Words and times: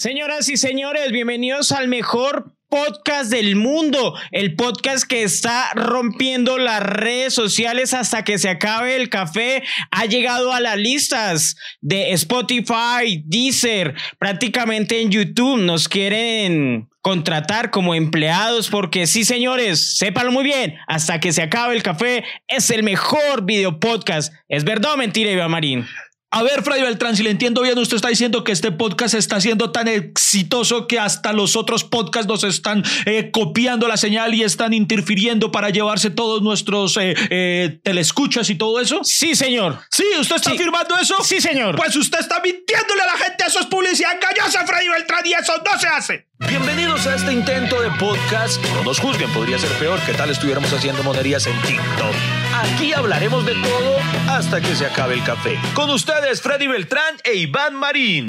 Señoras 0.00 0.48
y 0.48 0.56
señores, 0.56 1.12
bienvenidos 1.12 1.72
al 1.72 1.86
mejor 1.86 2.56
podcast 2.70 3.30
del 3.30 3.54
mundo, 3.54 4.14
el 4.30 4.56
podcast 4.56 5.06
que 5.06 5.22
está 5.22 5.74
rompiendo 5.74 6.56
las 6.56 6.82
redes 6.82 7.34
sociales 7.34 7.92
hasta 7.92 8.24
que 8.24 8.38
se 8.38 8.48
acabe 8.48 8.96
el 8.96 9.10
café, 9.10 9.62
ha 9.90 10.06
llegado 10.06 10.54
a 10.54 10.60
las 10.60 10.78
listas 10.78 11.56
de 11.82 12.12
Spotify, 12.12 13.22
Deezer, 13.26 13.94
prácticamente 14.18 15.02
en 15.02 15.10
YouTube, 15.10 15.60
nos 15.60 15.86
quieren 15.86 16.88
contratar 17.02 17.70
como 17.70 17.94
empleados 17.94 18.70
porque 18.70 19.06
sí 19.06 19.24
señores, 19.24 19.98
sépanlo 19.98 20.32
muy 20.32 20.44
bien, 20.44 20.76
hasta 20.88 21.20
que 21.20 21.34
se 21.34 21.42
acabe 21.42 21.76
el 21.76 21.82
café 21.82 22.24
es 22.48 22.70
el 22.70 22.84
mejor 22.84 23.44
video 23.44 23.78
podcast. 23.78 24.32
¿Es 24.48 24.64
verdad 24.64 24.94
o 24.94 24.96
mentira, 24.96 25.30
Iván 25.30 25.50
Marín? 25.50 25.86
A 26.32 26.44
ver, 26.44 26.62
Fray 26.62 26.80
Beltrán, 26.80 27.16
si 27.16 27.24
le 27.24 27.30
entiendo 27.30 27.60
bien, 27.60 27.76
usted 27.76 27.96
está 27.96 28.08
diciendo 28.08 28.44
que 28.44 28.52
este 28.52 28.70
podcast 28.70 29.14
está 29.14 29.40
siendo 29.40 29.72
tan 29.72 29.88
exitoso 29.88 30.86
que 30.86 31.00
hasta 31.00 31.32
los 31.32 31.56
otros 31.56 31.82
podcasts 31.82 32.28
nos 32.28 32.44
están 32.44 32.84
eh, 33.04 33.32
copiando 33.32 33.88
la 33.88 33.96
señal 33.96 34.32
y 34.32 34.44
están 34.44 34.72
interfiriendo 34.72 35.50
para 35.50 35.70
llevarse 35.70 36.08
todos 36.08 36.40
nuestros 36.40 36.96
eh, 36.98 37.16
eh, 37.30 37.80
telescuchas 37.82 38.48
y 38.48 38.54
todo 38.54 38.78
eso. 38.78 39.00
Sí, 39.02 39.34
señor. 39.34 39.80
Sí, 39.90 40.04
¿usted 40.20 40.36
está 40.36 40.52
afirmando 40.52 40.96
eso? 40.98 41.16
Sí, 41.24 41.40
señor. 41.40 41.74
Pues 41.74 41.96
usted 41.96 42.20
está 42.20 42.40
mintiéndole 42.40 43.02
a 43.02 43.06
la 43.06 43.24
gente, 43.24 43.44
eso 43.48 43.58
es 43.58 43.66
publicidad 43.66 44.12
engañosa, 44.12 44.64
Fray 44.64 44.86
Beltrán, 44.86 45.26
y 45.26 45.32
eso 45.32 45.54
no 45.56 45.80
se 45.80 45.88
hace. 45.88 46.30
Bienvenidos 46.48 47.06
a 47.06 47.16
este 47.16 47.32
intento 47.32 47.82
de 47.82 47.90
podcast. 47.98 48.64
No 48.76 48.84
nos 48.84 48.98
juzguen, 48.98 49.30
podría 49.32 49.58
ser 49.58 49.70
peor 49.72 50.00
que 50.06 50.14
tal 50.14 50.30
estuviéramos 50.30 50.72
haciendo 50.72 51.02
monerías 51.02 51.46
en 51.46 51.60
TikTok. 51.62 52.14
Aquí 52.54 52.92
hablaremos 52.92 53.44
de 53.44 53.52
todo 53.54 53.96
hasta 54.28 54.60
que 54.60 54.74
se 54.74 54.86
acabe 54.86 55.14
el 55.14 55.24
café. 55.24 55.58
Con 55.74 55.90
ustedes, 56.20 56.42
Freddy 56.42 56.66
Beltrán 56.66 57.16
e 57.24 57.34
Iván 57.34 57.74
Marín. 57.74 58.28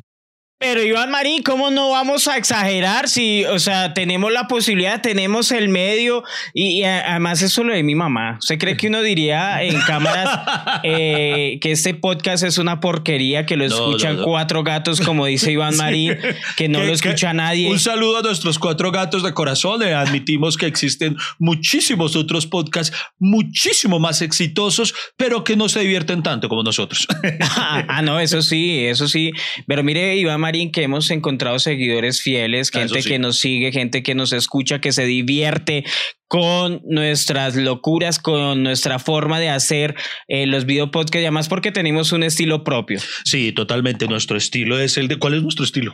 Pero 0.61 0.83
Iván 0.83 1.09
Marín, 1.09 1.41
¿cómo 1.41 1.71
no 1.71 1.89
vamos 1.89 2.27
a 2.27 2.38
exagerar 2.38 3.09
si, 3.09 3.43
o 3.45 3.57
sea, 3.57 3.95
tenemos 3.95 4.31
la 4.31 4.47
posibilidad, 4.47 5.02
tenemos 5.02 5.52
el 5.52 5.69
medio 5.69 6.23
y, 6.53 6.83
además 6.83 7.41
eso 7.41 7.63
lo 7.63 7.73
de 7.73 7.81
mi 7.81 7.95
mamá? 7.95 8.38
¿Usted 8.39 8.59
cree 8.59 8.77
que 8.77 8.86
uno 8.86 9.02
diría 9.02 9.63
en 9.63 9.81
cámaras 9.81 10.81
eh, 10.83 11.58
que 11.63 11.71
este 11.71 11.95
podcast 11.95 12.44
es 12.44 12.59
una 12.59 12.80
porquería, 12.80 13.47
que 13.47 13.58
lo 13.58 13.66
escuchan 13.66 14.21
cuatro 14.21 14.63
gatos, 14.63 15.02
como 15.02 15.25
dice 15.25 15.52
Iván 15.52 15.77
Marín, 15.77 16.16
que 16.55 16.69
no 16.69 16.83
lo 16.83 16.93
escucha 16.93 17.33
nadie? 17.33 17.67
Un 17.67 17.80
saludo 17.80 18.19
a 18.19 18.21
nuestros 18.21 18.59
cuatro 18.59 18.91
gatos 18.91 19.23
de 19.23 19.33
corazón. 19.33 19.81
Eh, 19.81 19.95
admitimos 19.95 20.58
que 20.58 20.67
existen 20.67 21.17
muchísimos 21.39 22.16
otros 22.16 22.45
podcasts 22.45 22.95
muchísimo 23.17 23.97
más 23.97 24.21
exitosos, 24.21 24.93
pero 25.17 25.43
que 25.43 25.55
no 25.55 25.69
se 25.69 25.80
divierten 25.80 26.21
tanto 26.21 26.47
como 26.49 26.61
nosotros. 26.61 27.08
ah, 27.41 27.83
ah, 27.88 28.03
no, 28.03 28.19
eso 28.19 28.43
sí, 28.43 28.86
eso 28.86 29.08
sí. 29.08 29.31
Pero 29.66 29.81
mire, 29.81 30.16
Iván 30.17 30.39
Marín, 30.39 30.50
que 30.71 30.83
hemos 30.83 31.09
encontrado 31.11 31.59
seguidores 31.59 32.21
fieles, 32.21 32.71
ah, 32.73 32.80
gente 32.80 33.02
que 33.03 33.19
nos 33.19 33.39
sigue, 33.39 33.71
gente 33.71 34.03
que 34.03 34.16
nos 34.16 34.33
escucha, 34.33 34.80
que 34.80 34.91
se 34.91 35.05
divierte 35.05 35.83
con 36.27 36.81
nuestras 36.85 37.55
locuras, 37.55 38.19
con 38.19 38.63
nuestra 38.63 38.99
forma 38.99 39.39
de 39.39 39.49
hacer 39.49 39.95
eh, 40.27 40.45
los 40.45 40.66
video 40.66 40.91
podcasts 40.91 41.21
y 41.21 41.25
además 41.25 41.49
porque 41.49 41.71
tenemos 41.71 42.11
un 42.11 42.23
estilo 42.23 42.63
propio. 42.63 42.99
Sí, 43.25 43.52
totalmente. 43.52 44.08
Nuestro 44.08 44.38
estilo 44.38 44.80
es 44.80 44.97
el 44.97 45.08
de. 45.08 45.17
¿Cuál 45.17 45.33
es 45.33 45.43
nuestro 45.43 45.66
estilo? 45.66 45.93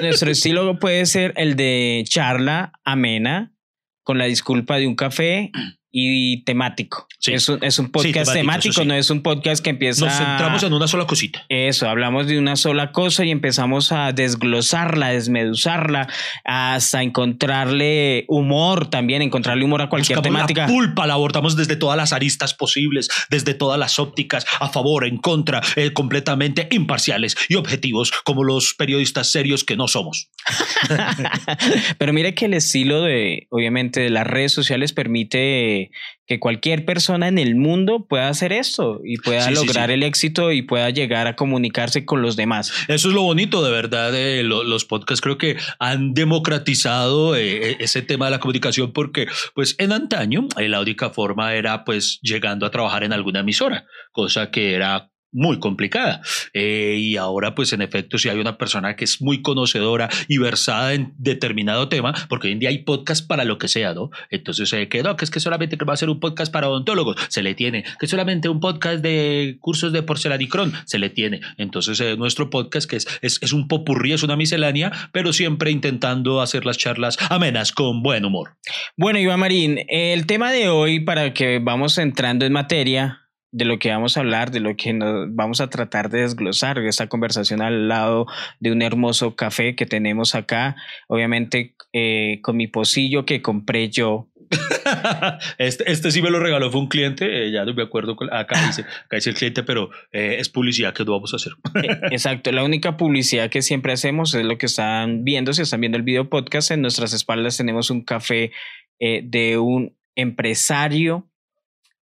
Nuestro 0.00 0.30
estilo 0.30 0.78
puede 0.78 1.06
ser 1.06 1.32
el 1.36 1.56
de 1.56 2.04
charla 2.08 2.72
amena, 2.84 3.54
con 4.02 4.18
la 4.18 4.26
disculpa 4.26 4.76
de 4.76 4.86
un 4.86 4.94
café 4.94 5.50
y 5.92 6.42
temático. 6.44 7.06
Es, 7.26 7.48
un, 7.48 7.62
es, 7.62 7.78
un, 7.78 7.90
podcast 7.90 8.32
temático, 8.32 8.84
no 8.84 8.94
es 8.94 9.10
un 9.10 9.22
podcast 9.22 9.62
que 9.62 9.70
empieza. 9.70 10.06
Nos 10.06 10.14
centramos 10.14 10.62
en 10.62 10.72
una 10.72 10.88
sola 10.88 11.06
cosita. 11.06 11.44
Eso, 11.50 11.88
hablamos 11.88 12.26
de 12.26 12.38
una 12.38 12.56
sola 12.56 12.90
cosa 12.90 13.24
y 13.24 13.30
empezamos 13.30 13.92
a 13.92 14.12
desglosarla, 14.12 15.10
desmeduzarla, 15.10 16.08
hasta 16.44 17.02
encontrarle 17.02 18.24
humor 18.26 18.88
también, 18.88 19.20
encontrarle 19.20 19.64
humor 19.64 19.82
a 19.82 19.88
cualquier 19.90 20.22
temática. 20.22 20.62
La 20.62 20.66
pulpa 20.66 21.06
la 21.06 21.14
abordamos 21.14 21.56
desde 21.56 21.76
todas 21.76 21.96
las 21.96 22.12
aristas 22.12 22.54
posibles, 22.54 23.08
desde 23.28 23.52
todas 23.52 23.78
las 23.78 23.98
ópticas, 23.98 24.46
a 24.58 24.70
favor, 24.70 25.06
en 25.06 25.18
contra, 25.18 25.60
eh, 25.76 25.92
completamente 25.92 26.68
imparciales 26.70 27.36
y 27.48 27.56
objetivos, 27.56 28.12
como 28.24 28.44
los 28.44 28.74
periodistas 28.74 29.30
serios 29.30 29.62
que 29.62 29.76
no 29.76 29.88
somos. 29.88 30.30
Pero 31.98 32.12
mire 32.12 32.34
que 32.34 32.46
el 32.46 32.54
estilo 32.54 33.02
de, 33.02 33.46
obviamente, 33.50 34.00
de 34.00 34.10
las 34.10 34.26
redes 34.26 34.52
sociales 34.52 34.92
permite 34.92 35.81
que, 36.26 36.40
cualquier 36.40 36.86
persona 36.86 37.28
en 37.28 37.38
el 37.38 37.56
mundo 37.56 38.06
pueda 38.08 38.28
hacer 38.28 38.52
esto 38.54 39.00
y 39.04 39.18
pueda 39.18 39.50
lograr 39.50 39.90
el 39.90 40.02
éxito 40.02 40.50
y 40.50 40.62
pueda 40.62 40.88
llegar 40.88 41.26
a 41.26 41.36
comunicarse 41.36 42.06
con 42.06 42.22
los 42.22 42.36
demás. 42.36 42.72
Eso 42.88 43.08
es 43.08 43.14
lo 43.14 43.22
bonito, 43.22 43.62
de 43.62 43.70
verdad, 43.70 44.12
de 44.12 44.42
los 44.42 44.84
podcasts 44.86 45.20
creo 45.20 45.36
que 45.36 45.58
han 45.78 46.14
democratizado 46.14 47.36
eh, 47.36 47.72
e, 47.72 47.76
ese 47.80 48.00
tema 48.00 48.24
de 48.24 48.30
la 48.30 48.40
comunicación 48.40 48.92
porque 48.92 49.26
pues 49.54 49.74
en 49.78 49.92
antaño 49.92 50.48
eh, 50.56 50.70
la 50.70 50.80
única 50.80 51.10
forma 51.10 51.54
era 51.54 51.84
pues 51.84 52.18
llegando 52.22 52.64
a 52.64 52.70
trabajar 52.70 53.04
en 53.04 53.12
alguna 53.12 53.40
emisora, 53.40 53.84
cosa 54.12 54.50
que 54.50 54.74
era 54.74 55.11
muy 55.32 55.58
complicada. 55.58 56.20
Eh, 56.52 56.96
y 56.98 57.16
ahora, 57.16 57.54
pues 57.54 57.72
en 57.72 57.82
efecto, 57.82 58.18
si 58.18 58.28
hay 58.28 58.38
una 58.38 58.58
persona 58.58 58.96
que 58.96 59.04
es 59.04 59.20
muy 59.20 59.42
conocedora 59.42 60.08
y 60.28 60.38
versada 60.38 60.94
en 60.94 61.14
determinado 61.18 61.88
tema, 61.88 62.14
porque 62.28 62.48
hoy 62.48 62.52
en 62.52 62.58
día 62.58 62.68
hay 62.68 62.78
podcast 62.78 63.26
para 63.26 63.44
lo 63.44 63.58
que 63.58 63.68
sea, 63.68 63.94
¿no? 63.94 64.10
Entonces, 64.30 64.68
se 64.68 64.88
que 64.88 65.02
que 65.02 65.24
es 65.24 65.30
que 65.30 65.40
solamente 65.40 65.76
va 65.84 65.94
a 65.94 65.96
ser 65.96 66.10
un 66.10 66.20
podcast 66.20 66.52
para 66.52 66.68
odontólogos, 66.68 67.16
se 67.28 67.42
le 67.42 67.54
tiene, 67.54 67.84
que 67.98 68.06
solamente 68.06 68.48
un 68.48 68.60
podcast 68.60 69.02
de 69.02 69.56
cursos 69.60 69.92
de 69.92 70.02
porcelanicrón, 70.02 70.72
se 70.84 70.98
le 70.98 71.10
tiene. 71.10 71.40
Entonces, 71.56 72.00
eh, 72.00 72.16
nuestro 72.16 72.50
podcast, 72.50 72.88
que 72.88 72.96
es, 72.96 73.06
es, 73.22 73.38
es 73.42 73.52
un 73.52 73.68
popurrí, 73.68 74.12
es 74.12 74.22
una 74.22 74.36
miscelánea, 74.36 74.92
pero 75.12 75.32
siempre 75.32 75.70
intentando 75.70 76.40
hacer 76.40 76.66
las 76.66 76.78
charlas 76.78 77.18
amenas 77.30 77.72
con 77.72 78.02
buen 78.02 78.24
humor. 78.24 78.56
Bueno, 78.96 79.18
Iván 79.18 79.40
Marín, 79.40 79.80
el 79.88 80.26
tema 80.26 80.52
de 80.52 80.68
hoy, 80.68 81.00
para 81.00 81.32
que 81.32 81.58
vamos 81.58 81.98
entrando 81.98 82.44
en 82.44 82.52
materia, 82.52 83.21
de 83.52 83.66
lo 83.66 83.78
que 83.78 83.90
vamos 83.90 84.16
a 84.16 84.20
hablar, 84.20 84.50
de 84.50 84.60
lo 84.60 84.76
que 84.76 84.94
nos 84.94 85.26
vamos 85.34 85.60
a 85.60 85.68
tratar 85.68 86.08
de 86.08 86.22
desglosar 86.22 86.78
esta 86.78 87.08
conversación 87.08 87.60
al 87.60 87.86
lado 87.86 88.26
de 88.60 88.72
un 88.72 88.80
hermoso 88.80 89.36
café 89.36 89.76
que 89.76 89.84
tenemos 89.84 90.34
acá, 90.34 90.74
obviamente 91.06 91.74
eh, 91.92 92.40
con 92.42 92.56
mi 92.56 92.66
pocillo 92.66 93.26
que 93.26 93.42
compré 93.42 93.90
yo. 93.90 94.30
este, 95.58 95.90
este 95.90 96.10
sí 96.10 96.22
me 96.22 96.30
lo 96.30 96.40
regaló, 96.40 96.70
fue 96.70 96.80
un 96.80 96.88
cliente, 96.88 97.46
eh, 97.46 97.52
ya 97.52 97.66
no 97.66 97.74
me 97.74 97.82
acuerdo, 97.82 98.16
acá 98.32 98.66
dice, 98.66 98.82
acá 99.04 99.16
dice 99.16 99.30
el 99.30 99.36
cliente, 99.36 99.62
pero 99.62 99.90
eh, 100.12 100.36
es 100.38 100.48
publicidad 100.48 100.94
que 100.94 101.04
no 101.04 101.12
vamos 101.12 101.34
a 101.34 101.36
hacer. 101.36 101.52
Exacto, 102.10 102.52
la 102.52 102.64
única 102.64 102.96
publicidad 102.96 103.50
que 103.50 103.60
siempre 103.60 103.92
hacemos 103.92 104.34
es 104.34 104.44
lo 104.46 104.56
que 104.56 104.66
están 104.66 105.24
viendo, 105.24 105.52
si 105.52 105.60
están 105.60 105.80
viendo 105.80 105.98
el 105.98 106.04
video 106.04 106.30
podcast, 106.30 106.70
en 106.70 106.80
nuestras 106.80 107.12
espaldas 107.12 107.58
tenemos 107.58 107.90
un 107.90 108.02
café 108.02 108.50
de 108.98 109.58
un 109.58 109.96
empresario, 110.14 111.28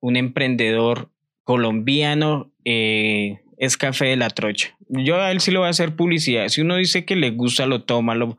un 0.00 0.16
emprendedor 0.16 1.10
colombiano 1.50 2.52
eh, 2.64 3.40
es 3.58 3.76
café 3.76 4.04
de 4.04 4.16
la 4.16 4.30
trocha. 4.30 4.78
Yo 4.88 5.20
a 5.20 5.32
él 5.32 5.40
sí 5.40 5.50
le 5.50 5.58
voy 5.58 5.66
a 5.66 5.70
hacer 5.70 5.96
publicidad. 5.96 6.46
Si 6.46 6.60
uno 6.60 6.76
dice 6.76 7.04
que 7.04 7.16
le 7.16 7.32
gusta, 7.32 7.66
lo 7.66 7.82
toma, 7.82 8.14
lo, 8.14 8.38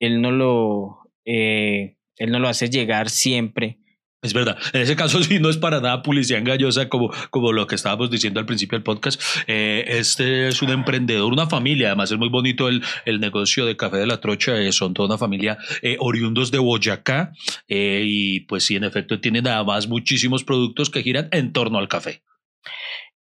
él 0.00 0.22
no 0.22 0.30
lo, 0.30 1.10
eh, 1.26 1.98
él 2.16 2.30
no 2.30 2.38
lo 2.38 2.48
hace 2.48 2.70
llegar 2.70 3.10
siempre. 3.10 3.80
Es 4.26 4.34
verdad, 4.34 4.58
en 4.72 4.82
ese 4.82 4.96
caso 4.96 5.22
sí 5.22 5.38
no 5.38 5.50
es 5.50 5.56
para 5.56 5.80
nada 5.80 6.02
publicidad 6.02 6.40
engañosa 6.40 6.88
como, 6.88 7.12
como 7.30 7.52
lo 7.52 7.66
que 7.66 7.74
estábamos 7.74 8.10
diciendo 8.10 8.40
al 8.40 8.46
principio 8.46 8.76
del 8.76 8.82
podcast. 8.82 9.20
Eh, 9.46 9.84
este 9.86 10.48
es 10.48 10.62
un 10.62 10.70
emprendedor, 10.70 11.32
una 11.32 11.48
familia, 11.48 11.88
además 11.88 12.10
es 12.10 12.18
muy 12.18 12.28
bonito 12.28 12.68
el, 12.68 12.82
el 13.04 13.20
negocio 13.20 13.66
de 13.66 13.76
Café 13.76 13.98
de 13.98 14.06
la 14.06 14.20
Trocha, 14.20 14.54
son 14.72 14.94
toda 14.94 15.08
una 15.08 15.18
familia 15.18 15.58
oriundos 15.98 16.50
de 16.50 16.58
Boyacá 16.58 17.32
y 17.68 18.40
pues 18.40 18.64
sí, 18.64 18.76
en 18.76 18.84
efecto 18.84 19.20
tienen 19.20 19.46
además 19.46 19.88
muchísimos 19.88 20.44
productos 20.44 20.90
que 20.90 21.02
giran 21.02 21.28
en 21.32 21.52
torno 21.52 21.78
al 21.78 21.88
café. 21.88 22.22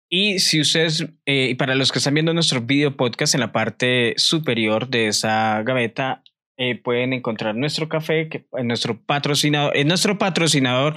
Y 0.09 0.39
si 0.39 0.61
ustedes, 0.61 1.07
eh, 1.25 1.55
para 1.57 1.75
los 1.75 1.91
que 1.91 1.97
están 1.97 2.13
viendo 2.13 2.33
nuestro 2.33 2.61
video 2.61 2.95
podcast 2.95 3.33
en 3.33 3.41
la 3.41 3.51
parte 3.51 4.13
superior 4.17 4.87
de 4.87 5.07
esa 5.07 5.61
gaveta, 5.63 6.23
eh, 6.57 6.81
pueden 6.81 7.13
encontrar 7.13 7.55
nuestro 7.55 7.89
café, 7.89 8.29
que, 8.29 8.45
en 8.53 8.67
nuestro 8.67 8.99
patrocinador, 9.01 9.75
en 9.75 9.87
nuestro 9.87 10.17
patrocinador, 10.17 10.95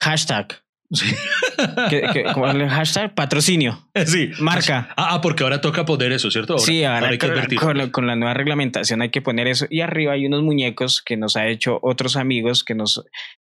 hashtag. 0.00 0.62
Sí. 0.90 1.14
el 1.58 2.68
hashtag 2.68 3.14
patrocinio. 3.14 3.90
Sí. 4.06 4.30
Marca. 4.40 4.88
Ah, 4.96 5.08
ah, 5.10 5.20
porque 5.20 5.42
ahora 5.42 5.60
toca 5.60 5.84
poner 5.84 6.12
eso, 6.12 6.30
¿cierto? 6.30 6.58
sí, 6.58 6.84
ahora, 6.84 7.08
hay 7.08 7.18
que 7.18 7.56
con, 7.56 7.90
con, 7.90 8.06
la 8.06 8.16
nueva 8.16 8.32
reglamentación 8.32 9.02
hay 9.02 9.10
que 9.10 9.20
poner 9.20 9.48
eso. 9.48 9.66
Y 9.68 9.82
arriba 9.82 10.12
hay 10.12 10.26
unos 10.26 10.42
muñecos 10.42 11.02
que 11.02 11.16
nos 11.16 11.36
ha 11.36 11.46
hecho 11.46 11.78
otros 11.82 12.16
amigos 12.16 12.64
que 12.64 12.74
nos 12.74 13.04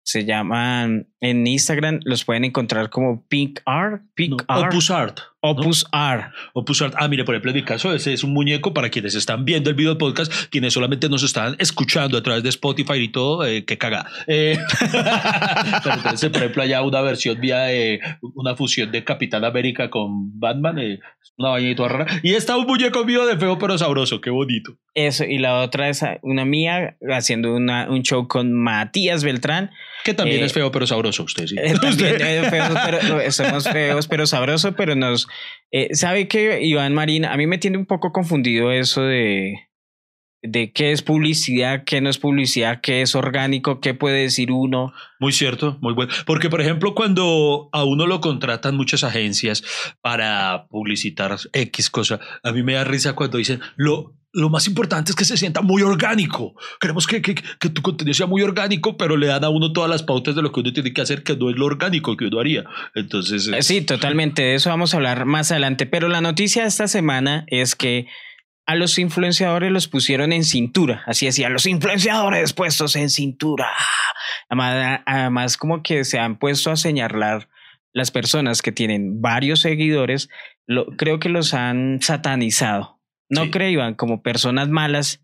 se 0.05 0.23
llaman 0.23 1.07
en 1.19 1.47
Instagram, 1.47 1.99
los 2.03 2.25
pueden 2.25 2.45
encontrar 2.45 2.91
como 2.91 3.25
Pink 3.27 3.61
Art, 3.65 4.03
Pink 4.13 4.43
Art. 4.47 4.71
Opus 4.71 4.91
Art. 4.91 5.19
Opus 5.45 5.85
Art. 5.91 6.33
Opus 6.53 6.81
Art. 6.81 6.95
Ah, 6.97 7.07
mire, 7.07 7.23
por 7.23 7.35
ejemplo, 7.35 7.51
en 7.51 7.57
mi 7.57 7.63
caso, 7.63 7.93
ese 7.93 8.13
es 8.13 8.23
un 8.23 8.33
muñeco 8.33 8.73
para 8.73 8.89
quienes 8.89 9.13
están 9.13 9.45
viendo 9.45 9.69
el 9.69 9.75
video 9.75 9.97
podcast, 9.97 10.31
quienes 10.49 10.73
solamente 10.73 11.07
nos 11.07 11.21
están 11.21 11.55
escuchando 11.59 12.17
a 12.17 12.23
través 12.23 12.41
de 12.43 12.49
Spotify 12.49 12.95
y 12.95 13.09
todo, 13.09 13.45
eh, 13.45 13.63
que 13.63 13.77
caga. 13.77 14.07
Eh, 14.25 14.57
pero 15.83 15.95
entonces, 15.97 16.29
por 16.31 16.41
ejemplo, 16.41 16.63
allá 16.63 16.81
una 16.81 17.01
versión 17.01 17.39
vía 17.39 17.59
de 17.59 17.99
una 18.21 18.55
fusión 18.55 18.91
de 18.91 19.03
Capitán 19.03 19.45
América 19.45 19.89
con 19.89 20.39
Batman, 20.39 20.79
eh, 20.79 20.99
una 21.37 21.49
vaina 21.49 21.87
rara. 21.87 22.07
Y 22.23 22.33
está 22.33 22.57
un 22.57 22.65
muñeco 22.65 23.05
mío 23.05 23.25
de 23.25 23.37
feo 23.37 23.59
pero 23.59 23.77
sabroso, 23.77 24.21
qué 24.21 24.31
bonito. 24.31 24.77
Eso, 24.95 25.25
y 25.25 25.37
la 25.37 25.61
otra 25.61 25.89
es 25.89 26.03
una 26.23 26.45
mía 26.45 26.97
haciendo 27.09 27.53
una, 27.53 27.89
un 27.89 28.01
show 28.01 28.27
con 28.27 28.51
Matías 28.51 29.23
Beltrán. 29.23 29.69
Que 30.05 30.13
también 30.13 30.43
es 30.43 30.53
feo 30.53 30.71
pero 30.71 30.85
sabroso, 30.85 31.23
usted 31.23 31.47
sí. 31.47 31.55
También 31.55 32.45
pero, 32.51 33.31
somos 33.31 33.67
feos 33.67 34.07
pero 34.07 34.27
sabroso, 34.27 34.75
pero 34.75 34.95
nos 34.95 35.27
eh, 35.71 35.89
¿Sabe 35.93 36.27
que 36.27 36.61
Iván 36.61 36.93
Marín? 36.93 37.25
A 37.25 37.35
mí 37.37 37.47
me 37.47 37.57
tiene 37.57 37.79
un 37.79 37.87
poco 37.87 38.11
confundido 38.11 38.71
eso 38.71 39.01
de, 39.01 39.67
de 40.47 40.71
qué 40.71 40.91
es 40.91 41.01
publicidad, 41.01 41.83
qué 41.85 42.01
no 42.01 42.09
es 42.09 42.17
publicidad, 42.17 42.81
qué 42.81 43.01
es 43.01 43.15
orgánico, 43.15 43.79
qué 43.79 43.93
puede 43.93 44.21
decir 44.21 44.51
uno. 44.51 44.93
Muy 45.19 45.31
cierto, 45.31 45.77
muy 45.81 45.93
bueno. 45.93 46.11
Porque, 46.25 46.49
por 46.49 46.61
ejemplo, 46.61 46.95
cuando 46.95 47.69
a 47.71 47.83
uno 47.83 48.07
lo 48.07 48.21
contratan 48.21 48.75
muchas 48.75 49.03
agencias 49.03 49.63
para 50.01 50.67
publicitar 50.69 51.35
X 51.53 51.89
cosa, 51.89 52.19
a 52.43 52.51
mí 52.51 52.63
me 52.63 52.73
da 52.73 52.83
risa 52.83 53.13
cuando 53.13 53.37
dicen, 53.37 53.61
lo, 53.75 54.15
lo 54.35 54.49
más 54.49 54.67
importante 54.67 55.11
es 55.11 55.15
que 55.15 55.23
se 55.23 55.37
sienta 55.37 55.61
muy 55.61 55.81
orgánico. 55.81 56.55
Queremos 56.79 57.07
que, 57.07 57.21
que, 57.21 57.35
que, 57.35 57.69
tu 57.69 57.81
contenido 57.81 58.13
sea 58.13 58.27
muy 58.27 58.41
orgánico, 58.41 58.97
pero 58.97 59.15
le 59.15 59.27
dan 59.27 59.45
a 59.45 59.49
uno 59.49 59.71
todas 59.71 59.89
las 59.89 60.03
pautas 60.03 60.35
de 60.35 60.41
lo 60.41 60.51
que 60.51 60.59
uno 60.59 60.73
tiene 60.73 60.93
que 60.93 61.01
hacer, 61.01 61.23
que 61.23 61.37
no 61.37 61.49
es 61.49 61.55
lo 61.55 61.65
orgánico 61.65 62.17
que 62.17 62.25
uno 62.25 62.39
haría. 62.39 62.65
Entonces. 62.93 63.47
Eh, 63.47 63.61
sí, 63.61 63.81
totalmente. 63.81 64.41
De 64.41 64.55
eso 64.55 64.69
vamos 64.69 64.93
a 64.93 64.97
hablar 64.97 65.25
más 65.25 65.51
adelante. 65.51 65.85
Pero 65.85 66.09
la 66.09 66.19
noticia 66.19 66.63
de 66.63 66.67
esta 66.67 66.89
semana 66.89 67.45
es 67.47 67.75
que 67.75 68.07
a 68.65 68.75
los 68.75 68.97
influenciadores 68.97 69.71
los 69.71 69.87
pusieron 69.87 70.33
en 70.33 70.43
cintura. 70.43 71.03
Así 71.05 71.25
decía, 71.25 71.49
los 71.49 71.65
influenciadores 71.65 72.53
puestos 72.53 72.95
en 72.95 73.09
cintura. 73.09 73.71
Además, 74.49 75.01
además 75.05 75.57
como 75.57 75.83
que 75.83 76.03
se 76.03 76.19
han 76.19 76.37
puesto 76.37 76.71
a 76.71 76.75
señalar 76.75 77.49
las 77.93 78.11
personas 78.11 78.61
que 78.61 78.71
tienen 78.71 79.21
varios 79.21 79.61
seguidores, 79.61 80.29
lo, 80.67 80.85
creo 80.97 81.19
que 81.19 81.29
los 81.29 81.53
han 81.53 82.01
satanizado 82.01 82.95
no 83.29 83.51
creían 83.51 83.95
como 83.95 84.21
personas 84.21 84.69
malas, 84.69 85.21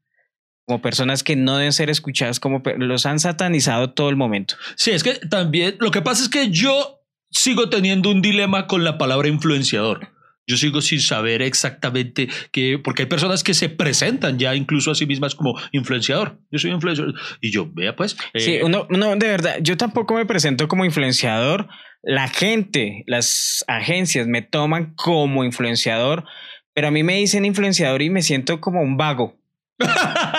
como 0.65 0.81
personas 0.81 1.23
que 1.23 1.35
no 1.35 1.57
deben 1.57 1.73
ser 1.73 1.89
escuchadas, 1.89 2.39
como 2.39 2.61
los 2.77 3.05
han 3.05 3.19
satanizado 3.19 3.91
todo 3.91 4.09
el 4.09 4.15
momento. 4.15 4.55
Sí, 4.75 4.91
es 4.91 5.03
que 5.03 5.15
también 5.15 5.75
lo 5.79 5.91
que 5.91 6.01
pasa 6.01 6.23
es 6.23 6.29
que 6.29 6.49
yo 6.49 7.01
sigo 7.29 7.69
teniendo 7.69 8.09
un 8.09 8.21
dilema 8.21 8.67
con 8.67 8.83
la 8.83 8.97
palabra 8.97 9.27
influenciador. 9.27 10.09
Yo 10.47 10.57
sigo 10.57 10.81
sin 10.81 10.99
saber 10.99 11.41
exactamente 11.41 12.27
qué, 12.51 12.79
porque 12.83 13.03
hay 13.03 13.07
personas 13.07 13.43
que 13.43 13.53
se 13.53 13.69
presentan 13.69 14.39
ya 14.39 14.55
incluso 14.55 14.91
a 14.91 14.95
sí 14.95 15.05
mismas 15.05 15.35
como 15.35 15.53
influenciador. 15.71 16.39
Yo 16.51 16.59
soy 16.59 16.71
influenciador. 16.71 17.13
Y 17.41 17.51
yo, 17.51 17.69
vea 17.71 17.95
pues. 17.95 18.17
sí, 18.35 18.55
eh, 18.55 18.63
uno, 18.63 18.87
no, 18.89 19.15
de 19.15 19.27
verdad, 19.27 19.57
yo 19.61 19.77
tampoco 19.77 20.15
me 20.15 20.25
presento 20.25 20.67
como 20.67 20.85
influenciador. 20.85 21.67
La 22.03 22.27
gente, 22.27 23.03
las 23.05 23.63
agencias 23.67 24.27
me 24.27 24.41
toman 24.41 24.95
como 24.95 25.43
influenciador 25.43 26.25
pero 26.73 26.87
a 26.87 26.91
mí 26.91 27.03
me 27.03 27.17
dicen 27.17 27.45
influenciador 27.45 28.01
y 28.01 28.09
me 28.09 28.21
siento 28.21 28.61
como 28.61 28.81
un 28.81 28.97
vago. 28.97 29.37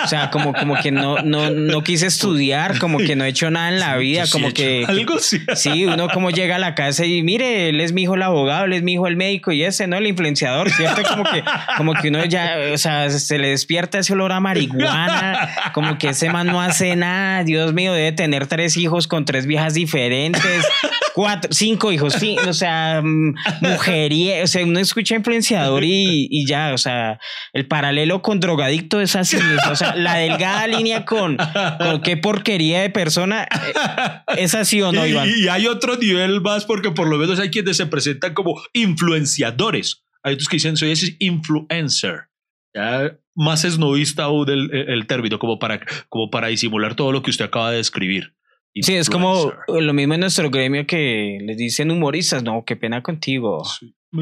O 0.03 0.07
sea, 0.07 0.29
como, 0.29 0.53
como 0.53 0.75
que 0.75 0.91
no, 0.91 1.21
no, 1.21 1.49
no 1.49 1.83
quise 1.83 2.07
estudiar, 2.07 2.79
como 2.79 2.97
que 2.97 3.15
no 3.15 3.25
he 3.25 3.29
hecho 3.29 3.49
nada 3.49 3.69
en 3.69 3.79
la 3.79 3.97
vida, 3.97 4.25
como 4.31 4.51
que, 4.51 4.85
algo 4.87 5.19
sí. 5.19 5.41
sí, 5.55 5.85
uno 5.85 6.09
como 6.09 6.29
llega 6.29 6.55
a 6.55 6.59
la 6.59 6.75
casa 6.75 7.05
y 7.05 7.23
mire, 7.23 7.69
él 7.69 7.79
es 7.79 7.93
mi 7.93 8.03
hijo 8.03 8.15
el 8.15 8.23
abogado, 8.23 8.65
él 8.65 8.73
es 8.73 8.83
mi 8.83 8.93
hijo 8.93 9.07
el 9.07 9.15
médico 9.15 9.51
y 9.51 9.63
ese, 9.63 9.87
¿no? 9.87 9.97
El 9.97 10.07
influenciador, 10.07 10.69
¿cierto? 10.71 11.01
Como 11.03 11.23
que, 11.23 11.43
como 11.77 11.93
que 11.93 12.09
uno 12.09 12.25
ya, 12.25 12.57
o 12.73 12.77
sea, 12.77 13.09
se 13.09 13.37
le 13.37 13.49
despierta 13.49 13.99
ese 13.99 14.13
olor 14.13 14.31
a 14.31 14.39
marihuana, 14.39 15.49
como 15.73 15.97
que 15.97 16.09
ese 16.09 16.29
man 16.29 16.47
no 16.47 16.61
hace 16.61 16.95
nada, 16.95 17.43
Dios 17.43 17.73
mío, 17.73 17.93
debe 17.93 18.11
tener 18.11 18.47
tres 18.47 18.77
hijos 18.77 19.07
con 19.07 19.25
tres 19.25 19.45
viejas 19.45 19.73
diferentes, 19.73 20.65
cuatro, 21.13 21.51
cinco 21.53 21.91
hijos, 21.91 22.15
o 22.47 22.53
sea, 22.53 23.01
mm, 23.03 23.35
mujería, 23.61 24.43
o 24.43 24.47
sea, 24.47 24.63
uno 24.63 24.79
escucha 24.79 25.15
influenciador 25.15 25.83
y, 25.83 26.27
y 26.29 26.45
ya, 26.47 26.73
o 26.73 26.77
sea, 26.77 27.19
el 27.53 27.65
paralelo 27.67 28.21
con 28.21 28.39
drogadicto 28.39 29.01
es 29.01 29.15
así 29.15 29.32
o 29.69 29.75
sea, 29.75 29.95
la 29.95 30.15
delgada 30.15 30.67
línea 30.67 31.05
con, 31.05 31.37
con 31.79 32.01
qué 32.01 32.17
porquería 32.17 32.81
de 32.81 32.89
persona 32.89 33.43
eh, 33.43 34.37
es 34.37 34.55
así 34.55 34.81
o 34.81 34.91
no, 34.91 35.05
Iván. 35.05 35.29
Y, 35.35 35.47
hay 35.47 35.67
otro 35.67 35.97
nivel 35.97 36.41
más 36.41 36.65
porque 36.65 36.91
por 36.91 37.07
lo 37.07 37.17
menos 37.17 37.39
hay 37.39 37.49
quienes 37.49 37.77
se 37.77 37.85
presentan 37.85 38.33
como 38.33 38.61
influenciadores. 38.73 40.03
Hay 40.23 40.33
otros 40.33 40.47
que 40.49 40.57
dicen 40.57 40.77
soy 40.77 40.91
ese 40.91 41.15
influencer. 41.19 42.29
Ya 42.73 43.17
más 43.35 43.65
esnovista 43.65 44.23
aún 44.23 44.49
el, 44.49 44.71
el, 44.71 45.07
término, 45.07 45.39
como 45.39 45.59
para, 45.59 45.79
como 46.09 46.29
para 46.29 46.47
disimular 46.47 46.95
todo 46.95 47.11
lo 47.11 47.21
que 47.21 47.31
usted 47.31 47.45
acaba 47.45 47.71
de 47.71 47.77
describir. 47.77 48.33
Sí, 48.81 48.95
es 48.95 49.09
como 49.09 49.53
lo 49.67 49.93
mismo 49.93 50.15
en 50.15 50.21
nuestro 50.21 50.49
gremio 50.49 50.87
que 50.87 51.37
les 51.41 51.57
dicen 51.57 51.91
humoristas, 51.91 52.41
no, 52.41 52.63
qué 52.65 52.75
pena 52.75 53.03
contigo. 53.03 53.63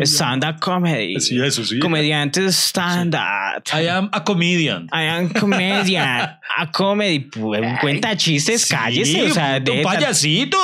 Stand-up 0.03 0.59
comedy. 0.59 1.19
Sí, 1.19 1.41
eso 1.41 1.65
sí. 1.65 1.79
Comediante 1.79 2.47
stand-up. 2.51 3.63
I 3.73 3.87
am 3.87 4.09
a 4.13 4.23
comedian. 4.23 4.85
I 4.85 5.07
am 5.07 5.29
comedian. 5.29 6.39
a 6.57 6.71
comedy. 6.71 7.19
Pues, 7.19 7.61
cuenta 7.81 8.15
chistes, 8.15 8.65
cállese. 8.65 9.23
O 9.23 9.33
sea, 9.33 9.57
un 9.57 9.81
payasito. 9.83 10.57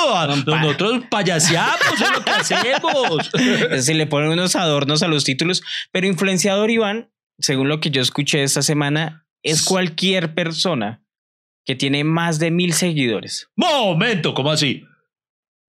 Nosotros 0.46 1.04
payaseamos 1.10 2.00
es 2.00 2.10
lo 2.10 2.24
que 2.24 2.30
hacemos. 2.30 3.30
Si 3.84 3.94
le 3.94 4.06
ponen 4.06 4.30
unos 4.30 4.56
adornos 4.56 5.02
a 5.02 5.08
los 5.08 5.24
títulos. 5.24 5.62
Pero 5.92 6.06
influenciador, 6.06 6.70
Iván, 6.70 7.10
según 7.38 7.68
lo 7.68 7.80
que 7.80 7.90
yo 7.90 8.00
escuché 8.00 8.42
esta 8.42 8.62
semana, 8.62 9.26
es 9.42 9.64
cualquier 9.64 10.34
persona 10.34 11.02
que 11.64 11.74
tiene 11.74 12.02
más 12.02 12.38
de 12.38 12.50
mil 12.50 12.72
seguidores. 12.72 13.50
Momento, 13.54 14.32
¿cómo 14.32 14.50
así? 14.50 14.84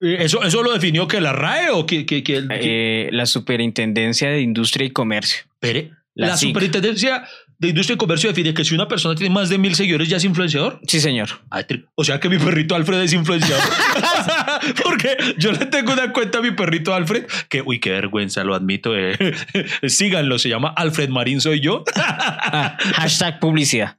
Eh, 0.01 0.18
¿Eso, 0.19 0.44
¿Eso 0.44 0.63
lo 0.63 0.74
definió 0.74 1.07
que 1.07 1.19
la 1.22 1.34
RAE 1.34 1.72
o 1.72 1.86
que, 1.86 2.06
que, 2.06 2.24
eh, 2.25 3.10
la 3.12 3.25
Superintendencia 3.25 4.30
de 4.30 4.42
Industria 4.42 4.88
y 4.88 4.92
Comercio. 4.92 5.44
Pero 5.60 5.90
la, 6.16 6.38
Superintendencia 6.38 7.25
de 7.57 7.69
Industria 7.69 7.96
y 7.96 7.98
Comercio 7.98 8.30
define 8.30 8.54
que 8.54 8.63
si 8.63 8.74
una 8.74 8.88
persona 8.88 9.16
tiene 9.16 9.34
más 9.34 9.50
de 9.50 9.57
mil 9.57 9.75
seguidores 9.75 10.07
ya 10.07 10.18
es 10.18 10.24
influenciador. 10.24 10.80
Sí, 10.88 11.00
señor. 11.00 11.30
o 11.96 12.04
sea 12.04 12.19
que 12.19 12.30
mi 12.30 12.38
perrito 12.38 12.75
Alfred 12.75 13.01
es 13.01 13.13
influenciador. 13.13 13.63
Porque 14.84 15.18
yo 15.38 15.52
le 15.52 15.66
tengo 15.66 15.94
una 15.94 16.12
cuenta 16.12 16.40
a 16.40 16.42
mi 16.42 16.52
perrito 16.52 16.94
Alfred, 16.94 17.26
que, 17.50 17.62
uy, 17.62 17.80
qué 17.80 17.92
vergüenza, 17.92 18.44
lo 18.44 18.56
admito. 18.56 18.96
Eh. 18.98 19.18
Síganlo, 19.88 20.40
se 20.40 20.50
llama 20.50 20.74
Alfred 20.76 21.10
Marín, 21.10 21.42
soy 21.42 21.60
yo. 21.60 21.84
Ah, 21.96 22.78
hashtag 22.96 23.40
publicidad. 23.40 23.96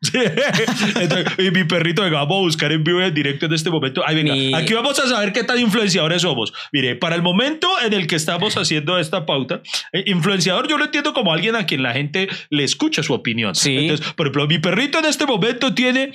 y 1.39 1.51
mi 1.51 1.65
perrito, 1.65 2.03
venga, 2.03 2.19
vamos 2.19 2.39
a 2.39 2.43
buscar 2.43 2.73
en 2.73 2.85
vivo 2.85 3.01
y 3.01 3.05
en 3.05 3.15
directo 3.15 3.47
en 3.47 3.55
este 3.55 3.71
momento. 3.71 4.03
Ay, 4.07 4.23
venga, 4.23 4.59
aquí 4.59 4.75
vamos 4.75 4.99
a 4.99 5.09
saber 5.09 5.33
qué 5.33 5.45
tan 5.45 5.59
influenciadores 5.59 6.23
somos. 6.23 6.53
Mire, 6.73 6.97
para 6.97 7.17
el 7.17 7.23
momento 7.23 7.69
en 7.85 7.93
el 7.93 8.07
que 8.07 8.17
estamos 8.17 8.57
haciendo 8.57 8.99
esta 8.99 9.27
pauta, 9.27 9.63
eh, 9.93 10.05
influenciador 10.07 10.69
yo 10.69 10.79
lo 10.79 10.85
entiendo 10.85 11.13
como 11.13 11.33
alguien 11.33 11.57
a 11.57 11.67
quien 11.67 11.83
la 11.83 11.93
gente 11.93 12.29
le 12.51 12.65
escucha 12.65 13.03
su 13.03 13.13
opinión. 13.13 13.55
Sí. 13.55 13.77
Entonces, 13.77 14.07
por 14.15 14.27
ejemplo, 14.27 14.47
mi 14.47 14.59
perrito 14.59 14.99
en 14.99 15.07
este 15.07 15.27
momento 15.27 15.75
tiene 15.75 16.13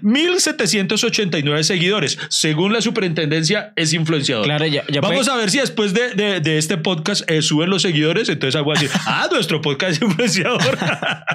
1789 0.00 1.64
seguidores. 1.64 2.18
Según 2.28 2.72
la 2.72 2.80
superintendencia, 2.80 3.72
es 3.76 3.92
influenciador. 3.92 4.44
Claro, 4.44 4.66
ya, 4.66 4.84
Vamos 5.00 5.28
a 5.28 5.36
ver 5.36 5.50
si 5.50 5.58
después 5.58 5.94
de, 5.94 6.40
de, 6.40 6.58
este 6.58 6.76
podcast 6.78 7.28
eh, 7.30 7.42
suben 7.42 7.70
los 7.70 7.82
seguidores. 7.82 8.28
Entonces, 8.28 8.56
algo 8.56 8.72
así. 8.72 8.86
ah, 9.06 9.28
nuestro 9.30 9.60
podcast 9.60 9.92
es 9.92 10.02
influenciador. 10.02 10.78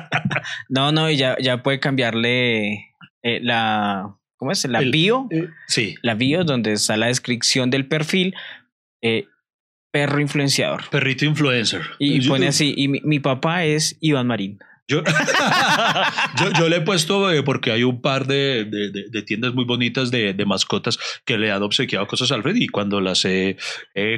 no, 0.70 0.92
no, 0.92 1.10
ya, 1.12 1.36
ya 1.40 1.64
puede 1.64 1.80
cambiarle 1.80 2.94
eh, 3.24 3.40
la. 3.42 4.16
¿Cómo 4.38 4.52
es? 4.52 4.66
La 4.66 4.82
bio. 4.82 5.28
Eh, 5.32 5.48
sí. 5.68 5.96
La 6.02 6.14
bio, 6.14 6.44
donde 6.44 6.74
está 6.74 6.96
la 6.96 7.08
descripción 7.08 7.70
del 7.70 7.88
perfil. 7.88 8.36
Eh, 9.02 9.28
perro 9.92 10.20
influenciador. 10.20 10.90
Perrito 10.90 11.26
influencer. 11.26 11.82
Y 12.00 12.28
pone 12.28 12.48
así, 12.48 12.74
y 12.76 12.88
mi, 12.88 13.20
papá 13.20 13.66
es 13.66 13.98
Iván 14.00 14.28
Marín. 14.28 14.60
Yo, 16.40 16.52
yo, 16.58 16.70
le 16.70 16.78
he 16.78 16.82
puesto, 16.82 17.30
eh, 17.30 17.44
porque 17.44 17.72
hay 17.72 17.84
un 17.84 18.00
par 18.02 18.26
de, 18.26 18.64
de, 18.64 19.22
tiendas 19.24 19.54
muy 19.54 19.66
bonitas 19.66 20.12
de, 20.12 20.34
mascotas 20.46 20.98
que 21.26 21.38
le 21.38 21.52
han 21.52 21.62
obsequiado 21.62 22.08
cosas 22.08 22.32
a 22.32 22.36
Alfred 22.36 22.56
y 22.56 22.68
cuando 22.68 23.02
las 23.02 23.26
he, 23.26 23.58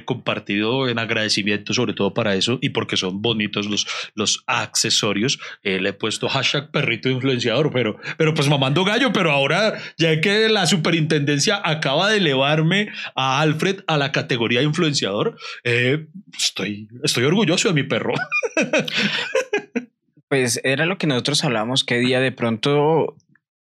compartido 0.06 0.88
en 0.88 1.00
agradecimiento, 1.00 1.74
sobre 1.74 1.94
todo 1.94 2.14
para 2.14 2.36
eso 2.36 2.60
y 2.62 2.70
porque 2.70 2.98
son 2.98 3.22
bonitos 3.22 3.66
los, 3.66 3.88
los 4.14 4.44
accesorios, 4.46 5.40
eh, 5.64 5.80
le 5.80 5.90
he 5.90 5.94
puesto 5.94 6.30
hashtag 6.30 6.70
perrito 6.72 7.10
influenciador, 7.10 7.72
pero, 7.72 7.98
pero 8.18 8.36
pues 8.36 8.48
mamando 8.48 8.84
gallo, 8.84 9.12
pero 9.12 9.32
ahora 9.32 9.74
ya 9.98 10.22
que 10.22 10.50
la 10.50 10.68
superintendencia 10.68 11.60
acaba 11.64 12.10
de 12.10 12.18
elevarme 12.18 12.90
a 13.16 13.42
Alfred 13.42 13.82
a 13.88 13.98
la 13.98 14.12
categoría 14.12 14.60
de 14.60 14.66
influenciador, 14.66 15.36
eh, 15.64 16.06
estoy, 16.38 16.88
estoy 17.04 17.24
orgulloso 17.24 17.70
de 17.70 17.74
mi 17.74 17.84
perro. 17.84 18.14
Pues 20.30 20.62
era 20.64 20.86
lo 20.86 20.98
que 20.98 21.08
nosotros 21.08 21.44
hablábamos, 21.44 21.84
que 21.84 21.98
día 21.98 22.20
de 22.20 22.32
pronto, 22.32 23.16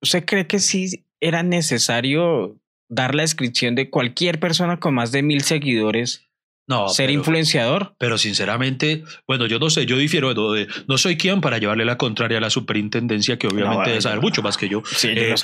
¿usted 0.03 0.25
cree 0.25 0.47
que 0.47 0.59
sí 0.59 1.05
era 1.21 1.43
necesario 1.43 2.57
dar 2.89 3.15
la 3.15 3.23
descripción 3.23 3.75
de 3.75 3.91
cualquier 3.91 4.41
persona 4.41 4.79
con 4.81 4.95
más 4.95 5.13
de 5.13 5.23
mil 5.23 5.43
seguidores 5.43 6.25
No, 6.67 6.89
ser 6.89 7.07
pero- 7.09 7.19
influenciador. 7.19 7.95
Pero 7.99 8.19
sinceramente, 8.19 9.05
bueno, 9.27 9.47
yo 9.47 9.59
no 9.59 9.71
sé, 9.71 9.87
yo 9.87 9.97
difiero, 9.97 10.35
no, 10.35 10.53
de- 10.53 10.67
no 10.89 10.99
soy 10.99 11.17
quien 11.17 11.41
para 11.41 11.59
llevarle 11.59 11.85
la 11.85 11.97
contraria 11.99 12.39
a 12.39 12.41
la 12.41 12.51
superintendencia, 12.51 13.39
que 13.39 13.47
obviamente 13.47 13.79
No, 13.85 13.89
debe 13.89 14.01
saber 14.03 14.21
mucho 14.21 14.43
más 14.43 14.57
que 14.57 14.69
yo. 14.69 14.83
Sí, 14.85 15.09
Eh, 15.11 15.35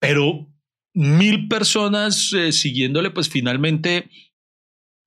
pero 0.00 0.46
mil 0.94 1.48
personas 1.48 2.32
eh, 2.34 2.52
siguiéndole, 2.52 3.10
pues 3.10 3.28
finalmente 3.28 4.08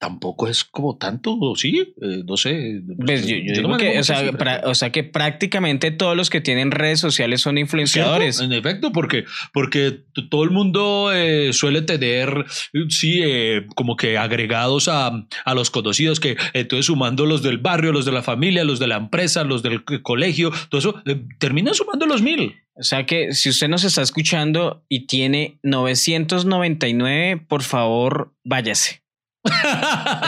tampoco 0.05 0.47
es 0.47 0.63
como 0.63 0.97
tanto, 0.97 1.35
¿o 1.39 1.55
¿sí? 1.55 1.93
Eh, 2.01 2.21
no 2.27 2.37
sé. 2.37 2.81
Pues 3.03 3.25
yo, 3.27 3.35
yo 3.37 3.43
no 3.47 3.53
digo 3.55 3.69
manejo 3.69 3.91
que, 3.93 3.99
o 3.99 4.03
sea, 4.03 4.19
cifras. 4.19 4.35
pra- 4.35 4.61
o 4.65 4.75
sea 4.75 4.91
que 4.91 5.03
prácticamente 5.03 5.89
todos 5.91 6.15
los 6.15 6.29
que 6.29 6.41
tienen 6.41 6.69
redes 6.71 6.99
sociales 6.99 7.41
son 7.41 7.55
¿Cierto? 7.55 7.61
influenciadores. 7.65 8.39
En 8.39 8.53
efecto, 8.53 8.91
porque, 8.91 9.25
porque 9.51 10.03
todo 10.29 10.43
el 10.43 10.51
mundo 10.51 11.11
eh, 11.13 11.53
suele 11.53 11.81
tener, 11.81 12.45
sí, 12.89 13.19
eh, 13.23 13.65
como 13.75 13.95
que 13.95 14.17
agregados 14.17 14.87
a, 14.87 15.25
a 15.43 15.53
los 15.55 15.71
conocidos, 15.71 16.19
que 16.19 16.37
entonces 16.53 16.85
sumando 16.85 17.25
los 17.25 17.41
del 17.41 17.57
barrio, 17.57 17.91
los 17.91 18.05
de 18.05 18.11
la 18.11 18.21
familia, 18.21 18.63
los 18.63 18.77
de 18.79 18.87
la 18.87 18.97
empresa, 18.97 19.43
los 19.43 19.63
del 19.63 19.83
colegio, 20.03 20.51
todo 20.69 20.79
eso, 20.79 21.01
eh, 21.07 21.19
terminan 21.39 21.73
sumando 21.73 22.05
los 22.05 22.21
mil. 22.21 22.53
O 22.77 22.83
sea 22.83 23.05
que 23.05 23.33
si 23.33 23.49
usted 23.49 23.69
nos 23.69 23.83
está 23.85 24.01
escuchando 24.01 24.83
y 24.89 25.07
tiene 25.07 25.59
999, 25.63 27.45
por 27.47 27.63
favor, 27.63 28.33
váyase. 28.43 29.01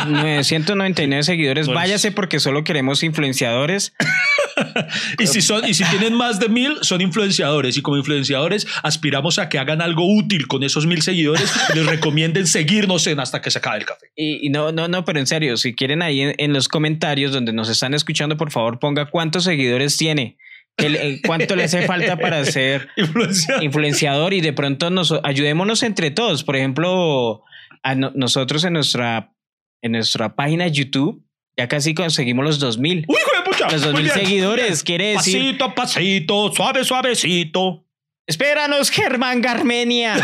999 0.07 1.23
seguidores, 1.23 1.65
Pues- 1.67 1.75
váyase 1.75 2.11
porque 2.11 2.39
solo 2.39 2.63
queremos 2.63 3.03
influenciadores. 3.03 3.93
Y 5.19 5.27
si, 5.27 5.41
son, 5.43 5.67
y 5.67 5.75
si 5.75 5.83
tienen 5.85 6.15
más 6.15 6.39
de 6.39 6.49
mil, 6.49 6.77
son 6.81 7.01
influenciadores. 7.01 7.77
Y 7.77 7.81
como 7.83 7.97
influenciadores, 7.97 8.65
aspiramos 8.81 9.37
a 9.37 9.49
que 9.49 9.59
hagan 9.59 9.81
algo 9.83 10.03
útil 10.11 10.47
con 10.47 10.63
esos 10.63 10.87
mil 10.87 11.03
seguidores 11.03 11.51
les 11.75 11.85
recomienden 11.85 12.47
seguirnos 12.47 13.05
en 13.05 13.19
hasta 13.19 13.39
que 13.39 13.51
se 13.51 13.59
acabe 13.59 13.77
el 13.79 13.85
café. 13.85 14.07
Y, 14.15 14.47
y 14.47 14.49
no, 14.49 14.71
no, 14.71 14.87
no, 14.87 15.05
pero 15.05 15.19
en 15.19 15.27
serio, 15.27 15.57
si 15.57 15.75
quieren 15.75 16.01
ahí 16.01 16.21
en, 16.21 16.33
en 16.39 16.53
los 16.53 16.67
comentarios 16.69 17.31
donde 17.33 17.53
nos 17.53 17.69
están 17.69 17.93
escuchando, 17.93 18.35
por 18.35 18.49
favor, 18.49 18.79
ponga 18.79 19.05
cuántos 19.11 19.43
seguidores 19.43 19.95
tiene. 19.97 20.37
El- 20.77 20.95
el- 20.95 21.21
cuánto 21.21 21.55
le 21.55 21.63
hace 21.65 21.83
falta 21.85 22.17
para 22.17 22.43
ser 22.45 22.89
Influenciador. 22.97 23.63
influenciador 23.63 24.33
y 24.33 24.41
de 24.41 24.53
pronto 24.53 24.89
nos 24.89 25.13
ayudémonos 25.23 25.83
entre 25.83 26.09
todos. 26.09 26.43
Por 26.43 26.55
ejemplo, 26.55 27.43
a 27.83 27.95
no- 27.95 28.11
nosotros 28.15 28.63
en 28.63 28.73
nuestra, 28.73 29.33
en 29.83 29.93
nuestra 29.93 30.35
página 30.35 30.65
de 30.65 30.71
YouTube 30.71 31.23
ya 31.57 31.67
casi 31.67 31.93
conseguimos 31.95 32.45
los 32.45 32.59
2000. 32.59 33.05
Uy, 33.07 33.15
hijo 33.15 33.31
de 33.35 33.49
pucha. 33.49 33.63
Los 33.71 33.81
Muy 33.81 34.03
2000 34.03 34.03
bien. 34.03 34.13
seguidores, 34.25 34.83
quiere 34.83 35.05
decir. 35.13 35.41
Pasito 35.57 35.73
pasito, 35.75 36.51
suave, 36.53 36.83
suavecito. 36.83 37.86
Espéranos, 38.27 38.89
Germán 38.91 39.41
Garmenia. 39.41 40.15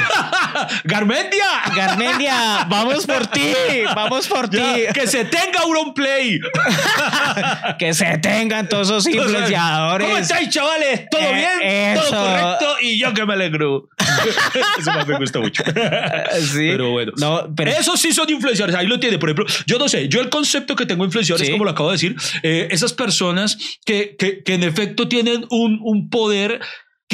Garmendia. 0.83 1.45
Garmenia, 1.75 2.65
vamos 2.69 3.05
por 3.05 3.27
ti, 3.27 3.53
vamos 3.95 4.27
por 4.27 4.49
ti. 4.49 4.59
Que 4.93 5.07
se 5.07 5.23
tenga 5.23 5.59
Auronplay. 5.61 6.39
Que 7.79 7.93
se 7.93 8.17
tengan 8.17 8.67
todos 8.67 8.89
esos 8.89 9.07
influenciadores. 9.07 10.05
¿Cómo 10.07 10.17
estáis, 10.19 10.49
chavales? 10.49 11.07
¿Todo 11.09 11.21
Eh, 11.21 11.33
bien? 11.61 11.95
¿Todo 11.97 12.23
correcto? 12.25 12.75
Y 12.81 12.99
yo 12.99 13.13
que 13.13 13.25
me 13.25 13.33
alegro. 13.33 13.87
Eso 14.79 14.91
más 14.91 15.07
me 15.07 15.17
gusta 15.17 15.39
mucho. 15.39 15.63
Sí. 15.63 16.67
Pero 16.71 16.91
bueno. 16.91 17.13
No, 17.17 17.47
pero 17.55 17.71
Esos 17.71 17.99
sí 18.01 18.11
son 18.13 18.29
influenciadores. 18.29 18.75
Ahí 18.75 18.85
lo 18.87 18.99
tiene. 18.99 19.17
Por 19.17 19.29
ejemplo, 19.29 19.45
yo 19.65 19.79
no 19.79 19.87
sé. 19.87 20.07
Yo 20.09 20.19
el 20.21 20.29
concepto 20.29 20.75
que 20.75 20.85
tengo 20.85 21.03
de 21.03 21.07
influenciadores, 21.07 21.47
Sí. 21.47 21.51
como 21.53 21.63
lo 21.65 21.71
acabo 21.71 21.89
de 21.89 21.93
decir, 21.95 22.15
eh, 22.43 22.67
esas 22.71 22.91
personas 22.93 23.57
que, 23.85 24.15
que, 24.17 24.43
que 24.43 24.53
en 24.55 24.63
efecto 24.63 25.07
tienen 25.07 25.45
un, 25.49 25.79
un 25.81 26.09
poder 26.09 26.59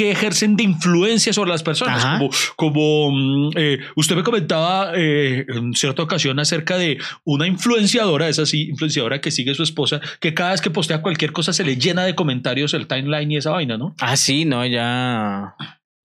que 0.00 0.10
ejercen 0.10 0.56
de 0.56 0.62
influencia 0.62 1.30
sobre 1.34 1.50
las 1.50 1.62
personas. 1.62 2.02
Ajá. 2.02 2.18
Como, 2.18 2.30
como 2.56 3.12
mm, 3.12 3.50
eh, 3.54 3.80
usted 3.96 4.16
me 4.16 4.22
comentaba 4.22 4.92
eh, 4.96 5.44
en 5.46 5.74
cierta 5.74 6.02
ocasión 6.02 6.40
acerca 6.40 6.78
de 6.78 6.96
una 7.24 7.46
influenciadora, 7.46 8.26
esa 8.26 8.46
sí, 8.46 8.70
influenciadora 8.70 9.20
que 9.20 9.30
sigue 9.30 9.50
a 9.50 9.54
su 9.54 9.62
esposa, 9.62 10.00
que 10.18 10.32
cada 10.32 10.52
vez 10.52 10.62
que 10.62 10.70
postea 10.70 11.02
cualquier 11.02 11.32
cosa 11.32 11.52
se 11.52 11.64
le 11.64 11.76
llena 11.76 12.04
de 12.04 12.14
comentarios 12.14 12.72
el 12.72 12.86
timeline 12.86 13.30
y 13.30 13.36
esa 13.36 13.50
vaina, 13.50 13.76
¿no? 13.76 13.94
Ah, 14.00 14.16
sí, 14.16 14.46
no, 14.46 14.62
ella 14.62 15.54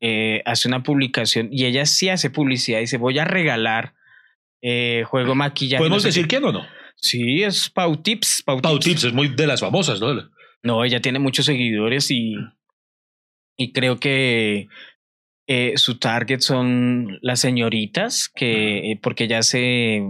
eh, 0.02 0.42
hace 0.44 0.68
una 0.68 0.84
publicación 0.84 1.48
y 1.50 1.64
ella 1.64 1.86
sí 1.86 2.10
hace 2.10 2.30
publicidad. 2.30 2.82
Dice, 2.82 2.98
voy 2.98 3.18
a 3.18 3.24
regalar 3.24 3.94
juego 5.06 5.36
maquillaje. 5.36 5.80
¿Podemos 5.80 5.98
no 5.98 6.02
sé 6.02 6.08
decir 6.10 6.24
qué. 6.24 6.40
quién 6.40 6.44
o 6.44 6.52
no? 6.52 6.66
Sí, 6.98 7.44
es 7.44 7.70
Pau 7.70 7.96
Tips. 7.96 8.44
Pau. 8.46 8.60
Tips 8.78 9.06
es 9.06 9.14
muy 9.14 9.30
de 9.30 9.48
las 9.48 9.62
famosas, 9.62 10.02
¿no? 10.02 10.32
No, 10.64 10.84
ella 10.84 11.00
tiene 11.00 11.20
muchos 11.20 11.46
seguidores 11.46 12.12
y, 12.12 12.36
y 13.58 13.72
creo 13.72 13.98
que 14.00 14.68
eh, 15.48 15.74
su 15.78 15.98
target 16.00 16.40
son 16.40 17.20
las 17.22 17.40
señoritas, 17.40 18.30
que 18.34 18.92
eh, 18.92 19.00
porque 19.02 19.26
ella 19.26 19.40
hace, 19.40 20.02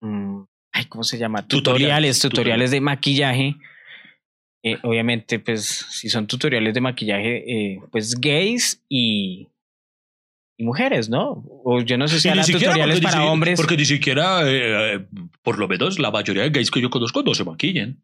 mm, 0.00 0.42
ay, 0.72 0.84
¿cómo 0.86 1.02
se 1.04 1.18
llama? 1.18 1.46
Tutoriales, 1.46 2.18
Tutoriales, 2.18 2.20
tutoriales 2.20 2.70
de 2.70 2.80
maquillaje. 2.80 3.56
Eh, 4.64 4.78
obviamente, 4.84 5.40
pues, 5.40 5.64
si 5.90 6.08
son 6.08 6.26
tutoriales 6.28 6.72
de 6.74 6.80
maquillaje, 6.80 7.72
eh, 7.72 7.80
pues 7.90 8.14
gays 8.20 8.80
y, 8.88 9.48
y 10.56 10.64
mujeres, 10.64 11.08
¿no? 11.10 11.42
O 11.64 11.80
yo 11.82 11.98
no 11.98 12.06
sé 12.06 12.20
si 12.20 12.28
Y 12.28 12.30
ni 12.30 12.38
hará 12.38 12.44
siquiera 12.44 12.72
tutoriales 12.74 13.00
para 13.00 13.18
si- 13.18 13.24
hombres. 13.26 13.56
Porque 13.60 13.76
ni 13.76 13.84
siquiera, 13.84 14.40
por 15.42 15.58
lo 15.58 15.66
menos 15.66 15.98
la 15.98 16.12
mayoría 16.12 16.44
de 16.44 16.50
gays 16.50 16.70
que 16.70 16.80
yo 16.80 16.90
conozco 16.90 17.24
no 17.24 17.34
se 17.34 17.42
maquillan. 17.44 18.00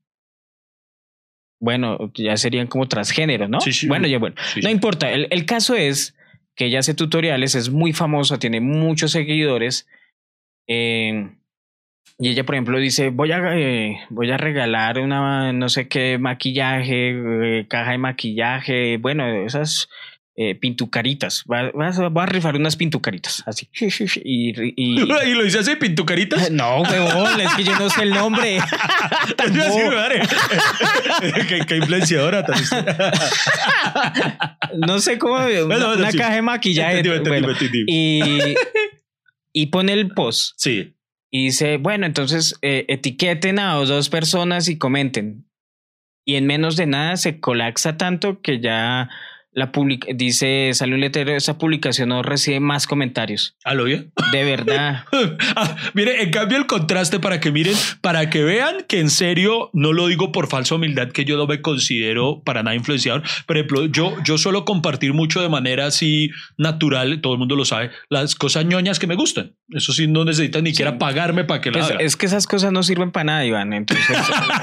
Bueno, 1.60 2.10
ya 2.14 2.36
serían 2.36 2.66
como 2.68 2.86
transgénero, 2.86 3.48
¿no? 3.48 3.60
Sí, 3.60 3.72
sí. 3.72 3.88
Bueno, 3.88 4.06
ya 4.06 4.18
bueno. 4.18 4.36
Sí, 4.54 4.60
No 4.60 4.70
importa, 4.70 5.10
el, 5.10 5.26
el 5.30 5.44
caso 5.44 5.74
es 5.74 6.14
que 6.54 6.66
ella 6.66 6.78
hace 6.80 6.94
tutoriales, 6.94 7.54
es 7.54 7.70
muy 7.70 7.92
famosa, 7.92 8.38
tiene 8.38 8.60
muchos 8.60 9.12
seguidores. 9.12 9.86
eh, 10.68 11.30
y 12.20 12.30
ella, 12.30 12.42
por 12.44 12.56
ejemplo, 12.56 12.78
dice, 12.80 13.10
voy 13.10 13.30
a, 13.30 13.40
eh, 13.56 14.00
voy 14.10 14.28
a 14.32 14.36
regalar 14.36 14.98
una, 14.98 15.52
no 15.52 15.68
sé 15.68 15.86
qué, 15.86 16.18
maquillaje, 16.18 17.10
eh, 17.60 17.66
caja 17.68 17.92
de 17.92 17.98
maquillaje, 17.98 18.96
bueno, 18.96 19.24
esas 19.28 19.88
eh, 20.40 20.54
pintucaritas. 20.54 21.42
Va- 21.50 21.72
vas 21.74 21.98
a- 21.98 22.26
rifar 22.26 22.54
unas 22.54 22.76
pintucaritas, 22.76 23.42
así. 23.44 23.68
Y, 24.24 24.50
y- 24.60 24.74
¿Y 25.02 25.34
lo 25.34 25.44
hice 25.44 25.58
así, 25.58 25.74
pintucaritas? 25.74 26.48
no, 26.52 26.82
huevón, 26.82 27.40
es 27.40 27.52
que 27.54 27.64
yo 27.64 27.76
no 27.76 27.90
sé 27.90 28.04
el 28.04 28.10
nombre. 28.10 28.58
Qué, 31.48 31.60
qué 31.66 31.76
influenciadora 31.76 32.44
No 34.86 34.98
sé 34.98 35.18
cómo, 35.18 35.34
una, 35.34 35.44
bueno, 35.64 35.92
una 35.94 36.10
sí. 36.10 36.18
caja 36.18 36.34
de 36.34 36.42
maquillaje. 36.42 36.98
Entendí, 36.98 37.16
entendí, 37.18 37.40
bueno, 37.40 37.52
entendí. 37.52 37.84
y, 37.88 38.54
y 39.52 39.66
pone 39.66 39.92
el 39.92 40.10
post 40.10 40.54
Sí. 40.56 40.94
y 41.30 41.46
dice, 41.46 41.76
bueno, 41.78 42.06
entonces 42.06 42.54
eh, 42.62 42.84
etiqueten 42.88 43.58
a 43.58 43.74
dos 43.74 44.08
personas 44.08 44.68
y 44.68 44.78
comenten. 44.78 45.46
Y 46.24 46.36
en 46.36 46.46
menos 46.46 46.76
de 46.76 46.86
nada 46.86 47.16
se 47.16 47.40
colapsa 47.40 47.96
tanto 47.96 48.40
que 48.42 48.60
ya 48.60 49.08
la 49.52 49.72
public 49.72 50.06
dice, 50.14 50.70
sale 50.74 50.94
un 50.94 51.00
letrero, 51.00 51.34
esa 51.34 51.58
publicación 51.58 52.10
no 52.10 52.22
recibe 52.22 52.60
más 52.60 52.86
comentarios. 52.86 53.56
¿A 53.64 53.74
lo 53.74 53.84
bien? 53.84 54.12
De 54.32 54.44
verdad. 54.44 55.04
Ah, 55.56 55.76
mire, 55.94 56.22
en 56.22 56.30
cambio 56.30 56.58
el 56.58 56.66
contraste 56.66 57.18
para 57.18 57.40
que 57.40 57.50
miren, 57.50 57.74
para 58.00 58.30
que 58.30 58.42
vean 58.44 58.84
que 58.88 59.00
en 59.00 59.10
serio 59.10 59.70
no 59.72 59.92
lo 59.92 60.06
digo 60.06 60.30
por 60.30 60.48
falsa 60.48 60.74
humildad 60.76 61.08
que 61.08 61.24
yo 61.24 61.36
no 61.36 61.46
me 61.46 61.60
considero 61.60 62.42
para 62.44 62.62
nada 62.62 62.76
influenciador. 62.76 63.22
Por 63.46 63.56
ejemplo, 63.56 63.86
yo, 63.86 64.14
yo 64.24 64.38
suelo 64.38 64.64
compartir 64.64 65.12
mucho 65.14 65.40
de 65.40 65.48
manera 65.48 65.86
así 65.86 66.30
natural, 66.56 67.20
todo 67.20 67.32
el 67.34 67.38
mundo 67.38 67.56
lo 67.56 67.64
sabe, 67.64 67.90
las 68.08 68.34
cosas 68.34 68.64
ñoñas 68.66 68.98
que 68.98 69.06
me 69.06 69.14
gustan. 69.16 69.56
Eso 69.70 69.92
sí, 69.92 70.06
no 70.06 70.24
necesitan 70.24 70.64
ni 70.64 70.70
siquiera 70.70 70.98
pagarme 70.98 71.44
para 71.44 71.60
que 71.60 71.72
Pues 71.72 71.84
haga. 71.90 71.96
es 72.00 72.16
que 72.16 72.26
esas 72.26 72.46
cosas 72.46 72.72
no 72.72 72.82
sirven 72.82 73.10
para 73.10 73.24
nada, 73.24 73.44
Iván. 73.44 73.72
Entonces, 73.72 74.06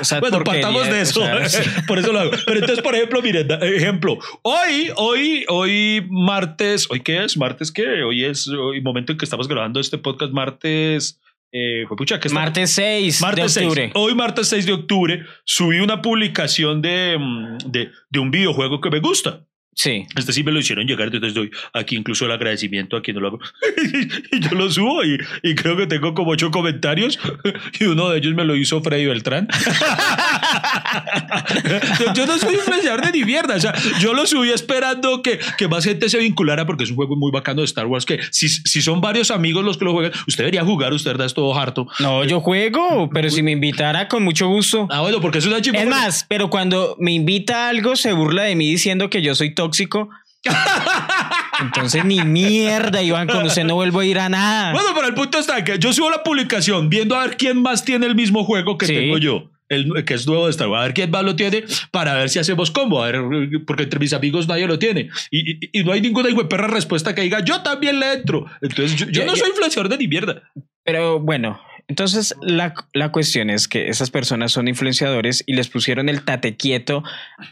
esa 0.01 0.19
Bueno, 0.19 0.43
partamos 0.43 0.85
de 0.85 0.91
o 0.93 0.95
eso. 0.95 1.21
sea, 1.21 1.49
sí. 1.49 1.69
por 1.87 1.99
eso 1.99 2.11
lo 2.13 2.19
hago. 2.19 2.31
Pero 2.45 2.59
entonces, 2.59 2.83
por 2.83 2.95
ejemplo, 2.95 3.21
miren, 3.21 3.47
ejemplo, 3.61 4.17
hoy, 4.43 4.75
hoy, 4.96 5.46
hoy 5.48 6.05
martes, 6.10 6.88
¿hoy 6.89 7.01
qué 7.01 7.24
es? 7.24 7.38
¿Martes 7.38 7.72
qué? 7.72 8.03
Hoy 8.03 8.25
es 8.25 8.48
hoy 8.48 8.82
momento 8.82 9.12
en 9.12 9.17
que 9.17 9.25
estamos 9.25 9.48
grabando 9.48 9.79
este 9.79 9.98
podcast, 9.98 10.32
martes. 10.34 11.20
Eh, 11.51 11.86
juepucha, 11.88 12.20
¿qué 12.20 12.27
está- 12.27 12.39
Martes 12.39 12.72
6 12.72 13.22
Martes 13.22 13.53
de 13.53 13.62
6. 13.62 13.67
octubre. 13.67 13.91
Hoy, 13.94 14.13
martes 14.15 14.48
6 14.50 14.65
de 14.65 14.74
octubre, 14.74 15.24
subí 15.46 15.79
una 15.79 16.01
publicación 16.01 16.82
de, 16.82 17.17
mm, 17.17 17.58
de, 17.72 17.91
de 18.10 18.20
un 18.20 18.29
videojuego 18.32 18.82
que 18.82 18.89
me 18.89 19.00
gusta. 19.00 19.44
Sí. 19.75 20.08
Este 20.15 20.34
sí 20.34 20.44
me 20.44 20.51
lo 20.51 20.60
hicieron 20.60 20.88
llegar, 20.88 21.08
entonces 21.08 21.34
doy 21.34 21.51
aquí 21.74 21.96
incluso 21.96 22.25
el 22.25 22.32
agradecimiento 22.32 22.96
a 22.96 23.01
quien 23.01 23.15
no 23.15 23.22
lo 23.22 23.27
hago. 23.27 23.39
y 24.32 24.39
yo 24.39 24.51
lo 24.51 24.72
subo 24.72 25.03
y, 25.03 25.20
y 25.44 25.53
creo 25.53 25.75
que 25.75 25.86
tengo 25.86 26.13
como 26.13 26.32
ocho 26.32 26.50
comentarios 26.50 27.20
y 27.79 27.84
uno 27.84 28.10
de 28.10 28.20
ellos 28.20 28.34
me 28.36 28.46
lo 28.46 28.55
hizo 28.55 28.82
Freddy 28.82 29.05
Beltrán. 29.05 29.48
yo, 32.15 32.25
no 32.25 32.38
soy 32.38 32.55
influenciador 32.55 33.05
de 33.05 33.12
ni 33.12 33.25
mierda, 33.25 33.55
o 33.55 33.60
sea, 33.60 33.74
yo 34.00 34.13
lo 34.13 34.25
subí 34.25 34.51
esperando 34.51 35.22
que, 35.22 35.39
que 35.58 35.67
más 35.67 35.84
gente 35.84 36.10
se 36.10 36.20
vinculara 36.20 36.65
porque 36.65 36.86
es 36.86 36.89
un 36.89 36.96
juego 36.96 37.17
muy 37.17 37.32
bacano 37.32 37.62
de 37.62 37.65
Star 37.65 37.86
Wars 37.86 38.05
que 38.05 38.20
si, 38.32 38.48
si 38.48 38.82
son 38.82 39.01
varios 39.01 39.29
amigos 39.29 39.65
los 39.65 39.77
que 39.77 39.86
lo 39.86 39.91
juegan, 39.91 40.13
usted 40.27 40.46
debería 40.46 40.63
jugar, 40.63 40.94
usted 40.94 41.12
verdad 41.12 41.27
es 41.27 41.34
todo 41.34 41.58
harto. 41.58 41.88
No, 42.00 42.24
yo 42.24 42.39
juego, 42.39 43.10
pero 43.13 43.29
si 43.29 43.44
me 43.44 43.51
invitara 43.51 44.08
con 44.08 44.24
mucho 44.24 44.48
gusto. 44.48 44.88
Ah, 44.89 45.01
bueno, 45.01 45.22
porque 45.22 45.39
es 45.39 45.46
una 45.46 45.62
chimba. 45.62 45.79
Es 45.79 45.88
más, 45.88 46.25
pero 46.27 46.50
cuando 46.50 46.96
me 47.00 47.12
invita 47.12 47.65
a 47.65 47.70
algo 47.70 47.96
se 47.96 48.13
burla 48.13 48.44
de 48.44 48.55
mí 48.55 48.70
diciendo 48.70 49.10
que 49.10 49.22
yo 49.22 49.36
soy 49.36 49.53
tóxico. 49.65 50.10
Entonces, 51.62 52.03
ni 52.05 52.22
mierda, 52.22 53.01
Iván, 53.01 53.27
con 53.27 53.45
usted 53.45 53.63
no 53.63 53.75
vuelvo 53.75 54.00
a 54.01 54.05
ir 54.05 54.19
a 54.19 54.29
nada. 54.29 54.74
Bueno, 54.74 54.89
pero 54.93 55.07
el 55.07 55.13
punto 55.13 55.39
está 55.39 55.63
que 55.63 55.79
yo 55.79 55.93
subo 55.93 56.10
la 56.10 56.22
publicación 56.24 56.89
viendo 56.89 57.15
a 57.15 57.25
ver 57.25 57.38
quién 57.38 57.62
más 57.62 57.84
tiene 57.86 58.05
el 58.05 58.15
mismo 58.15 58.43
juego 58.43 58.77
que 58.77 58.86
Sí. 58.86 58.93
tengo 58.93 59.17
yo. 59.17 59.51
El, 59.67 60.05
que 60.05 60.13
es 60.13 60.27
nuevo 60.27 60.45
de 60.45 60.51
Star 60.51 60.67
Wars, 60.67 60.81
a 60.81 60.84
ver 60.86 60.93
quién 60.93 61.10
más 61.10 61.24
lo 61.24 61.36
tiene 61.36 61.63
para 61.89 62.13
ver 62.13 62.29
si 62.29 62.38
hacemos 62.38 62.69
combo, 62.69 63.03
a 63.03 63.07
ver, 63.10 63.19
porque 63.65 63.81
entre 63.84 64.00
mis 64.00 64.13
amigos 64.13 64.48
nadie 64.48 64.67
lo 64.67 64.77
tiene. 64.77 65.10
Y, 65.31 65.53
y- 65.53 65.69
y 65.79 65.84
no 65.84 65.91
hay 65.91 66.01
ninguna 66.01 66.29
perra 66.48 66.67
respuesta 66.67 67.15
que 67.15 67.22
diga, 67.22 67.39
yo 67.43 67.63
también 67.63 68.00
le 68.00 68.13
entro. 68.13 68.45
Entonces, 68.62 68.95
yo, 68.95 69.07
yo 69.07 69.22
Ya, 69.22 69.25
no 69.25 69.36
soy 69.36 69.50
influenciador 69.50 69.89
de 69.89 69.98
ni 69.98 70.07
mierda. 70.07 70.43
Pero 70.84 71.19
bueno, 71.19 71.60
entonces 71.87 72.35
la, 72.41 72.73
la 72.93 73.11
cuestión 73.11 73.49
es 73.49 73.67
que 73.67 73.89
esas 73.89 74.09
personas 74.09 74.51
son 74.51 74.67
influenciadores 74.67 75.43
y 75.45 75.53
les 75.53 75.67
pusieron 75.67 76.09
el 76.09 76.23
tate 76.23 76.57
quieto 76.57 77.03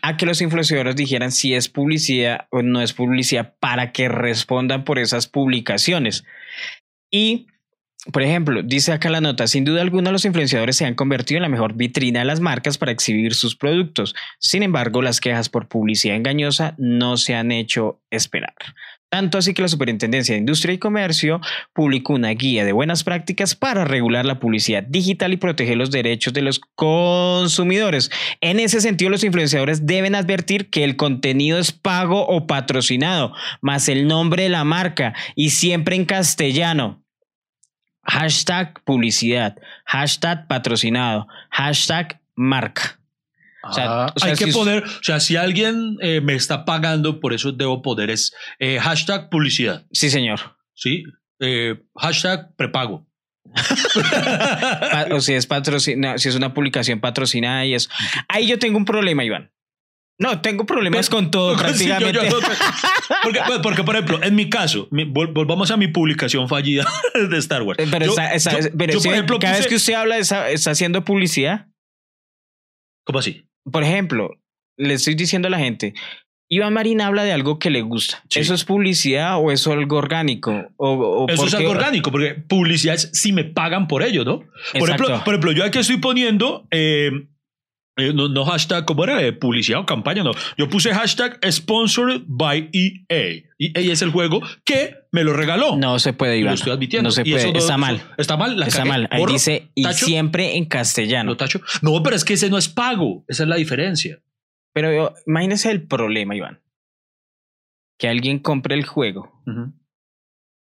a 0.02 0.18
que 0.18 0.26
los 0.26 0.42
influenciadores 0.42 0.96
dijeran 0.96 1.32
si 1.32 1.54
es 1.54 1.70
publicidad 1.70 2.48
o 2.50 2.64
no 2.64 2.82
es 2.82 2.94
publicidad 2.94 3.54
para 3.60 3.92
que 3.92 4.10
respondan 4.10 4.86
por 4.86 4.98
esas 4.98 5.28
publicaciones. 5.28 6.24
Y, 7.12 7.46
por 8.12 8.24
ejemplo, 8.24 8.64
dice 8.64 8.92
acá 8.92 9.12
la 9.12 9.22
nota, 9.22 9.46
sin 9.46 9.66
duda 9.66 9.84
alguna 9.84 10.12
los 10.12 10.26
influenciadores 10.26 10.78
se 10.78 10.86
han 10.86 10.96
convertido 10.96 11.38
en 11.38 11.44
la 11.44 11.50
mejor 11.50 11.76
vitrina 11.76 12.22
de 12.22 12.26
las 12.26 12.40
marcas 12.40 12.80
para 12.80 12.92
exhibir 12.92 13.36
sus 13.36 13.56
productos. 13.56 14.16
Sin 14.40 14.64
embargo, 14.64 15.04
las 15.04 15.22
quejas 15.22 15.48
por 15.48 15.68
publicidad 15.68 16.16
engañosa 16.16 16.74
no 16.80 17.18
se 17.18 17.36
han 17.36 17.52
hecho 17.52 18.02
esperar. 18.10 18.56
Tanto 19.14 19.38
así 19.38 19.54
que 19.54 19.62
la 19.62 19.68
Superintendencia 19.68 20.34
de 20.34 20.40
Industria 20.40 20.74
y 20.74 20.80
Comercio 20.80 21.40
publicó 21.72 22.14
una 22.14 22.32
guía 22.32 22.66
de 22.66 22.72
buenas 22.72 23.04
prácticas 23.04 23.54
para 23.54 23.86
regular 23.86 24.26
la 24.26 24.40
publicidad 24.40 24.82
digital 24.82 25.32
y 25.34 25.38
proteger 25.38 25.78
los 25.78 25.92
derechos 25.92 26.34
de 26.34 26.42
los 26.42 26.60
consumidores. 26.74 28.10
En 28.42 28.60
ese 28.60 28.82
sentido, 28.82 29.12
los 29.12 29.24
influenciadores 29.24 29.86
deben 29.86 30.16
advertir 30.16 30.72
que 30.72 30.84
el 30.84 30.96
contenido 30.96 31.60
es 31.60 31.72
pago 31.72 32.26
o 32.26 32.48
patrocinado, 32.48 33.36
más 33.62 33.88
el 33.88 34.08
nombre 34.08 34.42
de 34.42 34.50
la 34.50 34.64
marca 34.64 35.14
y 35.36 35.52
siempre 35.52 35.96
en 35.96 36.06
castellano. 36.06 37.06
Hashtag 38.02 38.82
publicidad, 38.84 39.60
hashtag 39.86 40.48
patrocinado, 40.48 41.28
hashtag 41.52 42.20
marca. 42.36 43.00
O 43.64 43.72
sea, 43.74 43.86
Ah, 44.06 44.14
o 44.16 44.20
sea, 44.20 44.30
hay 44.32 44.36
si 44.36 44.44
que 44.44 44.50
es- 44.50 44.56
poner, 44.56 44.84
o 44.84 45.04
sea, 45.04 45.20
si 45.20 45.36
alguien 45.38 45.98
eh, 46.02 46.20
me 46.22 46.36
está 46.36 46.66
pagando, 46.66 47.20
por 47.20 47.34
eso 47.34 47.52
debo 47.52 47.82
poner 47.82 48.10
es 48.10 48.34
eh, 48.60 48.80
hashtag 48.80 49.30
publicidad, 49.30 49.86
Sí, 49.94 50.10
señor. 50.10 50.58
¿sí? 50.74 51.04
Eh, 51.40 51.82
hashtag 51.96 52.56
prepago. 52.56 53.08
Pa- 53.94 55.08
o 55.12 55.22
si 55.22 55.34
es 55.34 55.48
patrocina, 55.48 56.18
si 56.18 56.30
es 56.30 56.36
una 56.36 56.54
publicación 56.54 57.00
patrocinada 57.00 57.66
y 57.66 57.74
eso. 57.74 57.90
Ahí 58.28 58.48
yo 58.48 58.60
tengo 58.60 58.78
un 58.78 58.86
problema, 58.86 59.24
Iván. 59.24 59.52
No, 60.20 60.42
tengo 60.42 60.66
problemas 60.66 61.10
con 61.10 61.32
todo 61.32 61.52
Sí, 61.74 61.88
yo- 61.88 61.98
prácticamente. 61.98 62.30
yo- 62.30 62.40
porque, 63.24 63.40
pues, 63.48 63.60
porque, 63.60 63.84
por 63.84 63.96
ejemplo, 63.96 64.22
en 64.24 64.36
mi 64.36 64.50
caso, 64.50 64.88
volvamos 64.92 65.72
a 65.72 65.78
mi 65.78 65.88
publicación 65.88 66.48
fallida 66.48 66.86
de 67.30 67.38
Star 67.38 67.64
Wars. 67.64 67.78
Pero 67.90 68.06
está- 68.06 68.34
está- 68.34 68.58
pero 68.78 68.98
ejemplo, 69.00 69.40
cada 69.40 69.58
vez 69.58 69.68
que 69.68 69.76
usted 69.76 69.94
habla, 69.94 70.18
está, 70.18 70.50
está 70.50 70.72
haciendo 70.72 71.04
publicidad. 71.04 71.68
¿Cómo 73.06 73.20
así? 73.20 73.46
Por 73.72 73.84
ejemplo, 73.84 74.38
le 74.78 74.96
estoy 74.96 75.16
diciendo 75.16 75.48
a 75.48 75.52
la 75.52 75.60
gente, 75.60 75.94
Iván 76.50 76.74
Marín 76.74 77.02
habla 77.02 77.24
de 77.24 77.32
algo 77.32 77.58
que 77.58 77.70
le 77.70 77.82
gusta. 77.82 78.24
Sí. 78.30 78.40
¿Eso 78.40 78.54
es 78.54 78.64
publicidad 78.64 79.38
o 79.40 79.52
eso 79.52 79.72
es 79.72 79.78
algo 79.78 79.98
orgánico? 79.98 80.68
O, 80.78 80.92
o 80.92 81.30
Eso 81.30 81.46
es 81.46 81.54
algo 81.54 81.72
orgánico, 81.72 82.12
porque 82.12 82.36
publicidad 82.36 82.96
es 82.96 83.10
si 83.14 83.32
me 83.32 83.44
pagan 83.44 83.88
por 83.88 84.04
ello, 84.04 84.24
¿no? 84.24 84.44
Por 84.78 84.90
ejemplo, 84.90 85.24
por 85.24 85.34
ejemplo, 85.34 85.52
yo 85.52 85.64
aquí 85.64 85.80
estoy 85.80 85.98
poniendo, 85.98 86.68
eh, 86.70 87.12
no, 87.96 88.28
no 88.28 88.46
hashtag, 88.46 88.86
¿cómo 88.86 89.04
era? 89.04 89.22
Eh, 89.24 89.34
publicidad 89.34 89.80
o 89.82 89.86
campaña, 89.86 90.24
no. 90.24 90.32
Yo 90.58 90.68
puse 90.70 90.94
hashtag 90.94 91.40
sponsored 91.52 92.22
by 92.26 92.70
EA. 92.74 93.44
EA 93.60 93.92
es 93.94 94.02
el 94.02 94.10
juego 94.12 94.42
que 94.66 94.96
me 95.12 95.24
lo 95.24 95.34
regaló. 95.34 95.76
No 95.78 96.00
se 96.00 96.12
puede, 96.14 96.38
Iván. 96.40 96.52
lo 96.52 96.56
estoy 96.56 96.72
admitiendo. 96.74 97.08
No 97.08 97.12
se 97.12 97.24
puede. 97.24 97.54
no- 97.54 97.60
está 97.60 97.78
mal. 97.78 98.02
Está 98.18 98.36
mal. 98.38 98.60
La 98.60 98.66
Está 98.66 98.80
cagué. 98.80 98.90
mal. 98.90 99.08
Ahí 99.12 99.20
Borro, 99.20 99.34
dice 99.34 99.70
y 99.76 99.84
tacho, 99.84 100.06
siempre 100.06 100.58
en 100.58 100.66
castellano. 100.66 101.38
tacho. 101.38 101.62
No, 101.82 102.02
pero 102.02 102.16
es 102.16 102.26
que 102.26 102.34
ese 102.34 102.50
no 102.50 102.58
es 102.58 102.68
pago. 102.68 103.24
Esa 103.28 103.44
es 103.44 103.50
la 103.50 103.56
diferencia. 103.58 104.20
Pero 104.74 104.92
yo- 104.92 105.14
imagínese 105.28 105.70
el 105.70 105.84
problema, 105.88 106.36
Iván. 106.36 106.62
Que 108.00 108.08
alguien 108.08 108.40
compre 108.40 108.74
el 108.76 108.86
juego 108.86 109.44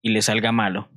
y 0.03 0.09
le 0.09 0.21
salga 0.21 0.51
malo. 0.51 0.89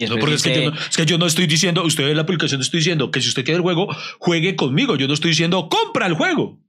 No, 0.00 0.16
porque 0.18 0.36
es 0.36 0.42
que, 0.44 0.54
yo 0.54 0.70
no, 0.70 0.76
es 0.78 0.96
que 0.96 1.06
yo 1.06 1.18
no 1.18 1.26
estoy 1.26 1.46
diciendo, 1.48 1.82
usted 1.84 2.08
en 2.08 2.16
la 2.16 2.22
aplicación 2.22 2.60
estoy 2.60 2.78
diciendo 2.80 3.10
que 3.10 3.20
si 3.20 3.28
usted 3.28 3.44
quiere 3.44 3.56
el 3.56 3.62
juego, 3.62 3.88
juegue 4.20 4.54
conmigo. 4.54 4.96
Yo 4.96 5.08
no 5.08 5.14
estoy 5.14 5.30
diciendo, 5.30 5.68
compra 5.68 6.06
el 6.06 6.14
juego. 6.14 6.60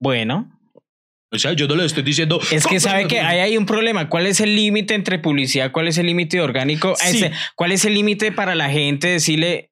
bueno, 0.00 0.58
O 1.34 1.38
sea, 1.38 1.54
yo 1.54 1.66
no 1.66 1.74
le 1.76 1.84
estoy 1.86 2.02
diciendo. 2.02 2.38
es 2.42 2.48
que 2.66 2.74
"Compra 2.76 2.80
sabe 2.80 3.08
que 3.08 3.14
juego". 3.16 3.28
ahí 3.28 3.38
hay 3.40 3.56
un 3.56 3.66
problema. 3.66 4.08
¿Cuál 4.08 4.26
es 4.26 4.40
el 4.40 4.54
límite 4.54 4.94
entre 4.94 5.18
publicidad? 5.18 5.72
¿Cuál 5.72 5.88
es 5.88 5.96
el 5.98 6.06
límite 6.06 6.40
orgánico? 6.40 6.94
Sí. 6.96 7.24
¿Cuál 7.56 7.72
es 7.72 7.84
el 7.84 7.94
límite 7.94 8.32
para 8.32 8.54
la 8.54 8.68
gente 8.70 9.08
decirle, 9.08 9.70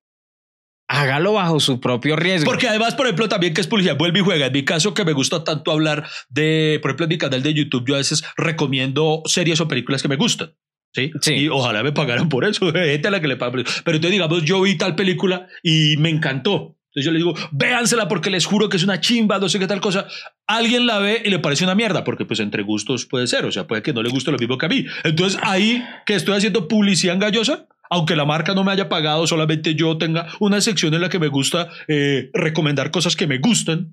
hágalo 0.89 1.35
bajo 1.35 1.61
su 1.61 1.79
propio 1.79 2.17
riesgo? 2.17 2.51
Porque 2.51 2.67
además, 2.67 2.95
por 2.95 3.07
ejemplo, 3.07 3.29
también 3.29 3.53
que 3.55 3.61
es 3.61 3.67
publicidad, 3.67 3.97
vuelve 3.99 4.21
y 4.21 4.23
juega. 4.23 4.47
En 4.47 4.53
mi 4.53 4.65
caso, 4.65 4.95
que 4.95 5.05
me 5.05 5.13
gusta 5.13 5.45
tanto 5.45 5.71
hablar 5.71 6.09
de, 6.31 6.79
por 6.81 6.91
ejemplo, 6.93 7.05
en 7.05 7.11
mi 7.11 7.19
canal 7.19 7.43
de 7.43 7.53
YouTube, 7.55 7.85
yo 7.87 7.95
a 7.95 7.99
veces 7.99 8.25
recomiendo 8.39 9.23
series 9.27 9.61
o 9.61 9.69
películas 9.69 10.01
que 10.03 10.09
me 10.09 10.17
gustan. 10.17 10.55
¿Sí? 10.93 11.11
Sí. 11.21 11.35
Y 11.35 11.49
ojalá 11.49 11.83
me 11.83 11.93
pagaran 11.93 12.29
por 12.29 12.45
eso. 12.45 12.73
Gente 12.73 13.09
a 13.09 13.11
la 13.11 13.21
que 13.21 13.29
le 13.29 13.37
pagan. 13.37 13.65
Pero 13.85 13.97
entonces, 13.97 14.11
digamos, 14.11 14.45
yo 14.45 14.61
vi 14.63 14.77
tal 14.77 14.95
película 14.95 15.47
y 15.63 15.97
me 15.99 16.11
encantó. 16.11 16.77
Entonces 16.91 17.05
yo 17.05 17.13
le 17.13 17.19
digo, 17.19 17.35
véansela 17.53 18.09
porque 18.09 18.31
les 18.31 18.47
juro 18.47 18.69
que 18.69 18.77
es 18.77 18.83
una 18.83 19.01
chimba, 19.01 19.39
no 19.39 19.49
sé 19.49 19.61
qué 19.61 19.69
tal 19.69 19.81
cosa. 19.81 20.09
Alguien 20.49 20.87
la 20.87 20.99
ve 20.99 21.23
y 21.25 21.31
le 21.31 21.39
parece 21.39 21.63
una 21.63 21.77
mierda, 21.77 22.03
porque 22.03 22.25
pues 22.25 22.41
entre 22.41 22.65
gustos 22.65 23.07
puede 23.07 23.29
ser, 23.29 23.45
o 23.45 23.53
sea, 23.53 23.69
puede 23.69 23.83
que 23.83 23.93
no 23.93 24.03
le 24.03 24.11
guste 24.11 24.33
lo 24.33 24.39
mismo 24.39 24.59
que 24.59 24.67
a 24.67 24.69
mí. 24.69 24.85
Entonces 25.05 25.39
ahí 25.45 25.85
que 26.05 26.17
estoy 26.17 26.37
haciendo 26.37 26.67
publicidad 26.67 27.15
engañosa, 27.15 27.69
aunque 27.91 28.17
la 28.17 28.25
marca 28.25 28.55
no 28.55 28.65
me 28.65 28.73
haya 28.73 28.89
pagado, 28.89 29.25
solamente 29.29 29.77
yo 29.77 29.99
tenga 29.99 30.27
una 30.41 30.61
sección 30.61 30.93
en 30.95 31.03
la 31.03 31.09
que 31.09 31.21
me 31.21 31.29
gusta 31.29 31.69
eh, 31.87 32.31
recomendar 32.35 32.91
cosas 32.91 33.15
que 33.15 33.29
me 33.29 33.39
gustan. 33.39 33.93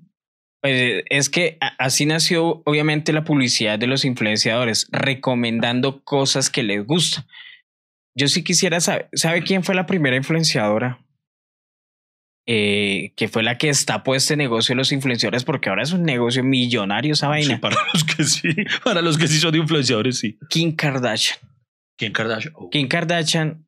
Pues, 0.60 1.04
es 1.08 1.30
que 1.30 1.58
así 1.78 2.04
nació 2.06 2.62
obviamente 2.66 3.12
la 3.12 3.24
publicidad 3.24 3.78
de 3.78 3.86
los 3.86 4.04
influenciadores, 4.04 4.88
recomendando 4.90 6.02
cosas 6.02 6.50
que 6.50 6.62
les 6.62 6.84
gustan. 6.84 7.24
Yo 8.16 8.26
sí 8.28 8.42
quisiera 8.42 8.80
saber, 8.80 9.08
¿sabe 9.12 9.42
quién 9.44 9.62
fue 9.62 9.74
la 9.76 9.86
primera 9.86 10.16
influenciadora? 10.16 10.98
Eh, 12.50 13.12
que 13.14 13.28
fue 13.28 13.42
la 13.42 13.58
que 13.58 13.66
destapó 13.66 14.14
este 14.14 14.34
negocio 14.34 14.72
de 14.72 14.78
los 14.78 14.90
influenciadores, 14.90 15.44
porque 15.44 15.68
ahora 15.68 15.82
es 15.82 15.92
un 15.92 16.02
negocio 16.02 16.42
millonario 16.42 17.12
esa 17.12 17.26
Sí, 17.26 17.28
vaina. 17.30 17.60
para 17.60 17.76
los 17.92 18.04
que 18.04 18.24
sí, 18.24 18.48
para 18.82 19.02
los 19.02 19.18
que 19.18 19.28
sí 19.28 19.38
son 19.38 19.54
influenciadores, 19.54 20.18
sí. 20.18 20.38
Kim 20.48 20.74
Kardashian. 20.74 21.38
¿Quién 21.98 22.12
Kardashian? 22.12 22.54
Oh. 22.56 22.70
Kim 22.70 22.88
Kardashian 22.88 23.66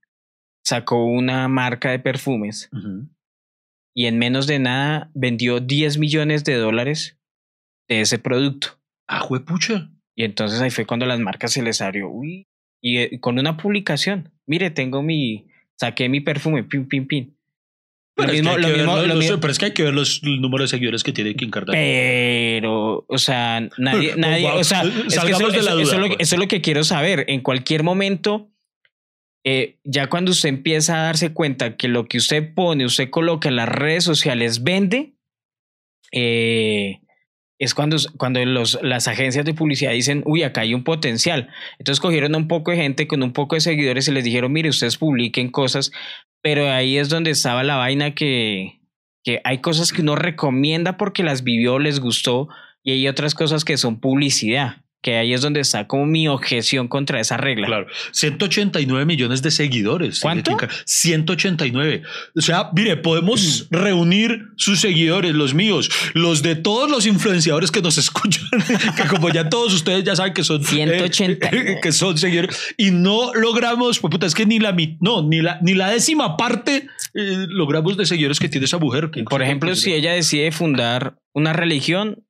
sacó 0.65 1.05
una 1.05 1.47
marca 1.49 1.91
de 1.91 1.99
perfumes. 1.99 2.71
Y 3.95 4.07
en 4.07 4.19
menos 4.19 4.47
de 4.47 4.59
nada 4.59 5.11
vendió 5.15 5.61
10 5.61 5.99
millones 5.99 6.45
de 6.45 6.55
dólares 6.55 7.19
de 7.89 8.01
ese 8.03 8.19
producto. 8.19 8.79
Ah, 9.09 9.21
juepucha. 9.21 9.91
Y 10.17 10.25
entonces 10.25 10.61
ahí 10.61 10.71
fue 10.71 10.87
cuando 10.87 11.07
las 11.07 11.19
marcas 11.21 11.53
se 11.53 11.63
les 11.63 11.81
abrió. 11.81 12.09
Uy. 12.09 12.47
Y 12.83 12.99
eh, 12.99 13.21
con 13.21 13.39
una 13.39 13.57
publicación. 13.57 14.33
Mire, 14.47 14.71
tengo 14.71 15.03
mi. 15.03 15.47
Saqué 15.79 16.09
mi 16.09 16.21
perfume. 16.21 16.65
Pim, 16.65 16.87
pim, 16.87 17.07
pim. 17.07 17.35
Pero, 18.17 18.33
es 18.33 18.37
que 18.37 18.43
mismo- 18.43 18.57
hay 18.57 18.63
lo 18.63 18.69
que 18.69 19.33
lo 19.33 19.41
pero 19.41 19.51
es 19.53 19.59
que 19.59 19.65
hay 19.67 19.73
que 19.73 19.83
ver 19.83 19.95
los 19.95 20.23
números 20.23 20.71
de 20.71 20.77
seguidores 20.77 21.03
que 21.03 21.13
tiene 21.13 21.35
Kim 21.35 21.51
Kardashian. 21.51 21.83
Pero, 21.83 23.05
o 23.09 23.19
sea, 23.19 23.61
nadie, 23.79 24.15
nadie, 24.17 24.47
o 24.51 24.65
sea, 24.65 24.83
es 24.83 24.91
que 24.91 24.99
eso, 25.07 25.11
salgamos 25.11 25.53
de 25.53 25.63
la 25.63 25.71
eso- 25.71 25.77
duda, 25.81 25.83
es 26.07 26.07
pues. 26.09 26.17
eso 26.21 26.35
es 26.37 26.39
lo 26.41 26.49
que 26.49 26.61
quiero 26.61 26.85
saber. 26.85 27.25
En 27.29 27.41
cualquier 27.41 27.83
momento, 27.83 28.51
eh, 29.45 29.79
ya 29.85 30.09
cuando 30.09 30.33
usted 30.33 30.49
empieza 30.49 31.01
a 31.01 31.05
darse 31.05 31.33
cuenta 31.33 31.77
que 31.77 31.89
lo 31.89 32.07
que 32.07 32.19
usted 32.19 32.55
pone, 32.55 32.85
usted 32.85 33.11
coloca 33.11 33.49
en 33.49 33.57
las 33.57 33.69
redes 33.69 34.05
sociales 34.05 34.63
vende, 34.63 35.15
eh, 36.13 37.01
es 37.59 37.75
cuando, 37.75 37.97
cuando 38.17 38.41
las 38.45 39.09
agencias 39.09 39.45
de 39.45 39.53
publicidad 39.53 39.93
dicen, 39.93 40.23
uy, 40.25 40.43
acá 40.43 40.63
hay 40.63 40.73
un 40.73 40.83
potencial. 40.83 41.51
Entonces 41.79 42.01
cogieron 42.01 42.35
un 42.35 42.49
poco 42.49 42.71
de 42.71 42.79
gente 42.79 43.07
con 43.07 43.23
un 43.23 43.35
poco 43.35 43.55
de 43.55 43.61
seguidores 43.61 44.09
y 44.09 44.13
les 44.13 44.25
dijeron, 44.25 44.51
mire, 44.51 44.71
ustedes 44.71 44.97
publiquen 44.97 45.51
cosas, 45.51 45.93
pero 46.43 46.71
ahí 46.71 46.97
es 46.97 47.11
donde 47.11 47.31
estaba 47.31 47.63
la 47.63 47.77
vaina 47.77 48.15
que, 48.15 48.81
que 49.23 49.43
hay 49.45 49.59
cosas 49.59 49.93
que 49.93 50.01
uno 50.01 50.17
recomienda 50.17 50.97
porque 50.97 51.23
las 51.23 51.45
vivió, 51.45 51.79
les 51.79 52.01
gustó, 52.01 52.49
y 52.83 52.93
hay 52.93 53.09
otras 53.09 53.35
cosas 53.35 53.65
que 53.65 53.77
son 53.77 54.01
publicidad, 54.01 54.83
que 55.03 55.17
ahí 55.17 55.33
es 55.33 55.41
donde 55.41 55.61
está 55.61 55.87
como 55.87 56.05
mi 56.07 56.29
objeción 56.29 56.87
contra 56.89 57.21
esa 57.21 57.37
regla. 57.39 57.67
Claro, 57.67 57.87
189 58.13 59.07
millones 59.07 59.41
de 59.43 59.51
seguidores. 59.51 60.21
¿Cuánto? 60.21 60.51
Kim 60.51 60.59
Kar- 60.59 60.71
189. 60.85 62.03
O 62.37 62.41
sea, 62.41 62.71
mire, 62.75 62.97
podemos 62.99 63.67
reunir 63.71 64.49
sus 64.57 64.81
seguidores, 64.81 65.35
los 65.35 65.55
míos, 65.55 65.91
los 66.15 66.43
de 66.43 66.55
todos 66.57 66.91
los 66.91 67.07
influenciadores 67.07 67.71
que 67.71 67.81
nos 67.81 67.97
escuchan, 68.05 68.45
que 68.97 69.05
como 69.09 69.31
ya 69.31 69.49
todos 69.49 69.73
ustedes 69.75 70.05
ya 70.05 70.15
saben 70.17 70.35
que 70.35 70.45
son, 70.45 70.61
eh, 70.61 70.65
189. 70.67 71.79
que 71.83 71.93
son 71.93 72.19
seguidores, 72.19 72.75
y 72.77 72.91
no 72.91 73.33
logramos, 73.35 73.99
pues 74.01 74.11
puta, 74.11 74.27
es 74.27 74.35
que 74.35 74.45
ni 74.47 74.59
la, 74.59 74.77
no, 75.01 75.23
ni 75.27 75.41
la, 75.41 75.59
ni 75.63 75.75
la 75.75 75.89
décima 75.91 76.37
parte 76.37 76.87
eh, 77.15 77.47
logramos 77.49 77.97
de 77.97 78.05
seguidores 78.07 78.39
que 78.39 78.49
tiene 78.49 78.67
esa 78.67 78.79
mujer. 78.79 79.11
que- 79.11 79.25
Por 79.25 79.43
ejemplo, 79.43 79.75
si 79.75 79.93
ella 79.95 80.13
decide 80.13 80.53
fundar 80.53 81.17
una 81.33 81.53
religión, 81.53 82.23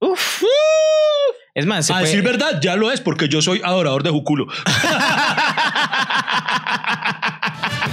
uff, 0.00 0.42
Es 1.56 1.64
más, 1.66 1.86
se 1.86 1.92
a 1.92 1.96
puede- 1.96 2.08
decir 2.10 2.22
verdad, 2.22 2.60
ya 2.62 2.76
lo 2.76 2.92
es 2.92 3.00
porque 3.00 3.28
yo 3.28 3.40
soy 3.40 3.60
adorador 3.64 4.02
de 4.02 4.10
Juculo. 4.10 4.46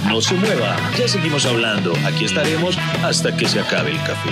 No 0.08 0.20
se 0.20 0.34
mueva, 0.34 0.76
ya 0.98 1.08
seguimos 1.08 1.46
hablando. 1.46 1.92
Aquí 2.06 2.24
estaremos 2.26 2.76
hasta 3.02 3.34
que 3.36 3.48
se 3.48 3.58
acabe 3.58 3.90
el 3.90 3.96
café. 3.98 4.30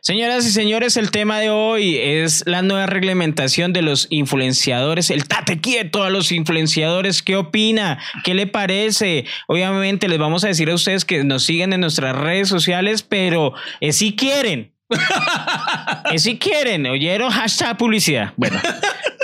Señoras 0.00 0.44
y 0.46 0.50
señores, 0.50 0.96
el 0.96 1.10
tema 1.12 1.38
de 1.38 1.50
hoy 1.50 1.96
es 1.96 2.42
la 2.46 2.62
nueva 2.62 2.86
reglamentación 2.86 3.72
de 3.72 3.82
los 3.82 4.08
influenciadores. 4.10 5.10
El 5.10 5.28
tate 5.28 5.60
quieto 5.60 6.02
a 6.02 6.10
los 6.10 6.32
influenciadores. 6.32 7.22
¿Qué 7.22 7.36
opina? 7.36 8.00
¿Qué 8.24 8.34
le 8.34 8.48
parece? 8.48 9.26
Obviamente 9.46 10.08
les 10.08 10.18
vamos 10.18 10.42
a 10.42 10.48
decir 10.48 10.68
a 10.70 10.74
ustedes 10.74 11.04
que 11.04 11.22
nos 11.22 11.44
siguen 11.44 11.72
en 11.72 11.80
nuestras 11.82 12.16
redes 12.16 12.48
sociales, 12.48 13.02
pero 13.02 13.52
eh, 13.80 13.92
si 13.92 14.16
quieren. 14.16 14.72
Eh, 16.12 16.18
si 16.18 16.38
quieren, 16.38 16.86
oyeron 16.86 17.30
hashtag 17.30 17.76
publicidad. 17.78 18.32
Bueno, 18.36 18.60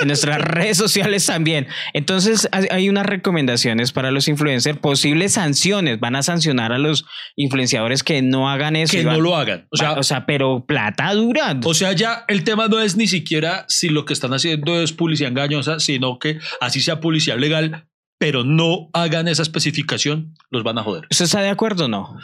en 0.01 0.07
nuestras 0.09 0.41
redes 0.41 0.77
sociales 0.79 1.27
también. 1.27 1.67
Entonces, 1.93 2.49
hay- 2.53 2.89
unas 2.89 3.05
recomendaciones 3.07 3.93
para 3.93 4.11
los 4.11 4.29
influencers, 4.29 4.79
posibles 4.79 5.33
sanciones. 5.35 6.01
Van 6.01 6.17
a 6.17 6.23
sancionar 6.23 6.73
a 6.73 6.79
los 6.79 7.05
influenciadores 7.37 8.03
que 8.03 8.23
no 8.23 8.49
hagan 8.49 8.77
eso. 8.77 8.93
Que 8.93 9.03
y 9.03 9.05
no 9.05 9.21
lo 9.21 9.37
hagan. 9.37 9.67
O 9.71 9.77
sea, 9.77 9.93
o 9.95 10.03
sea, 10.03 10.25
pero 10.25 10.65
plata 10.67 11.13
dura. 11.13 11.59
O 11.65 11.75
sea, 11.75 11.93
ya 11.93 12.25
el 12.29 12.45
tema 12.45 12.69
no 12.69 12.81
es 12.81 12.97
ni 12.97 13.07
siquiera 13.07 13.65
si 13.69 13.89
lo 13.91 14.05
que 14.05 14.13
están 14.15 14.33
haciendo 14.33 14.81
es 14.81 14.93
publicidad 14.93 15.31
engañosa, 15.31 15.81
sino 15.81 16.19
que 16.19 16.39
así 16.61 16.81
sea 16.81 17.01
publicidad 17.01 17.37
legal, 17.39 17.87
pero 18.19 18.45
no 18.45 18.89
hagan 18.95 19.29
esa 19.29 19.43
especificación, 19.43 20.35
los 20.51 20.63
van 20.63 20.79
a 20.79 20.83
joder. 20.83 21.07
¿Usted 21.11 21.27
está 21.27 21.41
de 21.43 21.51
acuerdo 21.51 21.85
o 21.85 21.89
no? 21.89 22.17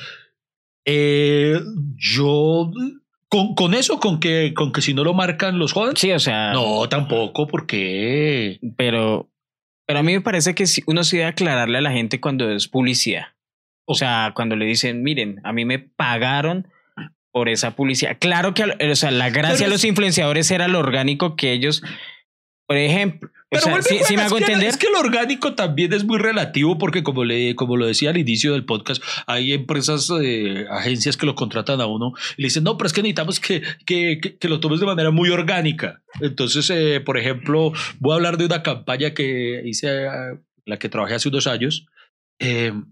Eh, 0.87 1.61
yo, 1.97 2.71
con, 3.35 3.57
con 3.57 3.75
eso, 3.75 3.99
con 3.99 4.21
que, 4.21 4.55
con 4.55 4.71
que 4.71 4.81
si 4.81 4.95
no 4.95 5.03
lo 5.03 5.13
marcan, 5.13 5.59
los 5.59 5.73
jodan. 5.73 5.97
Sí, 5.97 6.13
o 6.13 6.21
sea, 6.21 6.53
No, 6.53 6.89
tampoco, 6.89 7.49
porque 7.49 8.61
pero, 8.77 9.29
pero 9.89 9.99
a 9.99 10.03
mí 10.05 10.13
me 10.13 10.21
parece 10.21 10.55
que 10.55 10.65
uno 10.87 11.03
sí 11.03 11.17
debe 11.17 11.31
aclararle 11.31 11.79
a 11.79 11.81
la 11.81 11.91
gente 11.91 12.21
cuando 12.21 12.49
es 12.49 12.69
publicidad. 12.69 13.35
O 13.87 13.95
sea, 13.95 14.31
cuando 14.37 14.55
le 14.55 14.67
dicen, 14.67 15.03
miren, 15.03 15.41
a 15.43 15.53
mí 15.53 15.65
me 15.65 15.81
pagaron 15.81 16.69
por 17.33 17.49
esa 17.49 17.75
publicidad. 17.75 18.19
Claro 18.21 18.55
que, 18.55 18.63
o 18.65 18.95
sea, 18.95 19.11
la 19.11 19.31
gracia 19.31 19.67
de 19.67 19.73
los 19.73 19.85
influenciadores 19.85 20.49
era 20.53 20.69
lo 20.69 20.79
orgánico 20.79 21.35
que 21.35 21.51
ellos, 21.51 21.83
por 22.69 22.77
ejemplo, 22.77 23.31
o 23.55 23.61
Pero 23.61 23.65
sea, 23.65 23.73
vuelve 23.73 23.89
sí, 23.89 23.99
sí 24.07 24.17
me 24.17 24.23
hago 24.23 24.37
es 24.39 24.45
que, 24.45 24.53
entender. 24.53 24.69
Es 24.71 24.77
que 24.77 24.87
lo 24.93 24.99
orgánico 25.01 25.55
también 25.55 25.93
es 25.93 26.05
muy 26.05 26.19
relativo 26.19 26.79
porque 26.79 27.03
como, 27.03 27.25
le, 27.25 27.55
como 27.55 27.77
lo 27.77 27.87
decía 27.87 28.11
al 28.11 28.17
inicio 28.19 28.53
del 28.53 28.65
podcast, 28.65 29.03
hay 29.27 29.53
empresas, 29.53 30.11
eh, 30.23 30.67
agencias 30.71 31.17
que 31.17 31.27
lo 31.27 31.35
contratan 31.35 31.81
a 31.81 31.87
uno 31.87 32.13
y 32.37 32.43
le 32.43 32.47
dicen, 32.47 32.65
no, 32.65 32.77
pero 32.77 32.87
es 32.87 32.93
que 32.93 33.03
necesitamos 33.03 33.41
que, 33.41 33.63
que, 33.87 34.19
que- 34.21 34.37
que 34.37 34.49
lo 34.49 34.61
tomes 34.61 34.81
de 34.81 34.87
manera 34.87 35.11
muy 35.11 35.31
orgánica. 35.31 36.03
Entonces, 36.21 36.69
eh, 36.71 37.01
por 37.05 37.19
ejemplo, 37.19 37.73
voy 38.01 38.13
a 38.13 38.17
hablar 38.17 38.37
de 38.39 38.47
una 38.47 38.63
campaña 38.63 39.15
que 39.15 39.63
hice, 39.65 40.05
eh, 40.07 40.39
la 40.67 40.79
que 40.79 40.89
trabajé 40.89 41.15
hace 41.15 41.29
unos 41.29 41.47
años. 41.47 41.87
eh, 42.39 42.73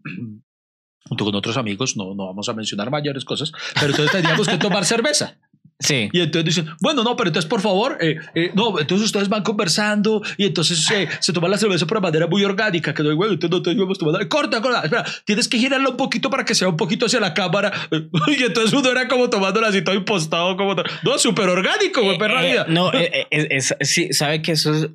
junto 1.08 1.24
con 1.24 1.34
otros 1.34 1.56
amigos, 1.56 1.96
no, 1.96 2.14
no 2.14 2.26
vamos 2.26 2.48
a 2.48 2.54
mencionar 2.54 2.90
mayores 2.90 3.24
cosas, 3.24 3.52
pero 3.74 3.88
entonces 3.88 4.12
teníamos 4.12 4.48
que 4.48 4.56
tomar 4.56 4.84
cerveza. 4.84 5.36
Sí. 5.82 6.08
Y 6.12 6.20
entonces 6.20 6.54
dicen, 6.54 6.74
bueno, 6.80 7.02
no, 7.02 7.16
pero 7.16 7.28
entonces 7.28 7.48
por 7.48 7.60
favor, 7.60 7.98
eh, 8.00 8.16
eh, 8.34 8.50
no, 8.54 8.78
entonces 8.78 9.06
ustedes 9.06 9.28
van 9.28 9.42
conversando 9.42 10.22
y 10.36 10.46
entonces 10.46 10.88
eh, 10.90 11.08
se 11.20 11.32
toma 11.32 11.48
la 11.48 11.58
cerveza 11.58 11.86
por 11.86 12.00
manera 12.00 12.26
muy 12.26 12.44
orgánica, 12.44 12.94
que 12.94 13.02
no, 13.02 13.14
bueno, 13.16 13.34
entonces 13.34 13.56
no 13.58 13.62
te 13.62 13.72
íbamos 13.72 13.98
tomando, 13.98 14.28
corta, 14.28 14.62
corta, 14.62 14.82
espera, 14.82 15.04
tienes 15.24 15.48
que 15.48 15.58
girarla 15.58 15.88
un 15.90 15.96
poquito 15.96 16.30
para 16.30 16.44
que 16.44 16.54
sea 16.54 16.68
un 16.68 16.76
poquito 16.76 17.06
hacia 17.06 17.20
la 17.20 17.34
cámara. 17.34 17.72
Y 18.28 18.42
entonces 18.42 18.72
uno 18.72 18.90
era 18.90 19.08
como 19.08 19.28
tomándola 19.28 19.68
así 19.68 19.82
todo 19.82 19.94
impostado, 19.94 20.56
como, 20.56 20.74
no, 20.74 21.18
súper 21.18 21.48
orgánico, 21.48 22.02
güey, 22.02 22.16
Eh, 22.16 22.18
perra 22.18 22.46
eh, 22.46 22.50
vida. 22.52 22.66
no, 22.68 22.92
eh, 22.92 23.26
es- 23.30 23.74
sí, 23.80 24.12
sabe 24.12 24.40
que 24.42 24.52
eso 24.52 24.72
es, 24.74 24.88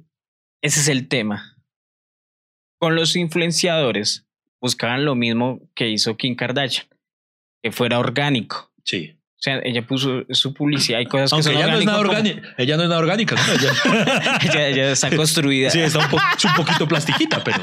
ese 0.62 0.80
es 0.80 0.88
el 0.88 1.08
tema. 1.08 1.58
Con 2.80 2.96
los 2.96 3.16
influenciadores 3.16 4.26
buscaban 4.62 5.06
lo 5.06 5.16
mismo 5.16 5.62
que 5.76 5.90
hizo 5.90 6.16
Kim 6.18 6.36
Kardashian, 6.36 6.88
que 7.64 7.72
fuera 7.72 8.00
orgánico. 8.00 8.72
Sí. 8.84 9.17
O 9.38 9.40
sea, 9.40 9.60
ella 9.64 9.86
puso 9.86 10.24
su 10.32 10.52
publicidad 10.52 11.00
y 11.00 11.06
cosas 11.06 11.32
Aunque 11.32 11.50
que 11.50 11.54
son 11.54 11.64
ella 11.64 11.72
no 11.72 11.80
es 11.80 11.86
nada 11.86 12.00
orgánica, 12.00 12.42
ella 12.58 12.76
no 12.76 12.82
es 12.84 12.90
nada 12.90 13.00
orgánica, 13.02 13.36
¿no? 13.36 13.54
Ella- 13.54 13.72
como- 13.84 13.96
ella, 14.52 14.68
ella 14.68 14.92
está 14.94 15.16
construida. 15.16 15.70
Sí, 15.70 15.80
está 15.80 16.00
un, 16.00 16.10
po- 16.10 16.18
es 16.36 16.44
un 16.46 16.54
poquito 16.56 16.88
plastiquita, 16.88 17.44
pero. 17.44 17.60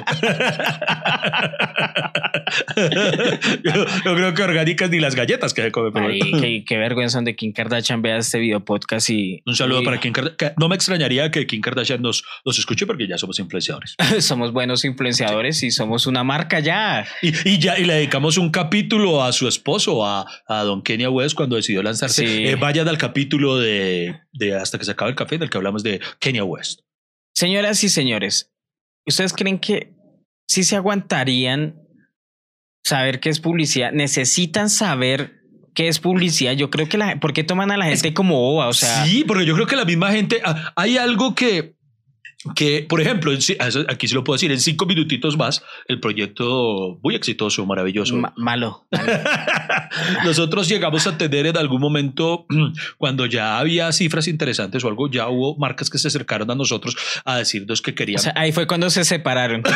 yo, 3.65 3.73
yo 4.05 4.15
creo 4.15 4.35
que 4.35 4.43
orgánicas 4.43 4.91
ni 4.91 5.01
las 5.01 5.15
galletas 5.15 5.53
que 5.55 5.63
se 5.63 5.73
come. 5.73 5.91
Ay, 6.01 6.21
qué, 6.41 6.65
qué 6.67 6.77
vergüenza 6.79 7.21
de 7.23 7.35
Kim 7.35 7.53
Kardashian 7.53 8.03
vea 8.03 8.19
este 8.19 8.39
video 8.39 8.65
podcast 8.65 9.11
y 9.11 9.43
Un 9.47 9.57
saludo 9.57 9.83
y- 9.83 9.85
para 9.85 9.99
Kim 10.01 10.13
Kardashian. 10.13 10.55
No 10.59 10.69
me 10.69 10.77
extrañaría 10.77 11.31
que 11.31 11.47
Kim 11.47 11.61
Kardashian 11.61 12.01
nos, 12.03 12.25
nos 12.45 12.59
escuche 12.59 12.87
porque 12.87 13.07
ya 13.09 13.19
somos 13.19 13.39
influenciadores. 13.39 13.97
somos 14.21 14.53
buenos 14.53 14.85
influenciadores 14.85 15.63
y 15.63 15.71
somos 15.71 16.07
una 16.07 16.25
marca 16.25 16.61
ya. 16.61 17.07
Y, 17.23 17.33
y 17.49 17.59
ya 17.59 17.79
y 17.79 17.85
le 17.85 17.95
dedicamos 17.95 18.39
un 18.39 18.51
capítulo 18.51 19.23
a 19.25 19.33
su 19.33 19.49
esposo, 19.49 20.07
a, 20.07 20.27
a 20.47 20.63
don 20.63 20.83
Kenia 20.83 21.11
West, 21.11 21.35
cuando 21.35 21.57
decidió 21.65 21.83
lanzarse. 21.83 22.27
Sí. 22.27 22.47
Eh, 22.47 22.57
vayan 22.57 22.87
al 22.89 22.99
capítulo 22.99 23.59
de, 23.59 24.21
de 24.33 24.55
Hasta 24.55 24.79
que 24.79 24.85
se 24.85 24.91
acabe 24.91 25.11
el 25.11 25.17
café, 25.17 25.39
del 25.39 25.51
que 25.51 25.57
hablamos 25.57 25.83
de 25.83 26.01
Kenia 26.19 26.45
West. 26.45 26.81
Señoras 27.35 27.83
y 27.83 27.89
señores, 27.89 28.53
¿ustedes 29.07 29.33
creen 29.33 29.59
que 29.59 29.93
sí 30.49 30.63
se 30.63 30.77
aguantarían 30.77 31.83
saber 32.85 33.21
qué 33.21 33.31
es 33.31 33.41
publicidad? 33.41 33.93
¿Necesitan 33.93 34.71
saber 34.71 35.43
qué 35.75 35.89
es 35.89 35.99
publicidad? 35.99 36.53
Yo 36.53 36.71
creo 36.71 36.89
que 36.89 36.99
la 36.99 37.19
¿por 37.19 37.33
qué 37.33 37.43
toman 37.43 37.71
a 37.71 37.77
la 37.77 37.87
gente 37.87 38.15
como 38.15 38.41
boba? 38.41 38.69
O 38.69 38.73
sea, 38.73 39.05
sí, 39.05 39.25
porque 39.27 39.47
yo 39.47 39.55
creo 39.55 39.67
que 39.67 39.77
la 39.77 39.85
misma 39.85 40.13
gente. 40.13 40.41
ah, 40.45 40.73
hay 40.77 40.97
algo 40.97 41.35
que. 41.35 41.74
Que, 42.55 42.85
por 42.89 43.01
ejemplo, 43.01 43.33
aquí 43.89 44.07
sí 44.09 44.15
lo 44.15 44.23
puedo 44.23 44.35
decir, 44.37 44.53
en 44.53 44.61
cinco 44.61 44.85
minutitos 44.87 45.37
más, 45.39 45.63
el 45.89 45.99
proyecto 46.01 46.99
muy 47.03 47.15
exitoso, 47.15 47.65
maravilloso. 47.65 48.17
ma- 48.17 48.35
malo. 48.37 48.85
malo. 48.91 49.07
Nosotros 50.25 50.69
llegamos 50.69 51.07
a 51.07 51.17
tener 51.17 51.47
en 51.47 51.57
algún 51.57 51.81
momento, 51.81 52.47
cuando 52.99 53.27
ya 53.27 53.59
había 53.59 53.91
cifras 53.93 54.29
interesantes 54.29 54.85
o 54.85 54.89
algo, 54.89 55.11
ya 55.11 55.29
hubo 55.29 55.57
marcas 55.57 55.89
que 55.89 55.99
se 55.99 56.09
acercaron 56.09 56.51
a 56.51 56.55
nosotros 56.55 56.97
a 57.25 57.37
decirnos 57.39 57.81
que 57.81 57.93
O 57.93 57.95
querían. 57.95 58.21
sea, 58.21 58.33
ahí 58.37 58.53
fue 58.53 58.67
cuando 58.67 58.91
se 58.91 59.05
separaron. 59.05 59.63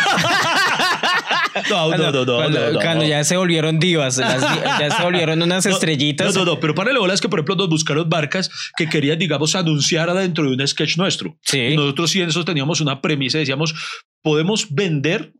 no, 1.70 1.88
no, 1.90 1.96
no, 2.12 2.24
no, 2.24 2.36
cuando, 2.36 2.60
no, 2.60 2.72
no. 2.72 2.80
cuando 2.80 3.04
ya 3.04 3.24
se 3.24 3.36
volvieron 3.36 3.78
divas, 3.78 4.18
las 4.18 4.40
ya 4.80 4.90
se 4.96 5.02
volvieron 5.02 5.42
unas 5.42 5.64
No, 5.64 5.72
estrellitas. 5.72 6.34
No, 6.34 6.44
no, 6.44 6.52
no, 6.52 6.60
pero 6.60 6.74
para 6.74 6.92
bola 6.98 7.14
es 7.14 7.20
que, 7.20 7.28
por 7.28 7.38
ejemplo, 7.38 7.56
nos 7.56 7.68
buscaron 7.68 8.08
marcas 8.08 8.50
que 8.76 8.88
querían, 8.88 9.18
digamos, 9.18 9.54
anunciar 9.54 10.10
adentro 10.10 10.44
de 10.44 10.54
un 10.54 10.66
sketch 10.66 10.96
nuestro. 10.96 11.36
Sí. 11.42 11.58
Y 11.58 11.76
nosotros 11.76 12.10
sí 12.10 12.20
en 12.20 12.28
eso 12.28 12.44
teníamos 12.44 12.80
una 12.80 13.00
premisa, 13.00 13.38
decíamos, 13.38 13.74
podemos 14.22 14.72
vender, 14.74 15.32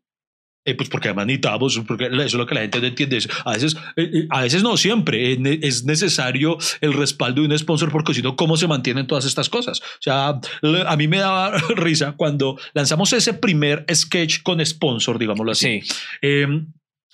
eh, 0.69 0.75
pues 0.75 0.89
porque 0.89 1.09
además 1.09 1.27
necesitamos, 1.27 1.81
porque 1.87 2.07
eso 2.07 2.23
es 2.23 2.35
lo 2.35 2.47
que 2.47 2.55
la 2.55 2.61
gente 2.63 2.81
no 2.81 2.87
entiende. 2.87 3.17
es, 3.17 3.29
A 3.45 3.53
veces, 3.53 3.77
eh, 3.97 4.11
eh, 4.13 4.27
a 4.29 4.43
veces 4.43 4.63
no 4.63 4.77
siempre, 4.77 5.33
eh, 5.33 5.61
es 5.63 5.85
necesario 5.85 6.59
el 6.81 6.93
respaldo 6.93 7.41
de 7.41 7.49
un 7.49 7.59
sponsor 7.59 7.91
porque 7.91 8.15
si 8.15 8.23
no, 8.23 8.37
¿cómo 8.37 8.57
se 8.57 8.69
mantienen 8.69 9.07
todas 9.07 9.25
estas 9.25 9.49
cosas? 9.49 9.81
O 9.81 10.01
sea, 10.01 10.41
a 10.87 10.97
mí 10.97 11.09
me 11.09 11.19
daba 11.19 11.57
risa 11.77 12.13
cuando 12.13 12.59
lanzamos 12.75 13.13
ese 13.13 13.35
primer 13.35 13.87
sketch 13.93 14.43
con 14.43 14.65
sponsor, 14.65 15.19
digámoslo 15.19 15.53
así. 15.53 15.81
Sí. 15.81 15.95
Eh, 16.23 16.47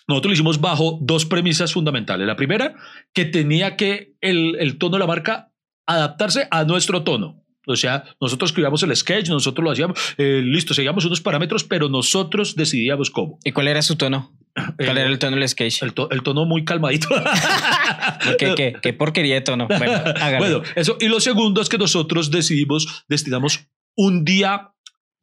nosotros 0.07 0.31
lo 0.31 0.35
hicimos 0.35 0.61
bajo 0.61 0.99
dos 1.01 1.25
premisas 1.25 1.73
fundamentales. 1.73 2.27
La 2.27 2.37
primera, 2.37 2.75
que 3.15 3.25
tenía 3.25 3.77
que 3.77 4.15
el, 4.21 4.57
el 4.59 4.77
tono 4.77 4.97
de 4.97 5.01
la 5.01 5.07
marca 5.07 5.53
adaptarse 5.87 6.47
a 6.51 6.65
nuestro 6.65 7.05
tono. 7.05 7.44
O 7.67 7.77
sea, 7.77 8.05
nosotros 8.21 8.51
escribíamos 8.51 8.83
el 8.83 8.95
sketch, 8.97 9.29
nosotros 9.29 9.65
lo 9.65 9.71
hacíamos, 9.71 9.99
eh, 10.19 10.41
listo, 10.45 10.75
seguíamos 10.75 11.05
unos 11.05 11.21
parámetros, 11.21 11.65
pero 11.65 11.89
nosotros 11.89 12.55
decidíamos 12.57 13.11
cómo. 13.11 13.39
¿Y 13.45 13.53
cuál 13.53 13.69
era 13.69 13.81
su 13.83 13.97
tono? 13.97 14.33
¿Cuál 14.77 14.99
Eh, 14.99 15.01
era 15.01 15.11
el 15.11 15.19
tono 15.19 15.37
del 15.37 15.49
sketch? 15.49 15.83
el, 15.83 15.93
to- 15.95 16.11
el 16.11 16.23
tono 16.23 16.45
muy 16.45 16.65
calmadito. 16.65 17.09
¿Qué, 18.39 18.55
qué, 18.55 18.75
qué 18.81 18.93
porquería 18.93 19.35
de 19.37 19.41
tono? 19.43 19.67
Bueno. 19.69 19.93
Bueno, 20.39 20.63
eso. 20.77 20.97
Y 21.01 21.09
lo 21.09 21.21
segundo 21.21 21.61
es 21.61 21.69
que 21.69 21.79
nosotros 21.79 22.31
decidimos, 22.31 23.05
destinamos 23.09 23.67
un 23.97 24.25
día 24.25 24.71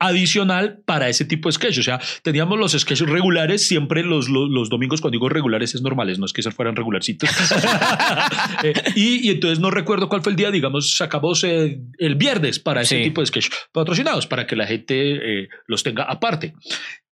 adicional 0.01 0.81
para 0.85 1.07
ese 1.07 1.23
tipo 1.25 1.47
de 1.47 1.53
sketch. 1.53 1.77
O 1.79 1.83
sea, 1.83 2.01
teníamos 2.23 2.59
los 2.59 2.73
sketches 2.73 3.07
regulares, 3.07 3.65
siempre 3.67 4.03
los, 4.03 4.27
los, 4.29 4.49
los 4.49 4.69
domingos, 4.69 4.99
cuando 4.99 5.15
digo 5.15 5.29
regulares, 5.29 5.75
es 5.75 5.81
normales, 5.81 6.19
no 6.19 6.25
es 6.25 6.33
que 6.33 6.41
se 6.41 6.51
fueran 6.51 6.75
regularcitos. 6.75 7.29
Eh, 8.63 8.73
y, 8.95 9.27
y 9.27 9.31
entonces 9.31 9.59
no 9.59 9.71
recuerdo 9.71 10.07
cuál 10.09 10.21
fue 10.21 10.31
el 10.31 10.35
día, 10.35 10.51
digamos, 10.51 10.95
sacamos 10.97 11.43
eh, 11.43 11.79
el 11.97 12.15
viernes 12.15 12.59
para 12.59 12.81
ese 12.81 12.97
Sí. 12.97 13.03
tipo 13.05 13.21
de 13.21 13.27
sketch 13.27 13.47
patrocinados, 13.71 14.27
para 14.27 14.45
que 14.45 14.55
la 14.55 14.67
gente 14.67 15.43
eh, 15.43 15.47
los 15.67 15.81
tenga 15.83 16.03
aparte. 16.03 16.53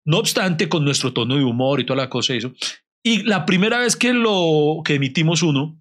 No 0.05 0.17
obstante, 0.17 0.69
con 0.69 0.83
nuestro 0.85 1.13
tono 1.13 1.37
de 1.37 1.43
humor 1.43 1.79
y 1.79 1.85
toda 1.85 1.97
la 2.03 2.09
cosa 2.09 2.33
y 2.33 2.37
eso. 2.37 2.53
Y 3.03 3.23
la 3.23 3.45
primera 3.45 3.79
vez 3.79 3.95
que 3.95 4.13
lo 4.13 4.81
que 4.83 4.95
emitimos 4.95 5.41
uno, 5.41 5.79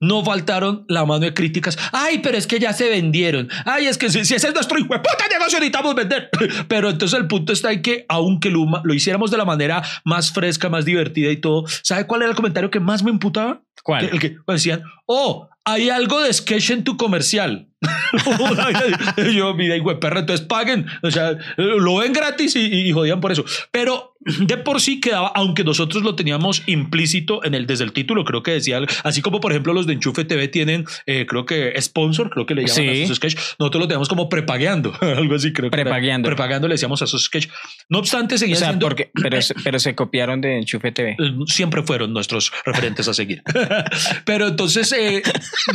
no 0.00 0.24
faltaron 0.24 0.84
la 0.88 1.04
mano 1.04 1.20
de 1.20 1.34
críticas. 1.34 1.78
Ay, 1.92 2.20
pero 2.20 2.38
es 2.38 2.46
que 2.46 2.58
ya 2.58 2.72
se 2.72 2.88
vendieron. 2.88 3.48
Ay, 3.66 3.86
es 3.86 3.98
que 3.98 4.08
si, 4.08 4.24
si 4.24 4.34
ese 4.34 4.48
es 4.48 4.54
nuestro 4.54 4.78
hijo 4.78 4.94
de 4.94 5.00
puta 5.00 5.28
negocio, 5.30 5.58
necesitamos 5.58 5.94
vender. 5.94 6.30
Pero 6.68 6.90
entonces 6.90 7.18
el 7.18 7.26
punto 7.26 7.52
está 7.52 7.72
en 7.72 7.82
que, 7.82 8.06
aunque 8.08 8.50
lo, 8.50 8.66
lo 8.82 8.94
hiciéramos 8.94 9.30
de 9.30 9.36
la 9.36 9.44
manera 9.44 9.82
más 10.04 10.32
fresca, 10.32 10.68
más 10.68 10.84
divertida 10.84 11.30
y 11.30 11.36
todo, 11.36 11.64
¿sabe 11.82 12.06
cuál 12.06 12.22
era 12.22 12.30
el 12.30 12.36
comentario 12.36 12.70
que 12.70 12.80
más 12.80 13.02
me 13.02 13.10
imputaba? 13.10 13.62
¿Cuál? 13.82 14.06
El 14.06 14.20
que 14.20 14.36
decían, 14.46 14.82
oh, 15.06 15.48
hay 15.64 15.90
algo 15.90 16.20
de 16.20 16.32
sketch 16.32 16.70
en 16.70 16.84
tu 16.84 16.96
comercial. 16.96 17.69
yo, 19.34 19.54
mi 19.54 19.66
hijo 19.66 19.98
perra, 20.00 20.20
entonces 20.20 20.46
paguen. 20.46 20.86
O 21.02 21.10
sea, 21.10 21.36
lo 21.56 21.96
ven 21.96 22.12
gratis 22.12 22.56
y, 22.56 22.88
y, 22.88 22.92
jodían 22.92 23.20
por 23.20 23.32
eso. 23.32 23.44
Pero 23.70 24.10
de 24.20 24.58
por 24.58 24.82
sí 24.82 25.00
quedaba, 25.00 25.32
aunque 25.34 25.64
nosotros 25.64 26.02
lo 26.02 26.14
teníamos 26.14 26.62
implícito 26.66 27.42
en 27.42 27.54
el, 27.54 27.66
desde 27.66 27.84
el 27.84 27.92
título, 27.92 28.24
creo 28.24 28.42
que 28.42 28.50
decía, 28.50 28.80
así 29.02 29.22
como 29.22 29.40
por 29.40 29.52
ejemplo 29.52 29.72
los 29.72 29.86
de 29.86 29.94
Enchufe 29.94 30.24
TV 30.24 30.48
tienen, 30.48 30.84
eh, 31.06 31.24
creo 31.26 31.46
que 31.46 31.74
sponsor, 31.80 32.28
creo 32.28 32.44
que 32.44 32.54
le 32.54 32.66
llaman 32.66 33.02
a 33.02 33.06
sus 33.06 33.16
sketch, 33.16 33.36
nosotros 33.58 33.80
lo 33.80 33.88
teníamos 33.88 34.08
como 34.08 34.28
prepagueando, 34.28 34.92
algo 35.00 35.34
así 35.34 35.54
creo 35.54 35.70
que. 35.70 35.76
Prepagueando. 35.76 36.28
Prepagando 36.28 36.68
le 36.68 36.74
decíamos 36.74 37.00
a 37.00 37.06
sus 37.06 37.24
sketch. 37.24 37.48
No 37.88 37.98
obstante, 37.98 38.36
seguía 38.36 38.56
o 38.56 38.58
sea, 38.58 38.78
porque, 38.78 39.10
pero, 39.14 39.38
pero 39.64 39.78
se 39.78 39.94
copiaron 39.94 40.42
de 40.42 40.58
Enchufe 40.58 40.92
TV. 40.92 41.16
Eh, 41.18 41.34
siempre 41.46 41.82
fueron 41.82 42.12
nuestros 42.12 42.52
referentes 42.66 43.08
a 43.08 43.14
seguir. 43.14 43.42
pero 44.26 44.48
entonces 44.48 44.92
eh, 44.92 45.22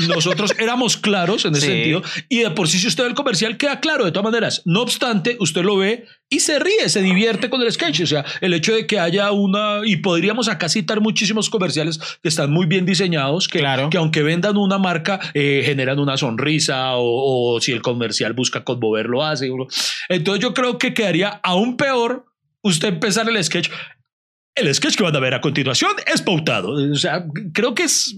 nosotros 0.07 0.53
éramos 0.59 0.97
claros 0.97 1.45
en 1.45 1.55
ese 1.55 1.65
sentido 1.67 1.94
y 2.29 2.39
de 2.39 2.51
por 2.51 2.67
sí 2.67 2.79
si 2.79 2.87
usted 2.87 3.03
ve 3.03 3.09
el 3.09 3.15
comercial 3.15 3.57
queda 3.57 3.79
claro 3.79 4.05
de 4.05 4.11
todas 4.11 4.25
maneras. 4.25 4.61
No 4.65 4.81
obstante, 4.81 5.37
usted 5.39 5.63
lo 5.63 5.77
ve 5.77 6.05
y 6.29 6.39
se 6.39 6.59
ríe, 6.59 6.89
se 6.89 7.01
divierte 7.01 7.49
con 7.49 7.61
el 7.61 7.71
sketch. 7.71 8.01
O 8.01 8.07
sea, 8.07 8.25
el 8.41 8.53
hecho 8.53 8.73
de 8.73 8.87
que 8.87 8.99
haya 8.99 9.31
una, 9.31 9.81
y 9.83 9.97
podríamos 9.97 10.47
acá 10.47 10.69
citar 10.69 11.01
muchísimos 11.01 11.49
comerciales 11.49 11.99
que 12.21 12.29
están 12.29 12.51
muy 12.51 12.65
bien 12.65 12.85
diseñados, 12.85 13.47
que, 13.47 13.63
que 13.91 13.97
aunque 13.97 14.23
vendan 14.23 14.57
una 14.57 14.77
marca, 14.77 15.19
eh, 15.33 15.61
generan 15.63 15.99
una 15.99 16.17
sonrisa 16.17 16.93
o, 16.95 17.59
si 17.61 17.71
el 17.71 17.81
comercial 17.81 18.33
busca 18.33 18.63
conmover, 18.63 19.07
lo 19.07 19.23
hace. 19.23 19.49
Entonces 20.09 20.41
yo 20.41 20.53
creo 20.53 20.77
que 20.77 20.93
quedaría 20.93 21.39
aún 21.43 21.77
peor 21.77 22.25
usted 22.61 22.89
empezar 22.89 23.29
el 23.29 23.43
sketch. 23.43 23.69
El 24.55 24.73
sketch 24.73 24.95
que 24.95 25.03
van 25.03 25.15
a 25.15 25.19
ver 25.19 25.33
a 25.33 25.41
continuación 25.41 25.91
es 26.11 26.21
pautado. 26.21 26.71
O 26.71 26.95
sea, 26.95 27.25
creo 27.53 27.75
que 27.75 27.83
es 27.83 28.15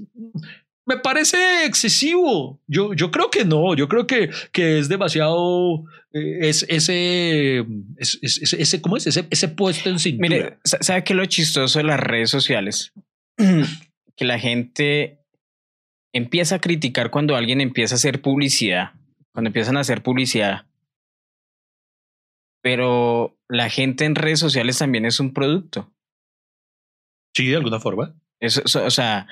me 0.87 0.97
parece 0.97 1.65
excesivo. 1.65 2.61
Yo, 2.65 2.93
yo 2.93 3.11
creo 3.11 3.29
que 3.29 3.43
no, 3.43 3.75
yo 3.75 3.89
creo 3.89 4.07
que, 4.07 4.29
que 4.53 4.79
es 4.79 4.87
demasiado 4.87 5.83
eh, 6.13 6.47
es, 6.47 6.65
ese, 6.69 7.65
ese, 7.97 8.81
¿cómo 8.81 8.95
es? 8.95 9.05
Ese, 9.05 9.27
ese 9.29 9.49
puesto 9.49 9.89
en 9.89 9.99
cintura. 9.99 10.29
Mire, 10.29 10.57
¿sabe 10.63 11.03
qué 11.03 11.11
es 11.11 11.17
lo 11.17 11.25
chistoso 11.25 11.79
de 11.79 11.83
las 11.83 11.99
redes 11.99 12.29
sociales? 12.29 12.93
que 14.15 14.25
la 14.25 14.39
gente 14.39 15.19
empieza 16.13 16.55
a 16.55 16.61
criticar 16.61 17.11
cuando 17.11 17.35
alguien 17.35 17.59
empieza 17.59 17.95
a 17.95 17.97
hacer 17.97 18.21
publicidad, 18.21 18.91
cuando 19.33 19.49
empiezan 19.49 19.75
a 19.75 19.81
hacer 19.81 20.01
publicidad. 20.01 20.67
Pero 22.63 23.37
la 23.49 23.69
gente 23.69 24.05
en 24.05 24.15
redes 24.15 24.39
sociales 24.39 24.77
también 24.77 25.05
es 25.05 25.19
un 25.19 25.33
producto. 25.33 25.91
Sí, 27.35 27.47
de 27.47 27.57
alguna 27.57 27.81
forma. 27.81 28.15
O 28.41 28.89
sea, 28.89 29.27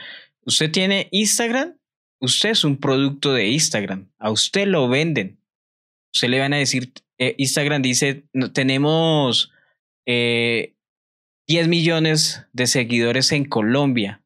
Usted 0.45 0.71
tiene 0.71 1.07
Instagram, 1.11 1.77
usted 2.21 2.51
es 2.51 2.63
un 2.63 2.77
producto 2.77 3.33
de 3.33 3.47
Instagram, 3.47 4.09
a 4.19 4.31
usted 4.31 4.67
lo 4.67 4.87
venden. 4.87 5.39
Usted 6.13 6.29
le 6.29 6.39
van 6.39 6.53
a 6.53 6.57
decir, 6.57 6.93
eh, 7.17 7.35
Instagram 7.37 7.81
dice, 7.81 8.25
tenemos 8.53 9.51
eh, 10.05 10.75
10 11.47 11.67
millones 11.67 12.45
de 12.53 12.67
seguidores 12.67 13.31
en 13.31 13.45
Colombia. 13.45 14.21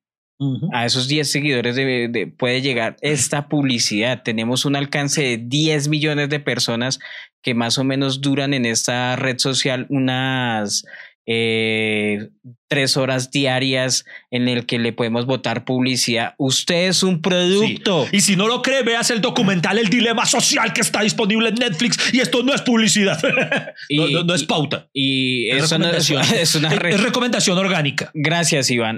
A 0.71 0.85
esos 0.85 1.09
10 1.09 1.29
seguidores 1.29 1.75
de, 1.75 2.33
puede 2.37 2.61
llegar 2.61 2.95
esta 3.01 3.49
publicidad. 3.49 4.23
Tenemos 4.23 4.63
un 4.63 4.77
alcance 4.77 5.21
de 5.21 5.37
10 5.37 5.89
millones 5.89 6.29
de 6.29 6.39
personas 6.39 6.99
que 7.41 7.53
más 7.53 7.77
o 7.77 7.83
menos 7.83 8.21
duran 8.21 8.53
en 8.53 8.65
esta 8.65 9.17
red 9.17 9.37
social 9.37 9.85
unas 9.89 10.85
eh, 11.31 12.29
tres 12.67 12.97
horas 12.97 13.29
diarias 13.29 14.03
en 14.31 14.47
el 14.47 14.65
que 14.65 14.79
le 14.79 14.93
podemos 14.93 15.27
votar 15.27 15.63
publicidad. 15.63 16.33
Usted 16.39 16.87
es 16.87 17.03
un 17.03 17.21
producto. 17.21 18.07
Y 18.11 18.21
si 18.21 18.35
no 18.35 18.47
lo 18.47 18.63
cree, 18.63 18.81
veas 18.81 19.11
el 19.11 19.21
documental 19.21 19.77
El 19.77 19.89
Dilema 19.89 20.25
Social 20.25 20.73
que 20.73 20.81
está 20.81 21.01
disponible 21.01 21.49
en 21.49 21.55
Netflix 21.55 22.11
y 22.11 22.19
esto 22.19 22.41
no 22.41 22.51
es 22.51 22.63
publicidad. 22.63 23.21
no, 23.91 24.33
es 24.33 24.43
pauta. 24.43 24.87
Y 24.91 25.51
es, 25.51 25.69
recomendación. 25.69 26.23
Es, 26.33 26.55
una 26.55 26.69
recomendación 26.69 27.59
orgánica. 27.59 28.09
Gracias, 28.15 28.71
Iván. 28.71 28.97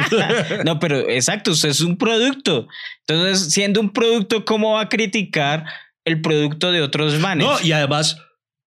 no, 0.66 0.78
pero 0.78 1.08
exacto, 1.08 1.52
usted 1.52 1.70
es 1.70 1.80
un 1.80 1.96
producto. 1.96 2.68
Entonces, 3.06 3.54
siendo 3.54 3.80
un 3.80 3.90
producto, 3.90 4.44
¿cómo 4.44 4.72
va 4.72 4.82
a 4.82 4.88
criticar 4.90 5.64
el 6.04 6.20
producto 6.20 6.72
de 6.72 6.82
otros 6.82 7.18
manes? 7.20 7.46
No, 7.46 7.58
y 7.62 7.72
además 7.72 8.18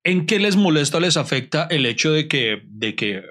¿En 0.08 0.26
qué 0.26 0.40
les 0.40 0.56
molesta, 0.56 1.02
les 1.02 1.18
afecta 1.18 1.68
el 1.70 1.86
hecho 1.86 2.14
de 2.14 2.30
que, 2.30 2.62
de 2.64 2.96
que 2.96 3.24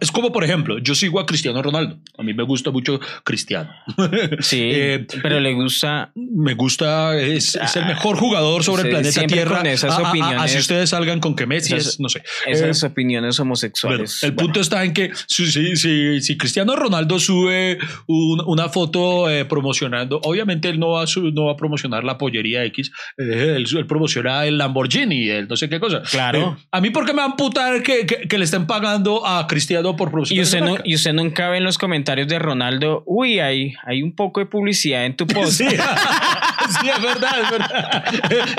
es 0.00 0.12
como, 0.12 0.30
por 0.30 0.44
ejemplo, 0.44 0.78
yo 0.78 0.94
sigo 0.94 1.18
a 1.18 1.26
Cristiano 1.26 1.60
Ronaldo. 1.60 1.98
A 2.16 2.22
mí 2.22 2.32
me 2.34 2.44
gusta 2.44 2.70
mucho 2.70 3.00
Cristiano. 3.24 3.70
Sí, 4.40 4.60
eh, 4.62 5.06
pero 5.22 5.40
le 5.40 5.52
gusta. 5.54 6.10
Me 6.14 6.54
gusta, 6.54 7.16
es, 7.18 7.56
el 7.74 7.86
mejor 7.86 8.16
jugador 8.16 8.62
sobre 8.62 8.82
el 8.82 8.88
planeta 8.90 9.26
Tierra. 9.26 9.58
Con 9.58 9.66
esas 9.66 9.98
opiniones. 9.98 10.40
Así 10.40 10.58
ustedes 10.58 10.90
salgan 10.90 11.20
con 11.20 11.34
que 11.34 11.46
Messi 11.46 11.74
es, 11.74 11.98
no 12.00 12.08
sé. 12.08 12.22
Esas 12.46 12.82
eh, 12.82 12.86
opiniones 12.86 13.38
homosexuales. 13.40 14.22
el 14.22 14.34
punto 14.34 14.60
está 14.60 14.84
en 14.84 14.92
que 14.92 15.12
si, 15.26 15.46
si, 15.76 16.20
si, 16.20 16.36
Cristiano 16.36 16.76
Ronaldo 16.76 17.18
sube 17.18 17.78
una 18.06 18.68
foto 18.68 19.30
eh, 19.30 19.44
promocionando, 19.44 20.20
obviamente 20.24 20.68
él 20.68 20.78
no 20.78 20.90
va, 20.90 21.02
a 21.02 21.06
no 21.32 21.46
va 21.46 21.52
a 21.52 21.56
promocionar 21.56 22.04
la 22.04 22.18
pollería 22.18 22.64
X, 22.64 22.90
él, 23.16 23.66
promociona 23.86 24.46
el 24.46 24.58
Lamborghini, 24.58 25.28
el 25.28 25.48
no 25.48 25.56
sé 25.56 25.68
qué 25.68 25.80
cosa. 25.80 26.02
Claro. 26.02 26.58
a 26.70 26.80
mí, 26.80 26.90
¿por 26.90 27.04
qué 27.04 27.12
me 27.12 27.18
van 27.18 27.30
a 27.30 27.32
amputar 27.32 27.82
que, 27.82 28.06
que, 28.06 28.28
que 28.28 28.38
le 28.38 28.44
estén 28.44 28.66
pagando 28.66 29.26
a 29.26 29.46
Cristiano? 29.46 29.71
Por 29.96 30.10
Y 30.30 30.40
usted, 30.40 30.60
no, 30.60 30.76
y 30.84 30.94
usted 30.94 31.12
nunca 31.12 31.48
ve 31.48 31.58
en 31.58 31.64
los 31.64 31.78
comentarios 31.78 32.28
de 32.28 32.38
Ronaldo, 32.38 33.02
uy, 33.06 33.40
hay, 33.40 33.74
hay 33.84 34.02
un 34.02 34.14
poco 34.14 34.40
de 34.40 34.46
publicidad 34.46 35.04
en 35.04 35.16
tu 35.16 35.26
post. 35.28 35.52
sí, 35.60 35.64
es 35.64 37.02
verdad, 37.02 37.40
es 37.42 37.50
verdad. 37.50 38.04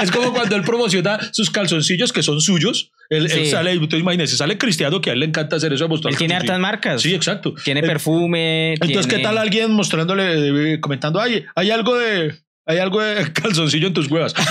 Es 0.02 0.12
como 0.12 0.34
cuando 0.34 0.56
él 0.56 0.64
promociona 0.64 1.20
sus 1.32 1.50
calzoncillos 1.50 2.12
que 2.14 2.24
son 2.24 2.42
suyos. 2.42 2.92
Él, 3.10 3.30
sale, 3.48 3.78
tú 3.88 3.96
imagínese, 3.98 4.36
sale 4.38 4.58
Cristiano, 4.58 5.02
que 5.02 5.12
a 5.12 5.14
él 5.14 5.20
le 5.20 5.26
encanta 5.28 5.58
hacer 5.58 5.72
eso. 5.74 5.86
Él 5.86 6.18
tiene 6.18 6.36
hartas 6.36 6.60
marcas. 6.60 7.02
Sí, 7.02 7.14
exacto. 7.14 7.54
Tiene 7.64 7.82
perfume. 7.82 8.74
Entonces, 8.74 9.08
¿qué 9.08 9.20
tal 9.20 9.38
alguien 9.38 9.72
mostrándole, 9.72 10.80
comentando, 10.80 11.20
ay, 11.20 11.46
hay 11.56 11.72
algo 11.72 11.98
de, 11.98 12.34
hay 12.66 12.78
algo 12.80 13.02
de 13.02 13.32
calzoncillo 13.34 13.88
en 13.88 13.94
tus 13.94 14.10
huevas? 14.10 14.34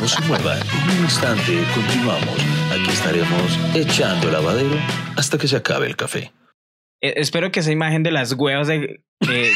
No 0.00 0.08
se 0.08 0.20
muevan. 0.22 0.58
En 0.58 0.98
un 0.98 1.04
instante 1.04 1.64
continuamos. 1.74 2.38
Aquí 2.72 2.90
estaremos 2.90 3.58
echando 3.74 4.30
lavadero 4.30 4.76
hasta 5.16 5.38
que 5.38 5.48
se 5.48 5.56
acabe 5.56 5.86
el 5.86 5.96
café. 5.96 6.32
Eh, 7.02 7.14
espero 7.16 7.50
que 7.50 7.60
esa 7.60 7.72
imagen 7.72 8.04
de 8.04 8.12
las 8.12 8.32
huevas 8.32 8.68
de 8.68 9.02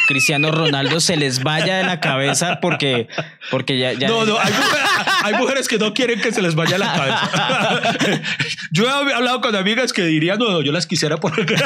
Cristiano 0.08 0.50
Ronaldo 0.50 1.00
se 1.00 1.16
les 1.16 1.42
vaya 1.42 1.78
de 1.78 1.84
la 1.84 2.00
cabeza 2.00 2.58
porque, 2.60 3.08
porque 3.50 3.78
ya, 3.78 3.94
No, 4.08 4.24
no, 4.24 4.36
hay 5.22 5.34
mujeres, 5.34 5.68
que 5.68 5.78
no 5.78 5.94
quieren 5.94 6.20
que 6.20 6.32
se 6.32 6.42
les 6.42 6.56
vaya 6.56 6.76
la 6.78 6.92
cabeza. 6.92 7.80
Yo 8.72 8.84
he 8.86 8.90
hablado 9.14 9.40
con 9.40 9.54
amigas 9.54 9.92
que 9.92 10.04
dirían, 10.04 10.38
no, 10.38 10.50
no 10.50 10.60
yo 10.62 10.72
las 10.72 10.86
quisiera 10.86 11.18
poner. 11.18 11.46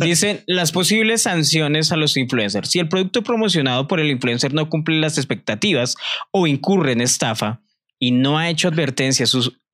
Dicen 0.00 0.42
las 0.46 0.72
posibles 0.72 1.22
sanciones 1.22 1.92
a 1.92 1.96
los 1.96 2.16
influencers. 2.16 2.70
Si 2.70 2.78
el 2.78 2.88
producto 2.88 3.22
promocionado 3.22 3.86
por 3.86 4.00
el 4.00 4.10
influencer 4.10 4.54
no 4.54 4.70
cumple 4.70 4.98
las 4.98 5.18
expectativas 5.18 5.96
o 6.32 6.46
incurre 6.46 6.92
en 6.92 7.02
estafa, 7.02 7.60
y 7.98 8.10
no 8.10 8.38
ha 8.38 8.48
hecho 8.48 8.68
advertencia 8.68 9.26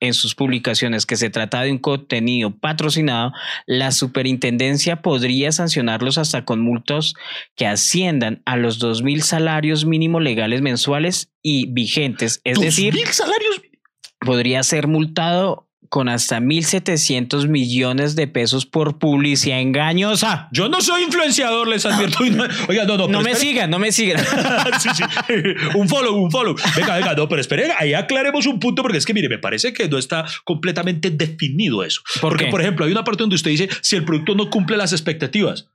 en 0.03 0.15
sus 0.15 0.35
publicaciones 0.35 1.07
que 1.07 1.17
se 1.17 1.31
trata 1.31 1.63
de 1.63 1.71
un 1.71 1.79
contenido 1.79 2.51
patrocinado, 2.51 3.33
la 3.67 3.93
superintendencia 3.93 5.01
podría 5.01 5.53
sancionarlos 5.53 6.19
hasta 6.19 6.45
con 6.45 6.61
multos 6.61 7.15
que 7.55 7.67
asciendan 7.67 8.43
a 8.45 8.57
los 8.57 8.81
dos 8.81 9.03
mil 9.03 9.23
salarios 9.23 9.85
mínimos 9.85 10.21
legales 10.21 10.61
mensuales 10.61 11.31
y 11.41 11.73
vigentes. 11.73 12.41
Es 12.43 12.59
decir, 12.59 12.95
salarios? 13.13 13.63
podría 14.19 14.65
ser 14.65 14.89
multado 14.89 15.69
con 15.93 16.09
hasta 16.09 16.41
1.700 16.41 17.49
millones 17.49 18.17
de 18.17 18.27
pesos 18.27 18.65
por 18.65 18.99
publicidad 18.99 19.61
engañosa. 19.61 20.49
Yo 20.51 20.71
no 20.71 20.81
soy 20.81 21.03
influenciador, 21.03 21.69
les 21.69 21.85
advierto. 21.85 22.17
Oiga, 22.69 22.87
no, 22.87 22.97
no. 22.97 23.09
No 23.09 23.21
me 23.21 23.35
sigan, 23.35 23.69
no 23.69 23.79
me 23.79 23.93
sigan. 23.93 24.25
sí, 24.81 24.89
sí. 24.95 25.03
Un 25.75 25.91
follow, 25.91 26.17
un 26.17 26.31
follow. 26.31 26.57
Venga, 26.75 26.97
venga, 26.97 27.15
no, 27.15 27.29
pero 27.29 27.43
esperen, 27.43 27.73
ahí 27.79 27.93
aclaremos 27.93 28.47
un 28.47 28.59
punto 28.59 28.81
porque 28.81 28.97
es 28.97 29.05
que, 29.05 29.13
mire, 29.13 29.29
me 29.29 29.37
parece 29.37 29.75
que 29.75 29.87
no 29.87 29.99
está 29.99 30.25
completamente 30.45 31.11
definido 31.11 31.85
eso. 31.85 32.01
porque, 32.23 32.47
por 32.47 32.63
ejemplo, 32.63 32.87
hay 32.87 32.93
una 32.93 33.05
parte 33.05 33.25
donde 33.25 33.37
usted 33.37 33.51
dice 33.51 33.69
si 33.83 33.95
el 33.97 34.07
producto 34.07 34.35
no 34.35 34.49
cumple 34.49 34.79
las 34.79 34.93
expectativas. 34.93 35.69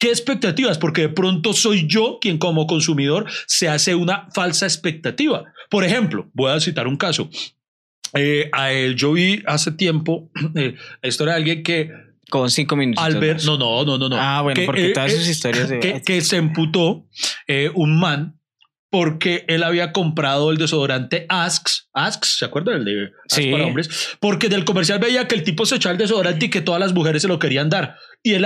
¿Qué 0.00 0.08
expectativas? 0.08 0.78
Porque 0.78 1.02
de 1.02 1.10
pronto 1.10 1.52
soy 1.52 1.86
yo 1.86 2.18
quien 2.20 2.38
como 2.38 2.66
consumidor 2.66 3.30
se 3.46 3.68
hace 3.68 3.94
una 3.94 4.26
falsa 4.34 4.66
expectativa. 4.66 5.44
Por 5.68 5.84
ejemplo, 5.84 6.28
voy 6.34 6.50
a 6.50 6.58
citar 6.58 6.88
un 6.88 6.96
caso. 6.96 7.30
Eh, 8.14 8.48
a 8.52 8.72
él, 8.72 8.96
yo 8.96 9.12
vi 9.12 9.42
hace 9.46 9.72
tiempo 9.72 10.30
eh, 10.54 10.74
la 11.02 11.08
historia 11.08 11.34
de 11.34 11.38
alguien 11.38 11.62
que 11.62 11.90
con 12.30 12.50
cinco 12.50 12.76
minutos. 12.76 13.04
Albert, 13.04 13.42
no, 13.42 13.58
no, 13.58 13.84
no, 13.84 13.98
no, 13.98 14.08
no. 14.08 14.16
Ah, 14.18 14.40
bueno, 14.42 14.62
porque 14.64 14.90
todas 14.90 15.12
sus 15.12 15.28
historias 15.28 15.68
de... 15.68 16.00
que, 16.04 16.20
se 16.20 16.36
emputó 16.36 17.06
eh, 17.46 17.70
un 17.74 17.98
man 17.98 18.40
porque 18.88 19.44
él 19.46 19.62
había 19.62 19.92
comprado 19.92 20.50
el 20.50 20.58
desodorante 20.58 21.26
Asks, 21.28 21.88
Asks, 21.92 22.38
¿se 22.38 22.44
acuerdan? 22.44 22.76
El 22.76 22.84
de 22.84 23.10
Asks 23.30 23.46
para 23.46 23.66
hombres, 23.66 24.16
porque 24.18 24.48
del 24.48 24.64
comercial 24.64 24.98
veía 24.98 25.28
que 25.28 25.36
el 25.36 25.44
tipo 25.44 25.64
se 25.64 25.76
echaba 25.76 25.92
el 25.92 25.98
desodorante 25.98 26.46
y 26.46 26.50
que 26.50 26.60
todas 26.60 26.80
las 26.80 26.92
mujeres 26.92 27.22
se 27.22 27.28
lo 27.28 27.38
querían 27.38 27.68
dar. 27.68 27.96
Y 28.22 28.34
él 28.34 28.44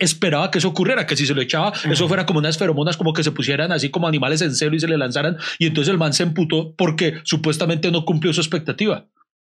esperaba 0.00 0.50
que 0.50 0.58
eso 0.58 0.68
ocurriera, 0.68 1.06
que 1.06 1.16
si 1.16 1.26
se 1.26 1.34
lo 1.34 1.42
echaba, 1.42 1.72
eso 1.90 2.06
fuera 2.06 2.26
como 2.26 2.38
unas 2.38 2.58
feromonas, 2.58 2.96
como 2.96 3.12
que 3.12 3.24
se 3.24 3.32
pusieran 3.32 3.72
así 3.72 3.90
como 3.90 4.06
animales 4.06 4.40
en 4.40 4.54
celo 4.54 4.76
y 4.76 4.80
se 4.80 4.86
le 4.86 4.96
lanzaran. 4.96 5.36
Y 5.58 5.66
entonces 5.66 5.90
el 5.90 5.98
man 5.98 6.12
se 6.12 6.22
emputó 6.22 6.74
porque 6.76 7.20
supuestamente 7.24 7.90
no 7.90 8.04
cumplió 8.04 8.32
su 8.32 8.40
expectativa. 8.40 9.06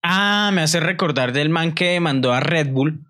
Ah, 0.02 0.50
me 0.52 0.62
hace 0.62 0.80
recordar 0.80 1.33
del 1.33 1.50
man 1.50 1.72
que 1.72 2.00
mandó 2.00 2.33
a 2.33 2.40
Red 2.40 2.70
Bull 2.70 3.04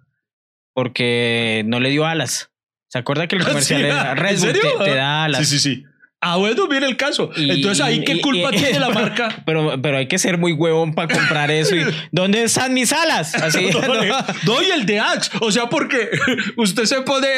porque 0.74 1.62
no 1.66 1.80
le 1.80 1.90
dio 1.90 2.04
alas. 2.04 2.50
¿Se 2.88 2.98
acuerda 2.98 3.26
que 3.26 3.36
el 3.36 3.44
comercial 3.46 3.80
Sí, 3.80 3.86
era 3.86 4.14
Red 4.14 4.44
¿en 4.44 4.52
Bull 4.52 4.84
te 4.84 4.94
da 4.94 5.24
alas? 5.24 5.48
Sí, 5.48 5.58
sí, 5.58 5.76
sí. 5.76 5.84
Ah, 6.22 6.36
bueno, 6.36 6.68
viene 6.68 6.86
el 6.86 6.98
caso. 6.98 7.30
Y- 7.34 7.50
Entonces 7.50 7.80
ahí, 7.82 8.04
¿qué 8.04 8.20
culpa 8.20 8.50
y- 8.54 8.58
tiene 8.58 8.78
la 8.78 8.90
marca? 9.00 9.42
Pero, 9.46 9.80
pero 9.80 9.96
hay 9.96 10.06
que 10.06 10.18
ser 10.18 10.36
muy 10.36 10.52
huevón 10.52 10.94
para 10.94 11.14
comprar 11.14 11.50
eso. 11.50 11.74
Y, 11.74 11.84
¿Dónde 12.12 12.42
están 12.42 12.74
mis 12.74 12.92
alas? 12.92 13.34
Así, 13.36 13.70
No, 13.72 13.80
¿no? 13.80 13.94
le- 13.94 14.08
no, 14.44 14.62
y 14.62 14.70
el 14.70 14.84
de 14.84 15.00
Axe. 15.00 15.30
O 15.40 15.50
sea, 15.50 15.70
porque 15.70 16.10
usted 16.58 16.84
se 16.84 17.00
pone. 17.02 17.28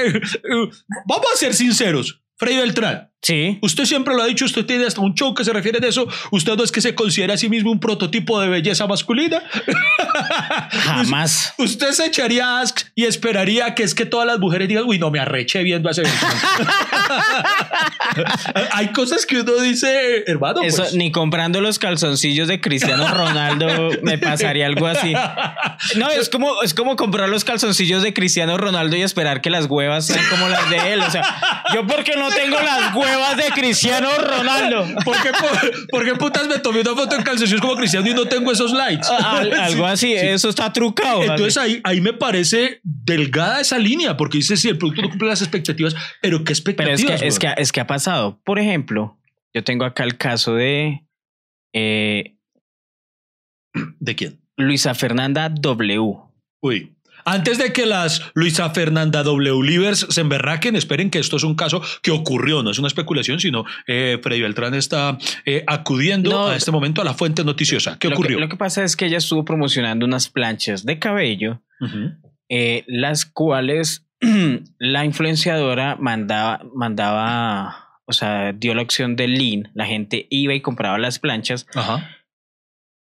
Vamos 1.07 1.27
a 1.33 1.37
ser 1.37 1.55
sinceros. 1.55 2.21
Freddy 2.37 2.57
Beltrán, 2.57 3.12
Sí. 3.23 3.61
usted 3.63 3.85
siempre 3.85 4.15
lo 4.17 4.23
ha 4.23 4.27
dicho, 4.27 4.45
usted 4.45 4.67
tiene 4.67 4.85
hasta 4.85 5.01
un 5.01 5.15
show 5.15 5.33
que 5.33 5.45
se 5.45 5.53
refiere 5.53 5.79
a 5.85 5.89
eso. 5.89 6.09
Usted 6.33 6.57
no 6.57 6.65
es 6.65 6.73
que 6.73 6.81
se 6.81 6.97
considere 6.97 7.33
a 7.33 7.37
sí 7.37 7.49
mismo 7.49 7.71
un 7.71 7.79
prototipo 7.79 8.41
de 8.41 8.49
belleza 8.49 8.89
masculina. 8.89 9.41
Jamás. 10.71 11.55
Usted 11.57 11.93
se 11.93 12.07
echaría 12.07 12.59
Axe 12.61 12.87
y 12.97 13.05
esperaría 13.05 13.77
que 13.77 13.85
es 13.85 13.95
que 13.95 14.07
todas 14.07 14.27
las 14.27 14.41
mujeres 14.41 14.67
digan, 14.69 14.85
uy, 14.87 14.99
no 14.99 15.13
me 15.13 15.21
arreché 15.21 15.63
viendo 15.63 15.89
a 15.89 15.93
ese 15.93 16.03
Beltrán". 16.03 16.33
Hay 18.73 18.89
cosas 18.89 19.25
que 19.25 19.41
uno 19.41 19.55
dice, 19.61 20.25
hermano. 20.27 20.61
Eso, 20.63 20.83
pues, 20.83 20.95
ni 20.95 21.13
comprando 21.13 21.61
los 21.61 21.79
calzoncillos 21.79 22.49
de 22.49 22.61
Cristiano 22.61 23.07
Ronaldo 23.07 23.91
me 24.03 24.19
pasaría 24.19 24.67
algo 24.67 24.89
así. 24.89 25.15
No, 25.97 26.11
es 26.11 26.29
como, 26.29 26.63
es 26.63 26.75
como 26.75 26.97
comprar 26.97 27.29
los 27.29 27.45
calzoncillos 27.45 28.03
de 28.03 28.13
Cristiano 28.13 28.59
Ronaldo 28.59 28.97
y 28.97 29.03
esperar 29.03 29.41
que 29.41 29.51
las 29.51 29.67
huevas 29.67 30.07
sean 30.07 30.25
como 30.29 30.49
las 30.49 30.69
de 30.71 30.93
él. 30.93 31.01
O 31.03 31.11
sea, 31.11 31.63
yo 31.73 31.87
porque 31.87 32.17
no 32.17 32.29
tengo 32.31 32.59
las 32.61 32.93
huevas 32.95 33.12
de 33.37 33.51
Cristiano 33.55 34.09
Ronaldo. 34.19 34.87
¿Por 35.05 35.17
qué, 35.23 35.31
por, 35.31 35.89
por 35.89 36.05
qué 36.05 36.15
putas 36.15 36.49
me 36.49 36.59
tomé 36.59 36.81
una 36.81 36.95
foto 36.95 37.17
en 37.17 37.23
calzoncillos 37.23 37.61
como 37.61 37.77
cristiano 37.77 38.09
y 38.09 38.15
no 38.15 38.27
tengo 38.27 38.51
esos 38.53 38.73
likes? 38.73 39.07
Al- 39.09 39.53
algo 39.61 39.87
así, 39.87 40.13
eso 40.13 40.49
está 40.49 40.73
trucado. 40.73 41.23
Entonces 41.23 41.57
ahí, 41.57 41.81
ahí 41.85 42.01
me 42.01 42.13
parece 42.13 42.81
delgada 42.83 43.61
esa 43.61 43.79
línea, 43.79 44.17
porque 44.17 44.39
dice 44.39 44.57
si 44.57 44.69
el 44.69 44.79
producto 44.79 45.03
no 45.03 45.11
cumple 45.11 45.29
las 45.29 45.43
expectativas, 45.43 45.95
pero 46.21 46.39
¿qué 46.39 46.45
Pero 46.45 46.51
expectativas? 46.53 47.01
es 47.01 47.21
que, 47.21 47.27
es, 47.29 47.39
que, 47.39 47.55
es 47.63 47.73
que 47.73 47.81
ha 47.81 47.87
pasado. 47.87 48.41
Por 48.45 48.59
ejemplo, 48.59 49.19
yo 49.55 49.63
tengo 49.65 49.85
acá 49.85 50.05
el 50.05 50.17
caso 50.17 50.55
de 50.55 51.05
eh, 51.75 52.37
¿De 54.01 54.15
quién? 54.15 54.41
Luisa 54.57 54.95
Fernanda 54.95 55.49
W. 55.49 56.17
Uy. 56.61 56.95
Antes 57.25 57.59
de 57.59 57.73
que 57.73 57.87
las 57.87 58.23
Luisa 58.35 58.71
Fernanda 58.71 59.23
W. 59.23 59.63
Livers 59.63 60.07
se 60.09 60.21
emberraquen, 60.21 60.77
esperen 60.77 61.11
que 61.11 61.19
esto 61.19 61.37
es 61.37 61.45
un 61.45 61.55
caso 61.55 61.83
que 62.03 62.11
ocurrió, 62.11 62.63
no 62.63 62.71
es 62.71 62.79
una 62.79 62.89
especulación, 62.89 63.41
sino 63.41 63.65
eh, 63.87 64.19
Freddy 64.23 64.43
Beltrán 64.43 64.75
está 64.75 65.19
eh, 65.45 65.65
acudiendo 65.67 66.31
No. 66.31 66.47
a 66.49 66.57
este 66.57 66.71
momento 66.71 67.03
a 67.03 67.05
la 67.05 67.15
fuente 67.15 67.45
noticiosa. 67.45 67.99
¿Qué 67.99 68.09
Lo 68.09 68.15
ocurrió? 68.15 68.37
Que, 68.37 68.41
lo 68.43 68.49
que 68.49 68.57
pasa 68.57 68.83
es 68.85 68.97
que 68.97 69.07
ella 69.07 69.19
estuvo 69.19 69.45
promocionando 69.45 70.05
unas 70.07 70.29
planchas 70.29 70.85
de 70.85 70.99
cabello, 70.99 71.63
eh, 72.49 72.85
las 72.87 73.25
cuales 73.27 74.07
la 74.79 75.05
influenciadora 75.05 75.97
mandaba, 75.97 76.61
mandaba, 76.75 77.99
o 78.05 78.13
sea, 78.13 78.53
dio 78.53 78.75
la 78.75 78.83
opción 78.83 79.17
de 79.17 79.29
lean. 79.29 79.71
La 79.75 79.87
gente 79.87 80.27
iba 80.31 80.55
y 80.55 80.61
compraba 80.61 80.99
las 80.99 81.19
planchas 81.19 81.67
Ajá. 81.75 82.09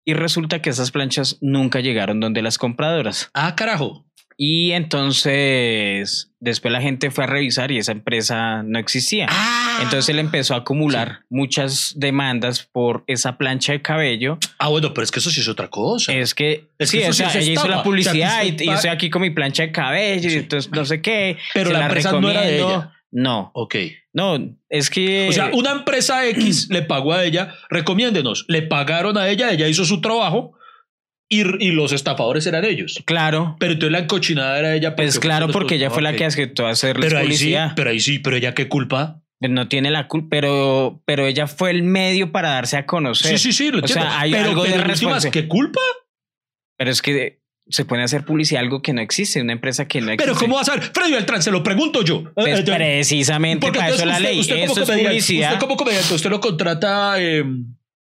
Y 0.07 0.13
resulta 0.13 0.61
que 0.61 0.69
esas 0.69 0.91
planchas 0.91 1.37
nunca 1.41 1.81
llegaron 1.81 2.21
donde 2.21 2.41
las 2.41 2.57
compradoras. 2.57 3.29
Ah, 3.33 3.55
carajo. 3.55 4.05
Y 4.37 4.71
entonces 4.71 6.31
después 6.39 6.71
la 6.71 6.79
gente 6.79 7.11
fue 7.11 7.25
a 7.25 7.27
revisar 7.27 7.71
y 7.71 7.77
esa 7.77 7.91
empresa 7.91 8.63
no 8.63 8.79
existía. 8.79 9.27
Ah. 9.29 9.79
Entonces 9.81 10.07
él 10.07 10.19
empezó 10.19 10.53
a 10.53 10.59
acumular 10.59 11.23
muchas 11.29 11.93
demandas 11.97 12.63
por 12.63 13.03
esa 13.07 13.37
plancha 13.37 13.73
de 13.73 13.81
cabello. 13.81 14.37
Ah, 14.59 14.69
bueno, 14.69 14.93
pero 14.93 15.03
es 15.03 15.11
que 15.11 15.19
eso 15.19 15.29
sí 15.29 15.41
es 15.41 15.47
otra 15.49 15.69
cosa. 15.69 16.13
Es 16.13 16.33
que, 16.33 16.69
Es 16.79 16.89
sí, 16.89 16.99
eso 16.99 17.09
o 17.09 17.13
sea, 17.13 17.33
ella 17.33 17.51
hizo 17.51 17.67
la 17.67 17.83
publicidad 17.83 18.13
O 18.39 18.43
sea, 18.43 18.45
y, 18.45 18.55
y 18.59 18.69
estoy 18.69 18.89
aquí 18.91 19.09
con 19.09 19.23
mi 19.23 19.31
plancha 19.31 19.63
de 19.63 19.71
cabello 19.73 20.29
y 20.29 20.35
entonces 20.35 20.71
no 20.71 20.85
sé 20.85 21.01
qué. 21.01 21.35
Pero 21.53 21.71
la 21.71 21.87
empresa 21.87 22.13
no 22.13 22.29
era 22.29 22.41
de 22.41 22.51
recomiendo. 22.51 22.79
ella. 22.83 22.93
No, 23.11 23.51
Ok. 23.55 23.75
No, 24.17 24.58
es 24.67 24.89
que. 24.89 25.30
O 25.30 25.32
sea, 25.32 25.51
una 25.53 25.71
empresa 25.71 26.27
X 26.27 26.67
le 26.71 26.82
pagó 26.82 27.13
a 27.13 27.23
ella, 27.23 27.53
recomiéndenos, 27.69 28.45
le 28.47 28.63
pagaron 28.63 29.15
a 29.15 29.30
ella, 29.30 29.51
ella 29.51 29.67
hizo 29.67 29.86
su 29.86 30.01
trabajo 30.01 30.58
y, 31.30 31.41
y 31.63 31.71
los 31.71 31.91
estafadores 31.91 32.47
eran 32.47 32.65
ellos. 32.65 33.03
Claro. 33.06 33.58
Pero 33.60 33.73
entonces 33.73 33.91
la 33.91 33.99
encochinada 33.99 34.58
era 34.58 34.73
ella. 34.73 34.95
Pues 34.95 35.19
claro, 35.19 35.49
porque 35.49 35.75
ella 35.75 35.91
fue 35.91 36.01
la 36.01 36.15
que 36.15 36.25
aceptó 36.25 36.65
Pero 36.82 37.19
ahí 37.19 37.34
sí, 37.34 37.56
pero 37.75 37.91
ahí 37.91 37.99
sí, 37.99 38.17
pero 38.17 38.36
ella 38.36 38.56
qué 38.56 38.67
culpa. 38.67 39.21
No 39.39 39.67
tiene 39.67 39.91
la 39.91 40.08
culpa, 40.08 40.30
pero, 40.32 41.03
pero 41.06 41.27
ella 41.27 41.45
fue 41.45 41.69
el 41.69 41.84
medio 41.84 42.32
para 42.32 42.49
darse 42.49 42.75
a 42.75 42.88
conocer. 42.88 43.38
Sí, 43.38 43.51
sí, 43.51 43.53
sí, 43.53 43.69
lo 43.69 43.77
O 43.77 43.80
entiendo. 43.82 44.10
sea, 44.10 44.19
hay 44.19 44.32
pero, 44.32 44.49
algo 44.49 44.63
de 44.63 44.71
pero 44.71 44.84
en 44.84 44.89
últimas, 44.89 45.27
¿qué 45.27 45.47
culpa? 45.47 45.80
Pero 46.75 46.89
es 46.89 47.03
que 47.03 47.39
se 47.69 47.86
pone 47.86 48.01
a 48.01 48.06
hacer 48.06 48.23
publicidad 48.25 48.62
algo 48.62 48.82
que 48.82 48.93
no 48.93 49.01
existe, 49.01 49.41
una 49.41 49.53
empresa 49.53 49.88
que 49.88 49.99
no 50.01 50.12
existe. 50.12 50.23
Pero 50.25 50.38
¿cómo 50.39 50.56
vas 50.56 50.69
a 50.69 50.75
ver? 50.75 50.84
Freddy 50.93 51.12
Beltrán, 51.12 51.41
se 51.43 51.51
lo 51.51 51.63
pregunto 51.63 52.01
yo. 52.03 52.23
Pues 52.34 52.60
Eh, 52.60 52.63
precisamente 52.65 53.65
porque 53.67 53.80
para 53.80 53.89
eso 53.93 54.03
entonces 54.03 54.08
la 54.08 54.13
usted- 54.17 54.30
ley. 54.30 54.39
usted 54.39 54.56
eso 54.58 54.82
es 54.82 54.89
comediante- 54.89 55.03
publicidad. 55.10 55.49
Usted 55.53 55.60
como 55.60 55.77
comediante, 55.77 56.13
usted 56.13 56.30
lo 56.30 56.39
contrata 56.39 57.15
eh, 57.21 57.43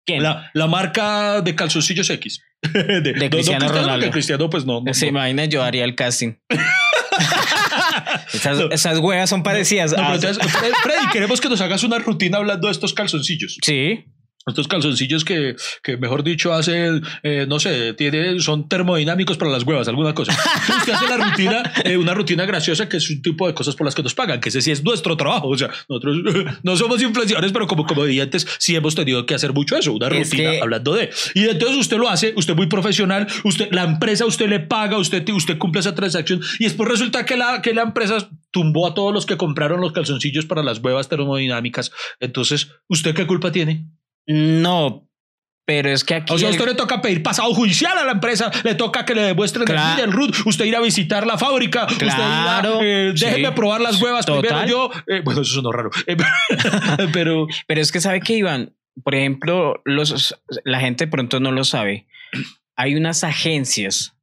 ¿Quién? 0.06 0.22
la, 0.24 0.50
la 0.54 0.68
marca 0.68 1.42
de 1.42 1.56
calzoncillos 1.56 2.10
X. 2.10 2.42
de, 2.74 3.30
Cristiano 3.30 3.68
Ronaldo. 3.68 3.94
porque 3.94 4.10
Cristiano, 4.12 4.50
pues 4.50 4.66
no. 4.66 4.82
no, 4.82 4.94
Se 4.94 5.08
imagina, 5.08 5.46
yo 5.46 5.64
haría 5.64 5.84
el 5.84 5.96
casting. 5.96 6.34
esas, 8.34 8.60
esas 8.72 9.00
huevas 9.00 9.30
son 9.30 9.44
parecidas. 9.44 9.94
Pero 9.94 10.14
entonces, 10.16 10.38
Fred- 10.52 10.74
Freddy, 10.84 11.08
queremos 11.12 11.42
que 11.42 11.50
nos 11.50 11.62
hagas 11.62 11.84
una 11.84 12.00
rutina 12.00 12.38
hablando 12.38 12.68
de 12.68 12.72
estos 12.74 12.94
calzoncillos. 12.94 13.58
sí, 13.64 14.06
Estos 14.48 14.68
calzoncillos 14.68 15.26
que, 15.26 15.56
que 15.82 15.98
mejor 15.98 16.24
dicho, 16.24 16.54
hacen, 16.54 17.02
eh, 17.24 17.46
no 17.50 17.60
sé, 17.60 17.94
tiene, 17.94 18.40
son 18.40 18.70
termodinámicos 18.70 19.38
para 19.38 19.50
las 19.50 19.64
huevas, 19.64 19.88
alguna 19.88 20.14
cosa. 20.14 20.34
Entonces, 20.34 20.76
usted 20.78 20.94
hace 20.94 21.08
la 21.18 21.18
rutina, 21.30 21.74
eh, 21.84 21.98
una 21.98 22.14
rutina 22.14 22.46
graciosa 22.46 22.88
que 22.88 22.98
es 22.98 23.10
un 23.10 23.24
tipo 23.24 23.48
de 23.48 23.56
cosas 23.56 23.76
por 23.76 23.86
las 23.86 23.96
que 23.96 24.04
nos 24.04 24.14
pagan, 24.14 24.40
que 24.40 24.50
ese 24.50 24.62
sí 24.62 24.70
es 24.70 24.84
nuestro 24.84 25.18
trabajo. 25.18 25.48
O 25.48 25.58
sea, 25.58 25.72
nosotros 25.90 26.18
no 26.62 26.76
somos 26.78 27.02
influenciadores, 27.02 27.52
pero 27.52 27.66
como 27.66 27.88
comediantes 27.88 28.46
sí 28.60 28.76
hemos 28.76 28.94
tenido 28.94 29.26
que 29.26 29.34
hacer 29.34 29.52
mucho 29.52 29.78
eso, 29.78 29.94
una 29.94 30.10
Es 30.10 30.30
rutina 30.30 30.52
que- 30.52 30.62
hablando 30.62 30.94
de. 30.94 31.10
Y 31.34 31.46
entonces 31.50 31.78
usted 31.78 31.98
lo 31.98 32.08
hace, 32.08 32.34
usted 32.36 32.56
muy 32.56 32.68
profesional, 32.68 33.26
usted, 33.44 33.70
la 33.72 33.84
empresa 33.84 34.28
usted 34.28 34.48
le 34.48 34.60
paga, 34.60 35.00
usted, 35.00 35.28
usted 35.30 35.58
cumple 35.58 35.80
esa 35.80 35.96
transacción 35.96 36.40
y 36.60 36.66
después 36.66 36.88
resulta 36.88 37.26
que 37.26 37.36
la, 37.36 37.64
que 37.64 37.74
la 37.74 37.82
empresa 37.82 38.30
tumbó 38.52 38.86
a 38.88 38.94
todos 38.94 39.12
los 39.12 39.26
que 39.26 39.38
compraron 39.38 39.82
los 39.82 39.92
calzoncillos 39.92 40.46
para 40.46 40.62
las 40.62 40.78
huevas 40.80 41.10
termodinámicas. 41.10 41.92
Entonces, 42.20 42.70
¿usted 42.88 43.16
qué 43.16 43.26
culpa 43.26 43.52
tiene? 43.52 43.88
No, 44.28 45.08
pero 45.66 45.90
es 45.90 46.04
que 46.04 46.16
aquí. 46.16 46.34
O 46.34 46.38
sea, 46.38 46.48
a 46.48 46.52
el- 46.52 46.58
usted 46.58 46.70
le 46.72 46.76
toca 46.76 47.02
pedir 47.02 47.24
pasado 47.24 47.54
judicial 47.54 47.98
a 47.98 48.04
la 48.04 48.12
empresa, 48.14 48.52
le 48.64 48.76
toca 48.76 49.06
que 49.06 49.16
le 49.16 49.22
demuestren 49.24 49.66
Claro. 49.66 50.04
el 50.04 50.12
RUT, 50.12 50.36
usted 50.46 50.66
ir 50.66 50.76
a 50.76 50.80
visitar 50.82 51.26
la 51.26 51.38
fábrica, 51.38 51.86
usted 51.86 52.06
ir 52.06 52.12
a, 52.12 52.16
Claro, 52.16 52.80
eh, 52.82 53.14
déjeme 53.16 53.48
sí. 53.48 53.54
probar 53.56 53.82
las 53.82 54.02
huevas 54.02 54.26
Total. 54.26 54.42
primero 54.42 54.68
yo. 54.68 54.92
eh, 55.08 55.22
bueno, 55.24 55.42
eso 55.42 55.56
sonó 55.56 55.72
raro. 55.72 55.90
Eh, 56.08 56.16
pero 57.14 57.48
Pero 57.68 57.82
es 57.82 57.92
que 57.92 58.00
sabe 58.02 58.22
que 58.22 58.34
Iván, 58.38 58.74
por 59.04 59.16
ejemplo, 59.16 59.82
los, 59.86 60.36
la 60.64 60.80
gente 60.80 61.06
de 61.06 61.12
pronto 61.12 61.40
no 61.40 61.52
lo 61.52 61.64
sabe. 61.64 62.06
Hay 62.76 62.96
unas 62.96 63.24
agencias 63.24 64.14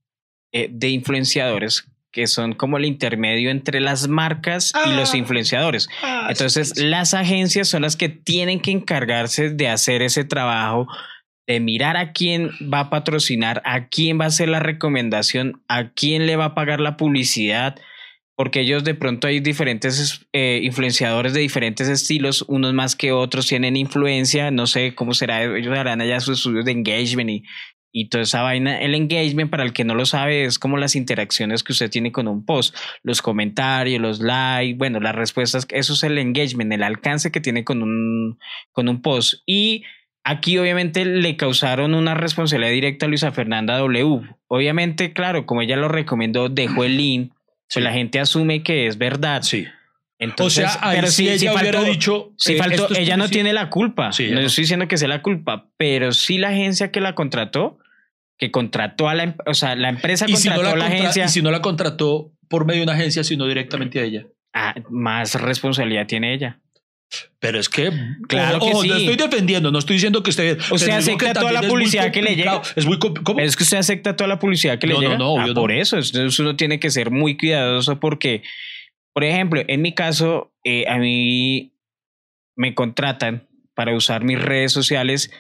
de 0.53 0.89
influenciadores 0.91 1.87
que 2.13 2.27
son 2.27 2.53
como 2.53 2.77
el 2.77 2.85
intermedio 2.85 3.51
entre 3.51 3.81
las 3.81 4.07
marcas 4.09 4.73
y 4.87 4.93
los 4.93 5.15
Ah. 5.15 5.17
influenciadores. 5.17 5.89
Entonces, 6.29 6.79
las 6.79 7.15
agencias 7.15 7.69
son 7.69 7.83
las 7.83 7.97
que 7.97 8.09
tienen 8.11 8.61
que 8.61 8.71
encargarse 8.71 9.51
de 9.51 9.69
hacer 9.69 10.03
ese 10.03 10.25
trabajo, 10.25 10.87
de 11.47 11.59
mirar 11.59 11.97
a 11.97 12.13
quién 12.13 12.51
va 12.73 12.81
a 12.81 12.91
patrocinar, 12.91 13.63
a 13.65 13.89
quién 13.89 14.21
va 14.21 14.25
a 14.25 14.29
hacer 14.29 14.49
la 14.49 14.61
recomendación, 14.61 15.63
a 15.69 15.91
quién 15.91 16.27
le 16.27 16.37
va 16.37 16.47
a 16.47 16.55
pagar 16.55 16.81
la 16.81 16.97
publicidad, 16.97 17.77
porque 18.37 18.61
ellos 18.61 18.85
de 18.85 18.95
pronto 18.95 19.27
hay 19.27 19.41
diferentes 19.41 20.25
eh, 20.33 20.61
influenciadores 20.63 21.33
de 21.35 21.41
diferentes 21.41 21.89
estilos, 21.89 22.45
unos 22.49 22.73
más 22.73 22.97
que 22.97 23.13
otros 23.13 23.47
tienen 23.47 23.77
influencia, 23.77 24.51
no 24.51 24.67
sé 24.67 24.95
cómo 24.95 25.15
será, 25.15 25.43
ellos 25.45 25.77
harán 25.77 26.01
allá 26.01 26.21
sus 26.21 26.39
estudios 26.39 26.65
de 26.65 26.73
engagement 26.73 27.31
y, 27.31 27.43
y 27.93 28.09
toda 28.09 28.23
esa 28.25 28.43
vaina. 28.43 28.81
El 28.81 28.95
engagement, 28.95 29.51
para 29.51 29.63
el 29.65 29.73
que 29.73 29.85
no 29.85 29.95
lo 29.95 30.07
sabe, 30.07 30.45
es 30.45 30.59
como 30.59 30.79
las 30.79 30.97
interacciones 30.97 31.63
que 31.63 31.73
usted 31.73 31.91
tiene 31.91 32.11
con 32.11 32.27
un 32.27 32.45
post, 32.45 32.75
los 33.03 33.21
comentarios, 33.23 34.01
los 34.01 34.21
likes, 34.21 34.77
bueno, 34.79 34.99
las 34.99 35.15
respuestas, 35.15 35.67
eso 35.71 35.93
es 35.93 36.03
el 36.03 36.19
engagement, 36.19 36.73
el 36.73 36.83
alcance 36.83 37.31
que 37.31 37.41
tiene 37.41 37.65
con 37.65 37.83
un, 37.83 38.39
con 38.73 38.89
un 38.89 39.03
post. 39.03 39.43
Y 39.47 39.85
aquí 40.25 40.57
obviamente 40.59 41.05
le 41.05 41.37
causaron 41.37 41.95
una 41.95 42.15
responsabilidad 42.15 42.73
directa 42.73 43.07
a 43.07 43.09
Luisa 43.11 43.31
Fernanda 43.33 43.77
W. 43.79 44.23
Obviamente, 44.49 45.13
claro, 45.13 45.45
como 45.47 45.61
ella 45.63 45.77
lo 45.77 45.89
recomendó, 45.89 46.49
dejó 46.49 46.85
el 46.85 46.97
link, 46.97 47.33
Sí. 47.69 47.79
pues 47.81 47.85
la 47.85 47.93
gente 47.93 48.21
asume 48.21 48.63
que 48.63 48.87
es 48.87 48.99
verdad. 48.99 49.43
sí. 49.43 49.67
Entonces, 50.19 50.67
o 50.67 50.69
sea, 50.69 50.79
ahí 50.89 51.07
sí 51.09 51.29
ella 51.29 51.53
hubiera 51.53 51.83
dicho. 51.83 52.33
Sí 52.37 52.53
eh, 52.53 52.57
faltó, 52.59 52.89
es 52.91 52.99
ella 52.99 53.17
no 53.17 53.29
tiene 53.29 53.53
la 53.53 53.71
culpa. 53.71 54.13
Sí, 54.13 54.29
no 54.31 54.41
no. 54.41 54.47
estoy 54.47 54.63
diciendo 54.63 54.87
que 54.87 54.97
sea 54.97 55.09
la 55.09 55.21
culpa, 55.21 55.69
pero 55.77 56.13
sí 56.13 56.39
la 56.39 56.51
agencia 56.51 56.93
que 56.93 57.01
la 57.01 57.17
contrató, 57.17 57.79
que 58.39 58.51
contrató 58.51 59.09
a 59.09 59.15
la, 59.15 59.23
em- 59.25 59.35
o 59.47 59.55
sea, 59.55 59.77
la 59.77 59.89
empresa 59.89 60.27
Y 60.29 60.37
si, 60.37 60.49
no 60.49 60.55
contrató 60.57 60.77
la 60.77 60.85
a 60.85 60.89
la 60.89 60.91
contra- 60.95 60.99
agencia. 61.11 61.25
y 61.27 61.29
si 61.29 61.43
no 61.43 61.51
la 61.51 61.63
contrató, 61.63 62.33
por 62.49 62.67
medio 62.67 62.81
de 62.81 62.85
una 62.85 62.93
agencia, 62.95 63.25
sino 63.25 63.47
directamente 63.47 64.01
a 64.01 64.05
ella. 64.05 64.27
Ah, 64.55 64.75
más 64.91 65.35
responsabilidad 65.41 66.07
tiene 66.07 66.35
ella. 66.35 66.59
Pero 67.39 67.61
es 67.61 67.69
que, 67.69 67.91
Claro 68.27 68.59
que 68.59 68.67
ojo, 68.71 68.83
sí. 68.83 68.89
no 68.89 68.97
estoy 68.97 69.17
defendiendo, 69.17 69.71
no 69.71 69.79
estoy 69.79 69.97
diciendo 69.97 70.23
que 70.23 70.31
usted. 70.31 70.59
Usted 70.71 70.91
acepta 70.93 71.35
toda 71.35 71.53
la 71.53 71.63
publicidad 71.63 72.11
que 72.11 72.23
le 72.23 72.29
complicado. 72.29 72.63
Es 72.75 72.87
muy 72.87 72.99
¿cómo? 72.99 73.39
Es 73.39 73.55
que 73.57 73.65
usted 73.65 73.77
acepta 73.79 74.17
toda 74.17 74.29
la 74.29 74.39
publicidad 74.39 74.79
que 74.79 74.87
le 74.87 74.95
No, 74.95 75.01
no, 75.01 75.07
llega. 75.07 75.19
no, 75.19 75.39
Ah, 75.39 75.45
obvio 75.45 75.55
por 75.55 75.73
eso, 75.73 75.97
entonces 75.97 76.39
uno 76.39 76.57
tiene 76.57 76.81
que 76.81 76.91
ser 76.91 77.11
muy 77.11 77.37
cuidadoso 77.37 78.01
porque, 78.01 78.43
por 79.13 79.25
ejemplo, 79.25 79.63
en 79.67 79.83
mi 79.83 79.95
caso, 79.95 80.55
eh, 80.65 80.85
a 80.89 80.97
mí 80.97 81.75
me 82.57 82.75
contratan 82.75 83.47
para 83.75 83.95
usar 83.95 84.25
mis 84.25 84.41
redes 84.41 84.73
sociales 84.73 85.31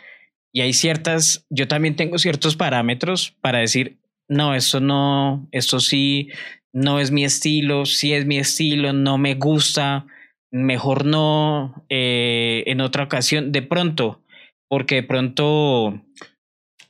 y 0.52 0.60
hay 0.60 0.72
ciertas, 0.72 1.46
yo 1.50 1.66
también 1.66 1.96
tengo 1.96 2.18
ciertos 2.18 2.56
parámetros 2.56 3.34
para 3.40 3.60
decir, 3.60 3.98
no, 4.28 4.54
esto 4.54 4.80
no, 4.80 5.48
esto 5.50 5.80
sí, 5.80 6.28
no 6.72 7.00
es 7.00 7.10
mi 7.10 7.24
estilo, 7.24 7.86
sí 7.86 8.12
es 8.12 8.26
mi 8.26 8.38
estilo, 8.38 8.92
no 8.92 9.18
me 9.18 9.34
gusta, 9.34 10.06
mejor 10.50 11.06
no, 11.06 11.84
eh, 11.88 12.64
en 12.66 12.80
otra 12.80 13.04
ocasión, 13.04 13.52
de 13.52 13.62
pronto, 13.62 14.22
porque 14.68 14.96
de 14.96 15.02
pronto 15.02 16.02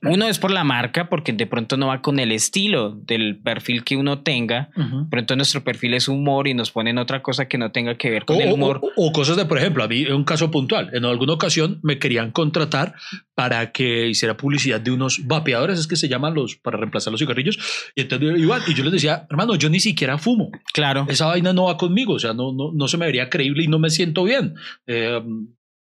uno 0.02 0.26
es 0.26 0.38
por 0.38 0.50
la 0.50 0.64
marca, 0.64 1.08
porque 1.08 1.32
de 1.32 1.46
pronto 1.46 1.76
no 1.76 1.86
va 1.88 2.02
con 2.02 2.18
el 2.18 2.32
estilo 2.32 2.90
del 3.04 3.38
perfil 3.40 3.84
que 3.84 3.96
uno 3.96 4.20
tenga. 4.20 4.70
De 4.76 5.08
pronto 5.10 5.36
nuestro 5.36 5.62
perfil 5.62 5.94
es 5.94 6.08
humor 6.08 6.48
y 6.48 6.54
nos 6.54 6.70
ponen 6.72 6.98
otra 6.98 7.22
cosa 7.22 7.46
que 7.48 7.56
no 7.58 7.70
tenga 7.72 7.96
que 7.96 8.10
ver 8.10 8.24
con 8.24 8.36
O, 8.36 8.40
el 8.40 8.52
humor. 8.52 8.80
o- 8.82 8.90
o 9.08 9.12
cosas 9.12 9.36
de, 9.36 9.44
por 9.44 9.58
ejemplo, 9.58 9.84
a 9.84 9.88
mí 9.88 10.04
un 10.06 10.24
caso 10.24 10.50
puntual. 10.50 10.90
En 10.92 11.04
alguna 11.04 11.32
ocasión 11.34 11.78
me 11.82 11.98
querían 11.98 12.30
contratar 12.32 12.94
para 13.34 13.72
que 13.72 14.08
hiciera 14.08 14.36
publicidad 14.36 14.80
de 14.80 14.90
unos 14.90 15.26
vapeadores, 15.26 15.78
es 15.78 15.86
que 15.86 15.96
se 15.96 16.08
llaman 16.08 16.34
los 16.34 16.56
para 16.56 16.76
reemplazar 16.78 17.10
los 17.12 17.20
cigarrillos. 17.20 17.58
Y 17.94 18.02
entonces 18.02 18.38
iban 18.38 18.60
y 18.66 18.74
yo 18.74 18.84
les 18.84 18.92
decía, 18.92 19.26
hermano, 19.30 19.54
yo 19.54 19.68
ni 19.70 19.80
siquiera 19.80 20.18
fumo. 20.18 20.50
Claro. 20.74 21.06
Esa 21.08 21.26
vaina 21.26 21.52
no 21.52 21.64
va 21.64 21.76
conmigo, 21.76 22.14
o 22.14 22.18
sea, 22.18 22.34
no, 22.34 22.52
no, 22.52 22.72
no 22.74 22.88
se 22.88 22.98
me 22.98 23.06
vería 23.06 23.30
creíble 23.30 23.64
y 23.64 23.68
no 23.68 23.78
me 23.78 23.88
siento 23.90 24.24
bien. 24.24 24.54
Eh, 24.86 25.22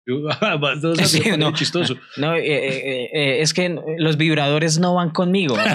yo- 0.82 0.96
Sí, 1.06 1.22
no. 1.38 1.54
chistoso. 1.54 1.96
No, 2.18 2.34
eh, 2.36 2.42
eh, 2.46 3.10
eh, 3.14 3.42
es 3.42 3.54
que 3.54 3.76
los 3.98 4.18
vibradores 4.18 4.80
no 4.80 4.96
van 4.96 5.10
conmigo. 5.12 5.56
Los, 5.58 5.66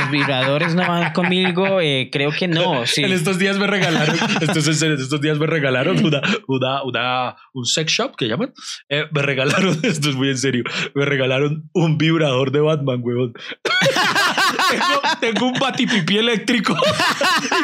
los 0.00 0.10
vibradores 0.10 0.74
no 0.74 0.86
van 0.86 1.12
conmigo. 1.12 1.78
creo 2.12 2.30
que 2.32 2.48
no. 2.48 2.86
Sí. 2.86 3.02
En 3.02 3.12
estos 3.12 3.38
días 3.38 3.56
me 3.58 3.66
regalaron, 3.66 4.16
esto 4.40 4.58
es 4.58 4.82
en 4.82 4.92
estos 4.92 5.20
días 5.20 5.38
me 5.38 5.46
regalaron 5.46 6.04
una, 6.04 6.20
una, 6.48 6.82
una, 6.82 7.36
un 7.52 7.64
sex 7.64 7.92
shop 7.92 8.16
que 8.16 8.26
llaman. 8.28 8.52
Me 8.88 9.22
regalaron, 9.22 9.78
esto 9.82 10.10
es 10.10 10.14
muy 10.16 10.28
en 10.30 10.38
serio, 10.38 10.64
me 10.94 11.04
regalaron 11.04 11.68
un 11.72 11.98
vibrador 11.98 12.50
de 12.52 12.60
Batman, 12.60 13.00
huevón. 13.02 13.32
tengo, 14.70 15.00
tengo 15.20 15.46
un 15.46 15.58
batipipí 15.58 16.18
eléctrico. 16.18 16.76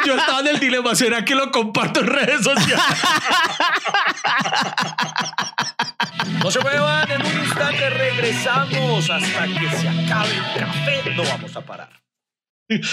y 0.03 0.07
yo 0.07 0.15
estaba 0.15 0.39
en 0.41 0.47
el 0.47 0.59
dilema, 0.59 0.95
¿será 0.95 1.23
que 1.25 1.35
lo 1.35 1.51
comparto 1.51 1.99
en 2.01 2.07
redes 2.07 2.41
sociales? 2.43 2.85
No 6.43 6.51
se 6.51 6.59
muevan, 6.59 7.09
en 7.11 7.25
un 7.25 7.43
instante 7.43 7.89
regresamos 7.89 9.09
hasta 9.09 9.47
que 9.47 9.69
se 9.77 9.87
acabe 9.87 10.31
el 10.31 10.59
café. 10.59 11.15
No 11.15 11.23
vamos 11.23 11.55
a 11.55 11.61
parar. 11.61 11.89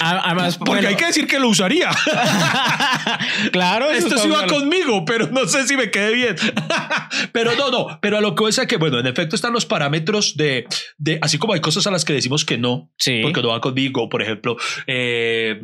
Además, 0.01 0.57
Porque 0.57 0.71
bueno, 0.71 0.89
hay 0.89 0.95
que 0.95 1.07
decir 1.07 1.27
que 1.27 1.39
lo 1.41 1.49
usaría. 1.49 1.91
claro, 3.53 3.91
Esto 3.91 4.19
sí 4.19 4.29
va 4.29 4.47
conmigo, 4.47 5.05
pero 5.05 5.27
no 5.29 5.47
sé 5.47 5.67
si 5.67 5.77
me 5.77 5.91
quede 5.91 6.15
bien. 6.15 6.37
pero 7.33 7.57
no, 7.57 7.71
no, 7.71 7.99
pero 8.01 8.19
a 8.19 8.21
lo 8.21 8.35
que 8.37 8.43
voy 8.43 8.51
es 8.51 8.61
que, 8.69 8.77
bueno, 8.77 9.01
en 9.01 9.07
efecto 9.07 9.35
están 9.35 9.53
los 9.53 9.67
parámetros 9.67 10.37
de, 10.37 10.67
de, 10.97 11.19
así 11.23 11.39
como 11.39 11.55
hay 11.55 11.61
cosas 11.61 11.87
a 11.89 11.91
las 11.91 12.05
que 12.05 12.13
decimos 12.13 12.45
que 12.45 12.57
no, 12.57 12.93
Sí. 12.99 13.21
porque 13.23 13.43
no 13.43 13.49
va 13.49 13.61
conmigo, 13.61 14.09
por 14.09 14.23
ejemplo, 14.23 14.57
eh, 14.87 15.61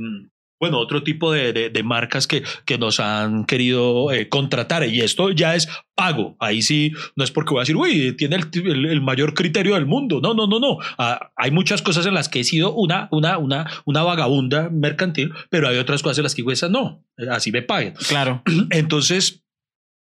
bueno, 0.61 0.79
otro 0.79 1.03
tipo 1.03 1.33
de, 1.33 1.53
de- 1.53 1.71
de 1.71 1.83
marcas 1.83 2.27
que, 2.27 2.43
que 2.67 2.77
nos 2.79 3.01
han 3.01 3.47
querido 3.47 4.13
eh, 4.13 4.29
contratar 4.29 4.87
y 4.87 5.01
esto 5.01 5.31
ya 5.31 5.55
es 5.55 5.69
pago. 5.95 6.37
Ahí 6.39 6.61
sí, 6.63 6.93
no 7.17 7.25
es 7.25 7.31
porque 7.31 7.51
voy 7.51 7.61
a 7.61 7.63
decir, 7.63 7.77
uy, 7.77 8.15
tiene 8.17 8.37
el, 8.37 8.67
el- 8.67 8.87
el 8.87 9.01
mayor 9.01 9.35
criterio 9.35 9.75
del 9.75 9.87
mundo. 9.87 10.21
No, 10.23 10.35
no, 10.35 10.47
no, 10.47 10.61
no. 10.61 10.77
Ah, 10.99 11.33
hay 11.37 11.51
muchas 11.51 11.81
cosas 11.83 12.05
en 12.07 12.15
las 12.15 12.29
que 12.29 12.41
he 12.41 12.45
sido 12.45 12.75
una, 12.75 13.09
una, 13.11 13.39
una, 13.39 13.71
una 13.87 14.03
vagabunda 14.03 14.69
mercantil, 14.71 15.33
pero 15.49 15.67
hay 15.69 15.79
otras 15.79 16.03
cosas 16.03 16.19
en 16.19 16.25
las 16.25 16.35
que 16.35 16.43
digo, 16.43 16.53
esas 16.53 16.71
no, 16.71 17.05
así 17.31 17.51
me 17.53 17.63
paguen. 17.63 17.95
Claro. 18.09 18.43
Entonces, 18.71 19.43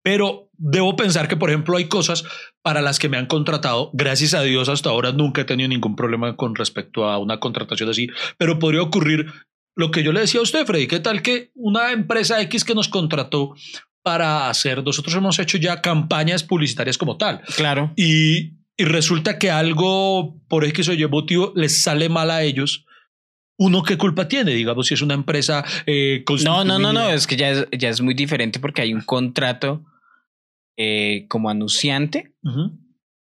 pero 0.03 0.49
debo 0.57 0.95
pensar 0.95 1.27
que, 1.27 1.37
por 1.37 1.49
ejemplo, 1.49 1.77
hay 1.77 1.85
cosas 1.85 2.25
para 2.61 2.81
las 2.81 2.99
que 2.99 3.07
me 3.09 3.17
han 3.17 3.25
contratado. 3.25 3.89
Gracias 3.93 4.33
a 4.33 4.41
Dios, 4.41 4.67
hasta 4.69 4.89
ahora 4.89 5.13
nunca 5.13 5.41
he 5.41 5.45
tenido 5.45 5.69
ningún 5.69 5.95
problema 5.95 6.35
con 6.35 6.55
respecto 6.55 7.05
a 7.09 7.17
una 7.17 7.39
contratación 7.39 7.89
así, 7.89 8.07
pero 8.37 8.59
podría 8.59 8.81
ocurrir 8.81 9.27
lo 9.75 9.91
que 9.91 10.03
yo 10.03 10.11
le 10.11 10.21
decía 10.21 10.39
a 10.39 10.43
usted, 10.43 10.65
Freddy. 10.65 10.87
¿Qué 10.87 10.99
tal 10.99 11.21
que 11.21 11.51
una 11.55 11.91
empresa 11.91 12.41
X 12.41 12.63
que 12.63 12.75
nos 12.75 12.87
contrató 12.89 13.53
para 14.03 14.49
hacer, 14.49 14.83
nosotros 14.83 15.15
hemos 15.15 15.39
hecho 15.39 15.57
ya 15.57 15.81
campañas 15.81 16.43
publicitarias 16.43 16.97
como 16.97 17.17
tal, 17.17 17.41
Claro. 17.55 17.93
y, 17.95 18.53
y 18.75 18.83
resulta 18.83 19.39
que 19.39 19.49
algo 19.49 20.41
por 20.49 20.65
X 20.65 20.89
o 20.89 20.93
Y 20.93 21.07
motivo 21.07 21.53
les 21.55 21.81
sale 21.81 22.09
mal 22.09 22.29
a 22.29 22.43
ellos? 22.43 22.85
¿Uno 23.57 23.83
qué 23.83 23.97
culpa 23.97 24.27
tiene? 24.27 24.51
Digamos, 24.51 24.87
si 24.87 24.95
es 24.95 25.01
una 25.01 25.13
empresa 25.13 25.63
eh, 25.85 26.25
No, 26.43 26.65
no, 26.65 26.79
no, 26.79 26.91
no, 26.91 27.09
es 27.09 27.27
que 27.27 27.37
ya 27.37 27.49
es, 27.51 27.67
ya 27.71 27.89
es 27.89 28.01
muy 28.01 28.13
diferente 28.13 28.59
porque 28.59 28.81
hay 28.81 28.93
un 28.93 29.01
contrato 29.01 29.85
eh, 30.75 31.25
como 31.29 31.49
anunciante. 31.49 32.33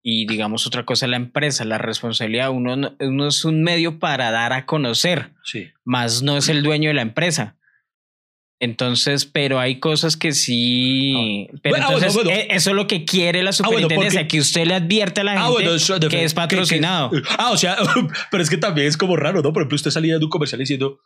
Y 0.03 0.27
digamos 0.27 0.67
otra 0.67 0.85
cosa 0.87 1.07
la 1.07 1.17
empresa, 1.17 1.65
la 1.65 1.79
responsabilidad. 1.79 2.51
Uno, 2.51 2.77
no- 2.77 2.97
uno 3.01 3.29
es 3.29 3.45
un 3.45 3.63
medio 3.63 3.99
para 3.99 4.31
dar 4.31 4.53
a 4.53 4.65
conocer, 4.67 5.33
Sí. 5.45 5.69
más 5.85 6.23
no 6.23 6.37
es 6.37 6.49
el 6.49 6.63
dueño 6.63 6.89
de 6.89 6.95
la 6.95 7.03
empresa. 7.03 7.57
Entonces, 8.63 9.25
pero 9.25 9.59
hay 9.59 9.81
cosas 9.81 10.19
que 10.19 10.33
sí. 10.33 11.49
Pero 11.63 11.73
Bueno, 11.77 11.87
ah, 11.87 11.91
bueno, 11.93 12.07
entonces, 12.07 12.15
bueno. 12.25 12.31
eh, 12.31 12.49
eso 12.51 12.71
es 12.71 12.77
lo 12.77 12.87
que 12.87 13.07
quiere 13.07 13.43
la 13.43 13.51
Ah, 13.51 13.55
bueno, 13.65 13.73
superintendencia, 13.83 14.21
porque- 14.21 14.29
que 14.29 14.41
usted 14.41 14.67
le 14.67 14.75
advierte 14.75 15.23
a 15.23 15.25
la 15.25 15.41
gente 15.51 15.99
de- 15.99 16.09
que 16.09 16.25
es 16.25 16.35
patrocinado. 16.35 17.11
ah, 17.39 17.53
o 17.53 17.57
sea, 17.57 17.77
pero 18.31 18.43
es 18.43 18.51
que 18.51 18.59
también 18.59 18.87
es 18.87 18.99
como 18.99 19.17
raro, 19.17 19.41
¿no? 19.43 19.53
Por 19.55 19.63
ejemplo, 19.63 19.77
usted 19.77 19.91
salía 19.91 20.19
de 20.19 20.25
un 20.25 20.31
comercial 20.31 20.59
diciendo, 20.59 20.99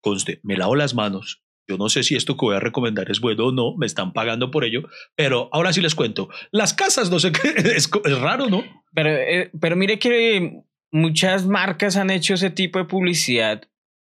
conste, 0.00 0.40
me 0.42 0.56
lavo 0.56 0.74
las 0.74 0.94
manos. 0.94 1.42
Yo 1.70 1.78
no 1.78 1.88
sé 1.88 2.02
si 2.02 2.16
esto 2.16 2.34
que 2.36 2.46
voy 2.46 2.56
a 2.56 2.60
recomendar 2.60 3.08
es 3.10 3.20
bueno 3.20 3.46
o 3.46 3.52
no, 3.52 3.76
me 3.76 3.86
están 3.86 4.12
pagando 4.12 4.50
por 4.50 4.64
ello, 4.64 4.88
pero 5.14 5.48
ahora 5.52 5.72
sí 5.72 5.80
les 5.80 5.94
cuento. 5.94 6.28
Las 6.50 6.74
casas, 6.74 7.10
no 7.10 7.20
sé 7.20 7.30
qué, 7.30 7.54
es, 7.76 7.88
raro, 8.20 8.48
¿no? 8.48 8.64
Pero, 8.92 9.10
eh, 9.10 9.50
pero 9.60 9.76
mire 9.76 10.00
que 10.00 10.62
muchas 10.90 11.46
marcas 11.46 11.96
han 11.96 12.10
hecho 12.10 12.34
ese 12.34 12.50
tipo 12.50 12.80
de 12.80 12.86
publicidad 12.86 13.62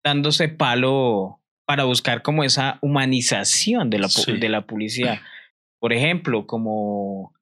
dándose 0.04 0.50
palo 0.50 1.38
para 1.68 1.84
buscar 1.84 2.24
como 2.24 2.44
esa 2.44 2.80
humanización 2.82 3.92
de 3.92 4.00
la, 4.00 4.10
Sí. 4.10 4.34
de 4.38 4.50
la 4.50 4.66
publicidad. 4.66 5.20
Por 5.80 5.94
ejemplo, 5.94 6.48
como, 6.48 7.34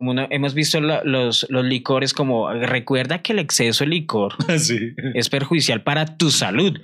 hemos 0.00 0.54
visto 0.54 0.80
la- 0.80 1.02
los, 1.04 1.46
los 1.48 1.64
licores 1.64 2.12
como 2.12 2.52
recuerda 2.52 3.22
que 3.22 3.32
el 3.32 3.38
exceso 3.38 3.84
de 3.84 3.90
licor 3.90 4.34
sí. 4.58 4.94
es 5.14 5.28
perjudicial 5.28 5.82
para 5.84 6.16
tu 6.18 6.30
salud. 6.30 6.78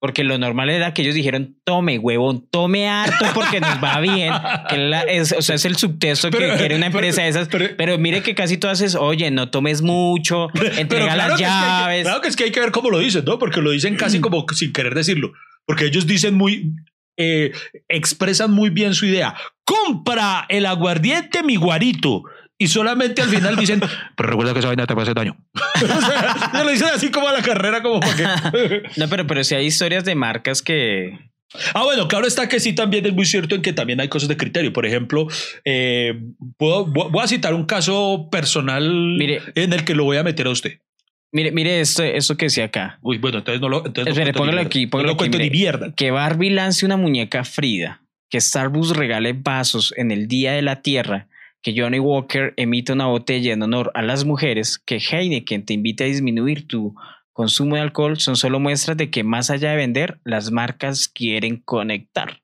Porque 0.00 0.24
lo 0.24 0.38
normal 0.38 0.70
era 0.70 0.94
que 0.94 1.02
ellos 1.02 1.14
dijeron, 1.14 1.58
tome, 1.62 1.98
huevón, 1.98 2.48
tome 2.50 2.88
harto 2.88 3.26
porque 3.34 3.60
nos 3.60 3.84
va 3.84 4.00
bien. 4.00 4.32
Que 4.70 4.78
la- 4.78 5.02
es, 5.02 5.32
o 5.32 5.42
sea, 5.42 5.56
es 5.56 5.64
el 5.66 5.76
subtexto 5.76 6.30
que 6.30 6.38
quiere 6.56 6.76
una 6.76 6.86
empresa 6.86 7.20
de 7.22 7.28
esas. 7.28 7.48
pero- 7.48 7.76
Pero, 7.76 7.98
mire 7.98 8.22
que 8.22 8.34
casi 8.34 8.56
todas 8.56 8.80
es, 8.80 8.94
oye, 8.94 9.30
no 9.30 9.50
tomes 9.50 9.82
mucho, 9.82 10.48
entrega 10.78 11.16
las 11.16 11.32
que 11.36 11.42
llaves. 11.42 12.02
claro 12.04 12.20
que 12.22 12.28
es 12.28 12.36
que 12.36 12.44
hay 12.44 12.50
que 12.50 12.60
ver 12.60 12.70
cómo 12.70 12.88
lo 12.88 12.98
dicen, 12.98 13.24
¿no? 13.26 13.38
Porque 13.38 13.60
lo 13.60 13.70
dicen 13.72 13.96
casi 13.96 14.20
como 14.20 14.46
sin 14.54 14.72
querer 14.72 14.94
decirlo. 14.94 15.32
Porque 15.66 15.84
ellos 15.84 16.06
dicen 16.06 16.34
muy, 16.34 16.72
eh, 17.18 17.52
expresan 17.88 18.50
muy 18.52 18.70
bien 18.70 18.94
su 18.94 19.04
idea. 19.04 19.34
Compra 19.64 20.46
el 20.48 20.64
aguardiente 20.66 21.42
mi 21.42 21.56
guarito. 21.56 22.22
Y 22.60 22.68
solamente 22.68 23.22
al 23.22 23.30
final 23.30 23.56
dicen, 23.56 23.80
pero 24.16 24.28
recuerda 24.28 24.52
que 24.52 24.58
esa 24.58 24.68
vaina 24.68 24.86
te 24.86 24.92
puede 24.92 25.04
hacer 25.04 25.14
daño. 25.14 25.36
o 25.82 26.00
sea, 26.00 26.62
lo 26.62 26.70
dicen 26.70 26.88
así 26.94 27.10
como 27.10 27.26
a 27.26 27.32
la 27.32 27.40
carrera, 27.40 27.82
como 27.82 28.00
para 28.00 28.14
que... 28.14 28.82
No, 28.96 29.08
pero, 29.08 29.26
pero 29.26 29.42
sí 29.42 29.54
hay 29.54 29.64
historias 29.64 30.04
de 30.04 30.14
marcas 30.14 30.60
que. 30.60 31.18
Ah, 31.74 31.82
bueno, 31.82 32.06
claro 32.06 32.26
está 32.26 32.48
que 32.48 32.60
sí 32.60 32.74
también 32.74 33.06
es 33.06 33.14
muy 33.14 33.24
cierto 33.24 33.54
en 33.54 33.62
que 33.62 33.72
también 33.72 33.98
hay 34.00 34.08
cosas 34.08 34.28
de 34.28 34.36
criterio. 34.36 34.74
Por 34.74 34.84
ejemplo, 34.84 35.26
eh, 35.64 36.20
puedo, 36.58 36.84
voy 36.84 37.24
a 37.24 37.26
citar 37.26 37.54
un 37.54 37.64
caso 37.64 38.28
personal 38.30 39.16
Mire. 39.16 39.40
en 39.54 39.72
el 39.72 39.84
que 39.84 39.94
lo 39.94 40.04
voy 40.04 40.18
a 40.18 40.22
meter 40.22 40.46
a 40.46 40.50
usted. 40.50 40.78
Mire, 41.32 41.50
mire 41.50 41.80
esto, 41.80 42.04
esto 42.04 42.36
que 42.36 42.46
decía 42.46 42.66
acá. 42.66 42.98
Uy, 43.00 43.18
bueno, 43.18 43.38
entonces 43.38 43.60
no 43.60 43.68
lo. 43.68 43.78
Entonces 43.86 44.14
no 44.14 44.20
Espere, 44.20 44.36
póngalo 44.36 44.60
aquí, 44.60 44.84
No 44.84 44.90
póngalo 44.90 45.06
lo 45.08 45.12
aquí, 45.14 45.18
cuento 45.18 45.38
ni 45.38 45.50
mierda. 45.50 45.94
Que 45.94 46.10
Barbie 46.10 46.50
lance 46.50 46.84
una 46.84 46.96
muñeca 46.96 47.42
Frida, 47.42 48.02
que 48.28 48.40
Starbucks 48.40 48.90
regale 48.90 49.32
vasos 49.32 49.94
en 49.96 50.10
el 50.10 50.28
Día 50.28 50.52
de 50.52 50.62
la 50.62 50.82
Tierra, 50.82 51.29
que 51.62 51.74
Johnny 51.76 51.98
Walker 51.98 52.54
emita 52.56 52.92
una 52.92 53.06
botella 53.06 53.52
en 53.52 53.62
honor 53.62 53.90
a 53.94 54.02
las 54.02 54.24
mujeres, 54.24 54.78
que 54.78 54.96
Heineken 54.98 55.64
te 55.64 55.74
invite 55.74 56.04
a 56.04 56.06
disminuir 56.06 56.66
tu 56.66 56.94
consumo 57.32 57.76
de 57.76 57.82
alcohol, 57.82 58.18
son 58.18 58.36
solo 58.36 58.60
muestras 58.60 58.96
de 58.96 59.10
que 59.10 59.24
más 59.24 59.50
allá 59.50 59.70
de 59.70 59.76
vender, 59.76 60.20
las 60.24 60.50
marcas 60.50 61.08
quieren 61.08 61.58
conectar. 61.58 62.42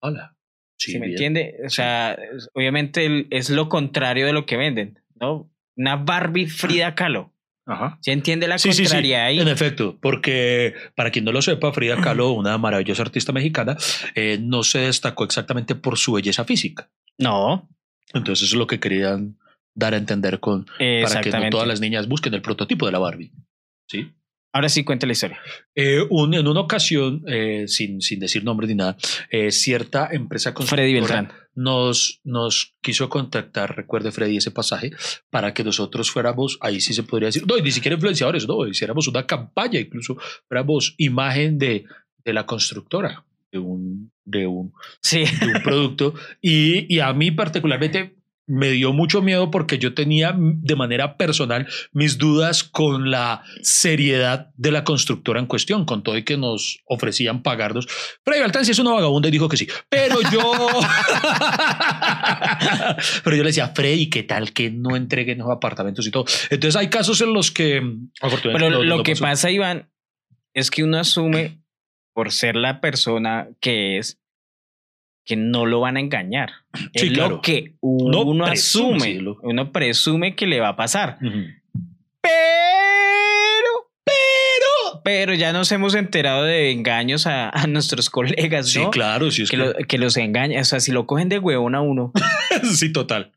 Hola. 0.00 0.36
Sí, 0.78 0.92
¿Sí 0.92 0.98
me 0.98 1.06
entiende? 1.06 1.54
O 1.64 1.70
sea, 1.70 2.18
obviamente 2.52 3.26
es 3.30 3.48
lo 3.48 3.68
contrario 3.68 4.26
de 4.26 4.32
lo 4.34 4.44
que 4.44 4.56
venden, 4.58 5.00
¿no? 5.14 5.50
Una 5.74 5.96
Barbie 5.96 6.46
Frida 6.48 6.94
Kahlo. 6.94 7.32
Ajá. 7.64 7.98
¿Se 8.00 8.12
entiende 8.12 8.46
la 8.46 8.58
Sí, 8.58 8.68
sí, 8.70 8.76
sí, 8.76 8.82
contrariedad 8.84 9.26
ahí? 9.26 9.40
en 9.40 9.48
efecto, 9.48 9.98
porque 10.00 10.74
para 10.94 11.10
quien 11.10 11.24
no 11.24 11.32
lo 11.32 11.42
sepa, 11.42 11.72
Frida 11.72 12.00
Kahlo, 12.00 12.30
una 12.32 12.58
maravillosa 12.58 13.02
artista 13.02 13.32
mexicana, 13.32 13.76
eh, 14.14 14.38
no 14.40 14.62
se 14.62 14.80
destacó 14.80 15.24
exactamente 15.24 15.74
por 15.74 15.96
su 15.98 16.12
belleza 16.12 16.44
física. 16.44 16.90
No, 17.18 17.68
Entonces 18.16 18.46
eso 18.48 18.56
es 18.56 18.58
lo 18.58 18.66
que 18.66 18.80
querían 18.80 19.38
dar 19.74 19.94
a 19.94 19.98
entender 19.98 20.40
con 20.40 20.66
para 21.02 21.20
que 21.20 21.30
no 21.30 21.50
todas 21.50 21.68
las 21.68 21.80
niñas 21.80 22.08
busquen 22.08 22.34
el 22.34 22.42
prototipo 22.42 22.86
de 22.86 22.92
la 22.92 22.98
Barbie. 22.98 23.32
¿Sí? 23.88 24.12
Ahora 24.54 24.70
sí, 24.70 24.84
cuenta 24.84 25.06
la 25.06 25.12
historia. 25.12 25.38
Eh, 25.74 26.00
un- 26.08 26.32
en 26.32 26.48
una 26.48 26.60
ocasión, 26.60 27.22
eh, 27.28 27.64
sin, 27.68 28.00
sin 28.00 28.20
decir 28.20 28.42
nombres 28.42 28.70
ni 28.70 28.74
nada, 28.74 28.96
eh, 29.30 29.50
cierta 29.52 30.08
empresa 30.10 30.52
Freddy 30.54 30.98
constructora 30.98 31.50
nos, 31.54 32.20
nos 32.24 32.74
quiso 32.80 33.10
contactar, 33.10 33.76
recuerde 33.76 34.12
Freddy 34.12 34.38
ese 34.38 34.50
pasaje, 34.50 34.92
para 35.28 35.52
que 35.52 35.62
nosotros 35.62 36.10
fuéramos, 36.10 36.56
ahí 36.62 36.80
sí 36.80 36.94
se 36.94 37.02
podría 37.02 37.26
decir, 37.26 37.46
no, 37.46 37.56
ni 37.58 37.70
siquiera 37.70 37.96
influenciadores, 37.96 38.48
no, 38.48 38.66
hiciéramos 38.66 39.06
una 39.08 39.26
campaña, 39.26 39.78
incluso 39.78 40.16
fuéramos 40.48 40.94
imagen 40.96 41.58
de, 41.58 41.84
de 42.24 42.32
la 42.32 42.46
constructora, 42.46 43.26
de 43.52 43.58
un, 43.58 44.10
de 44.26 44.46
un, 44.46 44.74
Sí. 45.00 45.24
de 45.40 45.46
un 45.46 45.62
producto. 45.62 46.12
Y, 46.42 46.94
y 46.94 47.00
a 47.00 47.10
mí 47.14 47.30
particularmente 47.30 48.14
me 48.48 48.70
dio 48.70 48.92
mucho 48.92 49.22
miedo 49.22 49.50
porque 49.50 49.76
yo 49.78 49.92
tenía 49.92 50.32
de 50.38 50.76
manera 50.76 51.16
personal 51.16 51.66
mis 51.92 52.16
dudas 52.16 52.62
con 52.62 53.10
la 53.10 53.42
seriedad 53.62 54.50
de 54.56 54.70
la 54.70 54.84
constructora 54.84 55.40
en 55.40 55.46
cuestión, 55.46 55.84
con 55.84 56.04
todo 56.04 56.16
y 56.16 56.22
que 56.22 56.36
nos 56.36 56.78
ofrecían 56.84 57.42
pagarnos. 57.42 57.88
Freddy 58.24 58.42
Beltrán 58.42 58.64
sí 58.64 58.70
es 58.70 58.78
una 58.78 58.92
vagabunda 58.92 59.26
y 59.28 59.32
dijo 59.32 59.48
que 59.48 59.56
sí, 59.56 59.66
pero 59.88 60.20
yo... 60.30 60.40
pero 63.24 63.36
yo 63.36 63.42
le 63.42 63.48
decía, 63.48 63.68
Freddy, 63.74 64.08
¿qué 64.10 64.22
tal 64.22 64.52
que 64.52 64.70
no 64.70 64.96
entreguen 64.96 65.38
los 65.38 65.50
apartamentos 65.50 66.06
y 66.06 66.10
todo? 66.10 66.24
Entonces 66.50 66.76
hay 66.76 66.88
casos 66.88 67.20
en 67.20 67.32
los 67.32 67.50
que... 67.50 67.80
Pero 68.42 68.70
no- 68.70 68.82
lo 68.82 68.96
no 68.98 69.02
que 69.02 69.12
pasó. 69.12 69.24
pasa, 69.24 69.50
Iván, 69.50 69.90
es 70.54 70.70
que 70.70 70.84
uno 70.84 70.98
asume, 70.98 71.60
por 72.16 72.32
ser 72.32 72.56
la 72.56 72.80
persona 72.80 73.48
que 73.60 73.98
es, 73.98 74.18
que 75.26 75.36
no 75.36 75.66
lo 75.66 75.80
van 75.80 75.98
a 75.98 76.00
engañar. 76.00 76.50
Sí, 76.94 77.08
es 77.08 77.12
claro. 77.12 77.36
lo 77.36 77.40
que 77.42 77.74
Uno 77.80 78.22
uno, 78.22 78.46
presume, 78.46 78.96
asume. 78.96 79.00
sí, 79.04 79.18
lo- 79.20 79.38
Uno 79.42 79.70
presume 79.70 80.34
que 80.34 80.46
le 80.46 80.60
va 80.60 80.68
a 80.68 80.76
pasar. 80.76 81.18
Ujú. 81.20 81.44
Pero, 82.22 83.90
pero, 84.04 85.02
pero 85.04 85.34
ya 85.34 85.52
nos 85.52 85.70
hemos 85.72 85.94
enterado 85.94 86.44
de 86.44 86.70
engaños 86.70 87.26
a, 87.26 87.50
a 87.50 87.66
nuestros 87.66 88.08
colegas, 88.10 88.70
Sí, 88.70 88.80
¿no? 88.80 88.90
claro, 88.90 89.30
sí, 89.30 89.42
es 89.42 89.50
que, 89.50 89.56
que- 89.56 89.62
lo- 89.62 89.74
que 89.74 89.98
los 89.98 90.16
engañan. 90.16 90.60
O 90.60 90.64
sea, 90.64 90.80
si 90.80 90.90
lo 90.92 91.06
cogen 91.06 91.28
de 91.28 91.38
huevón 91.38 91.74
a 91.74 91.80
uno, 91.82 92.12
sí, 92.74 92.92
total. 92.92 93.32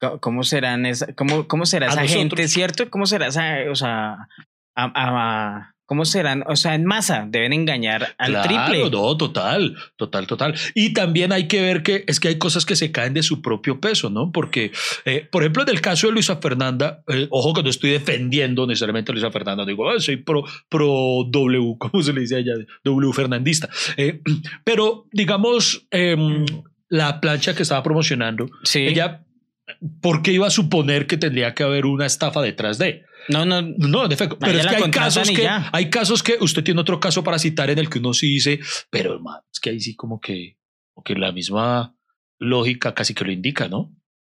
¿cómo- 0.00 0.20
¿cómo 0.20 0.42
serán 0.44 0.86
esa, 0.86 1.12
cómo, 1.14 1.46
cómo 1.48 1.66
será 1.66 1.86
A 1.86 1.90
esa 1.90 2.00
nosotros. 2.02 2.18
gente, 2.20 2.48
cierto? 2.48 2.88
¿Cómo 2.90 3.06
será 3.06 3.26
esa, 3.28 3.56
o 3.70 3.74
sea, 3.74 4.28
a- 4.74 4.92
a- 4.94 5.74
cómo 5.86 6.04
serán, 6.04 6.42
o 6.46 6.56
sea, 6.56 6.74
en 6.74 6.84
masa 6.84 7.26
deben 7.28 7.52
engañar 7.52 8.14
al 8.18 8.32
Claro, 8.32 8.48
triple? 8.48 8.90
No, 8.90 9.16
total, 9.16 9.76
total, 9.96 10.26
total. 10.26 10.54
Y 10.74 10.92
también 10.92 11.32
hay 11.32 11.46
que 11.48 11.60
ver 11.62 11.82
que 11.82 12.04
es 12.06 12.20
que 12.20 12.28
hay 12.28 12.38
cosas 12.38 12.66
que 12.66 12.76
se 12.76 12.92
caen 12.92 13.14
de 13.14 13.22
su 13.22 13.40
propio 13.40 13.80
peso, 13.80 14.10
¿no? 14.10 14.32
Porque, 14.32 14.72
eh, 15.04 15.26
por 15.30 15.42
ejemplo, 15.42 15.62
en 15.62 15.68
el 15.70 15.80
caso 15.80 16.08
de 16.08 16.12
Luisa 16.12 16.36
Fernanda, 16.36 17.02
eh, 17.08 17.28
ojo 17.30 17.54
que 17.54 17.62
no 17.62 17.70
estoy 17.70 17.90
defendiendo 17.90 18.66
necesariamente 18.66 19.12
a 19.12 19.14
Luisa 19.14 19.30
Fernanda, 19.30 19.64
digo, 19.64 19.88
"Ah, 19.88 19.98
soy 20.00 20.16
pro, 20.16 20.44
pro 20.68 21.24
W, 21.30 21.76
¿cómo 21.78 22.02
se 22.02 22.12
le 22.12 22.20
dice 22.22 22.36
allá? 22.36 22.54
W 22.84 23.12
Fernandista. 23.12 23.68
Eh, 23.96 24.20
pero, 24.64 25.06
digamos, 25.12 25.86
em, 25.90 26.44
la 26.88 27.20
plancha 27.20 27.54
que 27.54 27.62
estaba 27.62 27.82
promocionando, 27.82 28.48
Sí. 28.64 28.80
ella, 28.80 29.24
¿por 30.00 30.22
qué 30.22 30.32
iba 30.32 30.46
a 30.46 30.50
suponer 30.50 31.06
que 31.06 31.16
tendría 31.16 31.54
que 31.54 31.62
haber 31.64 31.86
una 31.86 32.06
estafa 32.06 32.42
detrás 32.42 32.78
de? 32.78 33.02
No, 33.28 33.44
no, 33.44 33.62
No, 33.62 34.04
en 34.06 34.12
efecto. 34.12 34.36
A 34.36 34.46
Pero 34.46 34.58
es 34.58 34.66
que 34.66 34.76
hay 34.76 34.90
casos 34.90 35.30
que, 35.30 35.48
hay 35.48 35.90
casos 35.90 36.22
que 36.22 36.36
usted 36.40 36.62
tiene 36.64 36.80
otro 36.80 37.00
caso 37.00 37.22
para 37.24 37.38
citar 37.38 37.70
en 37.70 37.78
el 37.78 37.88
que 37.90 37.98
uno 37.98 38.12
sí 38.14 38.28
dice, 38.34 38.60
pero 38.90 39.14
hermano, 39.14 39.42
es 39.52 39.60
que 39.60 39.70
ahí 39.70 39.80
sí 39.80 39.94
como 39.96 40.20
que, 40.20 40.56
como 40.94 41.04
que 41.04 41.14
la 41.14 41.32
misma 41.32 41.94
lógica 42.38 42.94
casi 42.94 43.14
que 43.14 43.24
lo 43.24 43.32
indica, 43.32 43.68
¿no? 43.68 43.92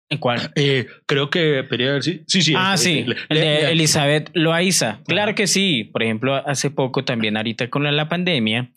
¿en 0.09 0.17
cuál? 0.17 0.51
Eh, 0.55 0.87
creo 1.05 1.29
que, 1.29 1.63
si, 2.01 2.23
sí, 2.27 2.41
sí. 2.41 2.53
Ah, 2.57 2.73
eh, 2.73 2.77
sí, 2.77 2.99
el 2.99 3.15
de 3.29 3.35
le- 3.35 3.71
Elizabeth 3.71 4.31
Loaiza. 4.33 5.01
Claro 5.07 5.35
que 5.35 5.47
sí. 5.47 5.83
Por 5.83 6.03
ejemplo, 6.03 6.35
hace 6.35 6.71
poco 6.71 7.05
también, 7.05 7.37
ahorita 7.37 7.69
con 7.69 7.83
la, 7.83 7.91
la 7.91 8.09
pandemia, 8.09 8.71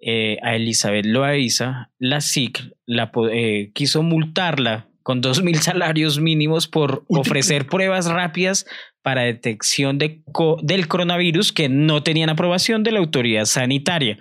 eh, 0.00 0.36
a 0.42 0.54
Elizabeth 0.54 1.06
Loaiza, 1.06 1.90
la 1.98 2.20
SIC 2.20 2.62
la, 2.84 3.10
eh, 3.32 3.70
quiso 3.74 4.02
multarla 4.02 4.88
con 5.06 5.20
dos 5.20 5.40
mil 5.40 5.60
salarios 5.60 6.18
mínimos 6.18 6.66
por 6.66 7.04
ofrecer 7.06 7.66
pruebas 7.68 8.06
rápidas 8.10 8.66
para 9.02 9.22
detección 9.22 9.98
de 9.98 10.20
co- 10.32 10.58
del 10.64 10.88
coronavirus 10.88 11.52
que 11.52 11.68
no 11.68 12.02
tenían 12.02 12.28
aprobación 12.28 12.82
de 12.82 12.90
la 12.90 12.98
autoridad 12.98 13.44
sanitaria. 13.44 14.18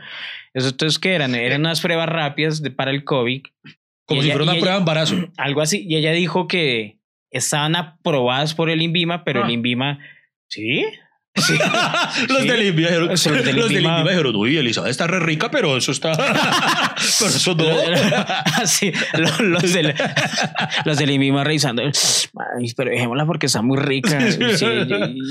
Eso 0.54 0.68
entonces, 0.70 1.00
¿qué 1.00 1.16
eran? 1.16 1.34
Eran 1.34 1.62
unas 1.62 1.82
pruebas 1.82 2.08
rápidas 2.08 2.62
de- 2.62 2.70
para 2.70 2.92
el 2.92 3.04
COVID 3.04 3.42
como 4.06 4.22
si 4.22 4.28
ella- 4.28 4.36
fuera 4.38 4.52
una 4.52 4.60
prueba 4.60 4.76
de 4.76 4.80
embarazo. 4.82 5.16
algo 5.38 5.62
así. 5.62 5.84
Y 5.90 5.96
ella 5.96 6.12
dijo 6.12 6.48
que 6.48 7.00
estaban 7.32 7.76
aprobadas 7.76 8.54
por 8.54 8.70
el 8.70 8.84
INVIMA, 8.84 9.24
pero 9.24 9.42
Ah. 9.42 9.46
el 9.48 9.54
INVIMA, 9.54 9.98
¿sí? 10.50 10.86
Sí. 11.36 11.54
los 12.30 12.42
Sí. 12.42 12.48
sea, 13.18 13.34
los 13.34 13.44
del 13.46 13.56
los 13.58 13.72
INVIMA 13.72 14.04
dijeron, 14.04 14.36
uy, 14.36 14.58
Elizabeth 14.58 14.92
está 14.92 15.06
re 15.08 15.20
rica, 15.20 15.52
pero 15.52 15.76
eso 15.78 15.92
está, 15.92 16.14
pero 17.20 17.30
eso 17.30 17.56
no. 17.56 17.66
Lo- 19.20 19.46
los, 19.46 19.74
del, 19.74 19.94
los 20.86 20.98
del 20.98 21.10
INVIMA 21.12 21.44
revisando. 21.44 21.84
Ay, 21.84 22.72
pero 22.76 22.92
dejémosla 22.92 23.26
porque 23.26 23.46
está 23.48 23.62
muy 23.62 23.78
rica. 23.78 24.20
Sí, 24.32 24.66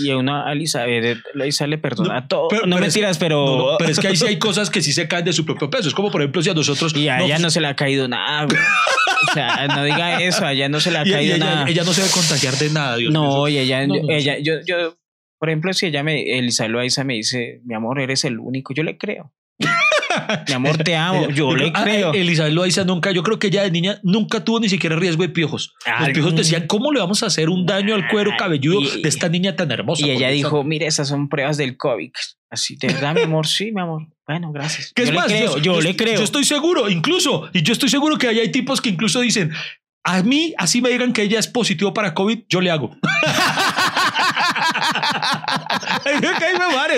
y, 0.04 0.10
a 0.10 0.16
una 0.16 0.48
a 0.48 0.52
Elizabeth, 0.52 1.18
Elisa 1.34 1.66
le 1.66 1.78
perdona 1.78 2.26
todo. 2.28 2.48
pero- 2.48 2.66
no 2.66 2.76
pero 2.76 2.86
es- 2.86 2.94
mentiras, 2.94 3.18
pero. 3.18 3.44
No, 3.44 3.72
no, 3.72 3.78
pero 3.78 3.90
es 3.90 3.98
que 3.98 4.08
ahí 4.08 4.16
sí 4.16 4.26
hay 4.26 4.38
cosas 4.38 4.70
que 4.70 4.82
sí 4.82 4.92
se 4.92 5.08
caen 5.08 5.24
de 5.24 5.32
su 5.32 5.44
propio 5.44 5.70
peso. 5.70 5.88
Es 5.88 5.94
como, 5.94 6.10
por 6.10 6.20
ejemplo, 6.20 6.42
si 6.42 6.50
a 6.50 6.54
nosotros... 6.54 6.94
y 6.94 7.08
a 7.08 7.20
ella 7.22 7.38
no 7.38 7.50
se 7.50 7.60
le 7.60 7.68
ha 7.68 7.76
caído 7.76 8.08
nada. 8.08 8.46
O 8.46 9.32
sea, 9.32 9.66
no 9.68 9.82
diga 9.84 10.22
eso, 10.22 10.44
a 10.44 10.52
ella 10.52 10.68
no 10.68 10.80
se 10.80 10.90
le 10.90 10.98
ha 10.98 11.04
y- 11.06 11.08
y 11.08 11.12
caído 11.12 11.36
ella, 11.36 11.44
nada. 11.44 11.68
ella 11.68 11.82
no 11.84 11.92
se 11.92 12.02
debe 12.02 12.12
contagiar 12.12 12.54
de 12.54 12.70
nada, 12.70 12.96
Dios 12.96 13.10
mío. 13.12 13.20
No, 13.22 13.48
y 13.48 13.58
ella, 13.58 13.86
No, 13.86 13.94
no, 13.94 14.10
ella, 14.10 14.36
yo, 14.42 14.54
yo, 14.66 14.96
por 15.44 15.50
ejemplo, 15.50 15.74
si 15.74 15.84
ella 15.84 16.02
me, 16.02 16.38
Elisa 16.38 16.66
Loaiza 16.68 17.04
me 17.04 17.12
dice, 17.12 17.60
mi 17.66 17.74
amor, 17.74 18.00
eres 18.00 18.24
el 18.24 18.38
único, 18.38 18.72
yo 18.72 18.82
le 18.82 18.96
creo. 18.96 19.34
mi 20.48 20.54
amor, 20.54 20.78
te 20.78 20.96
amo, 20.96 21.28
yo 21.28 21.54
le 21.54 21.70
ah, 21.74 21.82
creo. 21.82 22.14
Elizabeth 22.14 22.54
Loaiza 22.54 22.84
nunca, 22.84 23.10
yo 23.10 23.22
creo 23.22 23.38
que 23.38 23.48
ella 23.48 23.62
de 23.62 23.70
niña 23.70 24.00
nunca 24.02 24.42
tuvo 24.42 24.58
ni 24.58 24.70
siquiera 24.70 24.96
riesgo 24.96 25.22
de 25.22 25.28
piojos. 25.28 25.74
Los 26.00 26.08
piojos 26.12 26.34
decían, 26.34 26.66
¿cómo 26.66 26.92
le 26.92 27.00
vamos 27.00 27.22
a 27.22 27.26
hacer 27.26 27.50
un 27.50 27.66
daño 27.66 27.94
al 27.94 28.08
cuero 28.08 28.30
cabelludo 28.38 28.80
y- 28.80 29.02
de 29.02 29.08
esta 29.10 29.28
niña 29.28 29.54
tan 29.54 29.70
hermosa? 29.70 30.06
y 30.06 30.12
ella 30.12 30.30
dijo, 30.30 30.64
mire, 30.64 30.86
esas 30.86 31.08
son 31.08 31.28
pruebas 31.28 31.58
del 31.58 31.76
COVID. 31.76 32.12
Así, 32.48 32.76
¿de 32.76 32.86
verdad, 32.86 33.14
mi 33.14 33.20
amor? 33.20 33.46
Sí, 33.46 33.70
mi 33.70 33.82
amor. 33.82 34.06
Bueno, 34.26 34.50
gracias. 34.50 34.92
¿Qué 34.94 35.02
yo 35.02 35.08
es 35.08 35.10
le 35.10 35.20
más? 35.20 35.26
creo, 35.26 35.58
yo, 35.58 35.78
le 35.78 35.94
creo. 35.94 36.16
Yo 36.16 36.24
estoy 36.24 36.44
seguro, 36.44 36.88
incluso, 36.88 37.50
y 37.52 37.60
yo 37.60 37.74
estoy 37.74 37.90
seguro 37.90 38.16
que 38.16 38.28
ahí 38.28 38.38
hay 38.38 38.50
tipos 38.50 38.80
que 38.80 38.88
incluso 38.88 39.20
dicen, 39.20 39.52
a 40.04 40.22
mí, 40.22 40.54
así 40.56 40.80
me 40.80 40.88
digan 40.88 41.12
que 41.12 41.22
ella 41.22 41.38
es 41.38 41.48
positivo 41.48 41.92
para 41.92 42.14
COVID, 42.14 42.44
yo 42.48 42.62
le 42.62 42.70
hago. 42.70 42.96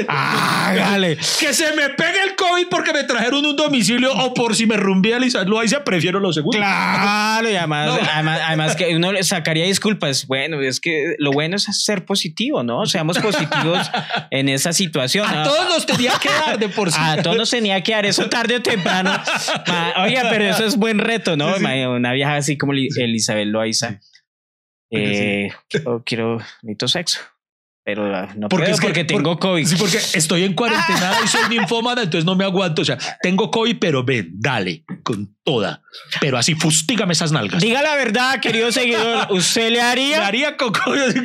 Ay, 0.08 1.16
que 1.38 1.46
ahí 1.48 1.54
se 1.54 1.72
me 1.74 1.88
pegue 1.90 2.22
el 2.22 2.36
COVID 2.36 2.66
porque 2.70 2.92
me 2.92 3.04
trajeron 3.04 3.44
un 3.44 3.56
domicilio 3.56 4.12
o 4.12 4.34
por 4.34 4.54
si 4.56 4.66
me 4.66 4.76
rumbé 4.76 5.14
a 5.14 5.18
Loaiza, 5.44 5.84
prefiero 5.84 6.20
lo 6.20 6.32
segundo. 6.32 6.56
Claro, 6.58 7.50
y 7.50 7.56
además, 7.56 7.86
No. 7.86 8.08
además, 8.12 8.40
además 8.44 8.76
que 8.76 8.94
uno 8.96 9.12
le 9.12 9.22
sacaría 9.24 9.64
disculpas. 9.64 10.26
Bueno, 10.26 10.60
es 10.60 10.80
que 10.80 11.14
lo 11.18 11.30
bueno 11.32 11.56
es 11.56 11.64
ser 11.84 12.04
positivo, 12.04 12.62
¿no? 12.62 12.86
Seamos 12.86 13.18
positivos 13.18 13.90
en 14.30 14.48
esa 14.48 14.72
situación. 14.72 15.26
A 15.28 15.34
¿no? 15.36 15.42
todos 15.44 15.68
nos 15.68 15.86
tenía 15.86 16.12
que 16.20 16.28
dar 16.28 16.58
de 16.58 16.68
por 16.68 16.90
sí. 16.90 16.98
A 17.00 17.22
todos 17.22 17.36
nos 17.36 17.50
tenía 17.50 17.82
que 17.82 17.92
dar 17.92 18.06
eso 18.06 18.28
tarde 18.28 18.56
o 18.56 18.62
temprano. 18.62 19.12
Oiga, 19.98 20.24
pero 20.30 20.44
eso 20.44 20.64
es 20.64 20.76
buen 20.76 20.98
reto, 20.98 21.36
¿no? 21.36 21.48
Sí, 21.54 21.58
sí. 21.58 21.62
Ma- 21.62 21.88
Una 21.90 22.12
vieja 22.12 22.36
así 22.36 22.56
como 22.58 22.72
Li- 22.72 22.88
Elizabeth 22.96 23.46
Loaiza. 23.46 24.00
Eh, 24.90 25.48
quiero, 25.68 26.02
quiero, 26.04 26.38
necesito 26.62 26.88
sexo. 26.88 27.20
Pero 27.86 28.04
no 28.34 28.48
Porque 28.48 28.64
puedo 28.64 28.74
es 28.74 28.80
que- 28.80 28.86
porque 28.88 29.04
tengo 29.04 29.38
por- 29.38 29.50
COVID. 29.50 29.64
Sí, 29.64 29.76
porque 29.78 29.98
estoy 29.98 30.42
en 30.42 30.54
cuarentena 30.54 31.12
y 31.24 31.28
soy 31.28 31.48
ninfómana, 31.48 32.02
entonces 32.02 32.24
no 32.24 32.34
me 32.34 32.44
aguanto. 32.44 32.82
O 32.82 32.84
sea, 32.84 32.98
tengo 33.22 33.48
COVID, 33.52 33.76
pero 33.80 34.02
ven, 34.02 34.30
dale, 34.34 34.82
con 35.04 35.36
toda. 35.44 35.82
Pero 36.20 36.36
así, 36.36 36.56
fustígame 36.56 37.12
esas 37.12 37.30
nalgas. 37.30 37.62
Diga 37.62 37.80
la 37.82 37.94
verdad, 37.94 38.40
querido 38.40 38.72
seguidor. 38.72 39.28
¿Usted 39.30 39.70
le 39.70 39.80
haría? 39.80 40.26
haría 40.26 40.56
con 40.56 40.72
COVID. 40.72 41.16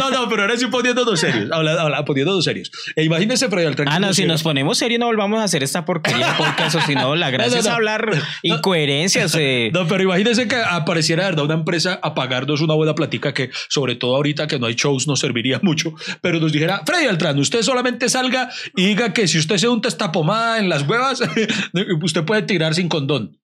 No, 0.00 0.10
no, 0.10 0.28
pero 0.28 0.42
ahora 0.42 0.56
sí 0.56 0.66
poniéndonos 0.66 1.20
serios. 1.20 1.48
Habla, 1.52 1.80
habla, 1.80 2.04
poniéndonos 2.04 2.42
serios. 2.44 2.72
E 2.96 3.04
imagínese, 3.04 3.48
Freddy 3.48 3.66
Beltrán, 3.66 3.86
Ah, 3.88 4.00
no, 4.00 4.12
si 4.12 4.24
nos 4.26 4.42
ponemos 4.42 4.78
serios 4.78 4.98
no 4.98 5.06
volvamos 5.06 5.38
a 5.38 5.44
hacer 5.44 5.62
esta 5.62 5.84
porquería 5.84 6.36
podcast, 6.36 6.74
o 6.74 6.80
si 6.80 6.96
no, 6.96 7.14
la 7.14 7.30
gracia 7.30 7.50
No, 7.50 7.54
no, 7.54 7.60
es 7.60 7.66
no. 7.66 7.72
hablar 7.72 8.10
incoherencias. 8.42 9.32
eh. 9.38 9.70
No, 9.72 9.86
pero 9.86 10.02
imagínese 10.02 10.48
que 10.48 10.56
apareciera, 10.56 11.22
de 11.24 11.30
verdad, 11.30 11.44
una 11.44 11.54
empresa 11.54 12.00
a 12.02 12.14
pagarnos 12.14 12.60
una 12.62 12.74
buena 12.74 12.96
platica 12.96 13.32
que, 13.32 13.50
sobre 13.68 13.94
todo 13.94 14.16
ahorita 14.16 14.48
que 14.48 14.58
no 14.58 14.66
hay 14.66 14.74
shows, 14.74 15.06
nos 15.06 15.20
serviría 15.20 15.60
mucho. 15.62 15.94
Pero 16.20 16.40
nos 16.40 16.52
dijera, 16.52 16.82
Freddy 16.84 17.06
Beltrán, 17.06 17.38
usted 17.38 17.62
solamente 17.62 18.08
salga 18.08 18.50
y 18.76 18.86
diga 18.86 19.12
que 19.12 19.26
si 19.28 19.38
usted 19.38 19.56
se 19.56 19.68
unta 19.68 19.88
esta 19.88 20.12
pomada 20.12 20.58
en 20.58 20.68
las 20.68 20.86
huevas, 20.88 21.20
usted 22.02 22.24
puede 22.24 22.42
tirar 22.42 22.74
sin 22.74 22.88
condón. 22.88 23.36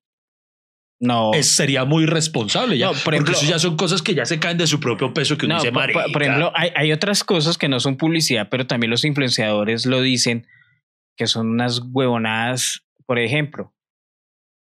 No. 0.98 1.32
es- 1.34 1.50
sería 1.50 1.84
muy 1.84 2.07
responsable 2.07 2.78
ya. 2.78 2.86
No, 2.86 2.92
por 2.92 3.02
porque 3.02 3.16
ejemplo- 3.16 3.34
eso 3.34 3.46
ya 3.46 3.59
son 3.59 3.76
cosas 3.76 4.00
que 4.00 4.14
ya 4.14 4.24
se 4.24 4.38
caen 4.40 4.57
de 4.57 4.66
su 4.66 4.80
propio 4.80 5.12
peso 5.12 5.36
que 5.36 5.44
uno 5.46 5.57
No, 5.57 5.61
dice, 5.61 5.72
por, 5.72 5.92
por 6.12 6.22
ejemplo, 6.22 6.52
hay, 6.54 6.70
hay 6.74 6.90
otras 6.92 7.22
cosas 7.22 7.59
que 7.59 7.68
no 7.68 7.80
son 7.80 7.96
publicidad, 7.98 8.48
pero 8.50 8.66
también 8.66 8.90
los 8.90 9.04
influenciadores 9.04 9.84
lo 9.84 10.00
dicen, 10.00 10.46
que 11.16 11.26
son 11.26 11.48
unas 11.50 11.82
huevonadas. 11.92 12.86
Por 13.04 13.18
ejemplo, 13.18 13.74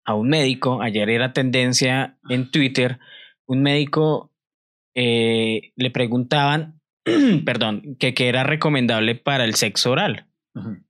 a 0.06 0.16
un 0.16 0.28
médico, 0.30 0.82
ayer 0.82 1.10
era 1.10 1.32
tendencia 1.34 2.18
en 2.30 2.52
Twitter, 2.52 3.00
un 3.46 3.62
médico 3.62 4.34
eh, 4.96 5.72
le 5.78 5.92
preguntaban, 5.92 6.77
perdón, 7.46 7.96
que 8.00 8.14
qué 8.14 8.30
era 8.30 8.44
recomendable 8.44 9.16
para 9.16 9.46
el 9.46 9.56
sexo 9.56 9.92
oral, 9.92 10.26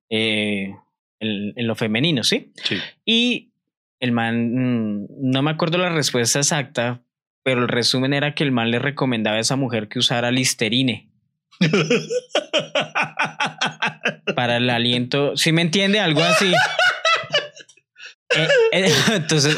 eh, 0.09 0.74
en, 1.20 1.53
en 1.55 1.68
lo 1.68 1.76
femenino, 1.76 2.24
¿sí? 2.24 2.51
sí. 2.63 2.78
Y 3.05 3.51
el 3.99 4.11
man, 4.11 4.53
mm, 4.53 5.07
no 5.22 5.41
me 5.41 5.51
acuerdo 5.51 5.78
la 5.78 5.89
respuesta 5.89 6.39
exacta, 6.39 7.01
pero 7.43 7.61
el 7.61 7.68
resumen 7.68 8.13
era 8.13 8.36
que 8.36 8.43
el 8.43 8.51
man 8.51 8.72
le 8.72 8.80
recomendaba 8.80 9.38
a 9.38 9.41
esa 9.41 9.55
mujer 9.55 9.88
que 9.88 9.99
usara 9.99 10.32
Listerine 10.32 11.09
para 14.36 14.57
el 14.57 14.70
aliento. 14.70 15.36
¿Sí 15.38 15.51
me 15.51 15.61
entiende? 15.61 15.99
Algo 15.99 16.22
así. 16.22 16.51
Eh, 18.36 18.47
eh, 18.73 18.93
entonces, 19.15 19.57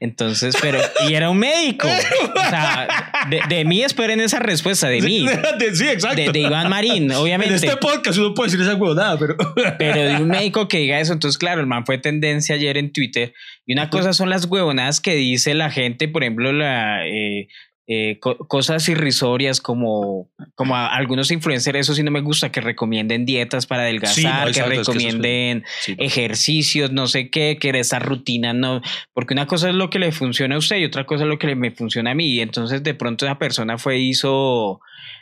entonces, 0.00 0.56
pero, 0.60 0.78
y 1.08 1.14
era 1.14 1.30
un 1.30 1.38
médico. 1.38 1.88
O 1.88 2.40
sea, 2.48 3.12
de, 3.28 3.40
de 3.48 3.64
mí 3.64 3.82
esperen 3.82 4.20
esa 4.20 4.38
respuesta, 4.38 4.88
de 4.88 5.00
mí. 5.00 5.26
De- 5.58 5.74
sí, 5.74 5.88
exacto. 5.88 6.16
De, 6.16 6.30
de 6.30 6.38
Iván 6.40 6.68
Marín, 6.68 7.10
en 7.10 7.12
obviamente. 7.12 7.54
este 7.54 7.76
podcast 7.76 8.18
uno 8.18 8.34
puede 8.34 8.50
decir 8.50 8.64
esa 8.64 8.76
huevonada, 8.76 9.18
pero... 9.18 9.36
pero 9.78 10.00
de 10.00 10.16
un 10.16 10.28
médico 10.28 10.68
que 10.68 10.78
diga 10.78 11.00
eso. 11.00 11.12
Entonces, 11.12 11.38
claro, 11.38 11.60
el 11.60 11.66
man 11.66 11.84
fue 11.84 11.98
tendencia 11.98 12.54
ayer 12.54 12.76
en 12.78 12.92
Twitter. 12.92 13.34
Y 13.66 13.72
una 13.72 13.90
cosa 13.90 14.12
son 14.12 14.30
las 14.30 14.44
huevonadas 14.44 15.00
que 15.00 15.14
dice 15.14 15.54
la 15.54 15.70
gente, 15.70 16.06
por 16.06 16.22
ejemplo, 16.22 16.52
la, 16.52 17.06
eh, 17.06 17.48
eh, 17.86 18.18
co- 18.18 18.38
cosas 18.48 18.88
irrisorias 18.88 19.60
como, 19.60 20.30
como 20.54 20.74
a 20.74 20.86
algunos 20.94 21.30
influencers, 21.30 21.78
eso 21.78 21.94
sí 21.94 22.02
no 22.02 22.10
me 22.10 22.20
gusta, 22.22 22.50
que 22.50 22.60
recomienden 22.62 23.26
dietas 23.26 23.66
para 23.66 23.82
adelgazar, 23.82 24.14
Sí, 24.14 24.24
no, 24.24 24.44
que 24.44 24.48
exacto, 24.50 24.70
es 24.72 24.76
que 24.76 24.80
es- 24.80 24.86
recomienden 24.86 25.64
Sí, 25.80 25.96
no. 25.96 26.02
ejercicios, 26.04 26.92
no 26.92 27.06
sé 27.06 27.28
qué, 27.30 27.58
que 27.60 27.70
esa 27.78 27.98
rutina 27.98 28.52
no, 28.54 28.80
porque 29.12 29.34
una 29.34 29.46
cosa 29.46 29.68
es 29.68 29.74
lo 29.74 29.90
que 29.90 29.98
le 29.98 30.12
funciona 30.12 30.54
a 30.54 30.58
usted 30.58 30.76
y 30.78 30.84
otra 30.84 31.04
cosa 31.04 31.24
es 31.24 31.28
lo 31.28 31.38
que 31.38 31.46
le- 31.48 31.56
me 31.56 31.70
funciona 31.72 32.12
a 32.12 32.14
mí. 32.14 32.26
Y 32.28 32.40
entonces 32.40 32.82
de 32.82 32.94
pronto 32.94 33.26
esa 33.26 33.38
persona 33.38 33.76
fue, 33.78 33.98
hizo, 33.98 34.80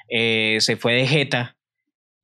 eh, 0.09 0.59
se 0.61 0.77
fue 0.77 0.95
de 0.95 1.07
jeta 1.07 1.57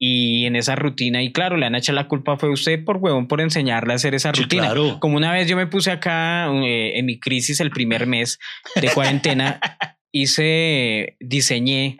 y 0.01 0.47
en 0.47 0.55
esa 0.55 0.76
rutina, 0.76 1.20
y 1.24 1.32
claro, 1.32 1.57
le 1.57 1.66
han 1.66 1.74
hecho 1.74 1.93
la 1.93 2.07
culpa 2.07 2.36
fue 2.36 2.51
usted 2.51 2.84
por 2.84 2.99
huevón 2.99 3.26
por 3.26 3.41
enseñarle 3.41 3.93
a 3.93 3.97
hacer 3.97 4.14
esa 4.14 4.30
Sí, 4.32 4.43
rutina. 4.43 4.66
claro. 4.66 5.01
Como 5.01 5.16
una 5.16 5.32
vez 5.32 5.49
yo 5.49 5.57
me 5.57 5.66
puse 5.66 5.91
acá 5.91 6.47
eh, 6.64 6.93
en 6.97 7.07
mi 7.07 7.18
crisis 7.18 7.59
el 7.59 7.70
primer 7.72 8.07
mes 8.07 8.39
de 8.80 8.89
cuarentena, 8.91 9.59
hice, 10.13 11.17
diseñé, 11.21 11.99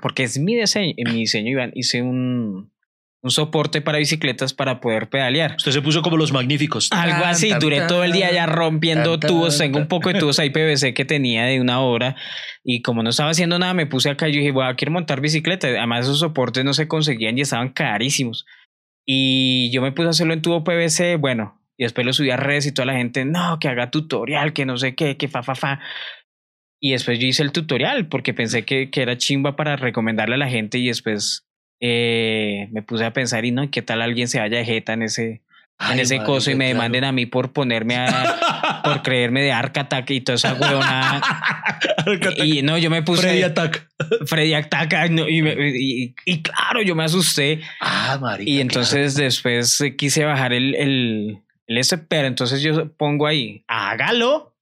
porque 0.00 0.24
es 0.24 0.38
mi 0.38 0.56
diseño, 0.56 0.94
mi 1.04 1.20
diseño, 1.20 1.50
Iván, 1.50 1.72
hice 1.74 2.02
un, 2.02 2.72
un 3.22 3.30
soporte 3.30 3.80
para 3.80 3.98
bicicletas 3.98 4.52
para 4.52 4.80
poder 4.80 5.08
pedalear. 5.08 5.54
Usted 5.56 5.72
se 5.72 5.82
puso 5.82 6.02
como 6.02 6.16
los 6.16 6.32
magníficos. 6.32 6.90
Algo 6.92 7.24
así, 7.24 7.52
duré 7.60 7.82
todo 7.82 8.04
el 8.04 8.12
día 8.12 8.32
ya 8.32 8.46
rompiendo 8.46 9.18
tubos, 9.18 9.58
tengo 9.58 9.78
un 9.78 9.88
poco 9.88 10.12
de 10.12 10.18
tubos 10.18 10.38
ahí 10.38 10.50
PVC 10.50 10.94
que 10.94 11.04
tenía 11.04 11.44
de 11.44 11.60
una 11.60 11.80
hora 11.80 12.16
y 12.62 12.82
como 12.82 13.02
no 13.02 13.10
estaba 13.10 13.30
haciendo 13.30 13.58
nada 13.58 13.74
me 13.74 13.86
puse 13.86 14.10
acá 14.10 14.28
y 14.28 14.32
yo 14.32 14.38
dije, 14.38 14.52
voy 14.52 14.66
a 14.66 14.74
quiero 14.74 14.92
montar 14.92 15.20
bicicleta, 15.20 15.68
además 15.68 16.04
esos 16.04 16.18
soportes 16.18 16.64
no 16.64 16.74
se 16.74 16.88
conseguían 16.88 17.38
y 17.38 17.42
estaban 17.42 17.70
carísimos 17.70 18.44
y 19.06 19.70
yo 19.70 19.82
me 19.82 19.92
puse 19.92 20.08
a 20.08 20.10
hacerlo 20.10 20.32
en 20.32 20.42
tubo 20.42 20.64
PVC, 20.64 21.16
bueno, 21.16 21.60
y 21.76 21.84
después 21.84 22.06
lo 22.06 22.12
subí 22.12 22.30
a 22.30 22.36
redes 22.36 22.66
y 22.66 22.72
toda 22.72 22.86
la 22.86 22.94
gente, 22.94 23.24
no, 23.24 23.58
que 23.58 23.68
haga 23.68 23.90
tutorial, 23.90 24.52
que 24.52 24.64
no 24.64 24.76
sé 24.78 24.94
qué, 24.94 25.16
que 25.16 25.28
fa, 25.28 25.42
fa, 25.42 25.54
fa. 25.54 25.80
Y 26.86 26.92
después 26.92 27.18
yo 27.18 27.26
hice 27.26 27.42
el 27.42 27.50
tutorial 27.52 28.08
porque 28.08 28.34
pensé 28.34 28.64
que, 28.66 28.90
que 28.90 29.00
era 29.00 29.16
chimba 29.16 29.56
para 29.56 29.76
recomendarle 29.76 30.34
a 30.34 30.38
la 30.38 30.50
gente 30.50 30.76
y 30.76 30.88
después 30.88 31.46
eh, 31.80 32.68
me 32.72 32.82
puse 32.82 33.06
a 33.06 33.12
pensar 33.14 33.46
y 33.46 33.52
no, 33.52 33.70
¿qué 33.70 33.80
tal 33.80 34.02
alguien 34.02 34.28
se 34.28 34.38
vaya 34.38 34.58
de 34.58 34.64
jeta 34.66 34.92
en 34.92 35.02
ese, 35.04 35.26
en 35.30 35.40
Ay, 35.78 36.00
ese 36.00 36.16
marica, 36.16 36.26
coso 36.30 36.50
y 36.50 36.54
me 36.56 36.64
claro. 36.66 36.74
demanden 36.74 37.04
a 37.04 37.12
mí 37.12 37.24
por 37.24 37.52
ponerme 37.54 37.96
a, 37.96 38.82
por 38.84 39.02
creerme 39.02 39.40
de 39.42 39.52
Arc 39.52 39.78
Attack 39.78 40.10
y 40.10 40.20
toda 40.20 40.36
esa 40.36 40.52
huevona. 40.52 41.22
y 42.44 42.60
no, 42.60 42.76
yo 42.76 42.90
me 42.90 43.02
puse 43.02 43.22
Freddy 43.22 43.42
Attack. 43.44 43.88
Freddy 44.26 44.52
Attack 44.52 45.10
no, 45.10 45.26
y, 45.26 45.40
me- 45.40 45.56
y- 45.78 46.14
y 46.26 46.42
claro, 46.42 46.82
yo 46.82 46.94
me 46.94 47.04
asusté 47.04 47.60
Ah, 47.80 48.18
marica. 48.20 48.50
y 48.50 48.60
entonces 48.60 49.14
después 49.14 49.80
eh, 49.80 49.96
quise 49.96 50.24
bajar 50.24 50.52
el, 50.52 50.74
el, 50.74 51.38
el 51.66 51.78
ese, 51.78 51.96
pero 51.96 52.26
entonces 52.28 52.60
yo 52.60 52.92
pongo 52.94 53.26
ahí, 53.26 53.64
hágalo 53.68 54.54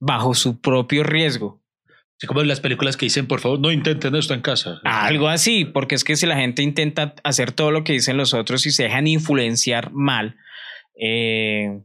bajo 0.00 0.34
su 0.34 0.58
propio 0.60 1.02
riesgo. 1.02 1.60
Sí, 2.18 2.26
como 2.26 2.40
en 2.40 2.48
las 2.48 2.60
películas 2.60 2.96
que 2.96 3.06
dicen, 3.06 3.26
por 3.26 3.40
favor, 3.40 3.60
no 3.60 3.70
intenten 3.70 4.14
esto 4.14 4.32
en 4.32 4.40
casa. 4.40 4.80
Algo 4.84 5.28
así, 5.28 5.66
porque 5.66 5.94
es 5.94 6.02
que 6.04 6.16
si 6.16 6.24
la 6.26 6.36
gente 6.36 6.62
intenta 6.62 7.14
hacer 7.24 7.52
todo 7.52 7.70
lo 7.70 7.84
que 7.84 7.92
dicen 7.92 8.16
los 8.16 8.32
otros 8.32 8.64
y 8.66 8.70
se 8.70 8.84
dejan 8.84 9.06
influenciar 9.06 9.92
mal, 9.92 10.36
eh, 10.98 11.80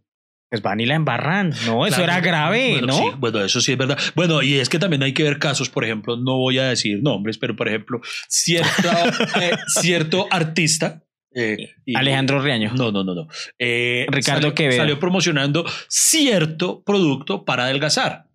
pues 0.49 0.61
van 0.61 0.79
y 0.79 0.85
la 0.85 0.95
embarran. 0.95 1.49
No, 1.65 1.85
eso 1.85 1.97
Claro. 1.97 2.03
era 2.13 2.19
grave, 2.21 2.71
Bueno, 2.79 2.87
¿no? 2.87 2.93
sí, 2.93 3.03
bueno, 3.17 3.41
eso 3.43 3.59
sí 3.61 3.73
es 3.73 3.77
verdad. 3.77 3.97
Bueno, 4.15 4.41
y 4.41 4.55
es 4.55 4.69
que 4.69 4.79
también 4.79 5.03
hay 5.03 5.13
que 5.13 5.23
ver 5.23 5.37
casos, 5.39 5.69
por 5.69 5.83
ejemplo, 5.83 6.17
no 6.17 6.37
voy 6.37 6.59
a 6.59 6.63
decir 6.69 7.01
nombres, 7.01 7.37
pero 7.37 7.55
por 7.55 7.67
ejemplo, 7.67 7.99
cierta, 8.29 9.03
eh, 9.41 9.51
cierto 9.81 10.27
artista. 10.31 11.03
eh, 11.33 11.57
y- 11.85 11.95
Alejandro 11.97 12.41
Riaño. 12.41 12.71
No, 12.75 12.91
no, 12.91 13.03
no, 13.03 13.15
no. 13.15 13.27
Eh, 13.59 14.05
Ricardo 14.09 14.41
salió, 14.41 14.53
Quevedo. 14.55 14.77
Salió 14.77 14.99
promocionando 14.99 15.65
cierto 15.89 16.83
producto 16.85 17.45
para 17.45 17.63
adelgazar. 17.65 18.25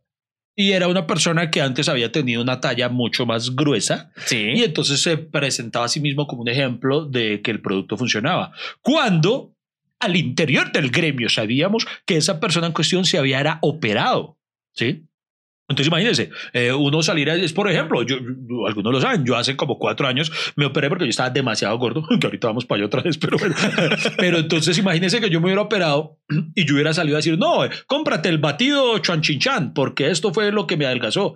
Y 0.59 0.73
era 0.73 0.89
una 0.89 1.07
persona 1.07 1.51
que 1.51 1.61
antes 1.61 1.89
había 1.89 2.11
tenido 2.11 2.41
una 2.43 2.61
talla 2.61 2.89
mucho 2.89 3.27
más 3.27 3.55
gruesa 3.55 4.11
Sí. 4.17 4.53
y 4.57 4.63
entonces 4.65 5.03
se 5.03 5.19
presentaba 5.19 5.85
a 5.85 5.89
sí 5.89 6.01
mismo 6.01 6.27
como 6.27 6.43
un 6.43 6.49
ejemplo 6.49 7.05
de 7.05 7.43
que 7.43 7.51
el 7.51 7.61
producto 7.61 7.97
funcionaba. 7.99 8.53
Cuando 8.81 9.53
al 10.01 10.17
interior 10.17 10.73
del 10.73 10.91
gremio 10.91 11.29
sabíamos 11.29 11.87
que 12.07 12.17
esa 12.17 12.41
persona 12.41 12.67
en 12.69 12.73
cuestión 12.73 13.05
se 13.05 13.19
había 13.19 13.39
era 13.41 13.59
operado, 13.63 14.39
¿sí? 14.73 15.06
Entonces 15.69 15.89
imagínense, 15.89 16.31
eh, 16.53 16.73
uno 16.73 17.03
salir, 17.03 17.29
es 17.29 17.53
por 17.53 17.69
ejemplo, 17.69 18.03
yo, 18.05 18.19
yo- 18.21 18.67
algunos 18.69 18.93
lo 18.93 19.01
saben, 19.01 19.25
yo 19.25 19.37
hace 19.37 19.57
como 19.57 19.79
cuatro 19.79 20.07
años 20.07 20.31
me 20.55 20.64
operé 20.64 20.89
porque 20.89 21.05
yo 21.05 21.11
estaba 21.11 21.31
demasiado 21.31 21.77
gordo, 21.79 22.07
que 22.21 22.27
ahorita 22.27 22.47
vamos 22.47 22.64
para 22.67 22.79
allá 22.79 22.87
otra 22.87 23.03
vez, 23.03 23.19
pero 23.19 23.37
bueno. 23.37 23.55
pero 24.17 24.39
entonces 24.39 24.79
imagínense 24.79 25.21
que 25.21 25.29
yo 25.29 25.41
me 25.41 25.47
hubiera 25.47 25.62
operado 25.62 26.19
y 26.55 26.64
yo 26.67 26.75
hubiera 26.75 26.93
salido 26.95 27.17
a 27.17 27.19
decir, 27.19 27.37
no, 27.37 27.64
eh, 27.64 27.71
cómprate 27.87 28.29
el 28.29 28.39
batido 28.39 28.97
chuanchinchan, 28.99 29.75
porque 29.75 30.11
esto 30.11 30.33
fue 30.33 30.53
lo 30.53 30.67
que 30.69 30.77
me 30.77 30.87
adelgazó. 30.87 31.35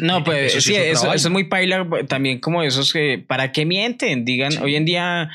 No, 0.00 0.22
pues 0.22 0.54
Eso 0.54 0.60
sí, 0.60 0.74
eso, 0.76 1.12
es 1.12 1.28
muy 1.28 1.48
paila 1.48 1.86
también 2.08 2.38
como 2.40 2.62
esos 2.62 2.92
que, 2.92 3.22
¿para 3.26 3.50
qué 3.52 3.66
mienten? 3.66 4.24
Digan, 4.24 4.52
Sí. 4.52 4.58
hoy 4.62 4.76
en 4.76 4.84
día, 4.84 5.28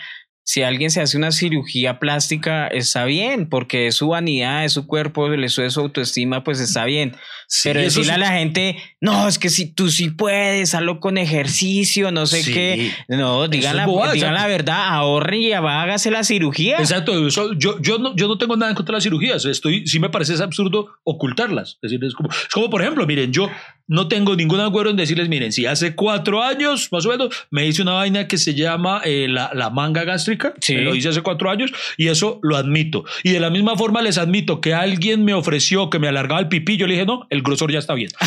si 0.49 0.63
alguien 0.63 0.89
se 0.91 1.01
hace 1.01 1.17
una 1.17 1.33
cirugía 1.33 1.99
plástica, 1.99 2.67
está 2.67 3.03
bien, 3.03 3.49
porque 3.49 3.87
es 3.87 3.95
su 3.95 4.07
vanidad, 4.07 4.63
es 4.63 4.71
su 4.71 4.87
cuerpo, 4.87 5.29
es 5.33 5.51
su, 5.51 5.61
es 5.61 5.73
su 5.73 5.81
autoestima, 5.81 6.45
pues 6.45 6.61
está 6.61 6.85
bien. 6.85 7.17
Sí, 7.49 7.67
Pero 7.67 7.81
decirle 7.81 8.05
sí- 8.05 8.11
a 8.11 8.17
la 8.17 8.31
gente, 8.31 8.77
no, 9.01 9.27
es 9.27 9.39
que 9.39 9.49
si 9.49 9.65
tú 9.73 9.89
sí 9.89 10.09
puedes, 10.09 10.73
hazlo 10.73 11.01
con 11.01 11.17
ejercicio, 11.17 12.11
no 12.13 12.25
sé 12.25 12.43
Sí. 12.43 12.53
qué. 12.53 12.91
No, 13.09 13.49
digan, 13.49 13.71
es 13.71 13.75
la, 13.75 13.85
bobada, 13.87 14.13
digan 14.13 14.33
la 14.35 14.47
verdad, 14.47 14.87
ahorren 14.87 15.41
y 15.41 15.51
hágase 15.51 16.11
la 16.11 16.23
cirugía. 16.23 16.77
Exacto, 16.77 17.27
eso- 17.27 17.51
yo, 17.51 17.81
yo, 17.81 17.97
no, 17.97 18.15
yo 18.15 18.29
no 18.29 18.37
tengo 18.37 18.55
nada 18.55 18.71
en 18.71 18.75
contra 18.77 18.93
de 18.93 18.97
las 18.99 19.03
cirugías, 19.03 19.43
estoy, 19.43 19.85
sí 19.85 19.99
me 19.99 20.09
parece 20.09 20.33
es 20.33 20.39
absurdo 20.39 20.87
ocultarlas. 21.03 21.71
Es 21.81 21.91
decir, 21.91 22.01
es 22.05 22.13
como, 22.13 22.29
es 22.29 22.53
como, 22.53 22.69
por 22.69 22.81
ejemplo, 22.81 23.05
miren, 23.05 23.33
yo 23.33 23.49
no 23.87 24.07
tengo 24.07 24.35
ningún 24.35 24.59
acuerdo 24.59 24.91
en 24.91 24.97
decirles, 24.97 25.29
miren, 25.29 25.51
si 25.53 25.65
hace 25.65 25.95
cuatro 25.95 26.43
años, 26.43 26.89
más 26.91 27.05
o 27.05 27.09
menos, 27.09 27.29
me 27.51 27.65
hice 27.65 27.81
una 27.81 27.93
vaina 27.93 28.27
que 28.27 28.37
se 28.37 28.53
llama 28.53 29.01
eh, 29.05 29.27
la, 29.29 29.49
la 29.53 29.69
manga 29.69 30.03
gástrica, 30.03 30.53
Sí. 30.61 30.75
me 30.75 30.81
lo 30.81 30.93
hice 30.95 31.09
hace 31.09 31.21
cuatro 31.21 31.49
años, 31.49 31.71
y 31.97 32.07
eso 32.09 32.39
lo 32.43 32.57
admito. 32.57 33.05
Y 33.23 33.31
de 33.31 33.39
la 33.39 33.49
misma 33.49 33.75
forma 33.77 34.01
les 34.01 34.17
admito 34.17 34.59
que 34.61 34.73
alguien 34.73 35.23
me 35.23 35.33
ofreció 35.33 35.89
que 35.89 35.99
me 35.99 36.07
alargaba 36.07 36.39
el 36.41 36.47
pipí, 36.49 36.77
yo 36.77 36.85
le 36.87 36.93
dije, 36.95 37.05
no, 37.05 37.25
el 37.29 37.41
grosor 37.41 37.71
ya 37.71 37.79
está 37.79 37.93
bien. 37.93 38.11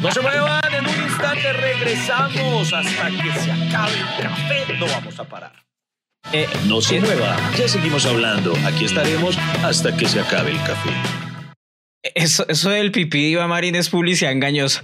No 0.00 0.10
se 0.12 0.20
muevan, 0.20 0.60
en 0.74 0.86
un 0.86 1.02
instante 1.04 1.52
regresamos 1.52 2.72
hasta 2.72 3.08
que 3.10 3.32
se 3.40 3.50
acabe 3.52 3.92
el 3.98 4.22
café. 4.22 4.74
No 4.78 4.86
vamos 4.86 5.18
a 5.18 5.24
parar. 5.24 5.52
Eh, 6.32 6.46
No 6.66 6.80
se 6.80 7.00
mueva, 7.00 7.36
ya 7.56 7.68
seguimos 7.68 8.04
hablando. 8.06 8.52
Aquí 8.66 8.84
estaremos 8.84 9.36
hasta 9.64 9.96
que 9.96 10.06
se 10.06 10.20
acabe 10.20 10.50
el 10.52 10.58
café. 10.58 10.90
Eso, 12.14 12.46
eso 12.48 12.70
del 12.70 12.92
pipí 12.92 13.22
de 13.22 13.28
Iván 13.30 13.48
Marín 13.48 13.74
es 13.76 13.88
publicidad 13.88 14.32
engañosa. 14.32 14.80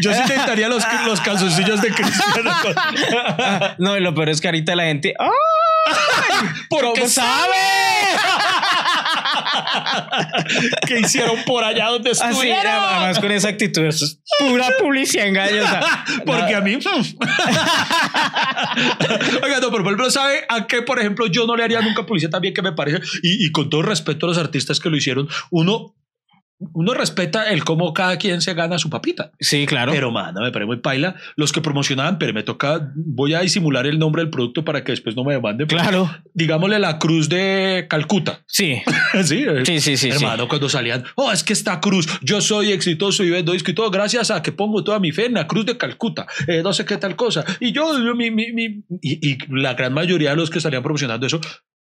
yo 0.00 0.12
sí 0.12 0.20
intentaría 0.20 0.68
los, 0.68 0.84
los 1.06 1.20
calzoncillos 1.20 1.80
de 1.82 1.92
Cristiano. 1.92 2.50
No, 3.78 3.96
y 3.96 4.00
lo 4.00 4.14
peor 4.14 4.28
es 4.30 4.40
que 4.40 4.48
ahorita 4.48 4.74
la 4.74 4.84
gente. 4.84 5.14
¡Ay! 5.18 5.28
¿Cómo 6.68 7.08
sabe? 7.08 7.54
¿Qué 10.86 11.00
hicieron 11.00 11.42
por 11.44 11.64
allá 11.64 11.86
donde 11.86 12.10
Así, 12.10 12.22
estuvieron? 12.24 12.66
además 12.66 13.18
con 13.18 13.32
esa 13.32 13.48
actitud, 13.48 13.82
eso 13.84 14.04
es 14.04 14.20
pura 14.38 14.68
publicidad 14.78 15.26
engañosa. 15.26 15.80
Porque 16.26 16.52
No, 16.52 16.58
a 16.58 16.60
mí. 16.60 16.74
Oiga, 19.42 19.60
no, 19.60 19.70
pero 19.70 19.82
por 19.82 19.92
ejemplo, 19.92 20.10
¿sabe 20.10 20.44
a 20.48 20.66
qué, 20.66 20.82
por 20.82 20.98
ejemplo, 20.98 21.26
yo 21.26 21.46
no 21.46 21.56
le 21.56 21.64
haría 21.64 21.80
nunca 21.80 22.06
publicidad 22.06 22.30
también 22.30 22.54
que 22.54 22.62
me 22.62 22.72
parece? 22.72 23.00
Y, 23.22 23.46
y 23.46 23.52
con 23.52 23.70
todo 23.70 23.82
respeto 23.82 24.26
a 24.26 24.30
los 24.30 24.38
artistas 24.38 24.80
que 24.80 24.90
lo 24.90 24.96
hicieron, 24.96 25.28
uno, 25.50 25.94
uno 26.72 26.92
respeta 26.94 27.50
el 27.50 27.62
cómo 27.64 27.94
cada 27.94 28.16
quien 28.18 28.40
se 28.40 28.54
gana 28.54 28.78
su 28.78 28.90
papita. 28.90 29.30
Sí, 29.38 29.64
claro. 29.66 29.92
Pero, 29.92 30.10
mano, 30.10 30.40
me 30.40 30.50
parece 30.50 30.66
muy 30.66 30.78
paila. 30.78 31.14
Los 31.36 31.52
que 31.52 31.60
promocionaban, 31.60 32.18
pero 32.18 32.32
me 32.34 32.42
toca, 32.42 32.90
voy 32.96 33.34
a 33.34 33.40
disimular 33.40 33.86
el 33.86 33.98
nombre 33.98 34.22
del 34.22 34.30
producto 34.30 34.64
para 34.64 34.82
que 34.82 34.92
después 34.92 35.14
no 35.14 35.24
me 35.24 35.34
demanden. 35.34 35.66
claro. 35.68 36.10
Digámosle 36.34 36.78
la 36.78 36.98
cruz 36.98 37.28
de 37.28 37.86
Calcuta. 37.88 38.42
Sí, 38.46 38.82
sí, 39.24 39.44
eh, 39.48 39.64
sí, 39.64 39.80
sí, 39.80 39.96
sí. 39.96 40.08
Hermano, 40.10 40.48
cuando 40.48 40.68
salían, 40.68 41.04
oh, 41.16 41.30
es 41.32 41.44
que 41.44 41.52
esta 41.52 41.80
cruz, 41.80 42.08
yo 42.22 42.40
soy 42.40 42.72
exitoso 42.72 43.22
y 43.24 43.30
vendo 43.30 43.52
disco 43.52 43.70
y 43.70 43.74
todo 43.74 43.90
gracias 43.90 44.30
a 44.30 44.42
que 44.42 44.52
pongo 44.52 44.82
toda 44.84 44.98
mi 45.00 45.12
fe 45.12 45.26
en 45.26 45.34
la 45.34 45.46
cruz 45.46 45.64
de 45.66 45.76
Calcuta, 45.78 46.26
eh, 46.46 46.62
no 46.62 46.72
sé 46.72 46.84
qué 46.84 46.96
tal 46.96 47.14
cosa. 47.16 47.44
Y 47.60 47.72
yo, 47.72 47.98
yo, 48.04 48.14
mi, 48.14 48.30
mi, 48.30 48.52
mi- 48.52 48.84
y, 49.00 49.30
y 49.32 49.38
la 49.50 49.74
gran 49.74 49.92
mayoría 49.94 50.30
de 50.30 50.36
los 50.36 50.50
que 50.50 50.60
salían 50.60 50.82
promocionando 50.82 51.26
eso 51.26 51.40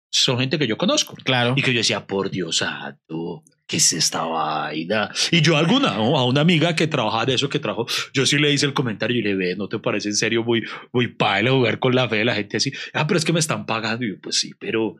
son 0.09 0.39
gente 0.39 0.57
que 0.57 0.67
yo 0.67 0.77
conozco. 0.77 1.15
Claro. 1.23 1.53
Y 1.57 1.61
que 1.61 1.73
yo 1.73 1.79
decía, 1.79 2.05
por 2.07 2.29
Dios 2.31 2.57
santo, 2.57 3.43
¿qué 3.67 3.77
es 3.77 3.91
esta 3.93 4.23
vaina? 4.23 5.11
Y 5.31 5.41
yo 5.41 5.55
a 5.57 5.59
alguna, 5.59 5.93
¿no? 5.95 6.17
a 6.17 6.25
una 6.25 6.41
amiga 6.41 6.75
que 6.75 6.87
trabajaba 6.87 7.25
de 7.25 7.33
eso, 7.35 7.49
que 7.49 7.59
trajo, 7.59 7.85
yo 8.13 8.25
sí 8.25 8.37
le 8.37 8.51
hice 8.53 8.65
el 8.65 8.73
comentario 8.73 9.17
y 9.19 9.21
le 9.21 9.35
ve, 9.35 9.55
¿no 9.57 9.67
te 9.67 9.77
parece 9.79 10.09
en 10.09 10.15
serio 10.15 10.43
muy, 10.43 10.63
muy 10.93 11.07
paila 11.09 11.51
jugar 11.51 11.79
con 11.79 11.93
la 11.93 12.07
fe 12.07 12.17
de 12.17 12.25
la 12.25 12.35
gente 12.35 12.57
así? 12.57 12.71
Ah, 12.93 13.05
pero 13.07 13.17
es 13.17 13.25
que 13.25 13.33
me 13.33 13.39
están 13.39 13.65
pagando. 13.65 14.05
Y 14.05 14.09
yo, 14.11 14.15
pues 14.21 14.39
sí, 14.39 14.51
pero... 14.59 14.95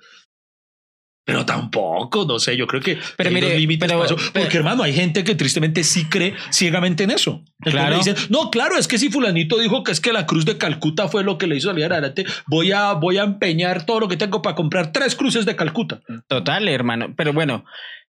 Pero 1.26 1.46
tampoco, 1.46 2.24
no 2.26 2.40
sé, 2.40 2.56
yo 2.56 2.68
creo 2.68 2.82
que 2.82 2.98
Pero 3.18 3.28
hay 3.28 3.36
mire, 3.36 3.60
límites 3.60 3.86
pero- 3.86 4.00
para 4.00 4.06
eso. 4.06 4.16
pero- 4.32 4.46
porque 4.46 4.58
hermano, 4.60 4.84
hay 4.84 4.94
gente 4.94 5.26
que 5.26 5.36
tristemente 5.36 5.84
sí 5.84 6.06
cree 6.06 6.34
ciegamente 6.52 7.04
en 7.04 7.12
eso. 7.12 7.44
Entonces 7.60 7.74
Claro. 7.74 7.98
dicen, 7.98 8.16
no, 8.30 8.50
claro, 8.50 8.78
es 8.78 8.88
que 8.88 8.98
si 8.98 9.10
fulanito 9.10 9.60
dijo 9.60 9.84
que 9.84 9.92
es 9.92 10.00
que 10.00 10.14
la 10.14 10.26
cruz 10.26 10.46
de 10.46 10.58
Calcuta 10.58 11.10
fue 11.10 11.26
lo 11.26 11.38
que 11.38 11.48
le 11.48 11.58
hizo 11.58 11.68
salir 11.68 11.84
adelante, 11.92 12.24
voy 12.48 12.72
a, 12.72 12.94
voy 12.94 13.18
a 13.18 13.24
empeñar 13.24 13.86
todo 13.86 14.00
lo 14.00 14.08
que 14.08 14.16
tengo 14.16 14.42
para 14.42 14.56
comprar 14.56 14.94
tres 14.94 15.16
cruces 15.18 15.46
de 15.46 15.58
Calcuta. 15.58 16.00
Total, 16.30 16.66
hermano. 16.70 17.14
Pero 17.18 17.34
bueno, 17.34 17.66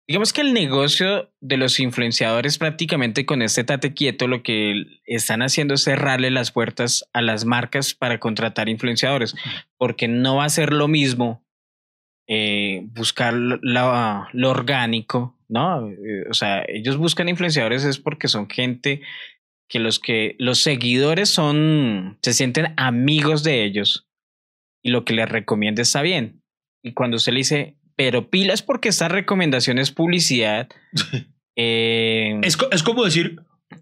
digamos 0.06 0.32
que 0.32 0.42
el 0.42 0.52
negocio 0.52 1.32
de 1.40 1.56
los 1.56 1.80
influenciadores 1.80 2.58
prácticamente 2.58 3.24
con 3.26 3.40
este 3.42 3.64
tate 3.64 3.94
quieto 3.94 4.26
lo 4.28 4.42
que 4.42 4.84
están 5.06 5.42
haciendo 5.42 5.74
es 5.74 5.84
cerrarle 5.84 6.30
las 6.30 6.50
puertas 6.52 7.08
a 7.12 7.22
las 7.22 7.44
marcas 7.44 7.94
para 7.94 8.20
contratar 8.20 8.68
influenciadores, 8.68 9.34
porque 9.78 10.08
no 10.08 10.36
va 10.36 10.44
a 10.44 10.50
ser 10.50 10.72
lo 10.72 10.88
mismo 10.88 11.42
eh, 12.26 12.82
buscar 12.92 13.34
la- 13.34 14.28
lo 14.32 14.50
orgánico, 14.50 15.38
¿no? 15.48 15.88
Eh, 15.90 16.24
o 16.30 16.34
sea, 16.34 16.64
ellos 16.68 16.96
buscan 16.96 17.28
influenciadores 17.28 17.84
es 17.84 17.98
porque 17.98 18.28
son 18.28 18.48
gente 18.48 19.02
que 19.68 19.78
los 19.78 19.98
que 19.98 20.34
los 20.38 20.58
seguidores 20.58 21.28
son 21.30 22.18
se 22.22 22.32
sienten 22.32 22.72
amigos 22.76 23.42
de 23.44 23.64
ellos 23.64 24.06
y 24.82 24.90
lo 24.90 25.04
que 25.04 25.14
les 25.14 25.28
recomienda 25.28 25.82
está 25.82 26.02
bien. 26.02 26.42
Y 26.82 26.92
cuando 26.92 27.16
usted 27.16 27.32
le 27.32 27.38
dice, 27.38 27.76
pero 27.96 28.30
pilas 28.30 28.62
porque 28.62 28.88
esta 28.88 29.08
recomendación 29.08 29.78
es 29.78 29.90
publicidad. 29.90 30.68
eh, 31.56 32.40
Es, 32.42 32.56
es 32.70 32.82
como 32.82 33.04
decir, 33.04 33.40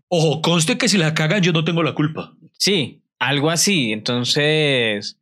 ojo, 0.09 0.43
conste 0.43 0.79
que 0.79 0.89
si 0.89 0.99
la 0.99 1.15
cagan 1.15 1.43
yo 1.43 1.53
no 1.53 1.65
tengo 1.65 1.83
la 1.83 1.95
culpa. 1.95 2.35
sí, 2.59 3.03
algo 3.19 3.51
así. 3.51 3.93
Entonces, 3.93 5.19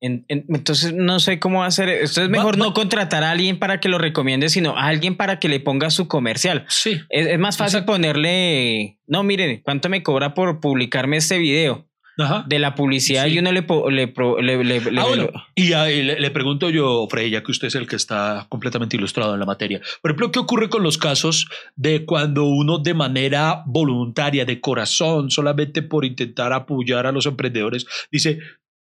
en- 0.00 0.24
en- 0.28 0.44
entonces 0.48 0.92
no 0.94 1.18
sé 1.20 1.38
cómo 1.40 1.62
hacer. 1.64 1.88
Esto 1.88 2.22
es 2.22 2.28
mejor 2.28 2.54
va- 2.54 2.58
no 2.66 2.74
contratar 2.74 3.22
a 3.24 3.30
alguien 3.32 3.58
para 3.58 3.80
que 3.80 3.88
lo 3.88 3.98
recomiende, 3.98 4.48
sino 4.48 4.76
a 4.76 4.86
alguien 4.86 5.16
para 5.16 5.38
que 5.40 5.48
le 5.48 5.60
ponga 5.60 5.90
su 5.90 6.08
comercial. 6.08 6.64
Sí. 6.68 7.00
Es, 7.08 7.26
es 7.26 7.38
más 7.38 7.56
fácil 7.56 7.84
ponerle, 7.84 8.98
no, 9.06 9.22
miren, 9.22 9.60
¿cuánto 9.64 9.88
me 9.88 10.02
cobra 10.02 10.34
por 10.34 10.60
publicarme 10.60 11.16
este 11.18 11.38
video? 11.38 11.86
Ajá. 12.18 12.44
De 12.46 12.58
la 12.58 12.74
publicidad 12.74 13.24
Sí. 13.24 13.32
y 13.34 13.38
uno 13.38 13.52
le, 13.52 13.62
le, 13.62 14.06
le- 14.42 14.64
le- 14.64 14.80
le- 14.80 15.00
Ah, 15.00 15.04
bueno, 15.06 15.30
y 15.54 15.72
ahí 15.72 16.02
le, 16.02 16.20
le 16.20 16.30
pregunto 16.30 16.68
yo, 16.68 17.06
Frey, 17.10 17.30
ya 17.30 17.42
que 17.42 17.50
usted 17.52 17.68
es 17.68 17.74
el 17.74 17.86
que 17.86 17.96
está 17.96 18.46
completamente 18.50 18.96
ilustrado 18.96 19.32
en 19.34 19.40
la 19.40 19.46
materia. 19.46 19.80
Por 20.02 20.10
ejemplo, 20.10 20.30
¿qué 20.30 20.38
ocurre 20.38 20.68
con 20.68 20.82
los 20.82 20.98
casos 20.98 21.48
de 21.74 22.04
cuando 22.04 22.44
uno 22.44 22.78
de 22.78 22.92
manera 22.94 23.62
voluntaria, 23.66 24.44
de 24.44 24.60
corazón, 24.60 25.30
solamente 25.30 25.80
por 25.82 26.04
intentar 26.04 26.52
apoyar 26.52 27.06
a 27.06 27.12
los 27.12 27.24
emprendedores, 27.26 27.86
dice, 28.10 28.38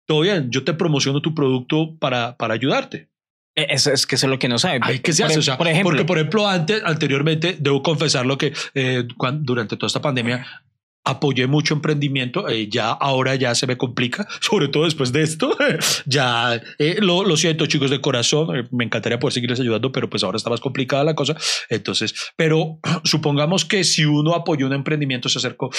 todo 0.05 0.21
bien, 0.21 0.49
yo 0.51 0.63
te 0.63 0.73
promociono 0.73 1.21
tu 1.21 1.33
producto 1.33 1.97
para, 1.99 2.37
para 2.37 2.53
ayudarte? 2.53 3.09
Eh, 3.55 3.65
Eso 3.71 3.91
es 3.91 4.05
que 4.05 4.13
eso 4.15 4.27
es 4.27 4.29
lo 4.31 4.37
que 4.37 4.47
no 4.47 4.59
sabe. 4.59 4.79
Ay, 4.83 4.99
¿qué 4.99 5.11
se 5.11 5.23
hace? 5.23 5.39
O 5.39 5.41
sea, 5.41 5.57
por 5.57 5.67
ejemplo, 5.67 5.89
porque, 5.89 6.05
por 6.05 6.17
ejemplo, 6.19 6.47
antes, 6.47 6.83
anteriormente, 6.85 7.57
debo 7.59 7.81
confesarlo 7.81 8.37
que 8.37 8.53
eh, 8.75 9.07
cuan- 9.17 9.43
durante 9.43 9.75
toda 9.75 9.87
esta 9.87 10.01
pandemia 10.01 10.45
apoyé 11.07 11.47
mucho 11.47 11.73
emprendimiento, 11.73 12.47
eh, 12.49 12.67
ya 12.69 12.91
ahora 12.91 13.35
ya 13.35 13.55
se 13.55 13.65
me 13.65 13.77
complica, 13.77 14.27
sobre 14.41 14.67
todo 14.67 14.83
después 14.83 15.11
de 15.11 15.23
esto. 15.23 15.55
ya 16.05 16.61
eh, 16.77 16.97
lo, 16.99 17.23
lo 17.23 17.37
siento, 17.37 17.65
chicos 17.65 17.89
de 17.89 18.01
corazón, 18.01 18.55
eh, 18.55 18.67
me 18.71 18.83
encantaría 18.83 19.17
poder 19.19 19.33
seguirles 19.33 19.59
ayudando, 19.59 19.91
pero 19.91 20.09
pues 20.09 20.23
ahora 20.23 20.37
está 20.37 20.49
más 20.49 20.59
complicada 20.59 21.03
la 21.03 21.15
cosa. 21.15 21.35
Entonces, 21.69 22.13
pero 22.35 22.79
supongamos 23.03 23.65
que 23.65 23.83
si 23.83 24.05
uno 24.05 24.35
apoyó 24.35 24.67
un 24.67 24.73
emprendimiento, 24.73 25.29
se 25.29 25.39
acercó, 25.39 25.69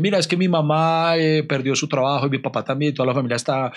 mira, 0.00 0.18
es 0.18 0.26
que 0.26 0.36
mi 0.36 0.48
mamá 0.48 1.14
perdió 1.48 1.74
su 1.74 1.88
trabajo 1.88 2.26
y 2.26 2.30
mi 2.30 2.38
papá 2.38 2.64
también, 2.64 2.92
y 2.92 2.94
toda 2.94 3.06
la 3.06 3.14
familia 3.14 3.36
está 3.36 3.72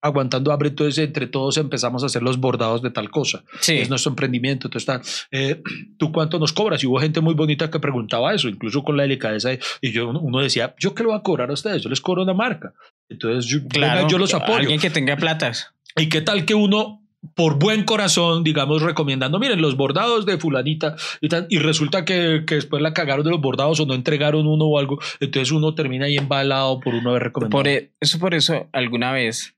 aguantando 0.00 0.52
hambre, 0.52 0.68
entonces 0.68 0.98
entre 1.04 1.26
todos 1.26 1.56
empezamos 1.56 2.02
a 2.02 2.06
hacer 2.06 2.22
los 2.22 2.38
bordados 2.38 2.82
de 2.82 2.90
tal 2.90 3.10
cosa 3.10 3.44
sí. 3.60 3.74
es 3.78 3.88
nuestro 3.88 4.10
emprendimiento. 4.10 4.68
Entonces, 4.68 4.88
está, 4.88 5.02
¿tú 5.98 6.12
cuánto 6.12 6.38
nos 6.38 6.52
cobras? 6.52 6.82
Y 6.82 6.86
hubo 6.86 6.98
gente 7.00 7.20
muy 7.20 7.34
bonita 7.34 7.70
que 7.70 7.78
preguntaba 7.80 8.34
eso, 8.34 8.48
incluso 8.48 8.82
con 8.82 8.96
la 8.96 9.02
delicadeza. 9.04 9.50
de- 9.50 9.60
Y 9.80 9.92
yo, 9.92 10.11
uno 10.20 10.40
decía, 10.40 10.74
¿yo 10.78 10.94
qué 10.94 11.02
le 11.02 11.08
voy 11.10 11.18
a 11.18 11.22
cobrar 11.22 11.50
a 11.50 11.54
ustedes? 11.54 11.82
Yo 11.82 11.88
les 11.88 12.00
cobro 12.00 12.22
una 12.22 12.34
marca. 12.34 12.74
Entonces, 13.08 13.50
yo, 13.50 13.66
Claro, 13.68 13.96
venga, 13.96 14.08
yo 14.08 14.18
los 14.18 14.34
apoyo. 14.34 14.58
Alguien 14.58 14.80
que 14.80 14.90
tenga 14.90 15.16
platas. 15.16 15.72
¿Y 15.96 16.08
qué 16.08 16.20
tal 16.20 16.46
que 16.46 16.54
uno, 16.54 17.02
por 17.34 17.58
buen 17.58 17.84
corazón, 17.84 18.42
digamos, 18.44 18.82
recomendando, 18.82 19.38
miren, 19.38 19.60
los 19.60 19.76
bordados 19.76 20.26
de 20.26 20.38
fulanita 20.38 20.96
y 21.20 21.28
tal, 21.28 21.46
y 21.50 21.58
resulta 21.58 22.04
que, 22.04 22.44
que 22.46 22.56
después 22.56 22.82
la 22.82 22.94
cagaron 22.94 23.24
de 23.24 23.30
los 23.30 23.40
bordados 23.40 23.78
o 23.80 23.86
no 23.86 23.94
entregaron 23.94 24.46
uno 24.46 24.64
o 24.66 24.78
algo, 24.78 24.98
entonces 25.20 25.52
uno 25.52 25.74
termina 25.74 26.06
ahí 26.06 26.16
embalado 26.16 26.80
por 26.80 26.94
uno 26.94 27.10
haber 27.10 27.24
recomendado. 27.24 27.62
Por 27.62 27.68
e- 27.68 27.92
eso, 28.00 28.18
por 28.18 28.34
eso, 28.34 28.68
alguna 28.72 29.12
vez 29.12 29.54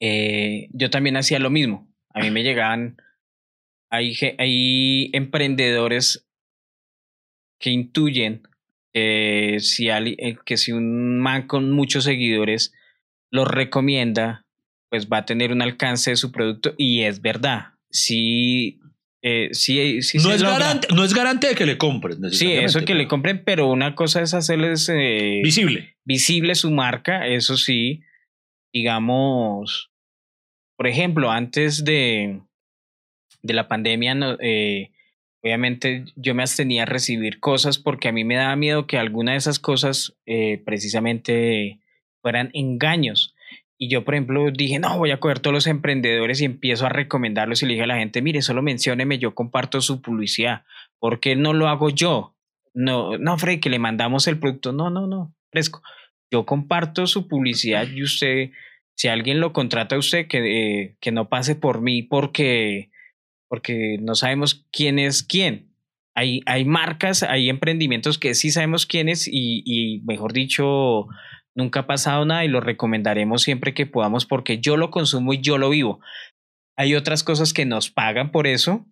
eh, 0.00 0.68
yo 0.72 0.90
también 0.90 1.16
hacía 1.16 1.38
lo 1.38 1.50
mismo. 1.50 1.88
A 2.12 2.20
mí 2.20 2.30
me 2.30 2.42
llegaban, 2.42 2.96
hay, 3.90 4.16
hay 4.38 5.10
emprendedores 5.12 6.26
que 7.58 7.70
intuyen 7.70 8.42
que 8.94 9.56
si, 9.60 9.90
ali- 9.90 10.16
eh, 10.18 10.36
que 10.46 10.56
si 10.56 10.72
un 10.72 11.18
man 11.18 11.46
con 11.48 11.70
muchos 11.72 12.04
seguidores 12.04 12.72
los 13.30 13.48
recomienda, 13.48 14.46
pues 14.90 15.08
va 15.08 15.18
a 15.18 15.24
tener 15.26 15.50
un 15.52 15.60
alcance 15.60 16.10
de 16.10 16.16
su 16.16 16.30
producto 16.30 16.74
y 16.78 17.02
es 17.02 17.20
verdad. 17.20 17.72
Sí, 17.90 18.78
eh, 19.22 19.48
sí, 19.52 20.02
sí 20.02 20.18
no, 20.18 20.32
es 20.32 20.42
garante, 20.42 20.88
no 20.94 21.02
es 21.04 21.12
garante 21.14 21.48
de 21.48 21.54
que 21.56 21.66
le 21.66 21.76
compren. 21.76 22.30
Sí, 22.30 22.52
eso 22.52 22.84
que 22.84 22.94
le 22.94 23.08
compren, 23.08 23.42
pero 23.44 23.68
una 23.70 23.94
cosa 23.96 24.22
es 24.22 24.32
hacerles 24.34 24.88
eh, 24.88 25.40
Visible. 25.42 25.96
visible 26.04 26.54
su 26.54 26.70
marca, 26.70 27.26
eso 27.26 27.56
sí, 27.56 28.02
digamos, 28.72 29.90
por 30.76 30.86
ejemplo, 30.86 31.30
antes 31.30 31.84
de, 31.84 32.40
de 33.42 33.54
la 33.54 33.66
pandemia, 33.68 34.14
no, 34.14 34.36
eh, 34.40 34.90
obviamente 35.44 36.06
yo 36.16 36.34
me 36.34 36.42
abstenía 36.42 36.84
a 36.84 36.86
recibir 36.86 37.38
cosas 37.38 37.78
porque 37.78 38.08
a 38.08 38.12
mí 38.12 38.24
me 38.24 38.36
daba 38.36 38.56
miedo 38.56 38.86
que 38.86 38.96
alguna 38.96 39.32
de 39.32 39.38
esas 39.38 39.58
cosas 39.58 40.16
eh, 40.24 40.62
precisamente 40.64 41.80
fueran 42.22 42.48
engaños. 42.54 43.34
Y 43.76 43.90
yo, 43.90 44.04
por 44.04 44.14
ejemplo, 44.14 44.50
dije, 44.50 44.78
no, 44.78 44.96
voy 44.96 45.10
a 45.10 45.20
coger 45.20 45.40
todos 45.40 45.52
los 45.52 45.66
emprendedores 45.66 46.40
y 46.40 46.46
empiezo 46.46 46.86
a 46.86 46.88
recomendarlos 46.88 47.62
y 47.62 47.66
le 47.66 47.74
dije 47.74 47.84
a 47.84 47.88
la 47.88 47.98
gente, 47.98 48.22
mire, 48.22 48.40
solo 48.40 48.62
mencióneme, 48.62 49.18
yo 49.18 49.34
comparto 49.34 49.82
su 49.82 50.00
publicidad. 50.00 50.64
¿Por 50.98 51.20
qué 51.20 51.36
no 51.36 51.52
lo 51.52 51.68
hago 51.68 51.90
yo? 51.90 52.34
No, 52.72 53.18
no, 53.18 53.36
Freddy, 53.36 53.60
que 53.60 53.68
le 53.68 53.78
mandamos 53.78 54.26
el 54.26 54.38
producto. 54.38 54.72
No, 54.72 54.88
no, 54.88 55.06
no, 55.06 55.34
fresco. 55.50 55.82
Yo 56.30 56.46
comparto 56.46 57.06
su 57.06 57.28
publicidad 57.28 57.86
y 57.88 58.02
usted, 58.02 58.50
si 58.94 59.08
alguien 59.08 59.40
lo 59.40 59.52
contrata 59.52 59.96
a 59.96 59.98
usted, 59.98 60.26
que, 60.26 60.38
eh, 60.38 60.96
que 61.00 61.12
no 61.12 61.28
pase 61.28 61.54
por 61.54 61.82
mí 61.82 62.02
porque, 62.02 62.90
porque 63.54 63.98
no 64.00 64.16
sabemos 64.16 64.66
quién 64.72 64.98
es 64.98 65.22
quién. 65.22 65.72
Hay, 66.16 66.40
hay 66.44 66.64
marcas, 66.64 67.22
hay 67.22 67.48
emprendimientos 67.48 68.18
que 68.18 68.34
sí 68.34 68.50
sabemos 68.50 68.84
quién 68.84 69.08
es 69.08 69.28
y, 69.28 69.62
y, 69.64 70.00
mejor 70.00 70.32
dicho, 70.32 71.06
nunca 71.54 71.80
ha 71.80 71.86
pasado 71.86 72.24
nada 72.24 72.44
y 72.44 72.48
lo 72.48 72.60
recomendaremos 72.60 73.42
siempre 73.42 73.72
que 73.72 73.86
podamos 73.86 74.26
porque 74.26 74.58
yo 74.58 74.76
lo 74.76 74.90
consumo 74.90 75.34
y 75.34 75.40
yo 75.40 75.56
lo 75.56 75.70
vivo. 75.70 76.00
Hay 76.76 76.96
otras 76.96 77.22
cosas 77.22 77.52
que 77.52 77.64
nos 77.64 77.90
pagan 77.90 78.32
por 78.32 78.48
eso 78.48 78.88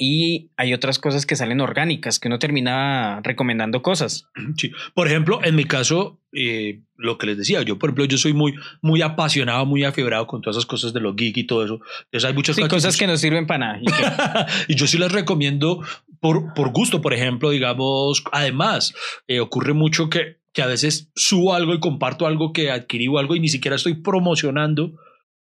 Y 0.00 0.50
hay 0.56 0.72
otras 0.74 1.00
cosas 1.00 1.26
que 1.26 1.34
salen 1.34 1.60
orgánicas, 1.60 2.20
que 2.20 2.28
uno 2.28 2.38
termina 2.38 3.20
recomendando 3.24 3.82
cosas. 3.82 4.26
Sí. 4.56 4.70
Por 4.94 5.08
ejemplo, 5.08 5.40
en 5.42 5.56
mi 5.56 5.64
caso, 5.64 6.20
eh, 6.32 6.80
lo 6.96 7.18
que 7.18 7.26
les 7.26 7.36
decía, 7.36 7.62
yo, 7.62 7.78
por 7.78 7.88
ejemplo, 7.90 8.04
yo 8.04 8.16
soy 8.16 8.32
muy, 8.32 8.54
muy 8.80 9.02
apasionado, 9.02 9.66
muy 9.66 9.82
afiebrado 9.84 10.26
con 10.28 10.40
todas 10.40 10.56
esas 10.56 10.66
cosas 10.66 10.92
de 10.92 11.00
los 11.00 11.16
geek 11.16 11.36
y 11.36 11.44
todo 11.44 11.64
eso. 11.64 11.80
Entonces 12.04 12.28
hay 12.28 12.34
muchas 12.34 12.54
Sí, 12.56 12.62
cosas 12.68 12.96
que 12.96 13.06
no 13.08 13.16
sirven 13.16 13.46
para 13.48 13.58
nada. 13.58 13.80
y 14.68 14.72
y 14.72 14.76
yo 14.76 14.86
sí 14.86 14.98
les 14.98 15.10
recomiendo 15.12 15.82
por, 16.20 16.54
por 16.54 16.70
gusto, 16.72 17.00
por 17.00 17.12
ejemplo, 17.12 17.50
digamos, 17.50 18.22
además, 18.32 18.94
eh, 19.26 19.40
ocurre 19.40 19.72
mucho 19.74 20.08
que, 20.10 20.38
que 20.52 20.62
a 20.62 20.66
veces 20.66 21.10
subo 21.16 21.54
algo 21.54 21.74
y 21.74 21.80
comparto 21.80 22.26
algo 22.26 22.52
que 22.52 22.70
adquirí 22.70 23.08
o 23.08 23.18
algo 23.18 23.34
y 23.36 23.40
ni 23.40 23.48
siquiera 23.48 23.76
estoy 23.76 23.94
promocionando 23.94 24.92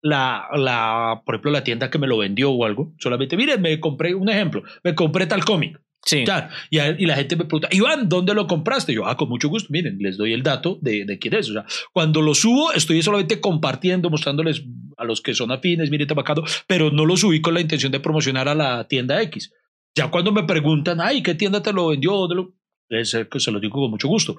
la, 0.05 0.47
la, 0.53 1.23
por 1.25 1.33
ejemplo, 1.35 1.51
la 1.51 1.63
tienda 1.63 1.89
que 1.89 1.97
me 1.97 2.05
lo 2.05 2.19
vendió 2.19 2.51
o 2.51 2.63
algo. 2.63 2.93
Solamente, 2.99 3.35
miren, 3.35 3.59
me 3.61 3.79
compré 3.79 4.13
un 4.13 4.29
ejemplo, 4.29 4.61
me 4.83 4.93
compré 4.93 5.25
tal 5.25 5.43
cómic. 5.43 5.81
Sí. 6.03 6.23
Claro, 6.23 6.49
y, 6.69 6.77
a- 6.77 6.91
y 6.91 7.07
la 7.07 7.15
gente 7.15 7.35
me 7.35 7.45
pregunta, 7.45 7.67
Iván, 7.71 8.07
¿dónde 8.07 8.35
lo 8.35 8.45
compraste? 8.45 8.93
Yo, 8.93 9.07
ah, 9.07 9.17
con 9.17 9.27
mucho 9.27 9.49
gusto, 9.49 9.69
miren, 9.71 9.97
les 9.99 10.17
doy 10.17 10.33
el 10.33 10.43
dato 10.43 10.77
de, 10.79 11.03
de 11.05 11.17
quién 11.17 11.33
es. 11.33 11.49
O 11.49 11.53
sea, 11.53 11.65
cuando 11.91 12.21
lo 12.21 12.35
subo, 12.35 12.71
estoy 12.73 13.01
solamente 13.01 13.41
compartiendo, 13.41 14.11
mostrándoles 14.11 14.63
a 14.97 15.03
los 15.05 15.21
que 15.21 15.33
son 15.33 15.51
afines, 15.51 15.89
miren, 15.89 16.07
tabacado, 16.07 16.43
pero 16.67 16.91
no 16.91 17.05
lo 17.05 17.17
subí 17.17 17.41
con 17.41 17.55
la 17.55 17.61
intención 17.61 17.91
de 17.91 17.99
promocionar 17.99 18.47
a 18.47 18.53
la 18.53 18.87
tienda 18.87 19.19
X. 19.23 19.51
Ya 19.97 20.11
cuando 20.11 20.31
me 20.31 20.43
preguntan, 20.43 21.01
ay, 21.01 21.23
¿qué 21.23 21.33
tienda 21.33 21.63
te 21.63 21.73
lo 21.73 21.87
vendió? 21.87 22.11
¿Dónde 22.11 22.35
lo-?" 22.35 22.53
Es, 22.89 23.15
eh, 23.15 23.27
que 23.27 23.39
se 23.39 23.51
lo 23.51 23.59
digo 23.59 23.79
con 23.81 23.89
mucho 23.89 24.07
gusto. 24.07 24.37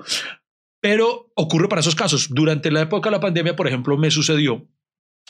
Pero 0.80 1.32
ocurre 1.34 1.68
para 1.68 1.80
esos 1.80 1.96
casos. 1.96 2.28
Durante 2.30 2.70
la 2.70 2.82
época 2.82 3.10
de 3.10 3.16
la 3.16 3.20
pandemia, 3.20 3.56
por 3.56 3.66
ejemplo, 3.66 3.96
me 3.96 4.10
sucedió. 4.12 4.68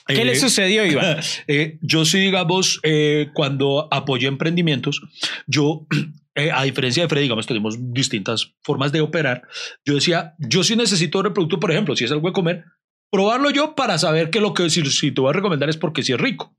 ¿Qué 0.07 0.23
eh, 0.23 0.25
le 0.25 0.37
sucedió, 0.37 0.85
Iván? 0.87 1.19
eh, 1.49 1.79
yo 1.81 2.05
sí, 2.05 2.19
digamos, 2.19 2.81
eh, 2.83 3.31
cuando 3.35 3.89
apoyé 3.91 4.29
emprendimientos, 4.29 5.03
yo, 5.47 5.87
eh, 6.35 6.51
a 6.53 6.63
diferencia 6.63 7.03
de 7.03 7.09
Fred, 7.09 7.23
digamos, 7.23 7.47
tenemos 7.47 7.77
distintas 7.93 8.55
formas 8.63 8.93
de 8.93 9.01
operar. 9.01 9.43
Yo 9.85 9.95
decía, 9.95 10.35
yo 10.39 10.63
sí 10.63 10.77
necesito 10.77 11.21
el 11.21 11.33
producto, 11.33 11.59
por 11.59 11.73
ejemplo, 11.73 11.97
si 11.97 12.05
es 12.05 12.13
algo 12.13 12.29
de 12.29 12.35
comer, 12.35 12.65
probarlo 13.11 13.51
yo 13.51 13.75
para 13.75 13.99
saber 13.99 14.31
que 14.31 14.41
lo 14.41 14.55
que 14.55 14.71
si, 14.71 14.85
si 14.87 15.11
te 15.11 15.21
voy 15.21 15.31
a 15.31 15.35
recomendar 15.35 15.69
es 15.69 15.77
porque 15.77 16.03
sí 16.03 16.13
es 16.13 16.21
rico. 16.21 16.57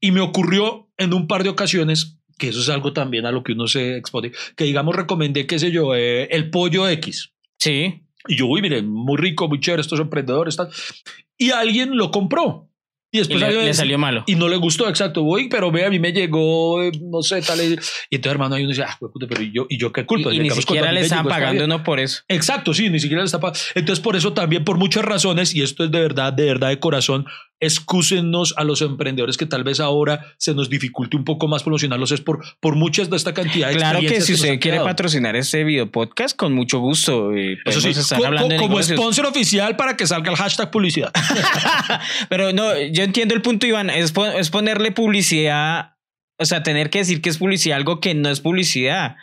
Y 0.00 0.12
me 0.12 0.20
ocurrió 0.20 0.88
en 0.96 1.14
un 1.14 1.26
par 1.26 1.42
de 1.42 1.48
ocasiones, 1.48 2.18
que 2.38 2.48
eso 2.48 2.60
es 2.60 2.68
algo 2.68 2.92
también 2.92 3.26
a 3.26 3.32
lo 3.32 3.42
que 3.42 3.52
uno 3.52 3.66
se 3.66 3.96
expone, 3.96 4.30
que 4.54 4.64
digamos 4.64 4.94
recomendé, 4.94 5.46
qué 5.46 5.58
sé 5.58 5.72
yo, 5.72 5.96
eh, 5.96 6.28
el 6.30 6.50
pollo 6.50 6.88
X. 6.88 7.32
Sí. 7.58 8.04
Y 8.26 8.36
yo, 8.36 8.46
uy, 8.46 8.60
miren, 8.62 8.88
muy 8.88 9.16
rico, 9.16 9.48
muy 9.48 9.60
chévere, 9.60 9.80
estos 9.82 10.00
emprendedores, 10.00 10.56
tal. 10.56 10.68
Y 11.36 11.50
alguien 11.50 11.96
lo 11.96 12.10
compró. 12.10 12.64
Y 13.10 13.16
Y 13.16 13.20
después 13.20 13.40
le, 13.40 13.46
alguien 13.46 13.62
le 13.62 13.68
decía- 13.68 13.82
salió 13.84 13.96
malo. 13.98 14.22
y 14.26 14.34
no 14.34 14.48
le 14.48 14.56
gustó, 14.56 14.86
exacto, 14.86 15.22
voy, 15.22 15.48
pero 15.48 15.70
ve, 15.70 15.86
a 15.86 15.88
mí 15.90 15.98
me 15.98 16.12
llegó, 16.12 16.82
eh, 16.82 16.92
no 17.00 17.22
sé, 17.22 17.40
tal. 17.40 17.58
Y 17.60 17.64
entonces, 18.10 18.32
hermano, 18.32 18.54
hay 18.56 18.62
uno 18.64 18.70
dice, 18.70 18.82
ah, 18.82 18.98
puta, 19.00 19.26
pero 19.26 19.42
¿y 19.42 19.50
yo, 19.50 19.66
¿y 19.70 19.78
yo 19.78 19.92
qué 19.92 20.04
culpa? 20.04 20.30
Y, 20.30 20.36
y 20.36 20.40
ni 20.40 20.50
siquiera 20.50 20.92
le 20.92 21.00
están 21.00 21.24
pagando 21.26 21.64
uno 21.64 21.82
por 21.82 22.00
eso. 22.00 22.20
Exacto, 22.28 22.74
sí, 22.74 22.90
ni 22.90 23.00
siquiera 23.00 23.22
le 23.22 23.26
está 23.26 23.40
pagando. 23.40 23.58
Entonces, 23.74 24.02
por 24.04 24.14
eso 24.14 24.34
también, 24.34 24.62
por 24.62 24.76
muchas 24.76 25.06
razones, 25.06 25.54
y 25.54 25.62
esto 25.62 25.84
es 25.84 25.90
de 25.90 26.00
verdad, 26.00 26.34
de 26.34 26.44
verdad, 26.44 26.68
de 26.68 26.80
corazón, 26.80 27.24
excúsenos 27.60 28.54
a 28.56 28.64
los 28.64 28.82
emprendedores 28.82 29.36
que 29.36 29.46
tal 29.46 29.64
vez 29.64 29.80
ahora 29.80 30.24
se 30.38 30.54
nos 30.54 30.68
dificulte 30.70 31.16
un 31.16 31.24
poco 31.24 31.48
más 31.48 31.62
promocionarlos, 31.62 32.12
es 32.12 32.20
por, 32.20 32.44
por 32.60 32.76
muchas 32.76 33.10
de 33.10 33.16
esta 33.16 33.34
cantidad 33.34 33.68
de 33.68 33.76
Claro 33.76 34.00
que 34.00 34.20
si 34.20 34.32
nos 34.32 34.40
usted 34.42 34.60
quiere 34.60 34.78
patrocinar 34.80 35.36
este 35.36 35.64
video 35.64 35.90
podcast, 35.90 36.36
con 36.36 36.52
mucho 36.52 36.78
gusto. 36.78 37.34
eh, 37.34 37.56
Eso 37.64 37.80
sí, 37.80 37.88
podemos 37.88 37.98
estar 37.98 38.18
co- 38.18 38.26
hablando 38.26 38.56
co- 38.56 38.62
como 38.62 38.82
sponsor 38.82 39.26
oficial 39.26 39.76
para 39.76 39.96
que 39.96 40.06
salga 40.06 40.30
el 40.30 40.36
hashtag 40.36 40.70
publicidad. 40.70 41.12
Pero 42.28 42.52
no, 42.52 42.76
yo 42.92 43.02
entiendo 43.02 43.34
el 43.34 43.42
punto, 43.42 43.66
Iván. 43.66 43.90
Es, 43.90 44.12
po- 44.12 44.26
es 44.26 44.50
ponerle 44.50 44.92
publicidad, 44.92 45.96
o 46.38 46.44
sea, 46.44 46.62
tener 46.62 46.90
que 46.90 46.98
decir 46.98 47.20
que 47.20 47.28
es 47.30 47.38
publicidad, 47.38 47.76
algo 47.76 48.00
que 48.00 48.14
no 48.14 48.28
es 48.30 48.40
publicidad. 48.40 49.16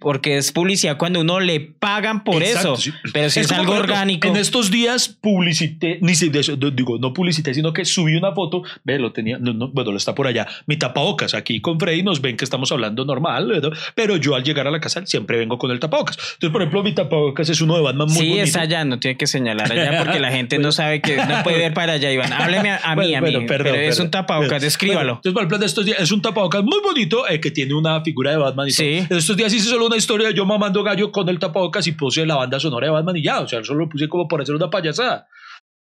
Porque 0.00 0.36
es 0.38 0.52
publicidad 0.52 0.96
cuando 0.96 1.20
uno 1.20 1.40
le 1.40 1.60
pagan 1.60 2.24
por 2.24 2.42
Exacto, 2.42 2.74
eso. 2.74 2.82
sí. 2.82 2.92
Pero 3.12 3.30
si 3.30 3.40
es, 3.40 3.52
algo 3.52 3.72
ejemplo, 3.74 3.92
orgánico. 3.94 4.28
En 4.28 4.36
estos 4.36 4.70
días 4.70 5.08
publicité, 5.08 5.98
ni 6.02 6.14
si, 6.14 6.30
digo, 6.30 6.98
no 6.98 7.12
publicité, 7.12 7.54
sino 7.54 7.72
que 7.72 7.84
subí 7.84 8.14
una 8.16 8.32
foto, 8.32 8.62
ve, 8.84 8.98
lo 8.98 9.12
tenía, 9.12 9.38
no, 9.38 9.52
no, 9.52 9.68
bueno, 9.68 9.90
lo 9.92 9.96
está 9.96 10.14
por 10.14 10.26
allá, 10.26 10.46
mi 10.66 10.76
tapabocas, 10.76 11.34
aquí 11.34 11.60
con 11.60 11.78
Freddy 11.78 12.02
nos 12.02 12.20
ven 12.20 12.36
que 12.36 12.44
estamos 12.44 12.70
hablando 12.72 13.04
normal, 13.04 13.46
¿verdad? 13.48 13.70
pero 13.94 14.16
yo 14.16 14.34
al 14.34 14.42
llegar 14.44 14.66
a 14.66 14.70
la 14.70 14.80
casa 14.80 15.04
siempre 15.06 15.38
vengo 15.38 15.58
con 15.58 15.70
el 15.70 15.78
tapabocas. 15.80 16.16
Entonces, 16.16 16.50
por 16.50 16.62
ejemplo, 16.62 16.82
mi 16.82 16.92
tapabocas 16.94 17.48
es 17.48 17.60
uno 17.60 17.76
de 17.76 17.82
Batman 17.82 18.08
muy 18.08 18.16
Sí, 18.16 18.28
bonito. 18.30 18.44
es 18.44 18.56
allá, 18.56 18.84
no 18.84 18.98
tiene 18.98 19.16
que 19.16 19.26
señalar 19.26 19.70
allá 19.70 20.02
porque 20.02 20.18
la 20.18 20.30
gente 20.32 20.58
no 20.60 20.72
sabe 20.72 21.00
que 21.00 21.16
no 21.16 21.42
puede 21.42 21.58
ver 21.58 21.74
para 21.74 21.92
allá, 21.94 22.10
Iván. 22.10 22.32
Hábleme 22.32 22.70
a, 22.70 22.76
a 22.82 22.96
mí, 22.96 23.14
a 23.14 23.20
mí. 23.20 23.30
bueno, 23.32 23.46
perdón, 23.46 23.72
pero 23.72 23.76
es 23.76 23.90
perdón. 23.96 24.06
un 24.06 24.10
tapabocas, 24.10 24.48
Bueno, 24.50 24.64
descríbalo. 24.64 25.12
entonces, 25.16 25.32
por 25.32 25.42
ejemplo, 25.42 25.58
de 25.58 25.66
estos 25.66 25.84
días, 25.84 26.00
es 26.00 26.10
un 26.12 26.22
tapabocas 26.22 26.62
muy 26.64 26.78
bonito 26.82 27.28
eh, 27.28 27.40
que 27.40 27.50
tiene 27.50 27.74
una 27.74 28.02
figura 28.02 28.30
de 28.30 28.36
Batman 28.38 28.68
y 28.68 28.70
Sí. 28.70 29.00
todo. 29.02 29.06
En 29.10 29.18
estos 29.18 29.36
días 29.36 29.52
hice 29.52 29.68
solo 29.68 29.88
una 29.90 29.98
historia 29.98 30.28
de 30.28 30.34
yo 30.34 30.46
mamando 30.46 30.82
gallo 30.82 31.10
con 31.12 31.28
el 31.28 31.38
tapabocas 31.38 31.86
y 31.86 31.92
puse 31.92 32.24
la 32.24 32.36
banda 32.36 32.58
sonora 32.60 32.86
de 32.86 32.92
Batman 32.92 33.16
y 33.16 33.22
ya, 33.22 33.40
o 33.40 33.48
sea, 33.48 33.62
solo 33.64 33.80
lo 33.80 33.88
puse 33.88 34.08
como 34.08 34.26
para 34.28 34.42
hacer 34.44 34.54
una 34.54 34.70
payasada. 34.70 35.26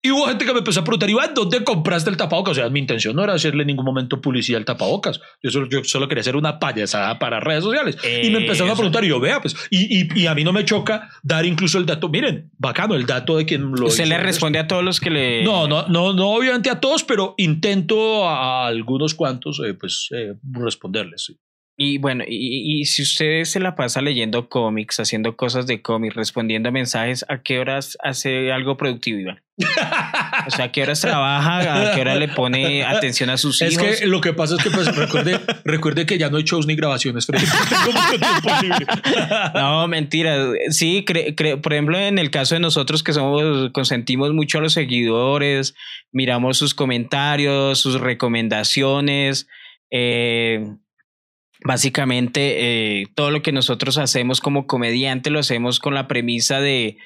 Y 0.06 0.12
hubo 0.12 0.26
gente 0.28 0.44
que 0.46 0.52
me 0.52 0.60
empezó 0.60 0.82
a 0.82 0.84
preguntar, 0.84 1.10
Iván, 1.10 1.34
¿dónde 1.34 1.64
compraste 1.64 2.10
el 2.10 2.18
tapabocas? 2.18 2.52
O 2.52 2.56
sea, 2.56 2.70
mi 2.70 2.82
intención 2.82 3.16
no 3.16 3.24
era 3.24 3.36
hacerle 3.36 3.62
en 3.64 3.68
ningún 3.68 3.86
momento 3.86 4.20
publicidad 4.20 4.58
al 4.58 4.66
tapabocas. 4.66 5.22
Yo 5.42 5.50
solo, 5.50 5.70
yo 5.70 5.82
solo 5.86 6.10
quería 6.10 6.20
hacer 6.20 6.36
una 6.36 6.60
payasada 6.60 7.18
para 7.20 7.40
redes 7.40 7.64
sociales. 7.64 7.96
y 8.04 8.30
me 8.30 8.40
empezaron 8.40 8.68
a 8.68 8.74
Eso. 8.74 8.82
preguntar 8.82 9.06
y 9.06 9.08
yo, 9.08 9.22
vea, 9.22 9.40
pues, 9.42 9.56
y, 9.72 10.02
y, 10.02 10.24
y 10.24 10.28
a 10.28 10.36
mí 10.36 10.44
no 10.44 10.52
me 10.52 10.66
choca 10.66 11.10
dar 11.24 11.46
incluso 11.46 11.78
el 11.78 11.86
dato. 11.86 12.10
Miren, 12.10 12.52
bacano, 12.58 12.96
el 12.96 13.06
dato 13.06 13.38
de 13.38 13.46
quien 13.46 13.72
lo 13.72 13.86
Usted 13.88 14.06
le 14.06 14.18
responde 14.18 14.60
a 14.60 14.68
todos 14.68 14.84
los 14.84 15.00
que 15.00 15.10
le. 15.10 15.42
No, 15.46 15.70
no, 15.70 15.88
no, 15.88 16.12
no, 16.12 16.32
obviamente 16.32 16.70
a 16.70 16.82
todos, 16.82 17.06
pero 17.06 17.34
intento 17.38 18.28
a 18.28 18.68
algunos 18.68 19.16
cuantos, 19.16 19.62
eh, 19.66 19.74
pues, 19.74 20.10
eh, 20.12 20.34
responderles. 20.52 21.24
sí. 21.28 21.40
Y 21.76 21.98
bueno, 21.98 22.24
y, 22.28 22.82
y 22.82 22.86
si 22.86 23.02
usted 23.02 23.46
se 23.46 23.60
la 23.60 23.76
pasa 23.76 24.00
leyendo 24.02 24.48
cómics, 24.48 25.00
haciendo 25.00 25.36
cosas 25.36 25.66
de 25.66 25.82
cómics, 25.82 26.16
respondiendo 26.16 26.70
a 26.70 26.72
mensajes, 26.72 27.26
¿a 27.30 27.42
qué 27.42 27.58
horas 27.60 27.98
hace 28.04 28.52
algo 28.52 28.78
productivo, 28.78 29.20
Iván? 29.20 29.42
O 30.48 30.52
sea, 30.52 30.66
¿a 30.66 30.72
qué 30.72 30.84
horas 30.84 31.02
trabaja? 31.02 31.92
¿A 31.92 31.96
qué 31.96 32.02
hora 32.02 32.14
le 32.16 32.28
pone 32.28 32.84
atención 32.84 33.32
a 33.32 33.38
sus 33.38 33.60
Es 33.64 33.74
hijos? 33.74 34.00
que 34.02 34.06
lo 34.08 34.22
que 34.22 34.34
pasa 34.34 34.56
es 34.56 34.64
que, 34.64 34.70
pues, 34.70 34.96
recuerde, 34.96 35.40
recuerde 35.66 36.06
que 36.06 36.20
ya 36.20 36.30
no 36.30 36.38
hay 36.38 36.44
shows 36.44 36.68
ni 36.68 36.76
grabaciones, 36.76 37.26
Freddy. 37.26 37.46
No, 39.56 39.88
mentira. 39.88 40.48
Sí, 40.70 41.04
cre- 41.08 41.36
cre- 41.36 41.60
por 41.62 41.74
ejemplo, 41.74 41.98
en 41.98 42.20
el 42.20 42.32
caso 42.32 42.56
de 42.56 42.62
nosotros 42.62 43.04
que 43.04 43.14
somos, 43.14 43.72
consentimos 43.72 44.34
mucho 44.34 44.58
a 44.58 44.62
los 44.62 44.74
seguidores, 44.74 45.76
miramos 46.12 46.58
sus 46.58 46.74
comentarios, 46.74 47.80
sus 47.80 48.00
recomendaciones. 48.00 49.48
eh, 49.92 50.66
básicamente, 51.64 53.02
eh, 53.02 53.08
todo 53.16 53.32
lo 53.32 53.42
que 53.42 53.52
nosotros 53.52 53.98
hacemos 53.98 54.42
como 54.42 54.68
comediante 54.68 55.30
lo 55.30 55.40
hacemos 55.40 55.80
con 55.80 55.94
la 55.94 56.08
premisa 56.08 56.60
de, 56.60 56.98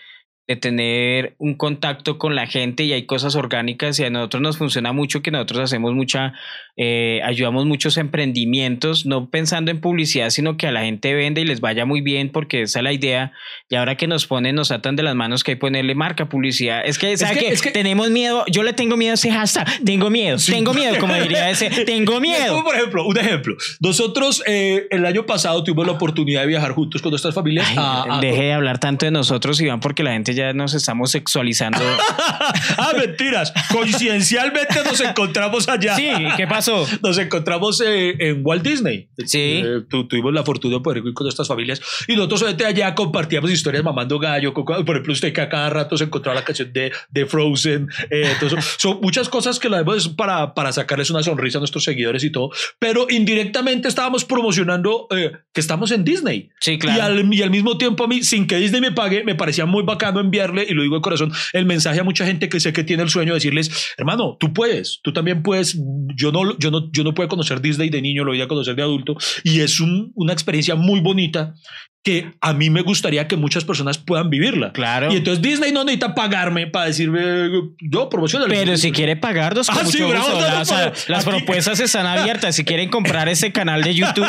de 0.47 0.55
tener 0.55 1.35
un 1.39 1.55
contacto 1.55 2.17
con 2.17 2.33
la 2.35 2.47
gente 2.47 2.83
y 2.85 2.93
hay 2.93 3.05
cosas 3.05 3.35
orgánicas 3.35 3.99
y 3.99 4.05
a 4.05 4.09
nosotros 4.09 4.41
nos 4.41 4.57
funciona 4.57 4.93
mucho 4.93 5.21
que 5.21 5.29
nosotros 5.29 5.59
hacemos 5.59 5.93
mucha, 5.93 6.33
eh, 6.77 7.19
ayudamos 7.25 7.65
muchos 7.65 7.97
emprendimientos, 7.97 9.05
no 9.05 9.29
pensando 9.29 9.71
en 9.71 9.81
publicidad, 9.81 10.29
sino 10.29 10.55
que 10.57 10.67
a 10.67 10.71
la 10.71 10.81
gente 10.83 11.13
vende 11.13 11.41
y 11.41 11.45
les 11.45 11.59
vaya 11.59 11.85
muy 11.85 11.99
bien 12.01 12.29
porque 12.29 12.61
esa 12.61 12.79
es 12.79 12.83
la 12.83 12.93
idea. 12.93 13.33
Y 13.69 13.75
ahora 13.75 13.95
que 13.97 14.07
nos 14.07 14.25
ponen, 14.25 14.55
nos 14.55 14.71
atan 14.71 14.95
de 14.95 15.03
las 15.03 15.15
manos 15.15 15.43
que 15.43 15.51
hay 15.51 15.55
que 15.57 15.59
ponerle 15.61 15.95
marca 15.95 16.29
publicidad. 16.29 16.81
Es 16.85 16.97
que, 16.97 17.17
¿sabe 17.17 17.33
que- 17.33 17.39
qué? 17.47 17.51
es 17.51 17.61
que- 17.61 17.71
tenemos 17.71 18.09
miedo, 18.09 18.45
yo 18.49 18.63
le 18.63 18.71
tengo 18.73 18.95
miedo 18.95 19.11
a 19.11 19.15
ese 19.15 19.31
hashtag, 19.31 19.67
tengo 19.83 20.09
miedo, 20.09 20.37
tengo 20.45 20.73
miedo, 20.73 20.97
como 20.99 21.13
diría 21.15 21.49
ese, 21.49 21.69
tengo 21.85 22.13
Es 22.15 22.21
miedo. 22.21 22.47
como, 22.53 22.63
por 22.63 22.75
ejemplo, 22.75 23.05
un 23.05 23.17
ejemplo. 23.17 23.55
Nosotros 23.81 24.43
eh, 24.47 24.87
el 24.91 25.05
año 25.05 25.25
pasado 25.25 25.63
tuvimos 25.63 25.85
la 25.87 25.93
oportunidad 25.93 26.41
de 26.41 26.47
viajar 26.47 26.71
juntos 26.71 27.01
con 27.01 27.09
nuestras 27.11 27.35
familias. 27.35 27.67
Ay, 27.69 27.75
a- 27.79 28.17
a- 28.17 28.21
deje 28.21 28.43
de 28.43 28.53
hablar 28.53 28.79
tanto 28.79 29.05
de 29.05 29.11
nosotros, 29.11 29.59
Iván, 29.61 29.79
porque 29.81 30.03
la 30.03 30.13
gente 30.13 30.33
ya 30.37 30.53
nos 30.53 30.73
estamos 30.73 31.11
sexualizando. 31.11 31.79
ah, 32.77 32.93
mentiras. 32.97 33.51
Coincidencialmente 33.73 34.75
nos 34.85 34.99
encontramos 35.01 35.67
allá. 35.67 35.95
sí, 35.95 36.09
¿qué 36.37 36.47
pasó? 36.47 36.85
Nos 37.03 37.17
encontramos 37.17 37.81
eh, 37.85 38.15
en 38.19 38.41
Walt 38.45 38.63
Disney. 38.63 39.09
Sí. 39.25 39.61
Eh, 39.65 39.81
tu- 39.89 40.07
tuvimos 40.07 40.33
la 40.33 40.43
fortuna 40.43 40.75
de 40.77 40.81
poder 40.81 41.03
ir 41.05 41.13
con 41.13 41.25
nuestras 41.25 41.47
familias 41.47 41.81
y 42.07 42.15
nosotros 42.15 42.41
obviamente 42.43 42.65
allá 42.65 42.95
compartíamos 42.95 43.51
historias 43.51 43.83
mamando 43.83 44.19
gallo. 44.19 44.53
con- 44.53 44.65
por 44.65 44.95
ejemplo, 44.95 45.13
usted 45.13 45.33
que 45.33 45.41
a 45.41 45.49
cada 45.49 45.69
rato 45.69 45.97
se 45.97 46.03
encontraba 46.05 46.35
la 46.39 46.45
canción 46.45 46.71
de, 46.71 46.91
de 47.09 47.25
Frozen. 47.25 47.87
eh, 48.11 48.29
entonces, 48.33 48.63
son 48.77 48.99
muchas 49.01 49.29
cosas 49.29 49.59
que 49.59 49.69
la 49.69 49.77
vemos 49.79 50.09
para, 50.09 50.53
para 50.53 50.71
sacarles 50.71 51.09
una 51.09 51.23
sonrisa 51.23 51.57
a 51.57 51.61
nuestros 51.61 51.83
seguidores 51.83 52.23
y 52.23 52.31
todo. 52.31 52.49
Pero 52.79 53.07
indirectamente 53.09 53.87
estábamos 53.87 54.25
promocionando 54.25 55.07
eh, 55.15 55.31
que 55.53 55.61
estamos 55.61 55.91
en 55.91 56.03
Disney. 56.03 56.49
Sí, 56.59 56.77
claro. 56.77 56.97
Y, 56.97 57.01
al, 57.01 57.33
y 57.33 57.41
al 57.41 57.49
mismo 57.49 57.77
tiempo 57.77 58.03
a 58.03 58.07
mí, 58.07 58.23
sin 58.23 58.45
que 58.47 58.57
Disney 58.57 58.81
me 58.81 58.91
pague, 58.91 59.23
me 59.23 59.35
parecía 59.35 59.65
muy 59.65 59.83
bacano 59.83 60.19
enviarle, 60.27 60.65
y 60.69 60.73
lo 60.73 60.83
digo 60.83 60.95
de 60.95 61.01
corazón, 61.01 61.31
el 61.53 61.65
mensaje 61.65 61.99
a 61.99 62.03
mucha 62.03 62.25
gente 62.25 62.47
que 62.49 62.59
sé 62.59 62.71
que 62.73 62.83
tiene 62.83 63.03
el 63.03 63.09
sueño 63.09 63.33
de 63.33 63.37
decirles, 63.37 63.93
hermano, 63.97 64.37
tú 64.39 64.53
puedes, 64.53 64.99
tú 65.03 65.11
también 65.13 65.41
puedes, 65.43 65.77
yo 66.15 66.31
no, 66.31 66.57
yo 66.59 66.69
no, 66.71 66.91
yo 66.91 67.03
no 67.03 67.13
puedo 67.13 67.27
conocer 67.29 67.61
Disney 67.61 67.89
de 67.89 68.01
niño, 68.01 68.23
lo 68.23 68.31
voy 68.31 68.41
a 68.41 68.47
conocer 68.47 68.75
de 68.75 68.83
adulto, 68.83 69.17
y 69.43 69.61
es 69.61 69.79
un- 69.79 70.11
una 70.15 70.33
experiencia 70.33 70.75
muy 70.75 70.99
bonita 70.99 71.55
que 72.07 72.31
a 72.39 72.53
mí 72.53 72.69
me 72.69 72.83
gustaría 72.83 73.27
que 73.27 73.35
muchas 73.35 73.65
personas 73.65 73.97
puedan 73.97 74.29
vivirla. 74.29 74.71
Claro. 74.71 75.11
Y 75.11 75.17
entonces 75.17 75.41
Disney 75.41 75.73
no 75.73 75.83
necesita 75.83 76.15
pagarme 76.15 76.65
para 76.67 76.85
decirme, 76.85 77.49
yo 77.81 78.07
promociono 78.07 78.45
Pero 78.47 78.77
si 78.77 78.93
quiere 78.93 79.17
pagarnos, 79.17 79.69
Ah, 79.69 79.81
sí, 79.85 80.01
bravo, 80.03 80.25
gusto. 80.29 80.39
no, 80.39 80.55
no, 80.55 80.61
O 80.61 80.65
sea, 80.65 80.77
pero 80.93 80.95
las 81.09 81.27
aquí- 81.27 81.37
propuestas 81.37 81.79
están 81.81 82.05
abiertas. 82.05 82.55
Si 82.55 82.63
quieren 82.63 82.87
comprar 82.89 83.27
ese 83.27 83.51
canal 83.51 83.81
de 83.83 83.93
YouTube, 83.93 84.25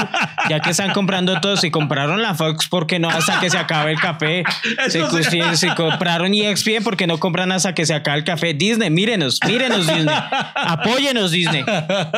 ya 0.50 0.58
que 0.58 0.70
están 0.70 0.90
comprando 0.92 1.40
todos, 1.40 1.60
si 1.60 1.70
compraron 1.70 2.20
la 2.20 2.34
Fox, 2.34 2.66
¿por 2.66 2.88
qué 2.88 2.98
no 2.98 3.08
hasta 3.10 3.38
que 3.38 3.48
se 3.48 3.58
acabe 3.58 3.92
el 3.92 4.00
café? 4.00 4.42
Si, 4.88 4.98
sí. 5.30 5.40
si- 5.54 5.68
compraron 5.76 6.34
EXPN, 6.34 6.82
¿por 6.82 6.96
qué 6.96 7.06
no 7.06 7.18
compran 7.20 7.52
hasta 7.52 7.74
que 7.74 7.86
se 7.86 7.94
acabe 7.94 8.18
el 8.18 8.24
café? 8.24 8.54
Disney, 8.54 8.90
mírenos, 8.90 9.38
mírenos 9.46 9.86
Disney. 9.86 10.16
Apóyenos 10.54 11.30
Disney. 11.30 11.64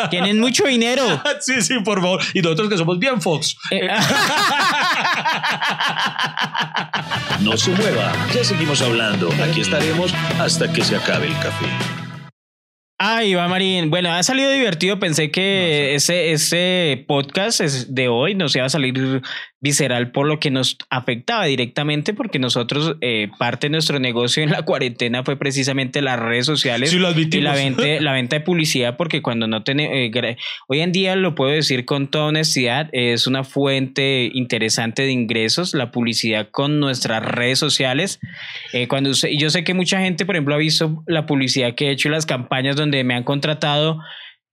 Tienen 0.09 0.41
mucho 0.41 0.65
dinero. 0.65 1.03
Sí, 1.41 1.61
sí, 1.63 1.75
por 1.85 2.01
favor. 2.01 2.21
Y 2.35 2.41
nosotros 2.41 2.69
que 2.69 2.77
somos 2.77 2.99
bien 2.99 3.21
Fox. 3.21 3.57
Eh, 3.71 3.89
No 7.43 7.57
se 7.57 7.71
mueva, 7.71 8.13
ya 8.35 8.45
seguimos 8.45 8.83
hablando. 8.83 9.31
Aquí 9.43 9.63
estaremos 9.63 10.13
hasta 10.39 10.71
que 10.71 10.85
se 10.85 10.97
acabe 10.97 11.27
el 11.27 11.33
café. 11.35 11.67
Ay, 12.99 13.31
Iván 13.31 13.49
Marín. 13.49 13.89
Bueno, 13.89 14.13
ha 14.13 14.23
salido 14.23 14.51
divertido. 14.51 14.99
Pensé 14.99 15.31
que 15.31 15.95
ese, 15.95 16.33
ese 16.33 17.07
podcast 17.09 17.63
es 17.63 17.95
de 17.95 18.09
hoy 18.09 18.35
nos 18.35 18.55
iba 18.55 18.67
a 18.67 18.69
salir 18.69 19.23
visceral 19.61 20.11
por 20.11 20.27
lo 20.27 20.41
que 20.41 20.51
nos 20.51 20.79
afectaba 20.89 21.45
directamente, 21.45 22.15
porque 22.15 22.39
nosotros, 22.39 22.97
eh, 23.03 23.29
parte 23.39 23.67
de 23.67 23.73
nuestro 23.73 23.99
negocio 23.99 24.43
en 24.43 24.51
la 24.51 24.63
cuarentena 24.65 25.23
fue 25.23 25.37
precisamente 25.37 26.01
las 26.01 26.19
redes 26.19 26.47
sociales 26.47 26.91
Sí, 26.91 26.99
lo 26.99 27.09
y 27.09 27.13
admitimos. 27.13 27.45
la 27.45 27.55
venta, 27.55 27.83
la 28.01 28.13
venta 28.13 28.37
de 28.37 28.41
publicidad, 28.41 28.97
porque 28.97 29.21
cuando 29.23 29.47
no 29.47 29.63
tenemos, 29.63 29.95
hoy 30.69 30.81
en 30.81 30.93
día 30.93 31.15
lo 31.17 31.35
puedo 31.35 31.51
decir 31.53 31.85
con 31.85 32.09
toda 32.09 32.27
honestidad, 32.27 32.89
es 32.93 33.27
una 33.27 33.45
fuente 33.45 34.31
interesante 34.33 35.03
de 35.03 35.13
ingresos, 35.13 35.75
la 35.75 35.91
publicidad 35.91 36.49
con 36.51 36.81
nuestras 36.81 37.23
redes 37.23 37.59
sociales. 37.59 38.19
Eh, 38.73 38.89
cuando 38.89 39.11
yo 39.13 39.51
sé 39.51 39.65
que 39.65 39.75
mucha 39.75 40.01
gente, 40.01 40.25
por 40.25 40.37
ejemplo, 40.37 40.55
ha 40.55 40.59
visto 40.59 41.03
la 41.07 41.27
publicidad 41.27 41.75
que 41.75 41.89
he 41.89 41.91
hecho 41.91 42.09
y 42.09 42.13
las 42.13 42.27
campañas 42.27 42.77
donde 42.77 43.05
me 43.05 43.15
han 43.15 43.25
contratado. 43.25 44.01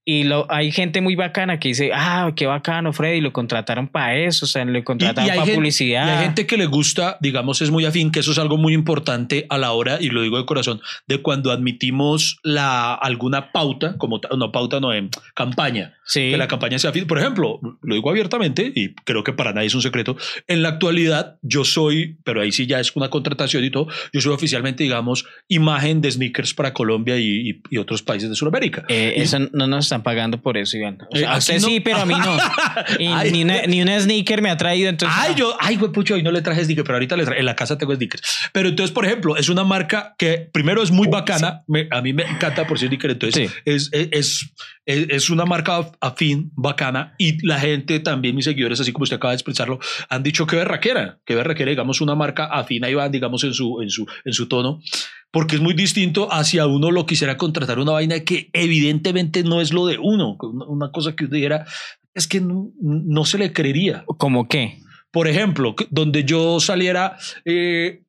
Y 0.10 0.24
lo, 0.24 0.46
hay 0.50 0.72
gente 0.72 1.02
muy 1.02 1.18
bacana 1.18 1.60
que 1.60 1.68
dice, 1.68 1.92
ah, 1.94 2.32
qué 2.34 2.46
bacano, 2.46 2.94
Freddy, 2.94 3.20
lo 3.20 3.34
contrataron 3.34 3.90
para 3.90 4.16
eso, 4.16 4.46
o 4.46 4.48
sea, 4.48 4.64
lo 4.64 4.82
contrataron 4.86 5.28
para 5.28 5.42
gente, 5.42 5.56
publicidad. 5.56 6.08
y 6.08 6.10
hay 6.12 6.24
gente 6.24 6.48
que 6.48 6.56
le 6.56 6.66
gusta, 6.66 7.18
digamos, 7.20 7.62
es 7.62 7.72
muy 7.72 7.84
afín, 7.84 8.10
que 8.12 8.22
eso 8.22 8.32
es 8.32 8.38
algo 8.38 8.56
muy 8.56 8.74
importante 8.74 9.46
a 9.50 9.58
la 9.58 9.74
hora, 9.74 9.98
y 10.00 10.08
lo 10.08 10.22
digo 10.22 10.38
de 10.38 10.46
corazón, 10.46 10.80
de 11.08 11.22
cuando 11.22 11.52
admitimos 11.52 12.40
la, 12.42 12.94
alguna 12.94 13.52
pauta, 13.52 13.98
como 13.98 14.22
no 14.38 14.52
pauta, 14.54 14.80
no, 14.80 14.94
en 14.94 15.10
campaña, 15.36 15.96
sí. 16.06 16.32
que 16.32 16.38
la 16.38 16.48
campaña 16.48 16.80
sea 16.80 16.92
afín. 16.92 17.06
Por 17.06 17.18
ejemplo, 17.20 17.60
lo 17.82 17.96
digo 17.96 18.10
abiertamente, 18.10 18.72
y 18.74 18.94
creo 19.04 19.26
que 19.26 19.34
para 19.34 19.52
nadie 19.52 19.68
es 19.68 19.76
un 19.76 19.82
secreto, 19.82 20.16
en 20.48 20.62
la 20.62 20.70
actualidad 20.70 21.36
yo 21.42 21.66
soy, 21.66 22.18
pero 22.24 22.40
ahí 22.40 22.54
sí 22.54 22.66
ya 22.66 22.80
es 22.80 22.96
una 22.96 23.10
contratación 23.10 23.66
y 23.66 23.72
todo, 23.72 23.88
yo 24.14 24.22
soy 24.22 24.32
oficialmente, 24.34 24.84
digamos, 24.86 25.26
imagen 25.50 26.00
de 26.00 26.12
sneakers 26.12 26.54
para 26.54 26.74
Colombia 26.74 27.18
y, 27.18 27.50
y- 27.50 27.62
y 27.72 27.78
otros 27.78 28.04
países 28.04 28.30
de 28.30 28.36
Sudamérica. 28.38 28.86
Eh, 28.88 29.16
Y- 29.18 29.22
eso 29.24 29.40
no 29.52 29.68
nos 29.68 29.92
están 29.98 30.04
pagando 30.04 30.42
por 30.42 30.58
eso, 30.58 30.78
Iván. 30.78 30.98
O 31.12 31.16
sea, 31.16 31.22
Eh, 31.22 31.26
a 31.26 31.30
aquí 31.32 31.40
usted 31.40 31.62
no. 31.62 31.68
sí, 31.68 31.80
pero 31.80 31.98
a 31.98 32.06
mí 32.06 32.14
no. 32.16 32.38
Y 33.00 33.08
Ay. 33.08 33.32
ni, 33.32 33.44
una, 33.44 33.62
ni 33.64 33.82
una 33.82 34.00
sneaker 34.00 34.42
me 34.42 34.50
ha 34.50 34.58
traído, 34.58 34.90
entonces. 34.90 35.18
Ay, 35.20 35.32
ah, 35.34 35.36
yo, 35.38 35.58
ay, 35.60 35.76
güey, 35.78 35.92
pucho, 35.92 36.14
hoy 36.16 36.24
no 36.24 36.32
le 36.32 36.42
traje 36.42 36.64
sneakers, 36.64 36.86
pero 36.86 36.96
ahorita 36.98 37.18
le 37.18 37.26
traje, 37.26 37.40
en 37.40 37.46
la 37.46 37.56
casa 37.56 37.78
tengo 37.78 37.94
sneakers. 37.96 38.50
Pero 38.54 38.70
entonces, 38.70 38.94
por 38.94 39.06
ejemplo, 39.06 39.36
es 39.36 39.50
una 39.50 39.64
marca 39.64 40.16
que 40.18 40.50
primero 40.54 40.82
es 40.84 40.92
muy 40.92 41.08
bacana, 41.08 41.64
me- 41.68 41.88
a 41.92 42.02
mí 42.02 42.14
me 42.14 42.24
encanta 42.24 42.66
por 42.68 42.80
ser 42.80 42.90
sneaker, 42.90 43.12
entonces 43.12 43.50
Sí. 43.50 43.56
es, 43.66 43.90
es, 43.94 44.52
es, 44.86 45.10
es- 45.10 45.30
una 45.30 45.46
marca 45.46 45.80
af- 45.80 45.94
afín, 46.02 46.52
bacana, 46.56 47.14
y 47.18 47.46
la 47.46 47.60
gente 47.60 48.00
también, 48.00 48.36
mis 48.36 48.46
seguidores, 48.46 48.80
así 48.80 48.92
como 48.94 49.04
usted 49.04 49.18
acaba 49.18 49.32
de 49.32 49.36
expresarlo, 49.36 49.80
han 50.10 50.24
dicho 50.24 50.46
que 50.48 50.56
berraquera, 50.56 51.20
que 51.26 51.36
berraquera, 51.36 51.70
digamos, 51.72 52.00
una 52.02 52.16
marca 52.16 52.46
afín, 52.46 52.84
ahí 52.86 52.94
van, 52.94 53.12
digamos, 53.12 53.44
en 53.44 53.54
su, 53.54 53.82
en 53.82 53.90
su, 53.90 54.06
en 54.26 54.34
su 54.34 54.48
tono. 54.48 54.80
Porque 55.38 55.58
es 55.58 55.62
muy 55.62 55.76
distinto 55.76 56.34
hacia 56.34 56.66
uno 56.66 56.90
lo 56.90 57.06
quisiera 57.06 57.38
contratar 57.38 57.78
una 57.78 57.92
vaina 57.92 58.22
que 58.22 58.50
evidentemente 58.54 59.44
no 59.44 59.62
es 59.62 59.72
lo 59.72 59.86
de 59.86 60.00
uno. 60.00 60.36
Una, 60.42 60.90
cosa 60.92 61.16
que 61.16 61.26
usted 61.26 61.36
dijera, 61.36 61.64
es 62.16 62.28
que 62.28 62.42
no, 62.42 62.72
no 62.82 63.24
se 63.24 63.38
le 63.38 63.54
creería 63.54 64.04
¿Cómo 64.18 64.48
qué? 64.48 64.80
por 65.12 65.28
ejemplo, 65.28 65.76
donde 65.92 66.24
yo 66.24 66.60
saliera 66.60 67.20
eh, 67.46 68.02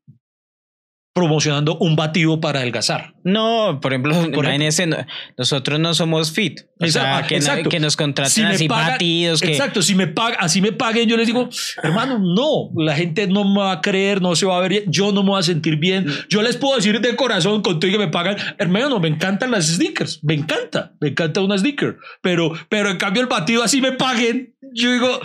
promocionando 1.18 1.76
un 1.78 1.96
batido 1.96 2.40
para 2.40 2.60
adelgazar. 2.60 3.14
No, 3.24 3.78
por 3.82 3.92
ejemplo, 3.92 4.14
Por 4.32 4.44
imagínese, 4.44 4.86
no- 4.86 4.96
nosotros 5.36 5.78
no 5.80 5.92
somos 5.94 6.32
fit. 6.32 6.60
O 6.80 6.86
sea, 6.86 7.02
Exacto, 7.20 7.28
que, 7.28 7.34
no- 7.34 7.40
exacto. 7.40 7.68
que 7.70 7.80
nos 7.80 7.96
contraten 7.96 8.32
Si 8.32 8.42
así 8.42 8.68
batidos. 8.68 9.40
Que, 9.40 9.48
Exacto, 9.52 9.82
si 9.82 9.94
me 9.94 10.06
pagan, 10.06 10.38
así 10.40 10.60
me 10.62 10.72
paguen, 10.72 11.08
yo 11.08 11.16
les 11.16 11.26
digo, 11.26 11.48
hermano, 11.82 12.18
no, 12.18 12.70
la 12.82 12.94
gente 12.94 13.26
no 13.26 13.44
me 13.44 13.60
va 13.60 13.72
a 13.72 13.80
creer, 13.80 14.22
no 14.22 14.34
se 14.36 14.46
va 14.46 14.56
a 14.56 14.60
ver 14.60 14.70
bien, 14.70 14.84
yo 14.86 15.12
no 15.12 15.22
me 15.22 15.30
voy 15.30 15.40
a 15.40 15.42
sentir 15.42 15.76
bien. 15.76 16.06
Yo 16.28 16.40
les 16.42 16.56
puedo 16.56 16.76
decir 16.76 17.00
de 17.00 17.16
corazón, 17.16 17.62
con 17.62 17.80
todo 17.80 17.90
que 17.90 17.98
me 17.98 18.08
pagan, 18.08 18.36
hermano, 18.58 19.00
me 19.00 19.08
encantan 19.08 19.50
las 19.50 19.66
sneakers, 19.66 20.22
me 20.22 20.34
encanta, 20.34 20.92
me 21.00 21.08
encanta 21.08 21.40
una 21.40 21.58
sneaker, 21.58 21.96
pero, 22.22 22.52
pero 22.68 22.90
en 22.90 22.96
cambio 22.98 23.22
el 23.22 23.28
batido 23.28 23.62
así 23.62 23.80
me 23.80 23.92
paguen, 23.92 24.54
yo 24.74 24.92
digo, 24.92 25.20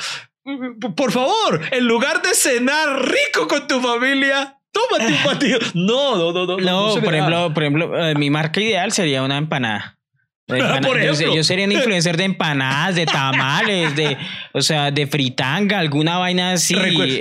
por 0.95 1.11
favor, 1.11 1.61
en 1.71 1.85
lugar 1.87 2.21
de 2.21 2.33
cenar 2.33 3.01
rico 3.07 3.47
con 3.47 3.67
tu 3.67 3.79
familia, 3.79 4.57
tómate 4.73 5.13
un 5.13 5.23
batido. 5.23 5.59
No, 5.75 6.17
no, 6.17 6.31
no, 6.33 6.45
no. 6.45 6.57
No, 6.57 6.95
me 6.95 7.01
por 7.01 7.13
ejemplo, 7.15 7.53
por 7.53 7.63
ejemplo, 7.63 8.05
eh, 8.09 8.15
mi 8.15 8.29
marca 8.29 8.59
ideal 8.59 8.91
sería 8.91 9.23
una 9.23 9.37
empanada. 9.37 9.97
Empana- 10.45 10.85
Por 10.85 11.01
yo, 11.01 11.13
yo 11.35 11.41
sería 11.45 11.65
un 11.65 11.71
influencer 11.71 12.17
de 12.17 12.25
empanadas, 12.25 12.95
de 12.95 13.05
tamales, 13.05 13.95
de, 13.95 14.17
o 14.51 14.61
sea, 14.61 14.91
de 14.91 15.07
fritanga, 15.07 15.79
alguna 15.79 16.17
vaina 16.17 16.51
así. 16.51 16.75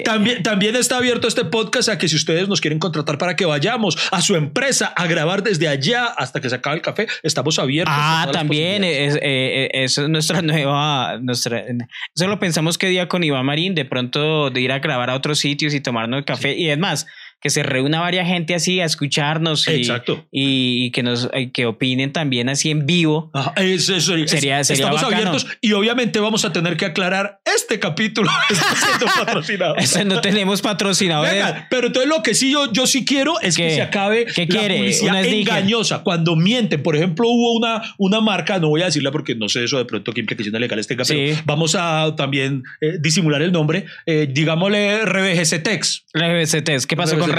También, 0.05 0.43
también 0.43 0.75
está 0.75 0.97
abierto 0.97 1.29
este 1.29 1.45
podcast 1.45 1.89
a 1.89 1.99
que 1.99 2.09
si 2.09 2.17
ustedes 2.17 2.49
nos 2.49 2.61
quieren 2.61 2.81
contratar 2.81 3.19
para 3.19 3.37
que 3.37 3.45
vayamos 3.45 3.97
a 4.11 4.21
su 4.23 4.35
empresa 4.35 4.93
a 4.97 5.07
grabar 5.07 5.45
desde 5.45 5.69
allá 5.69 6.07
hasta 6.07 6.41
que 6.41 6.49
se 6.51 6.57
acabe 6.57 6.77
el 6.77 6.83
café, 6.83 7.07
estamos 7.23 7.61
abiertos. 7.61 7.95
Ah, 7.97 8.27
también, 8.33 8.83
es, 8.83 9.15
eh, 9.15 9.21
eh, 9.23 9.71
eso 9.73 10.03
es 10.03 10.09
nuestra 10.09 10.43
nueva, 10.43 11.19
nuestra, 11.21 11.61
eso 11.61 12.27
lo 12.27 12.41
pensamos 12.41 12.77
que 12.77 12.89
día 12.89 13.07
con 13.07 13.23
Iván 13.23 13.47
Marín, 13.47 13.77
de 13.77 13.85
pronto 13.85 14.51
de 14.51 14.61
ir 14.61 14.73
a 14.73 14.81
grabar 14.81 15.11
a 15.11 15.15
otros 15.15 15.39
sitios 15.39 15.75
y 15.75 15.81
tomarnos 15.81 16.19
el 16.19 16.25
café, 16.25 16.57
y 16.57 16.71
es 16.71 16.79
más, 16.79 17.07
que 17.43 17.51
se 17.51 17.63
reúna 17.63 18.01
varias 18.01 18.27
gente 18.29 18.55
así 18.55 18.81
a 18.81 18.85
escucharnos 18.85 19.67
y, 19.69 19.73
Exacto. 19.73 20.25
y, 20.31 20.85
y 20.87 20.91
que 20.93 21.03
nos 21.03 21.29
que 21.53 21.67
opinen 21.67 22.13
también 22.13 22.49
así 22.49 22.71
en 22.71 22.87
vivo. 22.87 23.31
Ajá, 23.35 23.53
es- 23.57 23.89
es- 23.89 24.09
es- 24.09 24.31
Sería- 24.31 24.63
sería 24.65 24.85
estamos 24.85 25.03
bacano. 25.03 25.17
abiertos 25.31 25.47
y 25.61 25.73
obviamente 25.73 26.21
vamos 26.21 26.45
a 26.45 26.53
tener 26.53 26.77
que 26.77 26.85
aclarar 26.87 27.41
este 27.45 27.79
capítulo 27.81 28.31
está 28.51 28.75
siendo 28.77 29.07
patrocinado. 29.07 29.77
Eso 29.77 30.05
no 30.05 30.21
tenemos 30.21 30.63
patrocinadores. 30.63 31.33
Venga, 31.35 31.67
pero 31.69 31.89
entonces 31.89 32.09
lo 32.09 32.23
que 32.23 32.35
sí 32.35 32.53
yo, 32.53 32.73
yo 32.73 32.87
sí 32.87 33.05
quiero 33.05 33.41
es 33.41 33.57
que 33.57 33.71
se 33.75 33.83
acabe 33.83 34.27
¿Qué 34.27 34.47
la 34.47 34.59
quiere? 34.61 34.77
publicidad 34.79 35.11
¿Una 35.15 35.23
sneaker? 35.25 35.41
engañosa. 35.57 36.03
Cuando 36.05 36.37
mienten, 36.37 36.83
por 36.83 36.95
ejemplo, 36.97 37.29
hubo 37.29 37.53
una, 37.59 37.83
una 37.99 38.21
marca, 38.21 38.59
no 38.61 38.69
voy 38.69 38.83
a 38.83 38.87
decirla 38.87 39.11
porque 39.11 39.35
no 39.35 39.49
sé 39.49 39.65
eso 39.65 39.79
de 39.79 39.85
pronto 39.85 40.13
qué 40.13 40.21
implicaciones 40.21 40.61
legales 40.61 40.87
tenga, 40.87 41.05
Sí. 41.05 41.15
pero 41.17 41.43
vamos 41.45 41.75
a 41.75 42.15
también 42.17 42.63
eh, 42.81 42.99
disimular 43.01 43.43
el 43.43 43.51
nombre. 43.51 43.87
Eh, 44.07 44.29
digámosle 44.31 45.05
RBGCTEX. 45.05 46.05
RBCTs. 46.15 46.87
¿Qué 46.87 46.97
pasó 46.97 47.19
con 47.19 47.32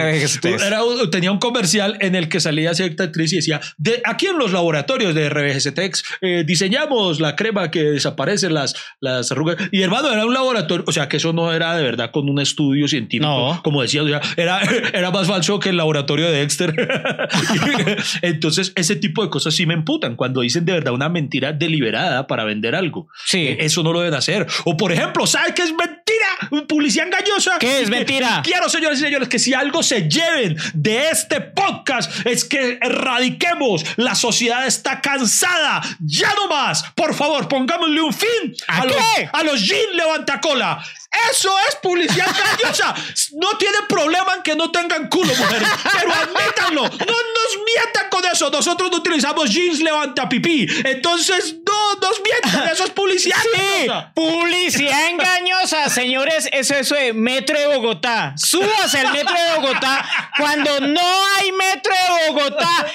Era, 0.65 0.83
un- 0.83 1.09
tenía 1.11 1.31
un 1.31 1.39
comercial 1.39 1.97
en 2.01 2.15
el 2.15 2.29
que 2.29 2.39
salía 2.39 2.73
cierta 2.73 3.03
actriz 3.05 3.33
y 3.33 3.37
decía, 3.37 3.61
de, 3.77 4.01
aquí 4.05 4.27
en 4.27 4.37
los 4.37 4.51
laboratorios 4.51 5.13
de 5.15 5.29
RBGCTEX 5.29 6.03
eh, 6.21 6.43
diseñamos 6.45 7.19
la 7.19 7.35
crema 7.35 7.71
que 7.71 7.83
desaparece 7.83 8.49
las, 8.49 8.75
las 8.99 9.31
arrugas. 9.31 9.57
Y 9.71 9.81
hermano, 9.81 10.11
era 10.11 10.25
un 10.25 10.33
laboratorio, 10.33 10.83
o 10.87 10.91
sea, 10.91 11.07
que 11.09 11.17
eso 11.17 11.33
no 11.33 11.51
era 11.53 11.75
de 11.75 11.83
verdad 11.83 12.11
con 12.11 12.29
un 12.29 12.39
estudio 12.39 12.87
científico, 12.87 13.27
No. 13.27 13.61
como 13.63 13.81
decía, 13.81 14.03
o 14.03 14.07
sea, 14.07 14.21
era, 14.37 14.61
era 14.93 15.11
más 15.11 15.27
falso 15.27 15.59
que 15.59 15.69
el 15.69 15.77
laboratorio 15.77 16.25
de 16.31 16.39
Dexter. 16.39 16.73
Entonces, 18.21 18.73
ese 18.75 18.95
tipo 18.95 19.23
de 19.23 19.29
cosas 19.29 19.53
sí 19.53 19.65
me 19.65 19.73
emputan 19.73 20.15
cuando 20.15 20.41
dicen 20.41 20.65
de 20.65 20.73
verdad 20.73 20.93
una 20.93 21.09
mentira 21.09 21.51
deliberada 21.53 22.27
para 22.27 22.43
vender 22.43 22.75
algo. 22.75 23.07
Sí. 23.25 23.47
Eh, 23.47 23.57
Eso 23.61 23.83
no 23.83 23.93
lo 23.93 23.99
deben 24.01 24.15
hacer. 24.15 24.47
O 24.65 24.77
por 24.77 24.91
ejemplo, 24.91 25.25
¿sabes 25.27 25.53
qué 25.53 25.63
es 25.63 25.71
mentira? 25.71 26.65
Publicidad 26.67 27.07
engañosa. 27.07 27.57
¿Qué 27.59 27.81
es 27.81 27.89
mentira? 27.89 28.41
Quiero, 28.43 28.69
señores 28.69 28.99
y 28.99 29.03
señores, 29.03 29.27
que 29.29 29.39
si 29.39 29.53
algo 29.53 29.82
se 29.83 30.09
lleven 30.09 30.57
de 30.73 31.09
este 31.09 31.41
podcast 31.41 32.25
es 32.25 32.45
que 32.45 32.79
erradiquemos. 32.81 33.85
La 33.97 34.15
sociedad 34.15 34.65
está 34.65 35.01
cansada. 35.01 35.81
Ya 35.99 36.33
no 36.35 36.47
más. 36.47 36.83
Por 36.95 37.13
favor, 37.13 37.47
pongámosle 37.47 38.01
un 38.01 38.13
fin 38.13 38.55
¿A 38.67 38.85
los, 38.85 38.95
a 39.31 39.43
los 39.43 39.61
jean 39.61 39.95
levantacola. 39.95 40.83
Eso 41.31 41.53
es 41.69 41.75
publicidad 41.75 42.27
engañosa. 42.27 42.93
No 43.33 43.57
tienen 43.57 43.87
problema 43.87 44.35
en 44.35 44.43
que 44.43 44.55
no 44.55 44.71
tengan 44.71 45.09
culo, 45.09 45.33
mujeres. 45.35 45.67
Pero 45.99 46.13
admítanlo. 46.13 46.83
No 46.83 46.89
nos 46.89 47.63
mientan 47.65 48.09
con 48.09 48.25
eso. 48.25 48.49
Nosotros 48.49 48.91
no 48.91 48.97
utilizamos 48.97 49.49
jeans 49.49 49.79
levanta 49.79 50.27
pipí. 50.27 50.67
Entonces, 50.85 51.55
no 51.65 51.73
no, 51.73 52.07
nos 52.07 52.21
mienten, 52.21 52.71
eso 52.71 52.83
es 52.85 52.89
publicidad. 52.91 53.37
Sí, 53.41 53.87
publicidad 54.13 55.09
engañosa, 55.09 55.89
señores, 55.89 56.49
eso, 56.51 56.75
eso 56.75 56.95
es 56.95 57.13
metro 57.13 57.59
de 57.59 57.67
Bogotá. 57.67 58.33
Súbase 58.37 59.01
el 59.01 59.11
metro 59.11 59.33
de 59.33 59.59
Bogotá 59.59 60.05
cuando 60.37 60.79
no 60.81 61.25
hay 61.37 61.51
metro 61.51 61.93
de 61.93 62.31
Bogotá. 62.31 62.85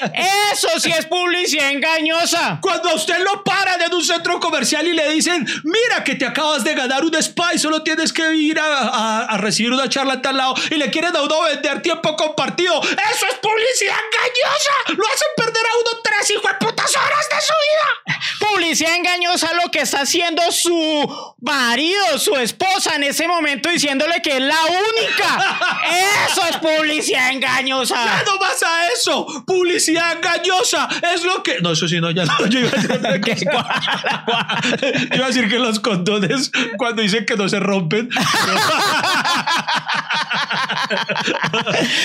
Eso 0.53 0.69
sí 0.81 0.91
es 0.91 1.07
publicidad 1.07 1.71
engañosa. 1.71 2.59
Cuando 2.61 2.91
a 2.91 2.95
usted 2.95 3.19
lo 3.23 3.43
paran 3.45 3.81
en 3.83 3.93
un 3.93 4.05
centro 4.05 4.39
comercial 4.41 4.87
y 4.87 4.93
le 4.93 5.11
dicen, 5.11 5.47
mira 5.64 6.05
que 6.05 6.14
te 6.14 6.27
acabas 6.27 6.64
de 6.64 6.75
ganar 6.75 7.05
un 7.05 7.14
spa 7.16 7.55
y 7.55 7.59
solo 7.59 7.83
tienes 7.83 8.07
que 8.12 8.34
ir 8.34 8.59
a, 8.59 8.64
a- 8.88 9.24
a 9.24 9.36
recibir 9.38 9.72
una 9.72 9.88
charla 9.88 10.14
a 10.14 10.22
tal 10.22 10.36
lado 10.36 10.54
y 10.70 10.74
le 10.76 10.90
quieren 10.90 11.14
a 11.16 11.22
uno 11.22 11.42
vender 11.42 11.82
tiempo 11.82 12.16
compartido. 12.16 12.80
Eso 12.82 13.26
es 13.30 13.34
publicidad 13.40 13.96
engañosa. 13.96 14.72
Lo 14.96 15.06
hacen 15.06 15.28
perder 15.36 15.62
a 15.66 15.78
uno 15.80 16.00
tres 16.02 16.30
hijo 16.30 16.48
de 16.48 16.54
putas 16.54 16.96
horas 16.96 17.26
de 17.28 17.40
su 17.40 17.52
vida. 17.64 18.18
Publicidad 18.50 18.94
engañosa 18.96 19.52
lo 19.54 19.70
que 19.70 19.80
está 19.80 20.00
haciendo 20.02 20.42
su 20.52 21.34
marido, 21.40 22.18
su 22.18 22.34
esposa 22.36 22.96
en 22.96 23.04
ese 23.04 23.26
momento 23.28 23.68
diciéndole 23.68 24.20
que 24.22 24.36
es 24.36 24.40
la 24.42 24.59
única. 24.66 25.78
Eso 26.30 26.42
es 26.48 26.56
publicidad 26.56 27.30
engañosa. 27.30 27.94
Ya 28.04 28.22
no 28.24 28.38
vas 28.38 28.62
a 28.62 28.88
eso. 28.92 29.26
Publicidad 29.46 30.12
engañosa. 30.12 30.88
Es 31.14 31.22
lo 31.24 31.42
que. 31.42 31.61
No, 31.61 31.72
eso 31.72 31.88
sí, 31.88 32.00
no, 32.00 32.11
ya 32.11 32.24
no. 32.24 32.46
Yo 32.46 32.61
iba 32.61 32.70
a 32.70 33.18
decir. 33.18 33.48
Yo 33.50 35.14
iba 35.16 35.24
a 35.24 35.28
decir 35.28 35.48
que 35.48 35.59
los 35.59 35.80
condones, 35.80 36.50
cuando 36.76 37.02
dicen 37.02 37.24
que 37.26 37.36
no 37.36 37.48
se 37.48 37.59
rompen. 37.61 37.97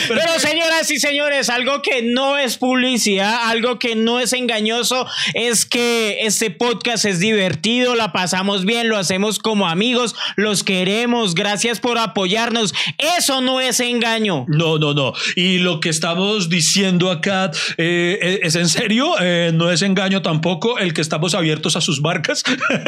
Pero 0.07 0.39
señoras 0.39 0.89
y 0.91 0.99
señores, 0.99 1.49
algo 1.49 1.81
que 1.81 2.01
no 2.01 2.37
es 2.37 2.57
publicidad, 2.57 3.49
algo 3.49 3.79
que 3.79 3.95
no 3.95 4.19
es 4.19 4.33
engañoso, 4.33 5.07
es 5.33 5.65
que 5.65 6.19
este 6.25 6.51
podcast 6.51 7.05
es 7.05 7.19
divertido, 7.19 7.95
la 7.95 8.11
pasamos 8.11 8.65
bien, 8.65 8.89
lo 8.89 8.97
hacemos 8.97 9.39
como 9.39 9.67
amigos, 9.67 10.15
los 10.35 10.63
queremos, 10.63 11.35
gracias 11.35 11.79
por 11.79 11.97
apoyarnos. 11.97 12.73
Eso 13.17 13.41
no 13.41 13.59
es 13.61 13.79
engaño. 13.79 14.45
No, 14.47 14.77
no, 14.77 14.93
no. 14.93 15.13
Y 15.35 15.59
lo 15.59 15.79
que 15.79 15.89
estamos 15.89 16.49
diciendo 16.49 17.11
acá 17.11 17.51
eh, 17.77 18.39
es 18.43 18.55
en 18.55 18.67
serio, 18.69 19.15
eh, 19.19 19.51
no 19.53 19.71
es 19.71 19.81
engaño 19.81 20.21
tampoco 20.21 20.77
el 20.79 20.93
que 20.93 21.01
estamos 21.01 21.33
abiertos 21.35 21.75
a 21.75 21.81
sus 21.81 22.01
marcas 22.01 22.43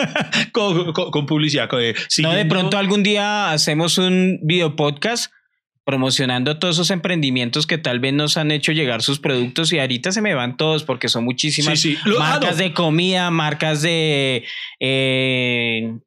con, 0.52 0.94
con- 0.94 1.12
con 1.12 1.26
publicidad. 1.26 1.70
con, 1.70 1.82
eh, 1.82 1.96
No, 2.20 2.32
de 2.34 2.46
pronto 2.46 2.78
algún 2.86 3.02
día 3.02 3.52
hacemos 3.52 3.98
un 3.98 4.40
video 4.44 4.76
podcast 4.76 5.32
promocionando 5.86 6.58
todos 6.60 6.76
esos 6.76 6.92
emprendimientos 6.92 7.66
que 7.68 7.78
tal 7.80 8.00
vez 8.00 8.14
nos 8.14 8.38
han 8.38 8.52
hecho 8.52 8.72
llegar 8.72 9.02
sus 9.02 9.20
productos 9.20 9.72
y 9.74 9.80
ahorita 9.80 10.12
se 10.12 10.22
me 10.22 10.34
van 10.36 10.56
todos 10.56 10.84
porque 10.84 11.10
son 11.10 11.24
muchísimas 11.24 11.80
Sí, 11.80 11.96
sí. 11.96 12.10
Lo- 12.10 12.18
ah, 12.22 12.30
marcas 12.32 12.58
no. 12.58 12.64
de 12.64 12.74
comida, 12.74 13.30
marcas 13.32 13.82
de 13.82 14.44
eh, 14.80 15.98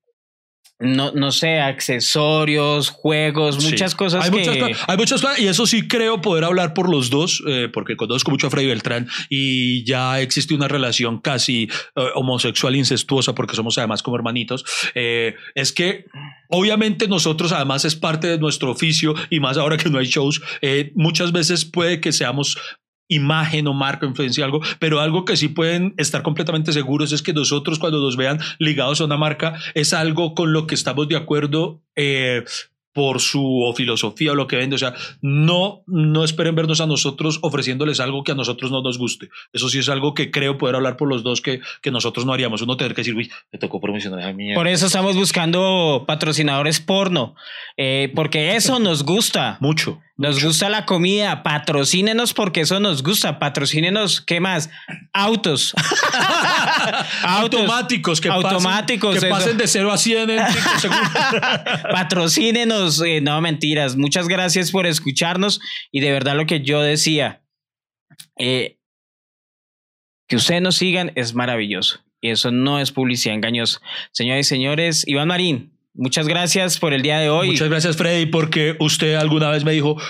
no, 0.80 1.10
no 1.12 1.32
sé, 1.32 1.58
accesorios, 1.60 2.90
juegos, 2.90 3.56
Sí. 3.56 3.70
muchas 3.70 3.94
cosas 3.94 4.24
hay 4.24 4.30
que 4.30 4.38
Muchas, 4.38 4.88
hay 4.88 4.96
muchas 4.96 5.20
cosas, 5.20 5.38
y 5.40 5.48
eso 5.48 5.66
sí 5.66 5.88
creo 5.88 6.20
poder 6.20 6.44
hablar 6.44 6.72
por 6.72 6.88
los 6.88 7.10
dos, 7.10 7.42
eh, 7.48 7.68
porque 7.72 7.96
conozco 7.96 8.30
mucho 8.30 8.46
a 8.46 8.50
Freddy 8.50 8.66
Beltrán 8.66 9.08
y 9.28 9.84
ya 9.84 10.20
existe 10.20 10.54
una 10.54 10.68
relación 10.68 11.18
casi 11.20 11.64
eh, 11.64 12.02
homosexual 12.14 12.76
incestuosa, 12.76 13.34
porque 13.34 13.56
somos 13.56 13.76
además 13.78 14.02
como 14.02 14.16
hermanitos. 14.16 14.64
Eh, 14.94 15.34
es 15.54 15.72
que 15.72 16.04
obviamente 16.48 17.08
nosotros, 17.08 17.50
además, 17.52 17.84
es 17.84 17.96
parte 17.96 18.28
de 18.28 18.38
nuestro 18.38 18.70
oficio 18.70 19.14
y 19.30 19.40
más 19.40 19.56
ahora 19.56 19.76
que 19.76 19.90
no 19.90 19.98
hay 19.98 20.06
shows, 20.06 20.40
muchas 20.94 21.32
veces 21.32 21.64
puede 21.64 22.00
que 22.00 22.12
seamos 22.12 22.56
imagen 23.08 23.66
o 23.66 23.74
marca, 23.74 24.06
influencia, 24.06 24.44
algo, 24.44 24.60
pero 24.78 25.00
algo 25.00 25.24
que 25.24 25.36
sí 25.36 25.48
pueden 25.48 25.94
estar 25.96 26.22
completamente 26.22 26.72
seguros 26.72 27.12
es 27.12 27.22
que 27.22 27.32
nosotros 27.32 27.78
cuando 27.78 28.00
nos 28.00 28.16
vean 28.16 28.38
ligados 28.58 29.00
a 29.00 29.04
una 29.04 29.16
marca 29.16 29.58
es 29.74 29.92
algo 29.92 30.34
con 30.34 30.52
lo 30.52 30.66
que 30.66 30.74
estamos 30.74 31.08
de 31.08 31.16
acuerdo 31.16 31.82
eh, 31.96 32.44
por 32.98 33.20
su 33.20 33.62
o 33.62 33.72
filosofía 33.74 34.32
o 34.32 34.34
lo 34.34 34.48
que 34.48 34.56
vende. 34.56 34.74
O 34.74 34.78
sea, 34.78 34.92
no, 35.22 35.84
no 35.86 36.24
esperen 36.24 36.56
vernos 36.56 36.80
a 36.80 36.86
nosotros 36.88 37.38
ofreciéndoles 37.42 38.00
algo 38.00 38.24
que 38.24 38.32
a 38.32 38.34
nosotros 38.34 38.72
no 38.72 38.82
nos 38.82 38.98
guste. 38.98 39.28
Eso 39.52 39.68
sí 39.68 39.78
es 39.78 39.88
algo 39.88 40.14
que 40.14 40.32
creo 40.32 40.58
poder 40.58 40.74
hablar 40.74 40.96
por 40.96 41.08
los 41.08 41.22
dos 41.22 41.40
que, 41.40 41.60
que 41.80 41.92
nosotros 41.92 42.26
no 42.26 42.32
haríamos. 42.32 42.60
Uno 42.60 42.76
tener 42.76 42.94
que 42.94 43.02
decir, 43.02 43.14
uy, 43.14 43.30
me 43.52 43.58
tocó 43.60 43.80
promocionar 43.80 44.22
a 44.22 44.32
mí. 44.32 44.52
por 44.52 44.66
eso 44.66 44.86
estamos 44.86 45.14
buscando 45.14 46.04
patrocinadores 46.08 46.80
porno, 46.80 47.36
eh, 47.76 48.10
porque 48.16 48.56
eso 48.56 48.80
nos 48.80 49.04
gusta. 49.04 49.58
Mucho. 49.60 50.00
Nos 50.18 50.42
gusta 50.42 50.68
la 50.68 50.84
comida, 50.84 51.44
patrocínenos 51.44 52.34
porque 52.34 52.62
eso 52.62 52.80
nos 52.80 53.04
gusta, 53.04 53.38
patrocínenos, 53.38 54.20
¿qué 54.20 54.40
más? 54.40 54.68
Autos. 55.12 55.74
Autos. 57.22 57.60
Automáticos 57.60 58.20
que 58.20 58.28
Automáticos, 58.28 59.14
pasen, 59.14 59.28
que 59.28 59.32
pasen 59.32 59.58
de 59.58 59.68
0 59.68 59.92
a 59.92 59.96
100 59.96 60.30
en 60.30 60.40
5 60.52 60.68
segundos. 60.80 61.12
Patrocínenos, 61.92 63.00
eh, 63.00 63.20
no 63.20 63.40
mentiras. 63.40 63.94
Muchas 63.94 64.26
gracias 64.26 64.72
por 64.72 64.88
escucharnos 64.88 65.60
y 65.92 66.00
de 66.00 66.10
verdad 66.10 66.34
lo 66.34 66.46
que 66.46 66.62
yo 66.62 66.82
decía, 66.82 67.44
eh, 68.36 68.80
que 70.26 70.34
ustedes 70.34 70.62
nos 70.62 70.74
sigan 70.74 71.12
es 71.14 71.36
maravilloso 71.36 72.00
y 72.20 72.30
eso 72.30 72.50
no 72.50 72.80
es 72.80 72.90
publicidad 72.90 73.36
engañosa. 73.36 73.80
Señoras 74.10 74.40
y 74.40 74.48
señores, 74.48 75.06
Iván 75.06 75.28
Marín, 75.28 75.77
muchas 75.98 76.26
gracias 76.26 76.78
por 76.78 76.94
el 76.94 77.02
día 77.02 77.18
de 77.18 77.28
hoy. 77.28 77.50
Muchas 77.50 77.68
gracias, 77.68 77.96
Freddy, 77.96 78.26
porque 78.26 78.76
usted 78.80 79.16
alguna 79.16 79.50
vez 79.50 79.64
me 79.64 79.72
dijo, 79.72 80.00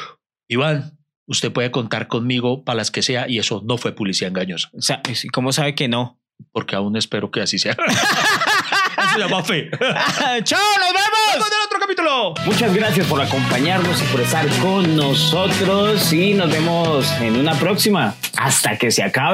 Iván, 0.47 0.97
usted 1.27 1.51
puede 1.51 1.71
contar 1.73 2.07
conmigo 2.07 2.63
para 2.63 2.77
las 2.77 2.93
que 2.93 3.03
sea 3.03 3.29
y 3.29 3.39
eso 3.39 3.63
no 3.65 3.77
fue 3.79 3.93
publicidad 3.93 4.31
engañosa, 4.31 4.71
O 4.73 4.83
sea, 4.83 5.03
¿Cómo 5.33 5.53
sabe 5.53 5.75
que 5.75 5.89
no? 5.89 6.19
porque 6.53 6.77
aún 6.77 6.97
espero 6.97 7.31
que 7.31 7.41
así 7.41 7.59
sea. 7.59 7.73
Eso 8.99 9.09
se 9.13 9.19
llama 9.19 9.43
fe. 9.43 9.71
¡Chao, 10.45 10.61
nos 10.79 10.93
vemos! 10.93 11.47
en 11.47 11.53
el 11.53 11.67
otro 11.67 11.79
capítulo. 11.81 12.35
Muchas 12.47 12.75
gracias 12.75 13.07
por 13.07 13.21
acompañarnos 13.21 14.01
y 14.03 14.05
por 14.07 14.21
estar 14.21 14.47
con 14.61 14.97
nosotros 14.97 16.13
y 16.13 16.35
nos 16.35 16.51
vemos 16.51 17.11
en 17.21 17.37
una 17.37 17.55
próxima. 17.55 18.15
Hasta 18.37 18.77
que 18.77 18.91
se 18.91 19.03
acabe. 19.03 19.27